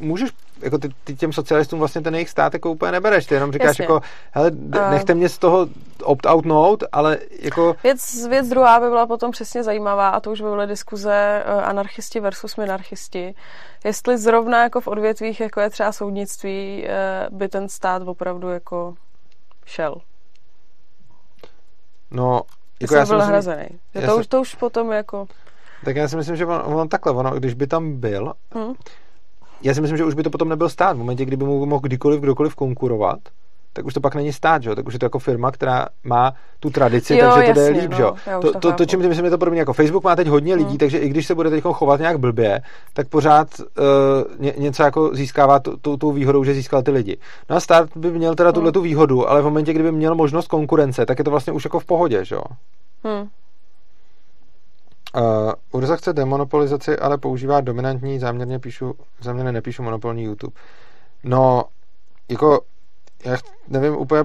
[0.00, 3.26] můžeš jako ty, ty těm socialistům vlastně ten jejich stát jako úplně nebereš.
[3.26, 3.82] Ty jenom říkáš Jasně.
[3.82, 4.00] jako,
[4.32, 4.50] hele,
[4.90, 5.68] nechte mě z toho
[6.02, 7.76] opt-out note, ale jako...
[7.82, 11.62] Věc, věc druhá by byla potom přesně zajímavá a to už by byly diskuze eh,
[11.62, 13.34] anarchisti versus minarchisti.
[13.84, 18.94] Jestli zrovna jako v odvětvích, jako je třeba soudnictví, eh, by ten stát opravdu jako
[19.66, 19.94] šel.
[22.10, 22.42] No,
[22.80, 23.66] jako já byl myslím, hrazený.
[24.06, 25.26] To, už, to už potom jako...
[25.84, 28.72] Tak já si myslím, že on, on takhle, ono, když by tam byl, hmm.
[29.62, 30.92] já si myslím, že už by to potom nebyl stát.
[30.92, 33.18] V momentě, kdyby mu mohl kdykoliv, kdokoliv konkurovat,
[33.74, 34.74] tak už to pak není stát, že?
[34.74, 37.90] tak už je to jako firma, která má tu tradici, jo, takže to jde líp.
[37.90, 38.02] No, že?
[38.02, 40.68] To, to, to, to, čím myslím, je to podobně jako Facebook má teď hodně lidí,
[40.68, 40.78] hmm.
[40.78, 43.64] takže i když se bude teď chovat nějak blbě, tak pořád uh,
[44.38, 45.58] ně, něco jako získává
[45.98, 47.16] tou výhodou, že získal ty lidi.
[47.50, 48.54] No a stát by měl teda hmm.
[48.54, 51.64] tuhle tu výhodu, ale v momentě, kdyby měl možnost konkurence, tak je to vlastně už
[51.64, 52.42] jako v pohodě, že jo?
[53.04, 53.28] Hmm.
[55.16, 60.54] Uh, Urza chce demonopolizaci, ale používá dominantní, záměrně, píšu, záměrně nepíšu monopolní YouTube.
[61.24, 61.64] No,
[62.28, 62.60] jako
[63.24, 63.36] já
[63.68, 64.24] nevím úplně,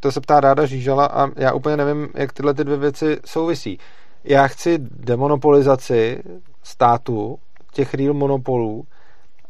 [0.00, 3.78] to se ptá ráda Žížala a já úplně nevím, jak tyhle ty dvě věci souvisí.
[4.24, 6.22] Já chci demonopolizaci
[6.62, 7.38] státu,
[7.72, 8.84] těch real monopolů,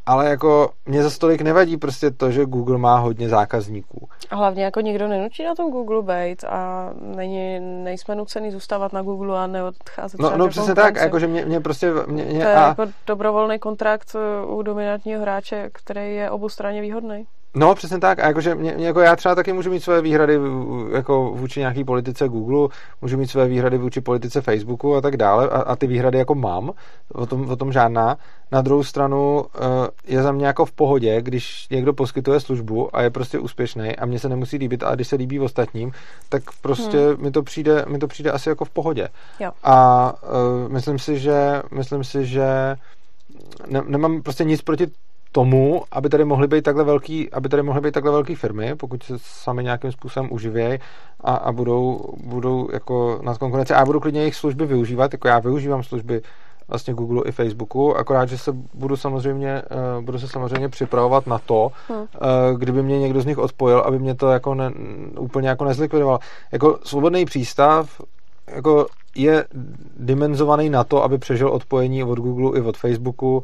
[0.07, 4.09] ale jako mě za stolik nevadí prostě to, že Google má hodně zákazníků.
[4.31, 9.03] A hlavně jako nikdo nenutí na tom Google být a není, nejsme nucený zůstávat na
[9.03, 11.93] Google a neodcházet No, no přesně tak, jakože mě, mě prostě...
[12.07, 12.69] Mě, mě, to je a...
[12.69, 14.17] jako dobrovolný kontrakt
[14.47, 17.27] u dominantního hráče, který je oboustranně výhodný.
[17.55, 18.19] No, přesně tak.
[18.19, 20.41] A jakože mě, mě, jako já třeba taky můžu mít své výhrady
[20.93, 22.69] jako vůči nějaký politice Google,
[23.03, 25.49] můžu mít své výhrady vůči politice Facebooku a tak dále.
[25.49, 26.71] A, a ty výhrady jako mám,
[27.13, 28.17] o tom, o tom žádná.
[28.53, 29.47] Na druhou stranu uh,
[30.07, 34.07] je za mě jako v pohodě, když někdo poskytuje službu a je prostě úspěšný a
[34.07, 35.93] mně se nemusí líbit, a když se líbí ostatním,
[36.29, 37.23] tak prostě hmm.
[37.23, 39.09] mi, to přijde, mi to přijde asi jako v pohodě.
[39.41, 39.51] Jo.
[39.63, 42.77] A uh, myslím si, že myslím si, že
[43.67, 44.87] ne, nemám prostě nic proti
[45.35, 49.03] tomu, aby tady mohly být takhle velký, aby tady mohly být takhle velké firmy, pokud
[49.03, 50.79] se sami nějakým způsobem uživějí
[51.21, 53.75] a, a budou, budou jako nad konkurenci.
[53.75, 56.23] A já budu klidně jejich služby využívat, jako já využívám služby
[56.69, 59.63] vlastně Google i Facebooku, akorát, že se budu samozřejmě,
[59.99, 61.99] uh, budu se samozřejmě připravovat na to, hmm.
[61.99, 62.07] uh,
[62.59, 64.71] kdyby mě někdo z nich odpojil, aby mě to jako ne,
[65.19, 66.19] úplně jako nezlikvidoval.
[66.53, 68.01] Jako svobodný přístav
[68.47, 69.45] jako je
[69.97, 73.43] dimenzovaný na to, aby přežil odpojení od Google i od Facebooku,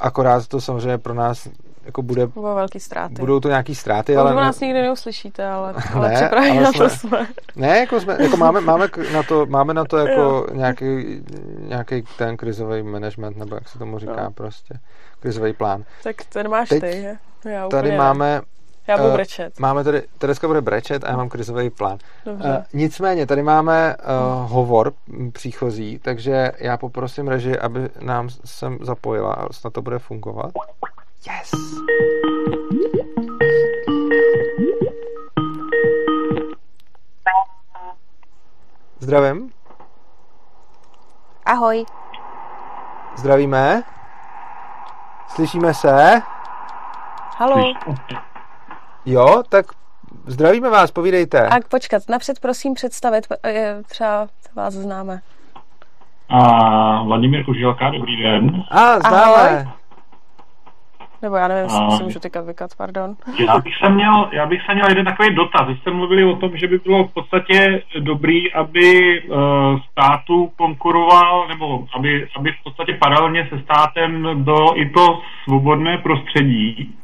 [0.00, 1.48] akorát to samozřejmě pro nás
[1.84, 2.26] jako bude...
[2.26, 3.14] Budou velký ztráty.
[3.14, 4.30] Budou to nějaký ztráty, ale...
[4.30, 7.26] Možná nás nikdy neuslyšíte, ale, ale ne, připravili ale na to jsme.
[7.56, 11.22] Ne, jako, jsme, jako máme, máme, na to, máme na to jako nějaký,
[11.58, 14.30] nějaký ten krizový management, nebo jak se tomu říká no.
[14.30, 14.74] prostě,
[15.20, 15.84] krizový plán.
[16.02, 18.42] Tak ten máš Teď ty, Já tady máme
[18.90, 19.60] já budu uh, brečet.
[19.60, 21.98] Máme tady, Tereska bude brečet a já mám krizový plán.
[22.24, 22.48] Dobře.
[22.48, 24.92] Uh, nicméně, tady máme uh, hovor
[25.32, 30.52] příchozí, takže já poprosím režii, aby nám sem zapojila a snad to bude fungovat.
[31.26, 31.50] Yes!
[38.98, 39.50] Zdravím.
[41.46, 41.84] Ahoj.
[43.16, 43.82] Zdravíme.
[45.28, 46.22] Slyšíme se?
[47.36, 47.72] Halo.
[49.06, 49.66] Jo, tak
[50.26, 51.48] zdravíme vás, povídejte.
[51.48, 53.26] Tak počkat, napřed prosím představit,
[53.88, 55.20] třeba vás známe.
[56.28, 58.64] A Vladimír Kužilka, dobrý den.
[58.70, 59.48] A, známe.
[59.48, 59.68] Ahoj.
[61.22, 63.16] Nebo já nevím, jestli si můžu tykat vykat, pardon.
[63.46, 65.68] Já bych se měl, já bych se měl jeden takový dotaz.
[65.68, 69.36] Vy jste mluvili o tom, že by bylo v podstatě dobrý, aby uh,
[69.90, 76.94] státu konkuroval, nebo aby, aby v podstatě paralelně se státem bylo i to svobodné prostředí.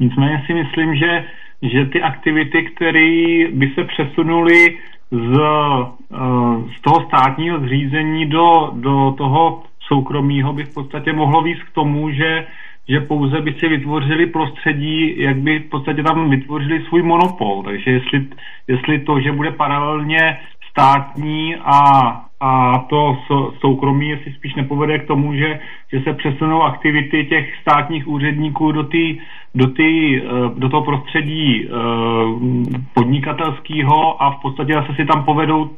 [0.00, 1.24] Nicméně si myslím, že,
[1.62, 4.78] že ty aktivity, které by se přesunuly
[5.10, 6.16] z, eh,
[6.78, 12.10] z toho státního zřízení do, do toho soukromého, by v podstatě mohlo víc k tomu,
[12.10, 12.46] že
[12.88, 17.62] že pouze by si vytvořili prostředí, jak by v podstatě tam vytvořili svůj monopol.
[17.62, 18.26] Takže jestli,
[18.68, 20.38] jestli to, že bude paralelně
[20.70, 21.80] státní a,
[22.44, 23.16] a to
[23.60, 25.60] soukromí, jestli spíš nepovede k tomu, že,
[25.92, 29.20] že se přesunou aktivity těch státních úředníků do, tý,
[29.54, 30.22] do, tý, eh,
[30.54, 31.70] do toho prostředí eh,
[32.94, 35.70] podnikatelského a v podstatě zase si tam povedou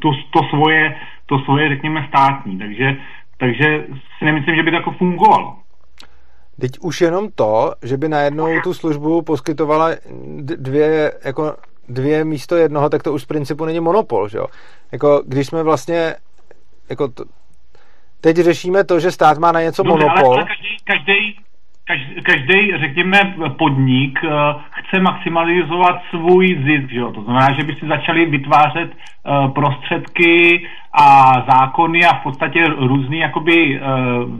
[0.00, 0.94] to, to, svoje,
[1.26, 2.58] to svoje, řekněme, státní.
[2.58, 2.96] Takže,
[3.38, 3.86] takže
[4.18, 5.56] si nemyslím, že by to jako fungovalo.
[6.60, 9.88] Teď už jenom to, že by najednou tu službu poskytovala
[10.40, 11.52] dvě jako
[11.88, 14.46] dvě místo jednoho, tak to už z principu není monopol, že jo?
[14.92, 16.14] Jako, když jsme vlastně,
[16.88, 17.24] jako to,
[18.20, 20.34] teď řešíme to, že stát má na něco Dobře, monopol.
[20.34, 21.47] Ale každý, každý, každý,
[22.22, 23.18] každý, řekněme,
[23.58, 24.30] podnik uh,
[24.70, 27.12] chce maximalizovat svůj zisk, že jo?
[27.12, 33.18] To znamená, že by si začali vytvářet uh, prostředky a zákony a v podstatě různý,
[33.18, 34.30] jakoby, uh,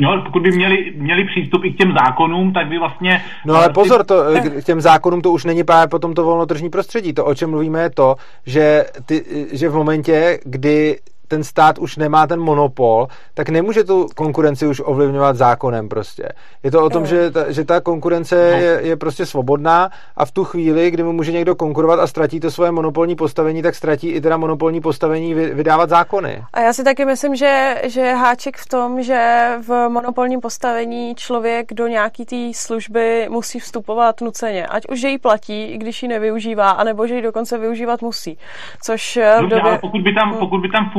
[0.00, 3.22] no, pokud by měli, měli přístup i k těm zákonům, tak by vlastně...
[3.46, 4.14] No ale pozor, to,
[4.60, 7.12] k těm zákonům to už není právě potom to volnotržní prostředí.
[7.12, 8.14] To, o čem mluvíme, je to,
[8.46, 10.96] že, ty, že v momentě, kdy
[11.32, 16.28] ten stát už nemá ten monopol, tak nemůže tu konkurenci už ovlivňovat zákonem prostě.
[16.62, 18.58] Je to o tom, že ta, že ta konkurence no.
[18.58, 22.40] je, je prostě svobodná a v tu chvíli, kdy mu může někdo konkurovat a ztratí
[22.40, 26.42] to svoje monopolní postavení, tak ztratí i teda monopolní postavení vydávat zákony.
[26.52, 31.14] A já si taky myslím, že, že je háček v tom, že v monopolním postavení
[31.14, 34.66] člověk do nějaký té služby musí vstupovat nuceně.
[34.66, 38.38] Ať už ji platí, i když ji nevyužívá, anebo že ji dokonce využívat musí.
[38.82, 39.56] Což v době...
[39.56, 40.38] Dobře, ale pokud by tam, hm.
[40.38, 40.90] pokud by tam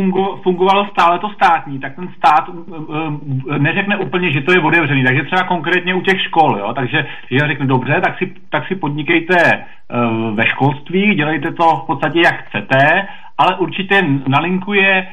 [0.43, 5.03] fungovalo stále to státní, tak ten stát uh, uh, neřekne úplně, že to je otevřený.
[5.03, 8.75] Takže třeba konkrétně u těch škol, jo, takže že řekne dobře, tak si, tak si
[8.75, 15.07] podnikejte uh, ve školství, dělejte to v podstatě jak chcete, ale určitě nalinkuje,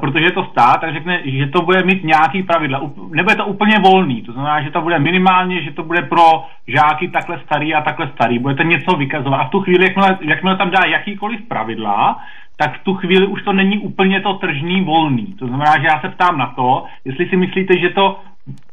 [0.00, 2.80] protože je to stát, tak řekne, že to bude mít nějaký pravidla.
[3.10, 7.08] Nebude to úplně volný, to znamená, že to bude minimálně, že to bude pro žáky
[7.08, 8.38] takhle starý a takhle starý.
[8.38, 9.40] Budete něco vykazovat.
[9.40, 12.20] A v tu chvíli, jakmile, jakmile tam dá jakýkoliv pravidla,
[12.56, 15.26] tak v tu chvíli už to není úplně to tržní volný.
[15.38, 18.20] To znamená, že já se ptám na to, jestli si myslíte, že to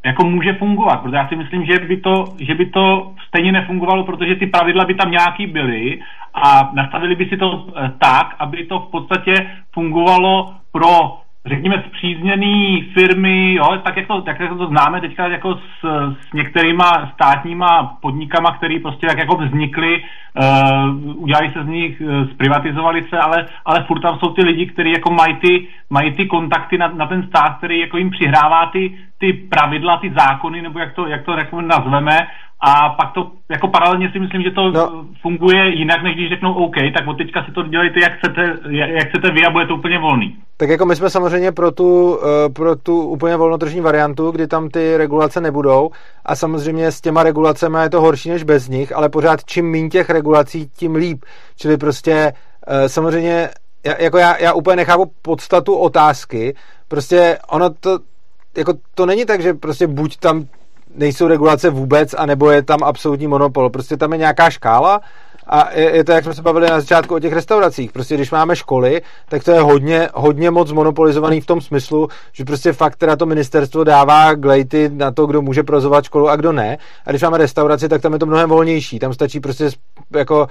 [0.06, 4.04] jako může fungovat, protože já si myslím, že by to, že by to stejně nefungovalo,
[4.04, 6.00] protože ty pravidla by tam nějaký byly
[6.34, 9.34] a nastavili by si to eh, tak, aby to v podstatě
[9.74, 15.56] fungovalo pro řekněme, zpřízněný firmy, jo, tak jak to, tak jak to známe teďka jako
[15.56, 15.86] s,
[16.30, 22.28] s některýma státníma podnikama, které prostě tak jako vznikly, uh, udělali se z nich, uh,
[22.32, 26.26] zprivatizovali se, ale, ale furt tam jsou ty lidi, kteří jako mají ty, mají ty
[26.26, 30.80] kontakty na, na ten stát, který jako jim přihrává ty, ty pravidla, ty zákony, nebo
[30.80, 32.28] jak to, jak to jako nazveme,
[32.62, 35.06] a pak to jako paralelně si myslím, že to no.
[35.22, 39.10] funguje jinak, než když řeknou OK, tak od teďka si to dělejte, jak chcete, jak
[39.10, 40.38] chcete vy a bude to úplně volný.
[40.58, 44.70] Tak jako my jsme samozřejmě pro tu, eh, pro tu úplně volnotržní variantu, kdy tam
[44.70, 45.90] ty regulace nebudou
[46.26, 49.90] a samozřejmě s těma regulacemi je to horší než bez nich, ale pořád čím méně
[49.90, 51.26] těch regulací, tím líp.
[51.58, 52.34] Čili prostě
[52.68, 52.90] eh,
[53.86, 56.56] samozřejmě jako já, já úplně nechápu podstatu otázky,
[56.88, 58.00] prostě ono to,
[58.58, 60.48] jako to není tak, že prostě buď tam
[60.96, 63.70] nejsou regulace vůbec, anebo je tam absolutní monopol.
[63.70, 65.02] Prostě tam je nějaká škála
[65.50, 67.92] a je, je to, jak jsme se bavili na začátku o těch restauracích.
[67.92, 72.46] Prostě když máme školy, tak to je hodně, hodně moc monopolizovaný v tom smyslu, že
[72.46, 76.52] prostě fakt teda to ministerstvo dává glejty na to, kdo může prozovat školu a kdo
[76.52, 76.78] ne.
[77.06, 79.00] A když máme restauraci, tak tam je to mnohem volnější.
[79.00, 79.70] Tam stačí prostě
[80.16, 80.48] jako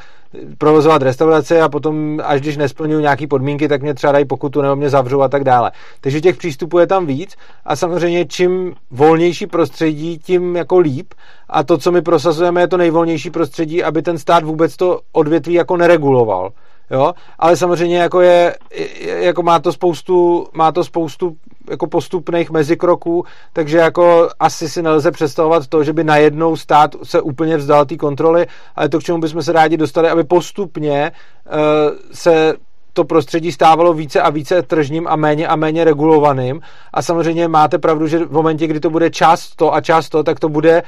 [0.59, 4.77] provozovat restaurace a potom, až když nesplňují nějaké podmínky, tak mě třeba dají pokutu nebo
[4.77, 5.73] mě zavřou a tak dále.
[6.01, 11.15] Takže těch přístupů je tam víc a samozřejmě čím volnější prostředí, tím jako líp.
[11.51, 15.55] A to, co my prosazujeme, je to nejvolnější prostředí, aby ten stát vůbec to odvětví
[15.55, 16.51] jako nereguloval.
[16.91, 17.15] Jo?
[17.39, 18.57] Ale samozřejmě jako je,
[19.03, 21.37] jako má to spoustu, má to spoustu
[21.71, 27.21] jako postupných mezikroků, takže jako asi si nelze představovat to, že by najednou stát se
[27.21, 28.47] úplně vzdal té kontroly,
[28.77, 31.13] ale to, k čemu bychom se rádi dostali, aby postupně
[31.47, 32.55] uh, se
[32.93, 36.61] to prostředí stávalo více a více tržním a méně a méně regulovaným.
[36.93, 40.23] A samozřejmě máte pravdu, že v momentě, kdy to bude část to a část to,
[40.23, 40.83] tak to bude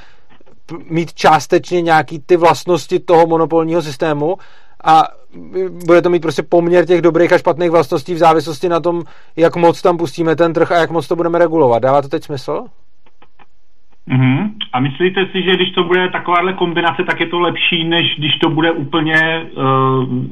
[0.89, 4.35] mít částečně nějaký ty vlastnosti toho monopolního systému
[4.85, 5.03] a
[5.85, 9.03] bude to mít prostě poměr těch dobrých a špatných vlastností v závislosti na tom,
[9.35, 11.83] jak moc tam pustíme ten trh a jak moc to budeme regulovat.
[11.83, 12.65] Dává to teď smysl?
[14.09, 14.49] Mm-hmm.
[14.73, 18.31] A myslíte si, že když to bude takováhle kombinace, tak je to lepší, než když
[18.41, 19.45] to bude úplně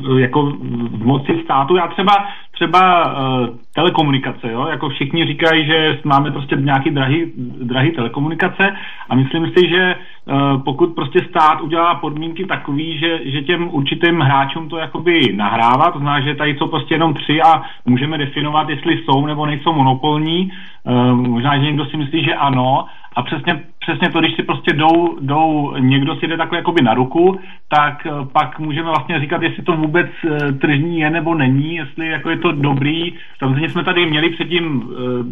[0.09, 0.43] uh, jako
[0.92, 1.76] v moci státu?
[1.76, 2.14] Já třeba
[2.60, 4.68] třeba uh, telekomunikace, jo?
[4.68, 7.32] jako všichni říkají, že máme prostě nějaký drahý,
[7.64, 8.76] drahý telekomunikace
[9.10, 14.20] a myslím si, že uh, pokud prostě stát udělá podmínky takový, že, že těm určitým
[14.20, 18.70] hráčům to jakoby nahrává, to znamená, že tady jsou prostě jenom tři a můžeme definovat,
[18.70, 20.52] jestli jsou nebo nejsou monopolní,
[20.84, 24.74] uh, možná, že někdo si myslí, že ano, a přesně, přesně to, když si prostě
[24.74, 29.64] jdou, jdou někdo si jde takhle jakoby na ruku, tak pak můžeme vlastně říkat, jestli
[29.64, 30.08] to vůbec
[30.62, 33.14] tržní je nebo není, jestli jako je to dobrý.
[33.38, 34.82] Samozřejmě jsme tady měli předtím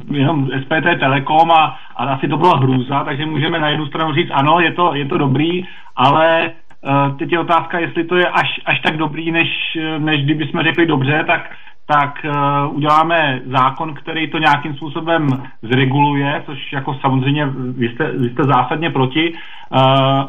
[0.10, 4.14] uh, jenom SPT Telekom a, a asi to byla hrůza, takže můžeme na jednu stranu
[4.14, 5.66] říct, ano, je to, je to dobrý,
[5.96, 6.52] ale
[7.20, 10.86] teď je otázka, jestli to je až, až tak dobrý, než, než kdyby jsme řekli
[10.86, 11.56] dobře, tak
[11.88, 15.27] tak uh, uděláme zákon, který to nějakým způsobem
[15.61, 17.45] zreguluje, což jako samozřejmě
[17.77, 19.80] vy jste, vy jste zásadně proti, uh,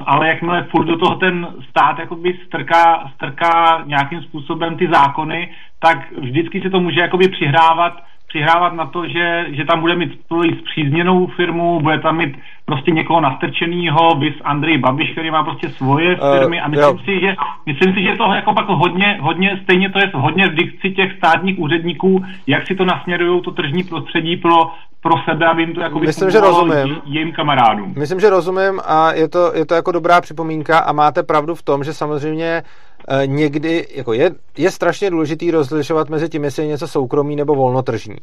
[0.06, 6.12] ale jakmile furt do toho ten stát jakoby strká, strká nějakým způsobem ty zákony, tak
[6.12, 7.92] vždycky se to může jakoby přihrávat
[8.28, 10.20] přihrávat na to, že, že tam bude mít
[10.60, 16.16] zpřízněnou firmu, bude tam mít prostě někoho nastrčenýho, vys Andrej Babiš, který má prostě svoje
[16.16, 17.34] eh, firmy a myslím, uh, si, že,
[17.66, 21.16] myslím si, že to jako pak hodně, hodně, stejně to je hodně v dikci těch
[21.16, 24.70] státních úředníků, jak si to nasměrují to tržní prostředí pro,
[25.02, 26.96] pro sebe, aby jim to jako Myslím, že rozumím.
[27.04, 27.94] jejím kamarádům.
[27.98, 31.62] Myslím, že rozumím a je to, je to jako dobrá připomínka a máte pravdu v
[31.62, 32.87] tom, že samozřejmě Eh,
[33.26, 38.16] někdy jako je, je strašně důležitý rozlišovat mezi tím, jestli je něco soukromý nebo volnotržní.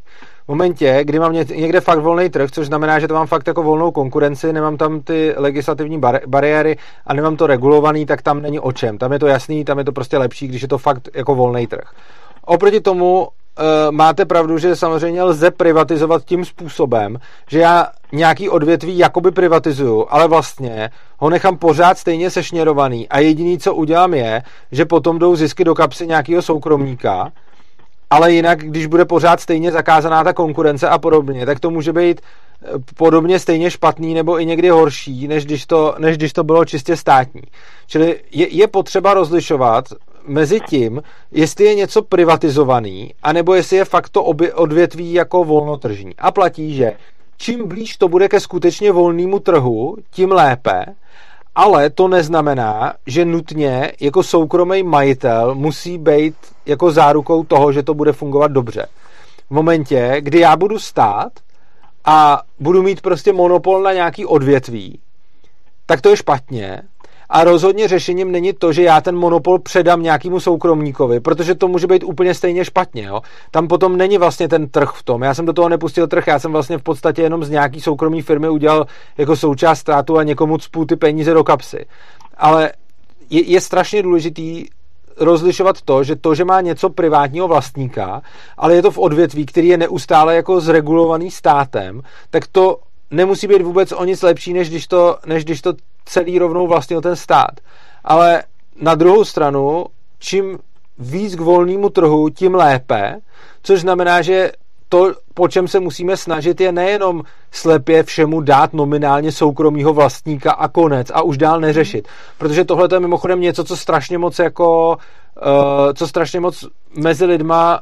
[0.45, 3.64] V momentě, kdy mám někde fakt volný trh, což znamená, že to mám fakt jako
[3.64, 8.59] volnou konkurenci, nemám tam ty legislativní bar- bariéry a nemám to regulovaný, tak tam není
[8.59, 8.97] o čem.
[8.97, 11.67] Tam je to jasný, tam je to prostě lepší, když je to fakt jako volný
[11.67, 11.91] trh.
[12.45, 13.44] Oproti tomu Eh,
[13.92, 17.19] máte pravdu, že samozřejmě lze privatizovat tím způsobem,
[17.50, 23.58] že já nějaký odvětví jakoby privatizuju, ale vlastně ho nechám pořád stejně sešněrovaný a jediný,
[23.58, 27.32] co udělám je, že potom jdou zisky do kapsy nějakého soukromníka,
[28.09, 32.22] ale jinak, když bude pořád stejně zakázaná ta konkurence a podobně, tak to může být
[32.22, 32.67] eh,
[32.98, 36.98] podobně stejně špatný nebo i někdy horší, než když to, než když to bylo čistě
[36.98, 37.42] státní.
[37.88, 39.85] Čili je, je potřeba rozlišovat
[40.28, 44.24] mezi tím, jestli je něco privatizovaný, anebo jestli je fakt to
[44.54, 46.16] odvětví jako volnotržní.
[46.18, 46.94] A platí, že
[47.38, 50.86] čím blíž to bude ke skutečně volnému trhu, tím lépe.
[51.56, 57.94] ale to neznamená, že nutně jako soukromý majitel musí být jako zárukou toho, že to
[57.94, 58.88] bude fungovat dobře.
[59.48, 61.32] V momentě, kdy já budu stát
[62.06, 65.00] a budu mít prostě monopol na nějaký odvětví,
[65.86, 66.82] tak to je špatně,
[67.30, 71.88] a rozhodně řešením není to, že já ten monopol předám nějakému soukromníkovi, protože to může
[71.88, 73.04] být úplně stejně špatně.
[73.04, 73.22] Jo?
[73.52, 75.22] Tam potom není vlastně ten trh v tom.
[75.22, 78.22] Já jsem do toho nepustil trh, já jsem vlastně v podstatě jenom z nějaký soukromí
[78.22, 78.86] firmy udělal
[79.18, 81.86] jako součást státu a někomu cpů ty peníze do kapsy.
[82.38, 82.72] Ale
[83.30, 84.66] je, je strašně důležitý
[85.18, 88.22] rozlišovat to, že to, že má něco privátního vlastníka,
[88.58, 92.78] ale je to v odvětví, který je neustále jako zregulovaný státem, tak to
[93.11, 95.74] nemusí být vůbec o nic lepší, než když to, než když to
[96.06, 97.51] celý rovnou vlastnil ten stát.
[98.03, 98.43] Ale
[98.82, 99.85] na druhou stranu,
[100.19, 100.59] čím
[101.00, 103.19] víc k volnému trhu, tím lépe,
[103.64, 104.51] což znamená, že
[104.90, 110.67] to, po čem se musíme snažit, je nejenom slepě všemu dát nominálně soukromýho vlastníka a
[110.67, 112.08] konec a už dál neřešit.
[112.38, 116.66] Protože tohle je mimochodem něco, co strašně moc jako, uh, co strašně moc
[116.98, 117.82] mezi lidma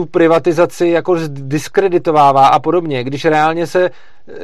[0.00, 3.90] tu privatizaci jako diskreditovává a podobně, když reálně se,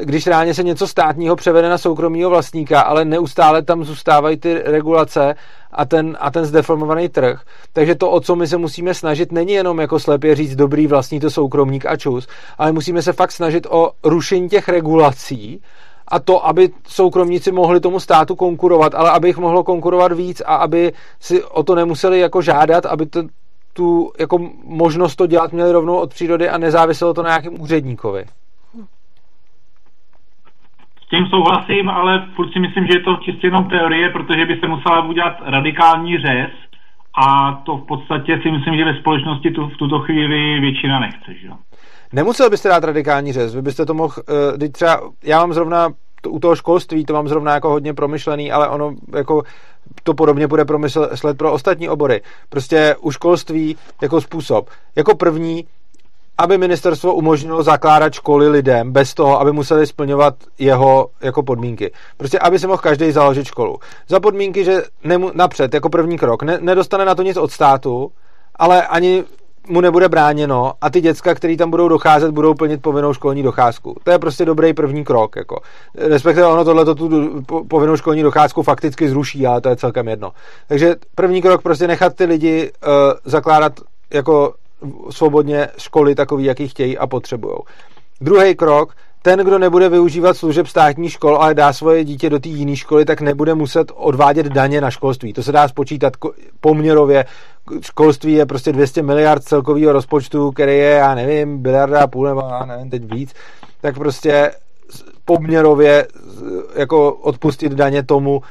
[0.03, 5.35] když reálně se něco státního převede na soukromního vlastníka, ale neustále tam zůstávají ty regulace
[5.73, 7.41] a ten, a ten zdeformovaný trh.
[7.73, 11.21] Takže to, o co my se musíme snažit, není jenom jako slepě říct dobrý vlastní
[11.21, 12.27] to soukromník a čus,
[12.59, 15.61] ale musíme se fakt snažit o rušení těch regulací,
[16.09, 20.57] a to, aby soukromníci mohli tomu státu konkurovat, ale aby jich mohlo konkurovat víc a
[20.57, 23.23] aby si o to nemuseli jako žádat, aby to,
[23.77, 28.25] tu jako možnost to dělat měli rovnou od přírody a nezáviselo to na nějakém úředníkovi.
[31.03, 34.61] S tím souhlasím, ale furt si myslím, že je to čistě jenom teorie, protože by
[34.61, 36.51] se musela udělat radikální řez
[37.27, 41.35] a to v podstatě si myslím, že ve společnosti tu, v tuto chvíli většina nechce.
[41.35, 41.49] Že?
[42.13, 44.15] Nemusel byste dát radikální řez, vy byste to mohl,
[44.61, 45.89] uh, třeba, já mám zrovna
[46.21, 49.43] to, u toho školství, to mám zrovna jako hodně promyšlený, ale ono jako
[50.03, 52.23] to podobně bude promyslet pro ostatní obory.
[52.49, 54.71] Prostě u školství jako způsob.
[54.97, 55.67] Jako první,
[56.39, 61.93] aby ministerstvo umožnilo zakládat školy lidem bez toho, aby museli splňovat jeho jako podmínky.
[62.17, 63.79] Prostě aby si mohl každý založit školu.
[64.09, 68.11] Za podmínky, že nemu, napřed, jako první krok, ne, nedostane na to nic od státu,
[68.57, 69.25] ale ani
[69.69, 73.97] mu nebude bráněno a ty děcka, který tam budou docházet, budou plnit povinnou školní docházku.
[74.05, 75.37] To je prostě dobrý první krok.
[75.37, 75.61] Jako.
[75.95, 77.11] Respektive ono tohle tu
[77.69, 80.33] povinnou školní docházku fakticky zruší, ale to je celkem jedno.
[80.69, 82.93] Takže první krok prostě nechat ty lidi uh,
[83.25, 83.73] zakládat
[84.13, 84.55] jako
[85.11, 87.57] svobodně školy takový, jaký chtějí a potřebují.
[88.21, 88.95] Druhý krok,
[89.27, 93.05] ten, kdo nebude využívat služeb státní škol, ale dá svoje dítě do té jiné školy,
[93.05, 95.33] tak nebude muset odvádět daně na školství.
[95.33, 96.13] To se dá spočítat
[96.61, 97.25] poměrově.
[97.81, 102.41] Školství je prostě 200 miliard celkového rozpočtu, který je, já nevím, biliarda a půl nebo
[102.41, 103.35] já nevím, teď víc.
[103.81, 104.51] Tak prostě
[105.25, 106.07] poměrově
[106.77, 108.43] jako odpustit daně tomu,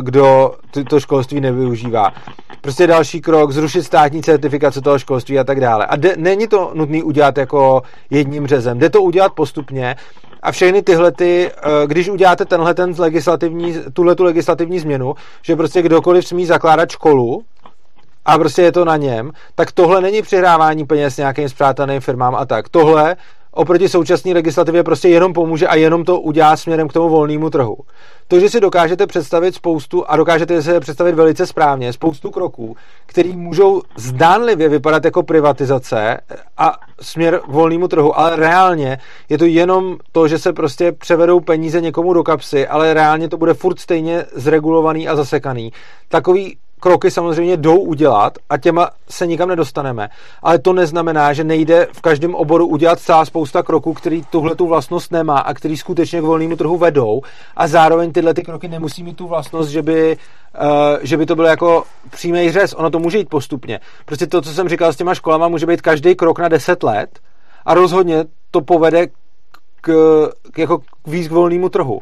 [0.00, 0.54] kdo
[0.88, 2.12] to školství nevyužívá.
[2.60, 5.86] Prostě další krok, zrušit státní certifikace toho školství a tak dále.
[5.86, 8.78] A de, není to nutný udělat jako jedním řezem.
[8.78, 9.96] Jde to udělat postupně
[10.42, 15.56] a všechny tyhle ty, eh, když uděláte tenhle ten legislativní, tuhle tu legislativní změnu, že
[15.56, 17.42] prostě kdokoliv smí zakládat školu,
[18.24, 22.44] a prostě je to na něm, tak tohle není přihrávání peněz nějakým zpřátelným firmám a
[22.46, 22.68] tak.
[22.68, 23.16] Tohle
[23.52, 27.76] oproti současné legislativě prostě jenom pomůže a jenom to udělá směrem k tomu volnému trhu.
[28.28, 33.28] To, že si dokážete představit spoustu, a dokážete si představit velice správně, spoustu kroků, které
[33.28, 36.20] můžou zdánlivě vypadat jako privatizace
[36.58, 38.98] a směr k volnému trhu, ale reálně
[39.28, 43.36] je to jenom to, že se prostě převedou peníze někomu do kapsy, ale reálně to
[43.36, 45.72] bude furt stejně zregulovaný a zasekaný.
[46.08, 50.08] Takový kroky samozřejmě jdou udělat a těma se nikam nedostaneme.
[50.42, 54.66] Ale to neznamená, že nejde v každém oboru udělat celá spousta kroků, který tuhle tu
[54.66, 57.22] vlastnost nemá a který skutečně k volnému trhu vedou
[57.56, 61.34] a zároveň tyhle ty kroky nemusí mít tu vlastnost, že by, uh, že by to
[61.34, 62.74] bylo jako přímý řez.
[62.74, 63.80] Ono to může jít postupně.
[64.04, 67.18] Prostě to, co jsem říkal s těma školama, může být každý krok na 10 let
[67.64, 69.06] a rozhodně to povede
[69.80, 69.92] k,
[70.52, 72.00] k, jako k víc k volnému trhu.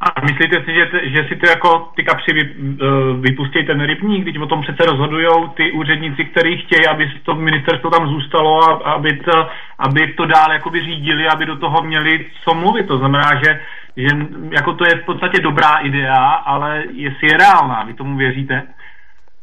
[0.00, 4.22] A myslíte si, že, že si to jako ty kapři vy, uh, vypustí ten rybník,
[4.22, 8.92] když o tom přece rozhodují ty úředníci, kteří chtějí, aby to ministerstvo tam zůstalo a
[8.92, 9.46] aby to,
[9.78, 12.86] aby to dál jakoby řídili, aby do toho měli co mluvit.
[12.88, 13.60] To znamená, že,
[13.96, 14.08] že
[14.50, 18.62] jako to je v podstatě dobrá idea, ale jestli je reálná, vy tomu věříte?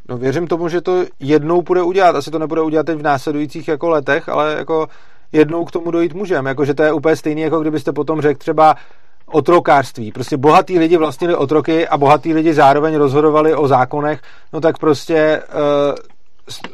[0.09, 2.15] No věřím tomu, že to jednou bude udělat.
[2.15, 4.87] Asi to nebude udělat teď v následujících jako letech, ale jako
[5.31, 6.49] jednou k tomu dojít můžeme.
[6.49, 8.75] Jakože to je úplně stejný, jako kdybyste potom řekl třeba
[9.31, 10.11] otrokářství.
[10.11, 14.21] Prostě bohatý lidi vlastnili otroky a bohatý lidi zároveň rozhodovali o zákonech,
[14.53, 15.95] no tak prostě uh,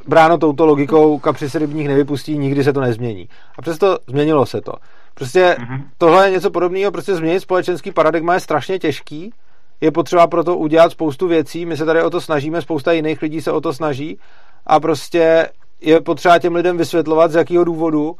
[0.07, 3.29] bráno touto logikou kapři se rybník nevypustí, nikdy se to nezmění.
[3.57, 4.73] A přesto změnilo se to.
[5.13, 5.83] Prostě mm-hmm.
[5.97, 9.33] tohle je něco podobného, prostě změnit společenský paradigma je strašně těžký,
[9.81, 13.41] je potřeba proto udělat spoustu věcí, my se tady o to snažíme, spousta jiných lidí
[13.41, 14.19] se o to snaží
[14.67, 15.49] a prostě
[15.81, 18.15] je potřeba těm lidem vysvětlovat, z jakého důvodu uh,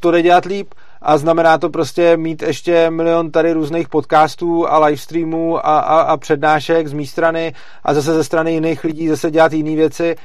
[0.00, 0.74] to jde dělat líp
[1.06, 6.16] a znamená to prostě mít ještě milion tady různých podcastů a livestreamů a, a, a
[6.16, 7.54] přednášek z mé strany
[7.84, 10.16] a zase ze strany jiných lidí zase dělat jiné věci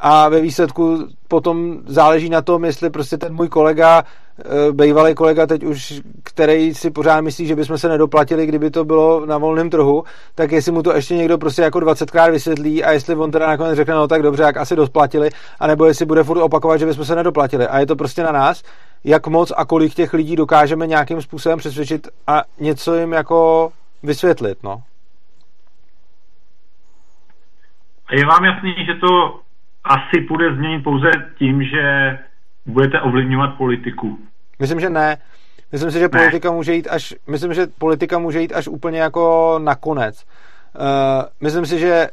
[0.00, 4.04] a ve výsledku potom záleží na tom, jestli prostě ten můj kolega,
[4.38, 8.84] eh, bývalý kolega teď už, který si pořád myslí, že bychom se nedoplatili, kdyby to
[8.84, 12.92] bylo na volném trhu, tak jestli mu to ještě někdo prostě jako 20krát vysvětlí a
[12.92, 16.42] jestli on teda nakonec řekne, no tak dobře, jak asi doplatili, anebo jestli bude furt
[16.42, 17.66] opakovat, že bychom se nedoplatili.
[17.66, 18.62] A je to prostě na nás,
[19.04, 23.70] jak moc a kolik těch lidí dokážeme nějakým způsobem přesvědčit a něco jim jako
[24.02, 24.82] vysvětlit, no.
[28.12, 29.40] Je vám jasný, že to
[29.84, 32.18] asi půjde změnit pouze tím, že
[32.66, 34.18] budete ovlivňovat politiku.
[34.58, 35.18] Myslím, že ne.
[35.72, 36.18] Myslím si, že ne.
[36.18, 40.24] politika může jít až, myslím, že politika může jít až úplně jako nakonec.
[40.24, 42.08] Uh, myslím si, že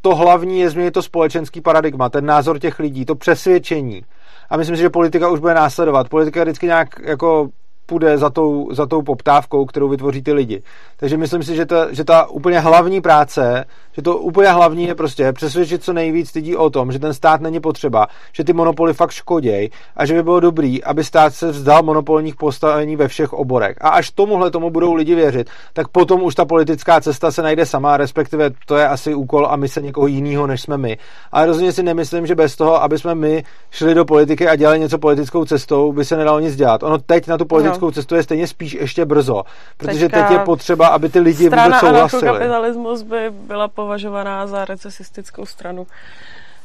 [0.00, 4.04] to hlavní je změnit to společenský paradigma, ten názor těch lidí, to přesvědčení.
[4.50, 6.08] A myslím si, že politika už bude následovat.
[6.08, 7.48] Politika vždycky nějak jako
[7.86, 10.62] půjde za tou, za tou poptávkou, kterou vytvoří ty lidi.
[10.96, 13.64] Takže myslím si, že ta, že ta úplně hlavní práce,
[13.98, 17.40] že to úplně hlavní je prostě přesvědčit co nejvíc lidí o tom, že ten stát
[17.40, 21.50] není potřeba, že ty monopoly fakt škoděj a že by bylo dobrý, aby stát se
[21.50, 23.76] vzdal monopolních postavení ve všech oborech.
[23.80, 27.66] A až tomuhle tomu budou lidi věřit, tak potom už ta politická cesta se najde
[27.66, 30.98] sama, respektive to je asi úkol a my se někoho jiného, než jsme my.
[31.32, 34.80] Ale rozhodně si nemyslím, že bez toho, aby jsme my šli do politiky a dělali
[34.80, 36.82] něco politickou cestou, by se nedalo nic dělat.
[36.82, 39.42] Ono teď na tu politickou politickou cestu je stejně spíš ještě brzo,
[39.76, 42.22] protože Teďka teď je potřeba, aby ty lidi vůbec souhlasili.
[42.22, 45.86] kapitalismus by byla považovaná za recesistickou stranu,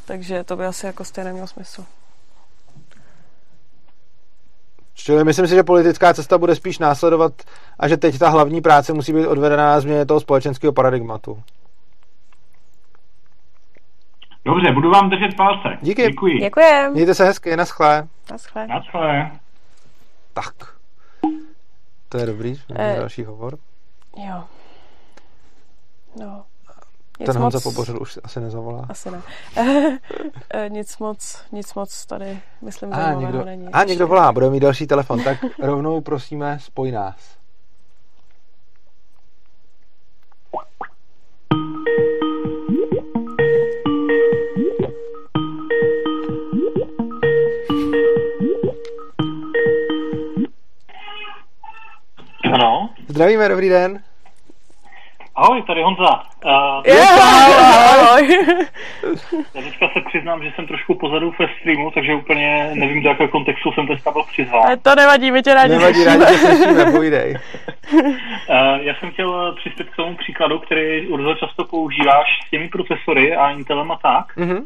[0.06, 1.86] takže to by asi jako stejně nemělo smysl.
[4.94, 7.34] Čili myslím si, že politická cesta bude spíš následovat
[7.80, 11.44] a že teď ta hlavní práce musí být odvedena na změně toho společenského paradigmatu.
[14.46, 15.78] Dobře, budu vám držet palce.
[15.82, 16.08] Díky.
[16.08, 16.40] Děkuji.
[16.40, 16.94] Děkujem.
[16.94, 18.08] Mějte se hezky, naschle.
[18.32, 18.68] Naschle.
[18.68, 19.32] Naschle.
[20.34, 20.56] Tak.
[22.10, 23.58] To je dobrý, eh, další hovor.
[24.18, 24.44] Jo.
[26.20, 26.46] No.
[27.20, 27.64] Nic Ten Honza moc...
[27.64, 28.86] Pobořil už asi nezavolá.
[28.90, 29.22] Asi ne.
[30.54, 33.68] Eh, nic moc, nic moc tady, myslím, a, někdo, není.
[33.74, 37.16] A někdo volá, bude mít další telefon, tak rovnou prosíme, spoj nás.
[52.54, 52.90] Ano.
[53.08, 54.04] Zdravíme, dobrý den.
[55.36, 56.24] Ahoj, tady Honza.
[56.46, 56.52] Uh,
[56.86, 58.48] yeah, ahoj.
[59.56, 63.30] Já teďka se přiznám, že jsem trošku pozadu ve streamu, takže úplně nevím, do jakého
[63.30, 64.80] kontextu jsem teďka byl přizván.
[64.82, 67.38] To nevadí, my tě rádi Nevadí, rádi tě slyšíme, povídej.
[67.94, 68.08] Uh,
[68.82, 73.52] já jsem chtěl přispět k tomu příkladu, který urzo často používáš s těmi procesory a
[73.52, 74.38] Intelem a tak.
[74.38, 74.64] Mm-hmm.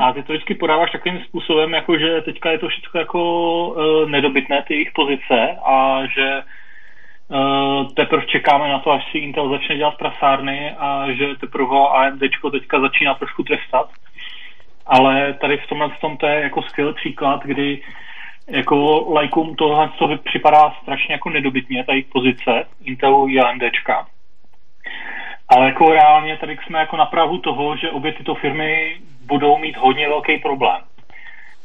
[0.00, 3.20] A ty to vždycky podáváš takovým způsobem, jako že teďka je to všechno jako
[3.68, 6.42] uh, nedobytné, ty jejich pozice a že
[7.94, 12.80] teprve čekáme na to, až si Intel začne dělat prasárny a že teprve AMD teďka
[12.80, 13.90] začíná trošku trestat.
[14.86, 17.82] Ale tady v tomhle tom to je jako skvělý příklad, kdy
[18.46, 24.06] jako lajkům tohle to připadá strašně jako nedobytně, ta jejich pozice Intelu i AMDčka.
[25.48, 29.76] Ale jako reálně tady jsme jako na prahu toho, že obě tyto firmy budou mít
[29.76, 30.80] hodně velký problém.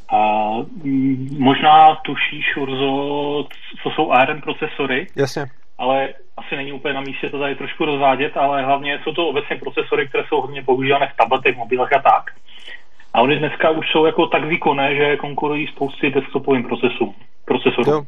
[0.08, 0.50] A
[0.84, 3.44] mm, možná tušíš, Urzo,
[3.82, 5.06] co jsou ARM procesory.
[5.16, 5.44] Jasně.
[5.78, 9.56] Ale asi není úplně na místě to tady trošku rozvádět, ale hlavně jsou to obecně
[9.56, 12.30] procesory, které jsou hodně používané v tabletech, mobilech a tak.
[13.14, 18.06] A oni dneska už jsou jako tak výkonné, že konkurují spousty desktopovým procesům, procesorům.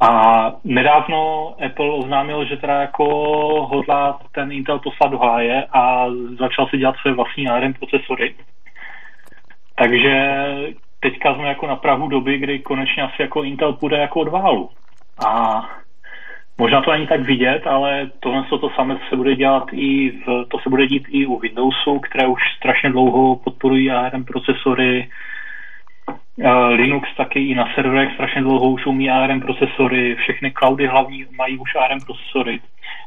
[0.00, 3.04] A nedávno Apple oznámil, že teda jako
[3.70, 6.06] hodlá ten Intel poslat do háje a
[6.38, 8.34] začal si dělat své vlastní ARM procesory.
[9.78, 10.14] Takže
[11.00, 14.70] teďka jsme jako na Prahu doby, kdy konečně asi jako Intel půjde jako od válu.
[15.26, 15.60] A
[16.58, 20.58] možná to není tak vidět, ale tohle to samé se bude dělat i v, to
[20.58, 25.08] se bude dít i u Windowsu, které už strašně dlouho podporují ARM procesory.
[26.68, 31.58] Linux taky i na serverech strašně dlouho už umí ARM procesory, všechny cloudy hlavní mají
[31.58, 32.60] už ARM procesory.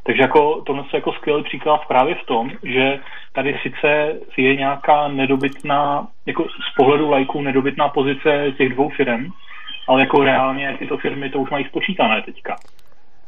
[0.04, 3.00] Takže jako tohle je jako skvělý příklad právě v tom, že
[3.34, 9.28] tady sice je nějaká nedobytná, jako z pohledu lajků nedobytná pozice těch dvou firm,
[9.88, 12.56] ale jako reálně tyto firmy to už mají spočítané teďka.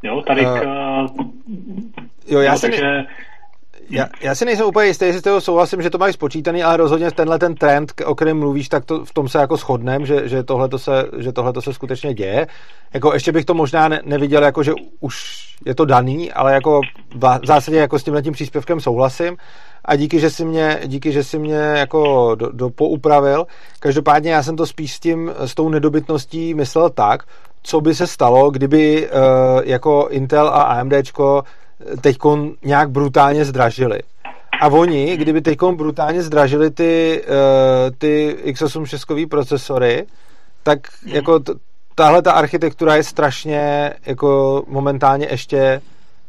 [0.03, 0.63] Jo, tady uh, k,
[2.27, 3.05] jo, já no, takže...
[3.89, 7.11] já, já si nejsem úplně jistý, jestli s souhlasím, že to mají spočítaný, ale rozhodně
[7.11, 10.43] tenhle ten trend, o kterém mluvíš, tak to, v tom se jako shodnem, že, že
[10.43, 12.47] tohle se, že tohleto se skutečně děje.
[12.93, 16.81] Jako ještě bych to možná ne, neviděl, jako že už je to daný, ale jako
[17.15, 19.37] v zásadě jako s tímhle tím příspěvkem souhlasím
[19.85, 23.45] a díky, že si mě, díky, že si mě jako do, do poupravil.
[23.79, 27.23] Každopádně já jsem to spíš s tím, s tou nedobytností myslel tak,
[27.63, 29.19] co by se stalo, kdyby uh,
[29.63, 31.43] jako Intel a AMDčko
[32.01, 32.17] teď
[32.63, 33.99] nějak brutálně zdražili.
[34.61, 40.05] A oni, kdyby teď brutálně zdražili ty, uh, ty x86 procesory,
[40.63, 41.53] tak jako t-
[41.95, 45.81] tahle ta architektura je strašně jako momentálně ještě,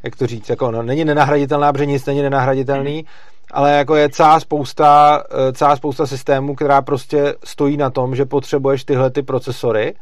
[0.02, 3.04] jak to říct, jako no, není nenahraditelná, protože nic není nenahraditelný,
[3.52, 8.24] ale jako je celá spousta, eh, celá spousta systémů, která prostě stojí na tom, že
[8.24, 9.94] potřebuješ tyhle ty procesory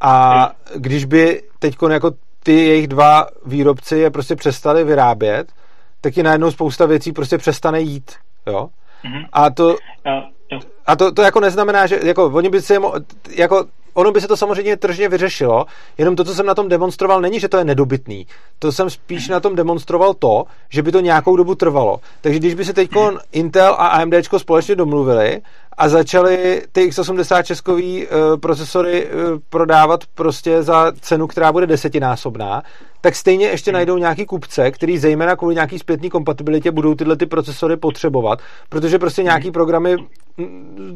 [0.00, 2.10] a když by teď jako
[2.46, 5.52] ty jejich dva výrobci je prostě přestali vyrábět,
[6.00, 8.12] tak je najednou spousta věcí prostě přestane jít,
[8.46, 8.68] jo.
[9.04, 9.26] Mm-hmm.
[9.32, 9.76] A to,
[10.86, 12.74] a to, to jako neznamená, že jako oni by si
[13.30, 13.64] jako
[13.96, 15.66] ono by se to samozřejmě tržně vyřešilo,
[15.98, 18.26] jenom to, co jsem na tom demonstroval, není, že to je nedobytný.
[18.58, 22.00] To jsem spíš na tom demonstroval to, že by to nějakou dobu trvalo.
[22.20, 22.90] Takže když by se teď
[23.32, 25.40] Intel a AMD společně domluvili
[25.78, 29.12] a začali ty x86 českový uh, procesory uh,
[29.48, 32.62] prodávat prostě za cenu, která bude desetinásobná,
[33.00, 37.26] tak stejně ještě najdou nějaký kupce, který zejména kvůli nějaký zpětný kompatibilitě budou tyhle ty
[37.26, 39.96] procesory potřebovat, protože prostě nějaký programy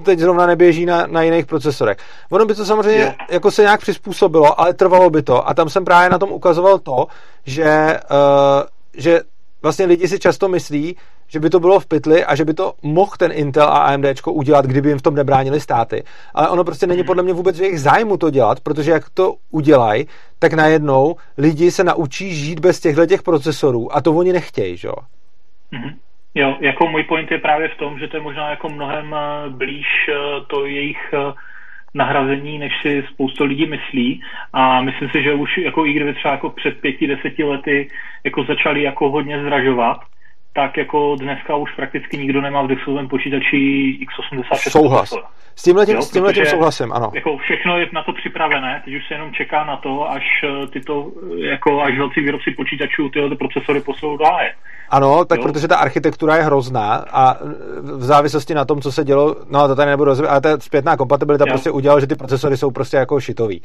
[0.05, 1.97] teď zrovna neběží na, na jiných procesorech.
[2.31, 3.15] Ono by to samozřejmě yeah.
[3.31, 6.79] jako se nějak přizpůsobilo, ale trvalo by to a tam jsem právě na tom ukazoval
[6.79, 7.07] to,
[7.47, 8.63] že, uh,
[8.97, 9.21] že
[9.63, 10.97] vlastně lidi si často myslí,
[11.29, 14.07] že by to bylo v pytli a že by to mohl ten Intel a AMD
[14.27, 16.03] udělat, kdyby jim v tom nebránili státy.
[16.35, 19.35] Ale ono prostě není podle mě vůbec v jejich zájmu to dělat, protože jak to
[19.51, 20.07] udělají,
[20.39, 24.89] tak najednou lidi se naučí žít bez těchto těch procesorů a to oni nechtějí, že?
[24.89, 25.95] Mm-hmm.
[26.35, 29.51] Jo, jako můj point je právě v tom, že to je možná jako mnohem eh,
[29.51, 30.15] blíž eh,
[30.47, 31.15] to jejich
[31.95, 36.35] nahrazení, než si spoustu lidí myslí a myslím si, že už jako i kdyby třeba
[36.35, 37.89] jako před pěti, deseti lety
[38.25, 40.01] jako začali jako hodně zdražovat,
[40.53, 43.57] tak jako dneska už prakticky nikdo nemá v Dexovém počítači
[44.01, 44.71] x86.
[44.71, 45.15] Souhlas.
[45.61, 47.11] S tímhle tím, s tímhle tím souhlasím, ano.
[47.15, 50.25] Jako všechno je na to připravené, teď už se jenom čeká na to, až
[50.73, 51.07] tyto,
[51.37, 54.39] jako až velcí výrobci počítačů tyhle procesory poslou dál.
[54.91, 55.43] Ano, tak jo.
[55.43, 57.35] protože ta architektura je hrozná a
[57.83, 60.97] v závislosti na tom, co se dělo, no to tady nebudu rozvíjet, ale ta zpětná
[60.97, 61.53] kompatibilita jo.
[61.53, 63.63] prostě udělala, že ty procesory jsou prostě jako šitový.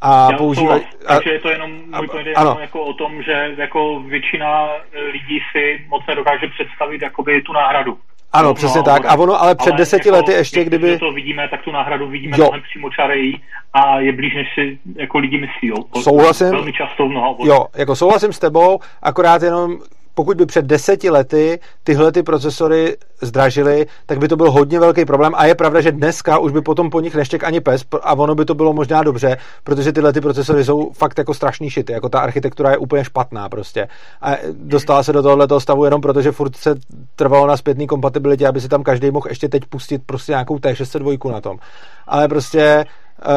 [0.00, 0.82] A používají...
[1.08, 4.68] Takže je to jenom, můj point je jenom jako o tom, že jako většina
[5.12, 7.98] lidí si moc nedokáže představit jakoby tu náhradu.
[8.32, 9.04] Ano, no, přesně no, tak.
[9.06, 10.88] A ono, ale před ale deseti jako, lety ještě, kdyby...
[10.88, 12.44] Když to vidíme, tak tu náhradu vidíme jo.
[12.44, 13.42] mnohem přímo čarejí
[13.72, 15.68] a je blíž, než si jako lidi myslí.
[15.68, 16.02] Jo.
[16.02, 16.50] Souhlasím.
[16.50, 19.78] Velmi často v mnoha Jo, jako souhlasím s tebou, akorát jenom
[20.18, 25.04] pokud by před deseti lety tyhle ty procesory zdražily, tak by to byl hodně velký
[25.04, 28.14] problém a je pravda, že dneska už by potom po nich neštěk ani pes a
[28.14, 31.92] ono by to bylo možná dobře, protože tyhle ty procesory jsou fakt jako strašný šity,
[31.92, 33.88] jako ta architektura je úplně špatná prostě.
[34.22, 36.74] A dostala se do tohoto stavu jenom proto, že furt se
[37.16, 41.32] trvalo na zpětný kompatibilitě, aby si tam každý mohl ještě teď pustit prostě nějakou T602
[41.32, 41.58] na tom.
[42.06, 42.86] Ale prostě
[43.28, 43.34] uh,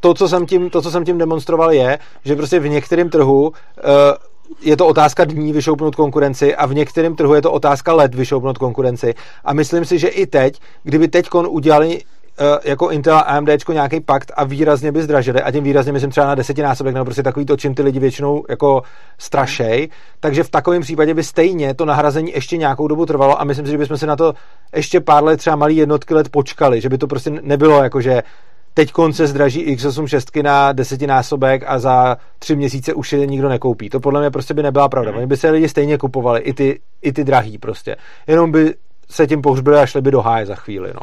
[0.00, 3.48] to, co jsem tím, to, co jsem tím demonstroval, je, že prostě v některém trhu
[3.48, 3.54] uh,
[4.60, 8.58] je to otázka dní vyšoupnout konkurenci a v některém trhu je to otázka let vyšoupnout
[8.58, 9.14] konkurenci.
[9.44, 14.00] A myslím si, že i teď, kdyby teď udělali uh, jako Intel a AMD nějaký
[14.00, 17.46] pakt a výrazně by zdražili, a tím výrazně myslím třeba na desetinásobek, nebo prostě takový
[17.46, 18.82] to, čím ty lidi většinou jako
[19.18, 19.88] strašej,
[20.20, 23.72] takže v takovém případě by stejně to nahrazení ještě nějakou dobu trvalo a myslím si,
[23.72, 24.34] že bychom se na to
[24.74, 28.22] ještě pár let, třeba malý jednotky let počkali, že by to prostě nebylo jako, že
[28.78, 33.90] teď konce zdraží x86 na desetinásobek a za tři měsíce už je nikdo nekoupí.
[33.90, 35.12] To podle mě prostě by nebyla pravda.
[35.16, 37.96] Oni by se lidi stejně kupovali, i ty, i ty drahý prostě.
[38.26, 38.74] Jenom by
[39.10, 40.90] se tím pohřbili a šli by do háje za chvíli.
[40.94, 41.00] No.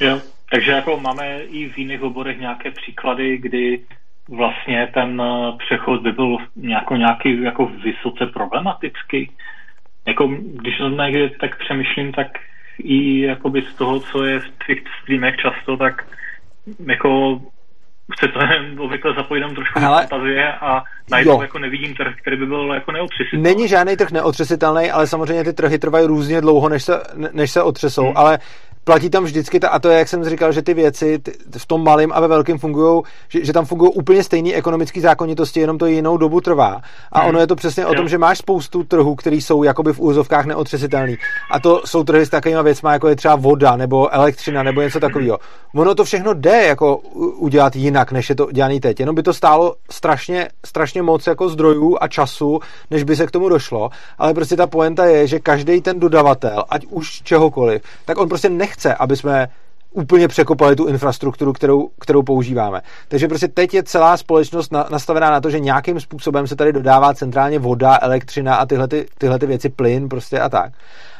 [0.00, 0.20] Jo,
[0.50, 3.80] takže jako máme i v jiných oborech nějaké příklady, kdy
[4.28, 9.30] vlastně ten eh, přechod by byl nějako, nějaký jako vysoce problematický.
[10.06, 12.26] Jako, když to někdy tak přemýšlím, tak
[12.78, 16.04] i jakoby z toho, co je v těch streamech často, tak
[16.78, 17.40] jako
[18.16, 18.40] chce to
[18.82, 22.92] obvykle zapojit tam trošku Hele, fantazie a najednou jako nevidím trh, který by byl jako
[22.92, 23.42] neotřesitelný.
[23.42, 27.00] Není žádný trh neotřesitelný, ale samozřejmě ty trhy trvají různě dlouho, než se,
[27.32, 28.16] než se otřesou, hmm.
[28.16, 28.38] ale
[28.84, 31.66] platí tam vždycky, ta, a to je, jak jsem říkal, že ty věci ty, v
[31.66, 35.78] tom malém a ve velkém fungují, že, že tam fungují úplně stejné ekonomické zákonitosti, jenom
[35.78, 36.80] to jinou dobu trvá.
[37.12, 40.00] A ono je to přesně o tom, že máš spoustu trhů, které jsou jakoby v
[40.00, 41.16] úzovkách neotřesitelný.
[41.50, 45.00] A to jsou trhy s takovými věcmi, jako je třeba voda nebo elektřina nebo něco
[45.00, 45.38] takového.
[45.74, 46.96] Ono to všechno jde jako
[47.36, 49.00] udělat jinak, než je to dělaný teď.
[49.00, 52.60] Jenom by to stálo strašně, strašně moc jako zdrojů a času,
[52.90, 53.90] než by se k tomu došlo.
[54.18, 58.48] Ale prostě ta poenta je, že každý ten dodavatel, ať už čehokoliv, tak on prostě
[58.70, 59.48] nechce, aby jsme
[59.92, 62.82] úplně překopali tu infrastrukturu, kterou, kterou používáme.
[63.08, 66.72] Takže prostě teď je celá společnost na, nastavená na to, že nějakým způsobem se tady
[66.72, 70.72] dodává centrálně voda, elektřina a tyhle, ty, tyhle ty věci, plyn prostě a tak.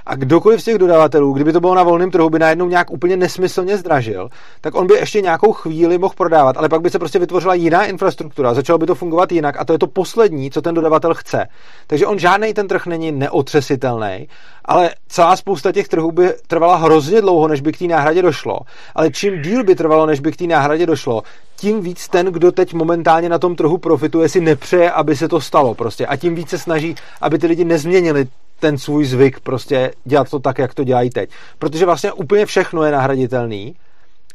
[0.07, 3.17] A kdokoliv z těch dodavatelů, kdyby to bylo na volném trhu, by najednou nějak úplně
[3.17, 4.29] nesmyslně zdražil,
[4.61, 7.85] tak on by ještě nějakou chvíli mohl prodávat, ale pak by se prostě vytvořila jiná
[7.85, 11.47] infrastruktura, začalo by to fungovat jinak a to je to poslední, co ten dodavatel chce.
[11.87, 14.29] Takže on žádný ten trh není neotřesitelný,
[14.65, 18.60] ale celá spousta těch trhů by trvala hrozně dlouho, než by k té náhradě došlo.
[18.95, 21.23] Ale čím díl by trvalo, než by k té náhradě došlo,
[21.57, 25.41] tím víc ten, kdo teď momentálně na tom trhu profituje, si nepřeje, aby se to
[25.41, 26.07] stalo prostě.
[26.07, 28.29] A tím více snaží, aby ty lidi nezměnili
[28.61, 31.31] ten svůj zvyk prostě dělat to tak, jak to dělají teď.
[31.59, 33.75] Protože vlastně úplně všechno je nahraditelný,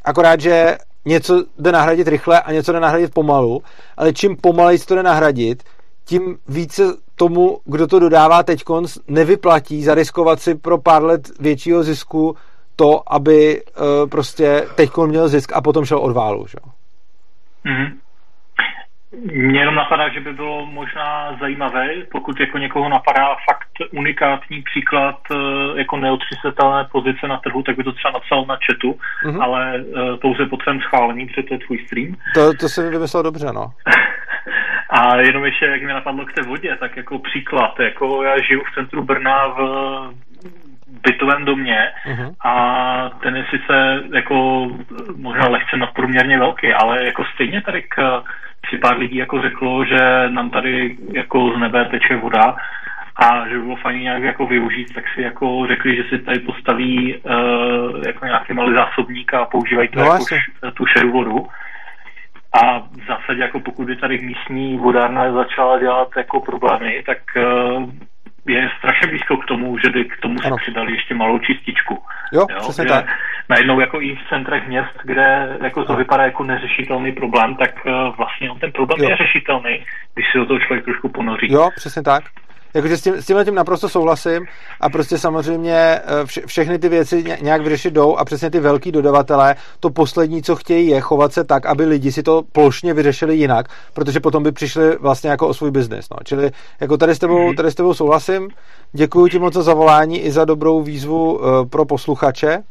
[0.04, 3.62] akorát, že něco jde nahradit rychle a něco jde nahradit pomalu,
[3.98, 5.64] ale čím pomaleji to jde nahradit,
[6.06, 6.84] tím více
[7.16, 8.64] tomu, kdo to dodává teď
[9.08, 12.36] nevyplatí zariskovat si pro pár let většího zisku
[12.76, 16.48] to, aby uh, prostě teď měl zisk a potom šel od válu.
[16.48, 16.58] Že?
[17.66, 17.92] Mm-hmm.
[19.24, 25.20] Mně jenom napadá, že by bylo možná zajímavé, pokud jako někoho napadá fakt unikátní příklad
[25.32, 25.36] eh,
[25.78, 29.44] jako neotřesitelné pozice na trhu, tak by to třeba napsal na chatu, mm-hmm.
[29.44, 32.16] ale uh, pouze po tvém schválení, protože to je tvůj stream.
[32.34, 33.66] To, to se vymyslel dobře, no.
[34.90, 38.62] A jenom ještě, jak mi napadlo k té vodě, tak jako příklad, jako já žiju
[38.62, 39.60] v centru Brna v
[41.04, 42.34] bytovém domě uh-huh.
[42.46, 44.68] a ten je sice jako
[45.16, 48.24] možná lehce nadprůměrně velký, ale jako stejně tady k
[48.70, 52.56] si pár lidí jako řeklo, že nám tady jako z nebe teče voda
[53.16, 56.40] a že by bylo fajn nějak jako využít, tak si jako řekli, že si tady
[56.40, 61.48] postaví uh, jako nějaký malý zásobník a používají to no, jako š, tu šedou vodu.
[62.62, 67.90] A v zásadě, jako pokud by tady místní vodárna začala dělat jako problémy, tak uh,
[68.48, 72.04] je strašně blízko k tomu, že by k tomu se přidali ještě malou čističku.
[72.34, 73.06] Jo, jo přesně tak.
[73.50, 78.16] Najednou jako i v centrech měst, kde jako to vypadá jako neřešitelný problém, tak uh,
[78.16, 79.10] vlastně on ten problém jo.
[79.10, 81.52] je řešitelný, když si do toho člověk trošku ponoří.
[81.52, 82.24] Jo, přesně tak.
[82.76, 84.46] Jakože s, tím, s tímhle tím naprosto souhlasím
[84.82, 88.92] a prostě samozřejmě eh, vše, všechny ty věci nějak vyřešit jdou a přesně ty velký
[88.92, 93.36] dodavatelé, to poslední, co chtějí, je chovat se tak, aby lidi si to plošně vyřešili
[93.36, 96.10] jinak, protože potom by přišli vlastně jako o svůj biznis.
[96.12, 96.18] No.
[96.24, 97.56] Čili jako tady s, tebou, mhm.
[97.56, 98.50] tady s tebou souhlasím,
[98.94, 102.64] děkuji ti moc za zavolání i za dobrou výzvu uh, pro posluchače,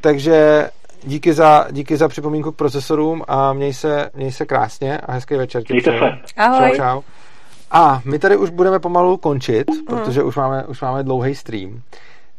[0.00, 0.68] takže
[1.04, 5.34] díky za, díky za připomínku k procesorům a měj se, měj se krásně a hezký
[5.34, 5.62] večer.
[5.68, 6.32] Mějte se.
[6.36, 6.70] Ahoj.
[6.70, 7.00] Čau, čau.
[7.70, 11.82] A my tady už budeme pomalu končit, protože už máme, už máme dlouhý stream.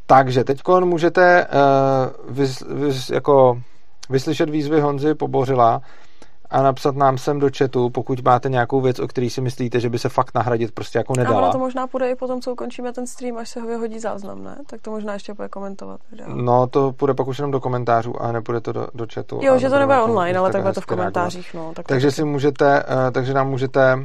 [0.05, 3.61] Takže teď můžete uh, vys, vys, jako
[4.09, 5.81] vyslyšet výzvy Honzy Pobořila
[6.49, 9.89] a napsat nám sem do chatu, pokud máte nějakou věc, o který si myslíte, že
[9.89, 11.39] by se fakt nahradit prostě jako nedala.
[11.39, 13.99] A ono to možná půjde i potom, co ukončíme ten stream, až se ho vyhodí
[13.99, 14.57] záznam, ne?
[14.69, 15.99] Tak to možná ještě bude komentovat.
[16.11, 16.27] Video.
[16.35, 19.39] No, to půjde pak už jenom do komentářů a nepůjde to do, do chatu.
[19.41, 21.53] Jo, že to nebude online, ale tak bude to v komentářích.
[21.53, 23.99] No, tak takže si můžete, uh, takže nám můžete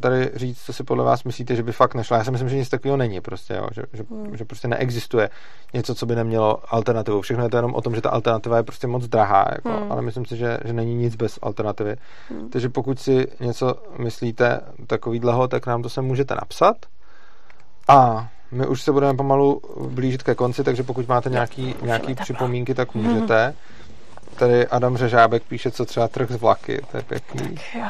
[0.00, 2.16] tady říct, co si podle vás myslíte, že by fakt nešlo.
[2.16, 3.66] Já si myslím, že nic takového není prostě, jo?
[3.72, 4.36] Že, že, hmm.
[4.36, 5.30] že, prostě neexistuje
[5.74, 7.20] něco, co by nemělo alternativu.
[7.20, 9.92] Všechno je to jenom o tom, že ta alternativa je prostě moc drahá, jako, hmm.
[9.92, 11.96] ale myslím si, že, že není nic bez alternativy.
[12.30, 12.50] Hmm.
[12.50, 16.76] Takže pokud si něco myslíte takovýhleho, tak nám to sem můžete napsat.
[17.88, 22.74] A my už se budeme pomalu blížit ke konci, takže pokud máte nějaký, nějaký připomínky,
[22.74, 23.54] tak můžete.
[24.36, 27.54] Tady Adam Řežábek píše, co třeba trh z vlaky, to je pěkný.
[27.54, 27.86] Tak, jo.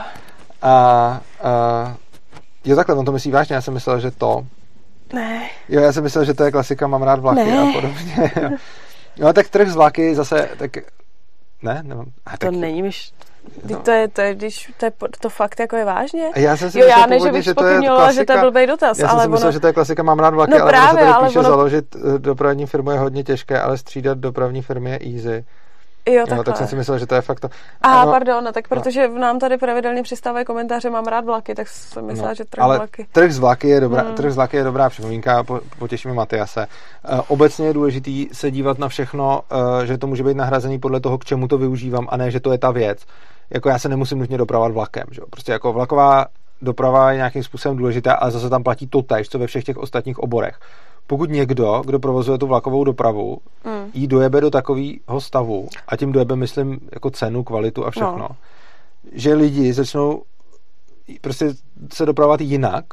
[0.65, 1.97] A, a
[2.65, 4.47] jo, takhle, on to myslí vážně, já jsem myslel, že to...
[5.13, 5.51] Ne.
[5.69, 7.59] Jo, já jsem myslel, že to je klasika, mám rád vlaky ne.
[7.59, 8.33] a podobně.
[8.43, 8.51] Jo.
[9.19, 10.77] No tak trh z vlaky zase, tak...
[11.63, 12.07] Ne, nemám.
[12.27, 12.41] A, tak...
[12.41, 13.13] To není myš...
[13.71, 13.79] No.
[13.79, 16.31] To, je, to, je, když, to, je, to fakt jako je vážně?
[16.37, 18.99] Já jsem si jo, já ne, že bych spochybnila, že to je blbý dotaz.
[18.99, 19.53] Já jsem ale si myslel, ono...
[19.53, 21.49] že to je klasika, mám rád vlaky, no ale právě, se tady píše, ono...
[21.49, 25.45] založit eh, dopravní firmu je hodně těžké, ale střídat dopravní firmy je easy.
[26.09, 27.49] Jo, jo, tak jsem si myslel, že to je fakt to.
[27.83, 29.19] A ano, pardon, no, tak protože no.
[29.19, 32.77] nám tady pravidelně přistávají komentáře, mám rád vlaky, tak jsem myslela, no, že trh ale
[32.77, 33.07] vlaky.
[33.13, 34.15] Trh z vlaky je dobrá, hmm.
[34.15, 36.67] trh z vlaky je dobrá připomínka, po, potěšíme Matyase.
[37.13, 41.01] Uh, obecně je důležitý se dívat na všechno, uh, že to může být nahrazený podle
[41.01, 42.99] toho, k čemu to využívám, a ne, že to je ta věc.
[43.51, 45.21] Jako já se nemusím nutně dopravovat vlakem, že?
[45.31, 46.27] Prostě jako vlaková
[46.63, 49.77] doprava je nějakým způsobem důležitá a zase tam platí to tež, co ve všech těch
[49.77, 50.59] ostatních oborech
[51.07, 53.91] pokud někdo, kdo provozuje tu vlakovou dopravu, Mm.
[53.95, 58.29] jí dojebe do takového stavu, a tím dojebe, myslím, jako cenu, kvalitu a všechno, No.
[59.13, 60.23] že lidi začnou
[61.21, 61.51] prostě
[61.93, 62.85] se dopravovat jinak,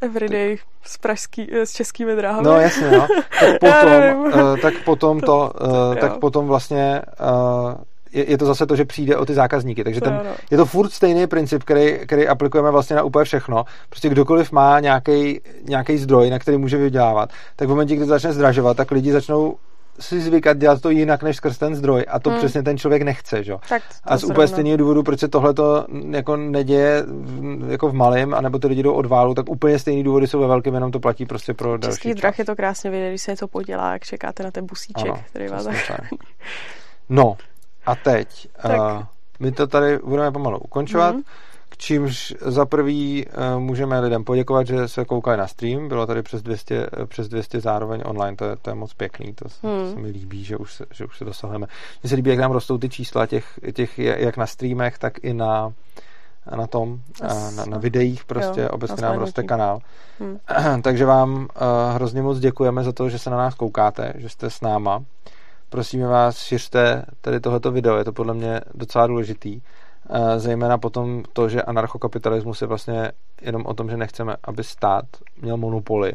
[0.00, 2.44] Everyday s, pražský, eh, s českými dráhami.
[2.46, 3.06] no jasně, no,
[3.40, 5.96] tak potom, uh, tak potom to, uh, jo.
[6.00, 7.74] tak potom vlastně uh,
[8.12, 10.30] je, je to zase to, že přijde o ty zákazníky, takže ten, no.
[10.50, 13.64] je to furt stejný princip, který, který aplikujeme vlastně na úplně všechno.
[13.88, 18.08] Prostě kdokoliv má nějaký nějaký zdroj, na který může vydělávat, tak v momentě, kdy to
[18.10, 19.56] začne zdražovat, tak lidi začnou
[20.00, 22.38] si zvykat dělat to jinak než skrz ten zdroj a to Hmm.
[22.38, 23.54] přesně ten člověk nechce, že?
[23.68, 27.94] Tak A z úplně stejného důvodu, proč se tohle to jako neděje v- jako v
[27.94, 30.90] malém, anebo ty lidi jdou od válu, tak úplně stejný důvody jsou ve velkém, jenom
[30.90, 33.92] to platí prostě pro další Českých drah je to krásně vidět, když se něco podělá,
[33.92, 36.08] jak čekáte na ten busíček, Ano, který vás zachrání.
[37.08, 37.36] No,
[37.86, 38.48] a teď.
[38.62, 38.78] Tak.
[38.80, 39.02] Uh,
[39.40, 41.14] my to tady budeme pomalu ukončovat.
[41.14, 41.22] Mhm.
[41.68, 45.88] K čímž za prvý uh, můžeme lidem poděkovat, že se koukali na stream.
[45.88, 49.34] Bylo tady přes 200, eh, přes 200 zároveň online, to je, to je moc pěkný,
[49.34, 49.84] to, se- Hmm.
[49.86, 51.66] to se mi líbí, že už se, že už se dosahujeme.
[52.02, 55.34] Mně se líbí, jak nám rostou ty čísla těch, těch jak na streamech, tak i
[55.34, 55.72] na
[56.56, 57.00] na tom,
[57.56, 59.78] Na na, videích prostě, jo, obecně nám roste kanál.
[60.20, 60.38] Hmm.
[60.82, 61.46] Takže vám uh,
[61.94, 65.04] hrozně moc děkujeme za to, že se na nás koukáte, že jste s náma.
[65.72, 69.60] Prosíme vás, šiřte tady tohleto video, je to podle mě docela důležitý.
[69.60, 75.04] Uh, zejména potom to, že anarchokapitalismus je vlastně jenom o tom, že nechceme, aby stát
[75.42, 76.12] měl monopoly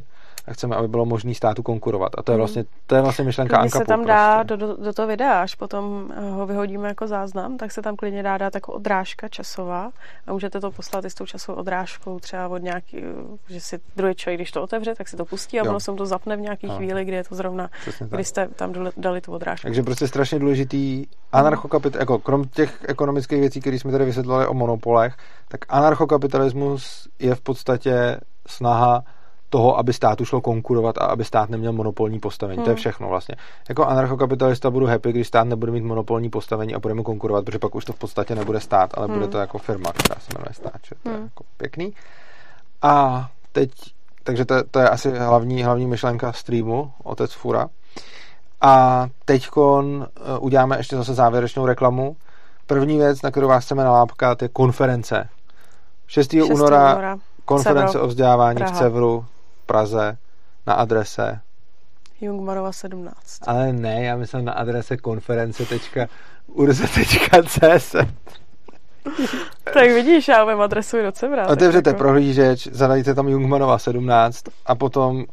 [0.48, 2.12] a chceme, aby bylo možné státu konkurovat.
[2.18, 2.40] A to je Mhm.
[2.40, 4.58] vlastně, to je vlastně myšlenka Klidně se tam dá prostě.
[4.58, 8.24] do, do, toho videa, až potom eh, ho vyhodíme jako záznam, tak se tam klidně
[8.24, 9.92] dá dát jako odrážka časová
[10.28, 13.80] a můžete to poslat i s tou časovou odrážkou třeba od nějaký, eh, že si
[13.96, 16.42] druhý člověk, když to otevře, tak si to pustí a ono se to zapne v
[16.42, 16.78] nějaký Ano.
[16.78, 17.70] chvíli, kdy je to zrovna,
[18.10, 19.68] kdy jste tam dali, tu odrážku.
[19.68, 24.54] Takže prostě strašně důležitý anarchokapit, jako krom těch ekonomických věcí, které jsme tady vysvětlili o
[24.54, 25.16] monopolech,
[25.48, 29.04] tak anarchokapitalismus je v podstatě snaha
[29.50, 32.58] toho, aby státu šlo konkurovat a aby stát neměl monopolní postavení.
[32.58, 32.76] To je Hmm.
[32.76, 33.36] všechno vlastně.
[33.70, 37.60] Jako anarchokapitalista budu happy, když stát nebude mít monopolní postavení a bude mu konkurovat, protože
[37.60, 39.30] pak už to v podstatě nebude stát, ale bude Hmm.
[39.32, 40.82] to jako firma, která se jmenuje stát.
[40.84, 40.96] Že?
[41.04, 41.24] To je Hmm.
[41.26, 41.94] jako pěkný.
[42.82, 43.72] A teď,
[44.24, 47.68] takže to, to je asi hlavní, hlavní myšlenka streamu, Otec Fura.
[48.62, 49.48] A teď
[50.40, 52.16] uděláme ještě zase závěrečnou reklamu.
[52.68, 55.30] První věc, na kterou vás chceme nalápkat, je konference.
[56.08, 56.32] 6.
[56.32, 56.52] 6.
[56.52, 58.72] února konference Cevro, o vzdělávání Praha.
[58.74, 59.26] v Cevru,
[59.72, 60.18] Praze,
[60.68, 61.40] na adrese.
[62.22, 63.14] Jungmanova 17.
[63.48, 67.96] Ale ne, já myslím na adrese konference.urze.cz
[69.74, 71.44] tak vidíš, já umím adresu i do Cevra.
[71.44, 75.26] tak Otevřete jako- prohlížeč, zadajte tam Jungmanova 17 a potom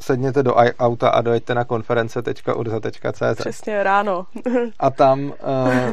[0.00, 4.26] sedněte do auta a dojeďte na konference.urza.cz Přesně ráno.
[4.78, 5.32] a tam, uh,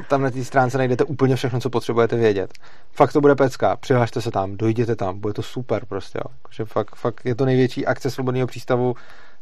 [0.10, 2.54] tam na té stránce najdete úplně všechno, co potřebujete vědět.
[2.92, 6.36] Fakt to bude pecka, přihlašte se tam, dojděte tam, bude to super prostě, jo.
[6.52, 8.96] Že fakt, fakt je to největší akce svobodného přístavu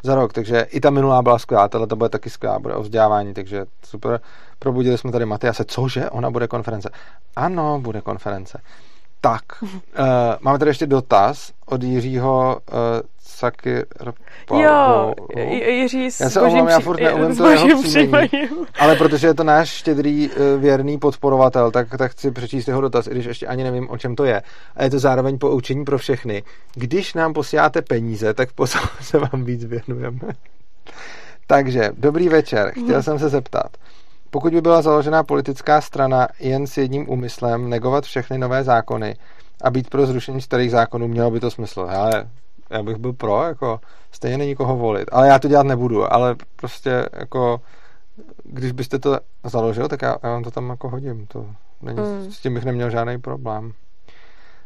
[0.04, 2.82] za rok, takže i ta minulá byla skvělá, tahle to bude taky skvělá, bude o
[2.82, 4.20] vzdělávání, takže super.
[4.60, 6.90] Probudili jsme tady Matyase, cože, ona bude konference.
[7.36, 8.62] Ano, bude konference.
[9.22, 9.68] Tak, uh,
[10.42, 12.78] máme tady ještě dotaz od Jiřího uh,
[13.34, 13.76] Saky
[14.54, 15.14] Jo,
[15.68, 18.30] Jiří s Já se božím, omlouvám, já furt neumím to jeho příjmení.
[18.80, 23.08] Ale protože je to náš štědrý eh, věrný podporovatel, tak, tak chci přečíst jeho dotaz,
[23.08, 24.42] i když ještě ani nevím, o čem to je.
[24.76, 26.44] A je to zároveň poučení pro všechny.
[26.76, 30.20] Když nám posíláte peníze, tak potom se vám víc věnujeme.
[31.48, 32.72] Takže, dobrý večer.
[32.72, 33.78] Chtěl jsem se zeptat.
[34.30, 39.16] Pokud by byla založená politická strana jen s jedním úmyslem negovat všechny nové zákony
[39.64, 41.88] a být pro zrušení starých zákonů, mělo by to smysl.
[41.90, 42.28] Ale
[42.70, 43.80] já bych byl pro, jako
[44.12, 45.10] stejně není koho volit.
[45.12, 47.62] Ale já to dělat nebudu, ale prostě jako
[48.44, 51.28] když byste to založil, tak já, já vám to tam jako hodím.
[51.28, 51.46] To
[51.82, 52.32] není, Mm.
[52.32, 53.74] S tím bych neměl žádný problém.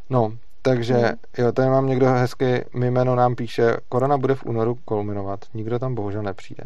[0.09, 1.15] No, takže Mm.
[1.37, 5.79] jo, tady mám někdo hezky, mi jméno nám píše, korona bude v únoru kulminovat, nikdo
[5.79, 6.63] tam bohužel nepřijde.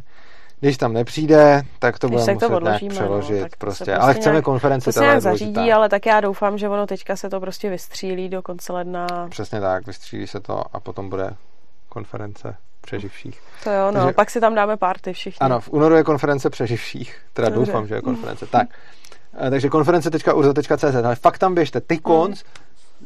[0.62, 3.42] Když tam nepřijde, tak to Když budeme to muset nějak odložíme, no, přeložit.
[3.52, 3.86] to prostě.
[3.86, 5.46] se Ale prostě chceme nějak- konferenci, To se nějak důležitá.
[5.52, 9.08] zařídí, ale tak já doufám, že ono teďka se to prostě vystřílí do konce ledna.
[9.30, 11.34] Přesně tak, vystřílí se to a potom bude
[11.90, 13.42] konference přeživších.
[13.64, 15.38] To jo, no, Takže- pak si tam dáme party všichni.
[15.40, 17.66] Ano, v únoru je konference přeživších, teda Dobře.
[17.72, 18.46] doufám, že je konference.
[18.46, 18.68] Tak,
[19.48, 22.44] eh, takže konference.urza.cz, ale fakt tam běžte, ty konc,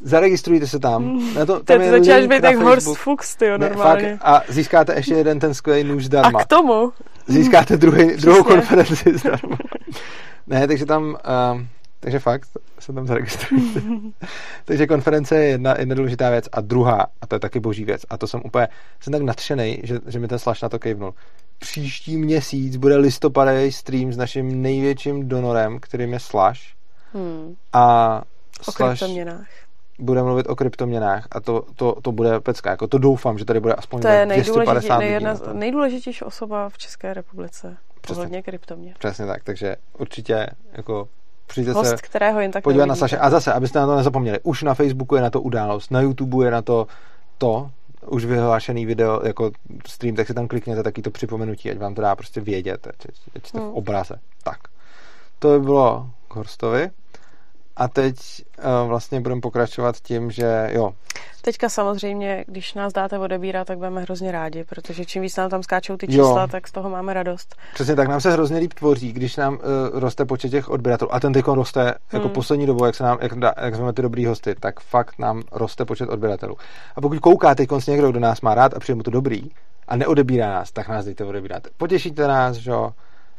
[0.02, 1.34] zaregistrujte se tam.
[1.36, 2.98] Na to, tam je začínáš být jak Horst.
[2.98, 4.18] Fuchs, ty jo, Ne, normálně.
[4.18, 6.44] fakt, a získáte ještě jeden ten skvělý nůž A zdarma.
[6.44, 6.92] k tomu,
[7.28, 9.58] Získáte druhý, druhou konferenci zdarma.
[10.48, 11.06] ne, takže tam,
[11.54, 11.62] uh,
[12.00, 13.82] takže fakt se tam zaregistrujte.
[14.66, 18.02] takže konference je jedna, jedna důležitá věc a druhá, a to je taky boží věc,
[18.10, 18.68] a to jsem úplně,
[19.00, 21.14] jsem tak nadšený, že, že mi ten Slash na to kejvnul.
[21.60, 26.60] Příští měsíc bude listopadový stream s naším největším donorem, kterým je Slash.
[27.14, 28.22] hmm, A
[28.68, 29.48] o Slash, kryptoměnách.
[30.00, 32.70] Bude mluvit o kryptoměnách a to, to, to bude pecka.
[32.72, 35.12] Jako to doufám, že tady bude aspoň To je 250 lidí.
[35.12, 35.54] jedna, na to.
[35.54, 37.78] nejdůležitější osoba v České republice.
[38.02, 38.20] Přesně.
[38.20, 38.94] Ohledně kryptoměn.
[39.00, 41.08] Přesně tak, takže určitě jako
[41.48, 43.00] přijďte Host, se kterého jen tak podívat na neuvidíte.
[43.00, 43.18] Saše.
[43.18, 46.46] A zase, abyste na to nezapomněli, už na Facebooku je na to událost, na YouTube
[46.46, 46.88] je na to
[47.38, 47.70] to,
[48.08, 49.52] už vyhlášený video, jako
[49.88, 52.96] stream, tak si tam klikněte taky to připomenutí, ať vám to dá prostě vědět, ať,
[53.36, 53.74] ať jste v Hmm.
[53.74, 54.16] obraze.
[54.44, 54.58] Tak.
[55.40, 56.90] To by bylo k Horstovi.
[57.78, 58.16] A teď
[58.58, 60.94] uh, vlastně budeme pokračovat tím, že jo,
[61.42, 65.64] Teďka samozřejmě, když nás dáte odebírat, tak budeme hrozně rádi, protože čím víc nám tam
[65.64, 66.12] skáčou ty Jo.
[66.12, 67.56] čísla, tak z toho máme radost.
[67.74, 69.60] Přesně tak, nám se hrozně líp tvoří, když nám uh,
[70.00, 71.14] roste počet těch odběratelů.
[71.14, 72.34] A ten teď roste jako Hmm.
[72.34, 75.44] poslední dobou, jak se nám, jak, dá, jak jsme ty dobrý hosty, tak fakt nám
[75.52, 76.58] roste počet odběratelů.
[76.96, 79.50] A pokud kouká teď někdo, kdo nás má rád a přijde mu to dobrý
[79.88, 81.64] a neodebírá nás, tak nás dejte odebírat.
[81.78, 82.94] Potěšíte nás, že jo,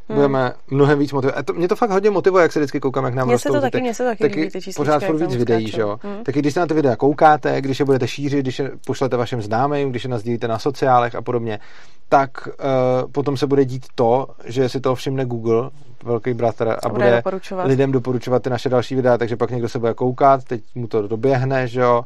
[0.09, 0.17] Hmm.
[0.17, 1.39] budeme mnohem víc motivovat.
[1.39, 3.49] A to, mě to fakt hodně motivuje, jak se vždycky koukám, jak nám Mně se
[3.49, 5.81] rostou to ty- taky, se taky, taky líbí ty číslička, pořád furt víc videí, že
[5.81, 5.99] jo.
[6.03, 6.25] Hmm.
[6.25, 9.43] Taky když se na ty videa koukáte, když je budete šířit, když je pošlete vašim
[9.43, 11.59] známým, když je nazdílíte na sociálech a podobně,
[12.09, 15.71] tak uh, potom se bude dít to, že si to všimne Google,
[16.05, 17.67] velký bratr, a A bude bude doporučovat.
[17.67, 21.09] lidem doporučovat ty naše další videa, takže pak někdo se bude koukat, teď mu to
[21.09, 22.03] doběhne, že jo.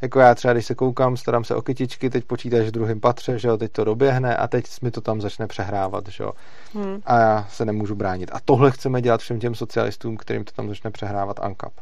[0.00, 3.38] Jako já třeba, když se koukám, starám se o kytičky, teď počítáš v druhém patře,
[3.38, 6.32] že jo, teď to doběhne a teď mi to tam začne přehrávat, že jo.
[6.74, 7.00] Hmm.
[7.06, 8.30] A já se nemůžu bránit.
[8.32, 11.72] A tohle chceme dělat všem těm socialistům, kterým to tam začne přehrávat ANCAP.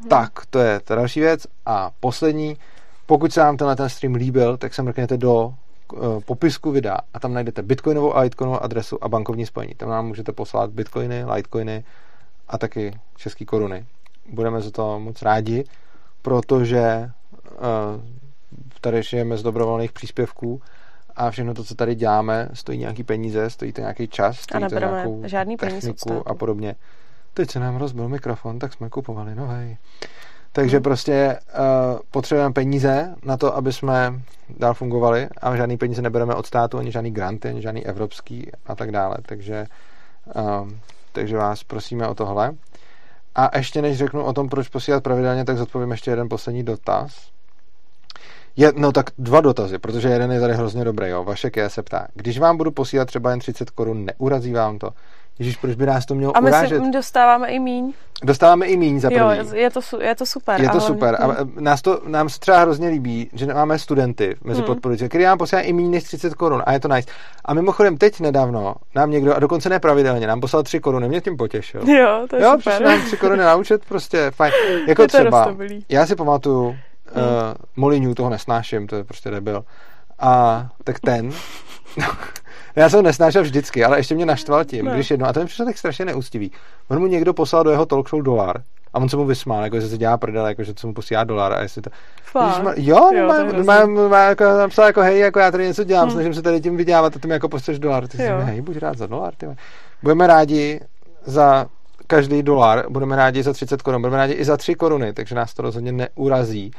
[0.00, 0.08] Hmm.
[0.08, 1.46] Tak, to je ta další věc.
[1.66, 2.56] A poslední,
[3.06, 5.54] pokud se vám tenhle ten stream líbil, tak se mrkněte do
[5.92, 9.74] uh, popisku videa a tam najdete bitcoinovou a litecoinovou adresu a bankovní spojení.
[9.74, 11.84] Tam nám můžete poslat bitcoiny, litecoiny
[12.48, 13.86] a taky české koruny.
[14.32, 15.64] Budeme za to moc rádi,
[16.22, 17.10] protože
[18.80, 20.62] tady žijeme z dobrovolných příspěvků
[21.16, 24.68] a všechno to, co tady děláme, stojí nějaký peníze, stojí to nějaký čas, stojí to
[24.68, 26.76] nebereme nějakou žádný techniku a podobně.
[27.34, 29.78] Teď se nám rozbil mikrofon, tak jsme kupovali nový.
[30.52, 30.82] Takže Hmm.
[30.82, 34.20] prostě uh, potřebujeme peníze na to, aby jsme
[34.58, 38.74] dál fungovali a žádný peníze nebereme od státu, ani žádný granty, ani žádný evropský a
[38.74, 39.16] tak dále.
[39.26, 39.66] Takže,
[40.34, 40.68] uh,
[41.12, 42.52] takže vás prosíme o tohle.
[43.34, 47.30] A ještě než řeknu o tom, proč posílat pravidelně, tak zodpovím ještě jeden poslední dotaz.
[48.56, 51.08] Je, no tak dva dotazy, protože jeden je tady hrozně dobrý.
[51.08, 51.24] Jo.
[51.24, 54.90] Vašek je se ptá, když vám budu posílat třeba jen 30 korun, neurazí vám to?
[55.38, 56.84] Ježíš, proč by nás to mělo A my urážet?
[56.84, 57.92] si dostáváme i míň.
[58.24, 59.18] Dostáváme i míň za první.
[59.22, 60.60] Jo, je to, je to super.
[60.60, 61.16] Je to a hlavně- super.
[61.20, 61.52] A hm.
[61.60, 64.66] nás to, nám se třeba hrozně líbí, že máme studenty mezi Hmm.
[64.66, 67.10] podporující, který nám posílá i méně než 30 korun a je to nice.
[67.44, 71.36] A mimochodem teď nedávno nám někdo, a dokonce nepravidelně, nám poslal 3 koruny, mě tím
[71.36, 71.80] potěšil.
[71.90, 72.72] Jo, to je jo, super.
[72.72, 74.52] přišli nám 3 koruny na účet, prostě fajn.
[74.88, 75.84] Jako Je to třeba, roztomilý.
[75.88, 76.76] já si pamatuju,
[77.16, 77.54] uh, Hmm.
[77.76, 79.64] Moliňů toho nesnáším, to je prostě debil.
[80.18, 81.30] A tak ten,
[82.76, 84.94] já jsem ho nesnášel vždycky, ale ještě mě naštval tím, No.
[84.94, 86.52] když jedno, a to mi přišlo tak strašně neúctivý.
[86.88, 88.62] On mu někdo poslal do jeho talk show dolar
[88.94, 91.24] a on se mu vysmál, jako že se dělá prdel, jako že se mu posílá
[91.24, 91.90] dolar a jestli to...
[92.22, 92.44] Fakt.
[92.58, 95.84] Ježišmar- jo, Jo, má, je má, má, jako, napsal jako hej, jako já tady něco
[95.84, 96.12] dělám, Hmm.
[96.12, 98.08] snažím se tady tím vydělávat a ty mi jako pošleš dolar.
[98.08, 98.38] Ty si Jo.
[98.40, 99.34] hej, buď rád za dolar.
[99.36, 99.46] Ty.
[100.02, 100.80] Budeme rádi
[101.24, 101.66] za
[102.06, 105.54] každý dolar, budeme rádi za 30 korun, budeme rádi i za 3 koruny, takže nás
[105.54, 106.70] to rozhodně neurazí.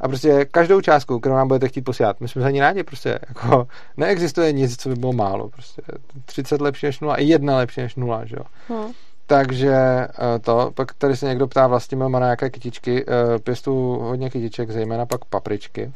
[0.00, 3.18] A prostě každou částku, kterou nám budete chtít posílat, my jsme za ní rádi, prostě
[3.28, 5.82] jako neexistuje nic, co by bylo málo, prostě
[6.24, 8.44] 30 lepší než 0 i jedna lepší než 0, že jo.
[8.68, 8.92] Hm.
[9.26, 14.30] Takže eh, to, pak tady se někdo ptá vlastně má nějaké kytičky, eh, pěstu hodně
[14.30, 15.92] kytiček, zejména pak papričky.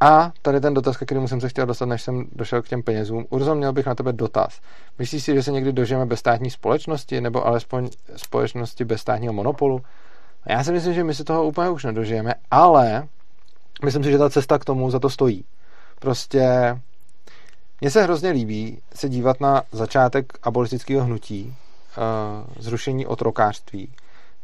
[0.00, 2.82] A tady ten dotaz, ke kterému jsem se chtěl dostat, než jsem došel k těm
[2.82, 3.26] penězům.
[3.30, 4.60] Urzo, měl bych na tebe dotaz.
[4.98, 9.80] Myslíš si, že se někdy dožijeme bez státní společnosti, nebo alespoň společnosti bez státního monopolu?
[10.44, 13.08] A Já si myslím, že my se toho úplně už nedožijeme, ale
[13.84, 15.44] myslím si, že ta cesta k tomu za to stojí.
[16.00, 16.44] Prostě
[17.80, 21.54] mně se hrozně líbí se dívat na začátek abolistického hnutí,
[21.96, 23.92] uh, zrušení otrokářství,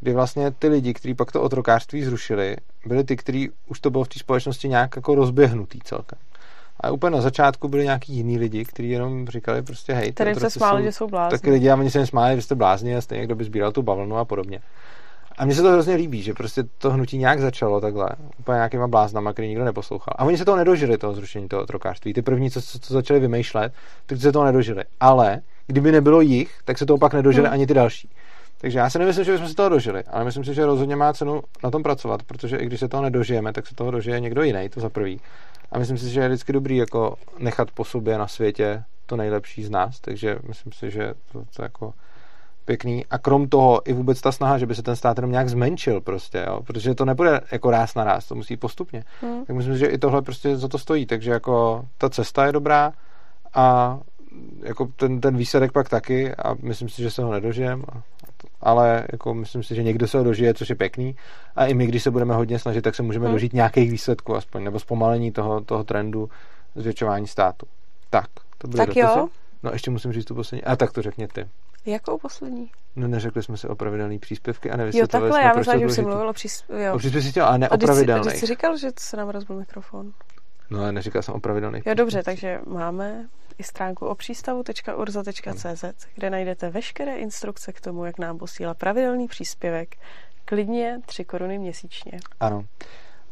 [0.00, 4.04] kdy vlastně ty lidi, kteří pak to otrokářství zrušili, byli ty, kteří už to bylo
[4.04, 6.18] v té společnosti nějak jako rozběhnutý celkem.
[6.80, 10.50] A úplně na začátku byli nějaký jiní lidi, kteří jenom říkali prostě hej, Kterým se
[10.50, 11.38] smáli, jsou že jsou blázni.
[11.38, 13.82] taky lidi a oni se smáli, že jste blázni a stejně kdo by sbíral tu
[13.82, 14.60] bavlnu a podobně.
[15.42, 18.88] A mně se to hrozně líbí, že prostě to hnutí nějak začalo takhle, úplně nějakýma
[18.88, 20.14] bláznama, který nikdo neposlouchal.
[20.18, 22.12] A oni se toho nedožili, toho zrušení toho otrokářství.
[22.12, 23.72] Ty první, co, co, co začali vymýšlet,
[24.06, 24.84] tak se toho nedožili.
[25.00, 27.54] Ale kdyby nebylo jich, tak se toho pak nedožili Hmm.
[27.54, 28.08] ani ty další.
[28.60, 31.12] Takže já si nemyslím, že bychom se toho dožili, ale myslím si, že rozhodně má
[31.12, 34.42] cenu na tom pracovat, protože i když se toho nedožijeme, tak se toho dožije někdo
[34.42, 35.20] jiný, to za prvý.
[35.72, 39.64] A myslím si, že je vždycky dobrý jako nechat po sobě na světě to nejlepší
[39.64, 41.92] z nás, takže myslím si, že to, to jako
[42.64, 43.04] pěkný.
[43.10, 46.00] A krom toho i vůbec ta snaha, že by se ten stát jenom nějak zmenšil
[46.00, 46.62] prostě, jo?
[46.62, 49.04] protože to nebude jako ráz na ráz, to musí postupně.
[49.22, 49.44] Hm.
[49.46, 52.92] Tak myslím, že i tohle prostě za to stojí, takže jako ta cesta je dobrá
[53.54, 53.98] a
[54.62, 57.84] jako ten, ten výsledek pak taky a myslím si, že se ho nedožijem
[58.62, 61.16] ale jako myslím si, že někdo se ho dožije, což je pěkný.
[61.56, 63.34] A i my, když se budeme hodně snažit, tak se můžeme hmm.
[63.34, 66.30] dožít nějakých výsledků aspoň, nebo zpomalení toho, toho trendu
[66.74, 67.66] zvětšování státu.
[68.10, 68.26] Tak,
[68.58, 69.28] to bylo Tak jo.
[69.62, 70.64] No ještě musím říct tu poslední.
[70.64, 71.46] A tak to řekně ty.
[71.86, 72.70] Jakou poslední?
[72.96, 75.86] No neřekli jsme si o pravidelný příspěvky a Jo, nevysvětlovali takhle, jsme, já myslím, že
[75.86, 76.64] už jsem mluvil o přís...
[76.84, 76.94] Jo.
[76.94, 78.32] O příspěvcích, ale ne o pravidelných.
[78.32, 80.12] teď jsi říkal, že se nám rozbil mikrofon.
[80.70, 81.86] No, ale neříkal jsem o pravidelných.
[81.86, 83.28] Jo, dobře, takže máme
[83.58, 89.96] i stránku o přístavu.urza.cz, kde najdete veškeré instrukce k tomu, jak nám posílat pravidelný příspěvek,
[90.44, 92.12] klidně 3 koruny měsíčně.
[92.40, 92.64] Ano.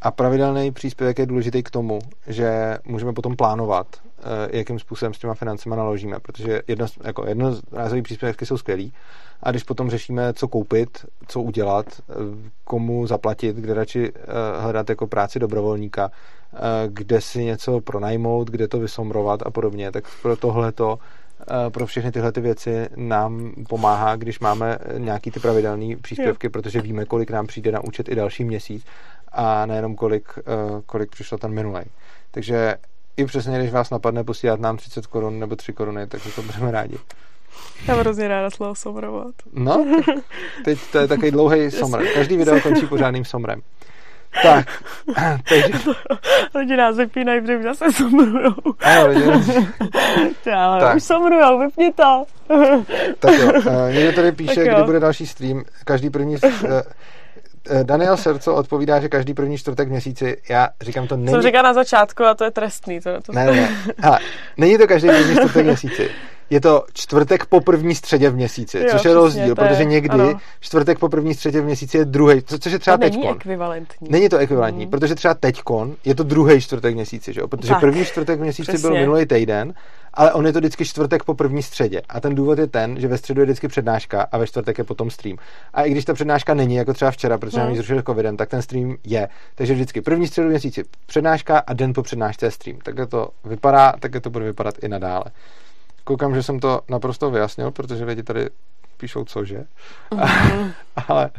[0.02, 3.86] A pravidelný příspěvek je důležitý k tomu, že můžeme potom plánovat,
[4.18, 8.92] eh, jakým způsobem s těma financemi naložíme, protože jedno, jako jednorázový příspěvky jsou skvělý.
[9.42, 12.14] A když potom řešíme, co koupit, co udělat, eh,
[12.64, 16.10] komu zaplatit, kde radši eh, hledat jako práci dobrovolníka,
[16.86, 20.98] kde si něco pronajmout, kde to vysomrovat a podobně, tak pro tohleto
[21.68, 27.04] pro všechny tyhle ty věci nám pomáhá, když máme nějaký ty pravidelné příspěvky, protože víme,
[27.04, 28.84] kolik nám přijde na účet i další měsíc
[29.33, 30.42] a nejenom kolik, eh,
[30.86, 31.81] kolik přišlo ten minulý.
[32.31, 32.75] Takže
[33.17, 36.70] i přesně, když vás napadne posílat nám 30 korun nebo 3 koruny, tak to budeme
[36.70, 36.99] rádi.
[37.86, 39.34] Já mám hrozně ráda slovo somrovat.
[39.52, 39.86] No,
[40.65, 42.05] teď to je takový dlouhý somr.
[42.15, 43.62] Každý video končí pořádným somrem.
[44.42, 44.83] Tak,
[45.49, 45.73] takže,
[46.55, 48.55] Lidi nás vypínají, protože zase somrujou.
[48.81, 49.23] ano, lidi,
[50.57, 50.97] Ale Tak.
[50.97, 52.25] už somrujou, vypni to.
[53.18, 53.52] tak jo,
[53.89, 55.65] eh, někdo tady píše, kdy bude další stream.
[55.84, 56.36] Každý první...
[57.70, 60.36] eh, Daniel Serco odpovídá, že každý první čtvrtek v měsíci.
[60.49, 63.00] Já říkám, to není Jsem říkal na začátku a to je trestný.
[63.00, 63.70] To, to Ne, ne, ne.
[63.99, 64.18] Hele,
[64.57, 66.10] není to každý první čtvrtek v měsíci.
[66.50, 69.84] Je to čtvrtek po první středě v měsíci, Jo, což je přesně, rozdíl, je- protože
[69.84, 70.40] někdy ano.
[70.60, 73.36] čtvrtek po první středě v měsíci je druhý, co, což je třeba to není teďkon.
[73.36, 74.08] ekvivalentní.
[74.10, 74.90] Není to ekvivalentní, mm.
[74.90, 77.49] protože třeba teďkon je to druhý čtvrtek v měsíci, že jo?
[77.49, 79.00] Protože Tak, první čtvrtek v měsíci byl přesně.
[79.00, 79.74] minulý týden,
[80.14, 82.02] ale on je to vždycky čtvrtek po první středě.
[82.08, 84.84] A ten důvod je ten, že ve středu je vždycky přednáška a ve čtvrtek je
[84.84, 85.36] potom stream.
[85.74, 87.66] A i když ta přednáška není, jako třeba včera, protože Hmm.
[87.66, 89.28] nám ji zrušili covidem, tak ten stream je.
[89.55, 92.78] Takže vždycky první středu měsíci přednáška a den po přednášce je stream.
[92.78, 95.24] Takhle to vypadá, takhle to bude vypadat i nadále.
[96.05, 98.48] Koukám, že jsem to naprosto vyjasnil, protože lidi tady
[98.97, 99.64] píšou cože.
[100.14, 100.72] Mhm.
[101.08, 101.30] ale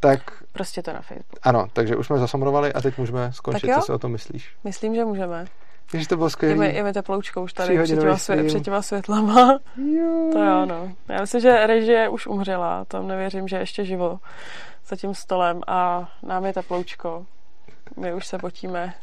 [0.00, 0.20] tak
[0.52, 1.36] Prostě to na Facebooku.
[1.42, 3.66] ano, takže už jsme zasomrovali a teď můžeme skončit.
[3.66, 3.76] Tak.
[3.76, 4.50] Co si o tom myslíš?
[4.64, 5.44] Myslím, že můžeme.
[5.90, 6.54] Když to bylo skvělé.
[6.56, 9.58] mi, je mi teploučko už tady před těma, svě, před těma světlama.
[9.76, 10.28] Jo.
[10.32, 10.92] To jo, no.
[11.08, 12.84] Já myslím, že režie už umřela.
[12.84, 14.18] Tam nevěřím, že je ještě živo
[14.88, 17.26] za tím stolem a nám je teploučko.
[17.96, 18.94] My už se potíme.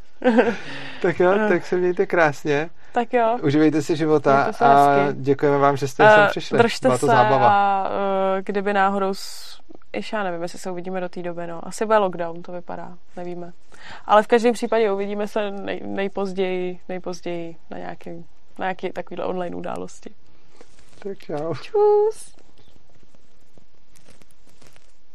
[1.02, 2.70] Tak jo, tak se mějte krásně.
[2.96, 3.38] Tak jo.
[3.44, 5.22] Uživejte si života a hezky.
[5.22, 6.58] děkujeme vám, že jste sem Eh, přišli.
[6.58, 7.48] Držte Byla to se zábava.
[7.50, 7.96] a uh,
[8.46, 9.60] kdyby náhodou, s...
[9.94, 11.68] ještě já nevím, jestli se uvidíme do té doby, no.
[11.68, 13.52] Asi bude lockdown, to vypadá, nevíme.
[14.06, 18.10] Ale v každém případě uvidíme se nej, nejpozději, nejpozději na nějaký,
[18.60, 20.10] na nějaký takovýhle online události.
[21.00, 21.54] Tak čau.
[21.62, 22.35] Čus!